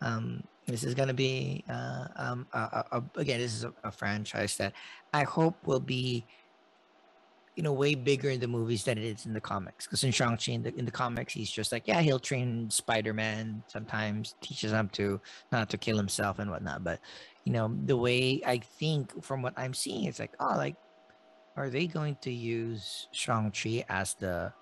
um 0.00 0.42
this 0.66 0.82
is 0.82 0.94
going 0.94 1.08
to 1.08 1.14
be 1.14 1.62
uh 1.68 2.06
um 2.16 2.46
a, 2.54 2.58
a, 2.58 2.84
a- 2.92 3.20
again 3.20 3.38
this 3.38 3.52
is 3.54 3.66
a 3.84 3.92
franchise 3.92 4.56
that 4.56 4.72
i 5.12 5.22
hope 5.24 5.54
will 5.66 5.78
be 5.80 6.24
you 7.56 7.62
know 7.62 7.72
way 7.72 7.94
bigger 7.94 8.30
in 8.30 8.40
the 8.40 8.48
movies 8.48 8.84
than 8.84 8.98
it 8.98 9.04
is 9.04 9.26
in 9.26 9.32
the 9.32 9.40
comics 9.40 9.86
because 9.86 10.02
in 10.02 10.10
shang-chi 10.10 10.52
in 10.52 10.62
the, 10.62 10.74
in 10.76 10.84
the 10.84 10.90
comics 10.90 11.32
he's 11.32 11.50
just 11.50 11.70
like 11.70 11.86
yeah 11.86 12.00
he'll 12.00 12.18
train 12.18 12.68
spider-man 12.68 13.62
sometimes 13.68 14.34
teaches 14.40 14.72
him 14.72 14.88
to 14.88 15.20
not 15.52 15.70
to 15.70 15.78
kill 15.78 15.96
himself 15.96 16.38
and 16.40 16.50
whatnot. 16.50 16.82
But 16.82 17.00
you 17.44 17.52
know 17.52 17.76
the 17.84 17.96
way 17.96 18.40
i 18.46 18.58
think 18.58 19.22
from 19.22 19.42
what 19.42 19.52
i'm 19.56 19.74
seeing 19.74 20.04
it's 20.04 20.18
like 20.18 20.32
oh 20.40 20.54
like 20.56 20.76
are 21.56 21.70
they 21.70 21.86
going 21.86 22.16
to 22.22 22.32
use 22.32 23.06
shang-chi 23.12 23.84
as 23.88 24.14
the 24.14 24.52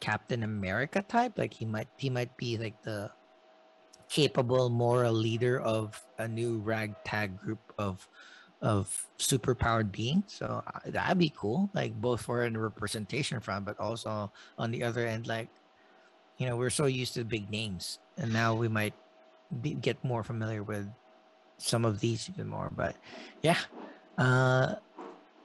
captain 0.00 0.42
america 0.42 1.02
type? 1.02 1.38
Like 1.38 1.54
he 1.54 1.64
might 1.64 1.88
he 1.96 2.10
might 2.10 2.36
be 2.36 2.58
like 2.58 2.82
the 2.82 3.10
capable 4.08 4.68
moral 4.68 5.12
leader 5.12 5.60
of 5.60 6.02
a 6.18 6.26
new 6.26 6.58
ragtag 6.58 7.38
group 7.38 7.72
of 7.78 8.08
of 8.62 9.06
superpowered 9.18 9.90
beings 9.90 10.24
so 10.26 10.62
uh, 10.66 10.80
that'd 10.86 11.18
be 11.18 11.32
cool 11.36 11.70
like 11.74 11.94
both 11.94 12.20
for 12.20 12.44
a 12.44 12.50
representation 12.50 13.40
front 13.40 13.64
but 13.64 13.78
also 13.80 14.30
on 14.58 14.70
the 14.70 14.82
other 14.82 15.06
end 15.06 15.26
like 15.26 15.48
you 16.36 16.46
know 16.46 16.56
we're 16.56 16.70
so 16.70 16.86
used 16.86 17.14
to 17.14 17.24
big 17.24 17.50
names 17.50 17.98
and 18.18 18.32
now 18.32 18.54
we 18.54 18.68
might 18.68 18.94
be, 19.60 19.74
get 19.74 20.02
more 20.04 20.22
familiar 20.22 20.62
with 20.62 20.88
some 21.58 21.84
of 21.84 22.00
these 22.00 22.28
even 22.30 22.48
more. 22.48 22.70
But 22.74 22.96
yeah, 23.42 23.58
uh, 24.18 24.74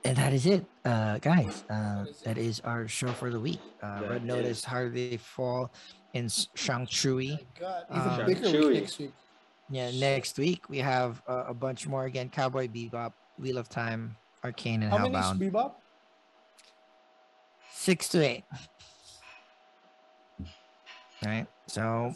and 0.04 0.18
that 0.18 0.34
is 0.34 0.46
it, 0.46 0.66
uh, 0.84 1.18
guys. 1.20 1.64
Uh, 1.70 2.06
that 2.24 2.38
is 2.38 2.60
our 2.62 2.88
show 2.88 3.08
for 3.08 3.30
the 3.30 3.40
week. 3.40 3.60
Uh, 3.82 4.04
Red 4.10 4.26
Notice, 4.26 4.60
is. 4.60 4.66
How 4.66 4.88
They 4.90 5.18
Fall, 5.18 5.72
in 6.14 6.30
Shang 6.56 6.88
Chi. 6.88 7.10
My 7.10 7.40
God, 7.60 7.84
even 7.90 8.02
Um, 8.02 8.26
bigger 8.26 8.68
week 8.68 8.82
next 8.82 9.00
week. 9.00 9.14
Yeah, 9.70 9.92
next 9.92 10.38
week 10.38 10.70
we 10.70 10.78
have 10.80 11.22
uh, 11.28 11.46
a 11.48 11.54
bunch 11.54 11.88
more 11.88 12.06
again. 12.06 12.30
Cowboy 12.30 12.68
Bebop, 12.68 13.14
Wheel 13.40 13.58
of 13.58 13.68
Time, 13.70 14.16
Arcane, 14.44 14.84
and 14.84 14.92
How 14.92 15.08
many 15.08 15.16
is 15.18 15.52
Bebop? 15.52 15.74
Six 17.72 18.08
to 18.10 18.24
eight. 18.24 18.44
All 21.26 21.32
right, 21.32 21.48
so 21.68 22.14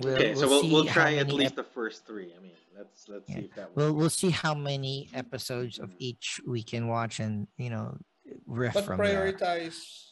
we'll, 0.00 0.14
okay, 0.14 0.34
so 0.34 0.46
we'll 0.46 0.62
we'll 0.62 0.70
we'll 0.72 0.84
try 0.84 1.14
at 1.14 1.32
least 1.32 1.52
ep- 1.52 1.56
the 1.56 1.64
first 1.64 2.06
three. 2.06 2.32
I 2.38 2.40
mean, 2.42 2.52
let's 2.76 3.08
let's 3.08 3.28
Yeah. 3.28 3.36
see 3.36 3.44
if 3.46 3.54
that 3.56 3.70
we'll 3.74 3.92
we'll 3.92 4.10
see 4.10 4.30
how 4.30 4.54
many 4.54 5.08
episodes 5.14 5.78
of 5.80 5.90
each 5.98 6.40
we 6.46 6.62
can 6.62 6.86
watch 6.86 7.18
and 7.18 7.48
you 7.56 7.70
know 7.70 7.96
riff 8.46 8.74
But 8.74 8.84
from 8.84 8.98
there. 8.98 9.32
prioritize 9.32 10.10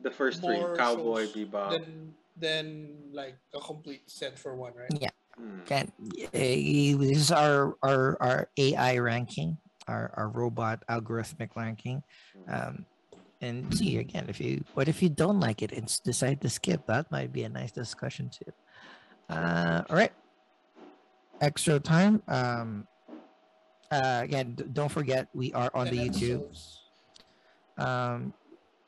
The 0.00 0.10
first 0.10 0.40
three: 0.40 0.56
Cowboy 0.76 1.26
shows 1.26 1.32
Bebop. 1.34 1.70
than 1.72 2.14
than 2.38 2.88
like 3.12 3.36
a 3.54 3.60
complete 3.60 4.08
set 4.10 4.38
for 4.38 4.54
one, 4.56 4.72
right? 4.74 4.88
Yeah, 5.00 5.10
Hmm. 5.36 5.60
can 5.66 5.92
eh, 6.34 6.94
this 6.96 7.18
is 7.18 7.32
our 7.32 7.74
our 7.82 8.16
our 8.20 8.48
AI 8.58 8.98
ranking, 8.98 9.58
our 9.88 10.12
our 10.16 10.28
robot 10.28 10.82
algorithmic 10.88 11.56
ranking. 11.56 12.02
Um, 12.48 12.86
and 13.42 13.74
see 13.74 13.98
again 13.98 14.26
if 14.28 14.40
you 14.40 14.64
what 14.74 14.88
if 14.88 15.02
you 15.02 15.08
don't 15.08 15.40
like 15.40 15.62
it 15.62 15.72
and 15.72 15.92
decide 16.04 16.40
to 16.40 16.48
skip 16.48 16.80
that 16.86 17.10
might 17.10 17.32
be 17.32 17.42
a 17.42 17.48
nice 17.48 17.72
discussion 17.72 18.30
too 18.30 18.50
uh 19.28 19.82
all 19.90 19.96
right 19.96 20.12
extra 21.40 21.80
time 21.80 22.22
um 22.28 22.86
uh 23.90 24.20
again 24.22 24.56
don't 24.72 24.92
forget 24.92 25.26
we 25.34 25.52
are 25.52 25.70
on 25.74 25.88
the 25.90 26.08
youtube 26.08 26.42
um 27.78 28.32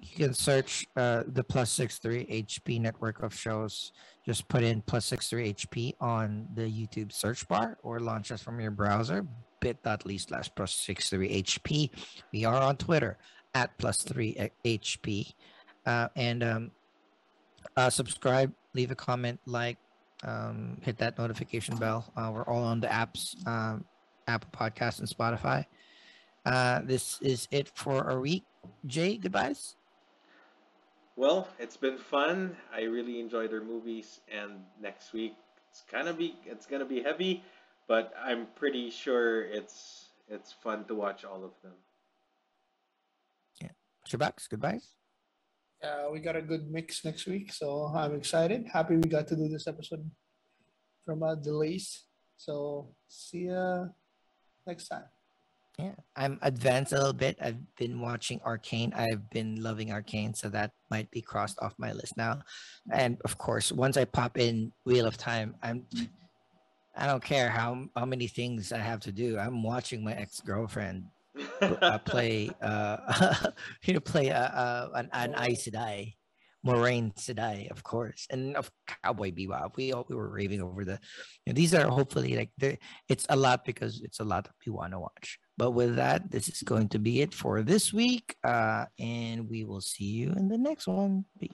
you 0.01 0.17
can 0.17 0.35
search 0.35 0.87
uh 0.97 1.23
the 1.27 1.43
plus 1.43 1.71
six 1.71 1.99
three 1.99 2.27
hp 2.27 2.81
network 2.81 3.23
of 3.23 3.35
shows. 3.35 3.93
Just 4.27 4.49
put 4.49 4.63
in 4.63 4.83
plus 4.83 5.05
six 5.05 5.29
three 5.29 5.53
hp 5.55 5.95
on 6.01 6.47
the 6.55 6.63
youtube 6.63 7.13
search 7.13 7.47
bar 7.49 7.79
or 7.83 8.01
launch 8.01 8.33
us 8.33 8.43
from 8.43 8.61
your 8.61 8.71
browser 8.71 9.27
bit.ly 9.61 10.17
slash 10.17 10.51
plus 10.55 10.75
six 10.75 11.09
three 11.11 11.43
hp 11.43 11.91
we 12.33 12.45
are 12.45 12.61
on 12.61 12.77
twitter 12.77 13.17
at 13.55 13.77
plus 13.79 14.03
three 14.03 14.37
hp 14.65 15.35
uh, 15.87 16.09
and 16.17 16.43
um 16.43 16.71
uh 17.77 17.89
subscribe 17.89 18.53
leave 18.75 18.91
a 18.91 18.95
comment 18.95 19.41
like 19.47 19.79
um 20.25 20.79
hit 20.83 20.99
that 20.99 21.19
notification 21.19 21.77
bell. 21.77 22.11
Uh, 22.17 22.31
we're 22.33 22.45
all 22.45 22.65
on 22.65 22.81
the 22.81 22.89
apps 22.89 23.37
um 23.47 23.85
apple 24.27 24.51
podcast 24.53 24.99
and 25.01 25.09
spotify. 25.09 25.65
Uh 26.45 26.81
this 26.85 27.21
is 27.23 27.49
it 27.51 27.71
for 27.75 28.05
our 28.05 28.21
week. 28.21 28.45
Jay 28.87 29.17
goodbyes 29.17 29.77
Well, 31.17 31.49
it's 31.59 31.77
been 31.77 31.99
fun. 31.99 32.57
I 32.75 32.83
really 32.83 33.21
enjoyed 33.21 33.51
their 33.51 33.63
movies, 33.63 34.21
and 34.27 34.65
next 34.81 35.13
week 35.13 35.35
it's 35.71 35.83
gonna 35.91 36.13
be 36.13 36.37
it's 36.45 36.67
gonna 36.67 36.85
be 36.85 37.03
heavy, 37.03 37.43
but 37.87 38.13
I'm 38.19 38.47
pretty 38.57 38.91
sure 38.91 39.45
it's 39.45 40.11
it's 40.29 40.53
fun 40.53 40.85
to 40.87 40.95
watch 40.95 41.25
all 41.25 41.45
of 41.45 41.53
them. 41.63 41.75
Yeah, 43.63 43.71
Shabaks, 44.09 44.49
goodbyes 44.49 44.97
Uh, 45.83 46.09
we 46.11 46.19
got 46.19 46.35
a 46.35 46.43
good 46.43 46.71
mix 46.71 47.05
next 47.05 47.27
week, 47.27 47.53
so 47.53 47.93
I'm 47.95 48.15
excited. 48.15 48.67
Happy 48.73 48.97
we 48.97 49.09
got 49.09 49.29
to 49.29 49.37
do 49.37 49.49
this 49.49 49.67
episode 49.69 50.11
from 51.05 51.23
uh, 51.23 51.35
delays. 51.37 52.05
So 52.37 52.97
see 53.07 53.47
ya 53.47 53.87
next 54.67 54.89
time. 54.89 55.14
Yeah, 55.79 55.95
I'm 56.15 56.39
advanced 56.43 56.93
a 56.93 56.97
little 56.97 57.13
bit. 57.13 57.37
I've 57.41 57.59
been 57.77 58.01
watching 58.01 58.41
Arcane. 58.45 58.93
I've 58.95 59.29
been 59.31 59.61
loving 59.61 59.91
Arcane, 59.91 60.33
so 60.33 60.49
that 60.51 60.71
might 60.89 61.11
be 61.11 61.21
crossed 61.21 61.59
off 61.61 61.75
my 61.79 61.93
list 61.93 62.17
now. 62.17 62.43
And 62.93 63.19
of 63.25 63.39
course, 63.39 63.73
once 63.73 63.97
I 63.97 64.05
pop 64.05 64.39
in 64.39 64.73
Wheel 64.85 65.07
of 65.07 65.17
Time, 65.17 65.57
I'm 65.63 65.85
I 66.97 67.07
don't 67.07 67.23
care 67.23 67.49
how 67.49 67.87
how 67.97 68.05
many 68.05 68.29
things 68.29 68.73
I 68.73 68.79
have 68.79 69.01
to 69.01 69.13
do. 69.13 69.39
I'm 69.39 69.63
watching 69.63 70.05
my 70.05 70.15
ex 70.15 70.41
girlfriend 70.41 71.07
uh, 71.61 71.99
play 72.07 72.51
uh 72.63 73.51
you 73.85 73.95
know 73.95 74.01
play 74.01 74.31
uh, 74.31 74.39
uh 74.39 74.89
an, 74.95 75.09
an 75.13 75.35
Aes 75.39 75.67
Sedai, 75.67 76.15
Moiraine 76.65 77.15
Sedai, 77.17 77.71
of 77.71 77.83
course, 77.83 78.27
and 78.31 78.57
of 78.57 78.71
Cowboy 79.03 79.33
Bebop. 79.33 79.77
We 79.77 79.93
all, 79.93 80.07
we 80.09 80.17
were 80.17 80.29
raving 80.29 80.63
over 80.63 80.85
the. 80.85 80.99
You 81.45 81.53
know, 81.53 81.55
these 81.55 81.75
are 81.75 81.87
hopefully 81.89 82.37
like 82.37 82.81
it's 83.09 83.27
a 83.29 83.37
lot 83.37 83.65
because 83.65 84.01
it's 84.03 84.21
a 84.21 84.25
lot 84.25 84.45
that 84.45 84.55
we 84.67 84.73
want 84.73 84.93
to 84.93 85.01
watch. 85.01 85.39
But 85.57 85.73
with 85.73 85.97
that, 85.97 86.31
this 86.31 86.49
is 86.49 86.63
going 86.63 86.89
to 86.91 86.99
be 86.99 87.21
it 87.21 87.35
for 87.35 87.63
this 87.63 87.93
week, 87.93 88.37
uh, 88.43 88.87
and 88.99 89.49
we 89.49 89.65
will 89.65 89.83
see 89.83 90.05
you 90.05 90.33
in 90.33 90.49
the 90.49 90.59
next 90.59 90.87
one. 90.87 91.27
Peace. 91.39 91.53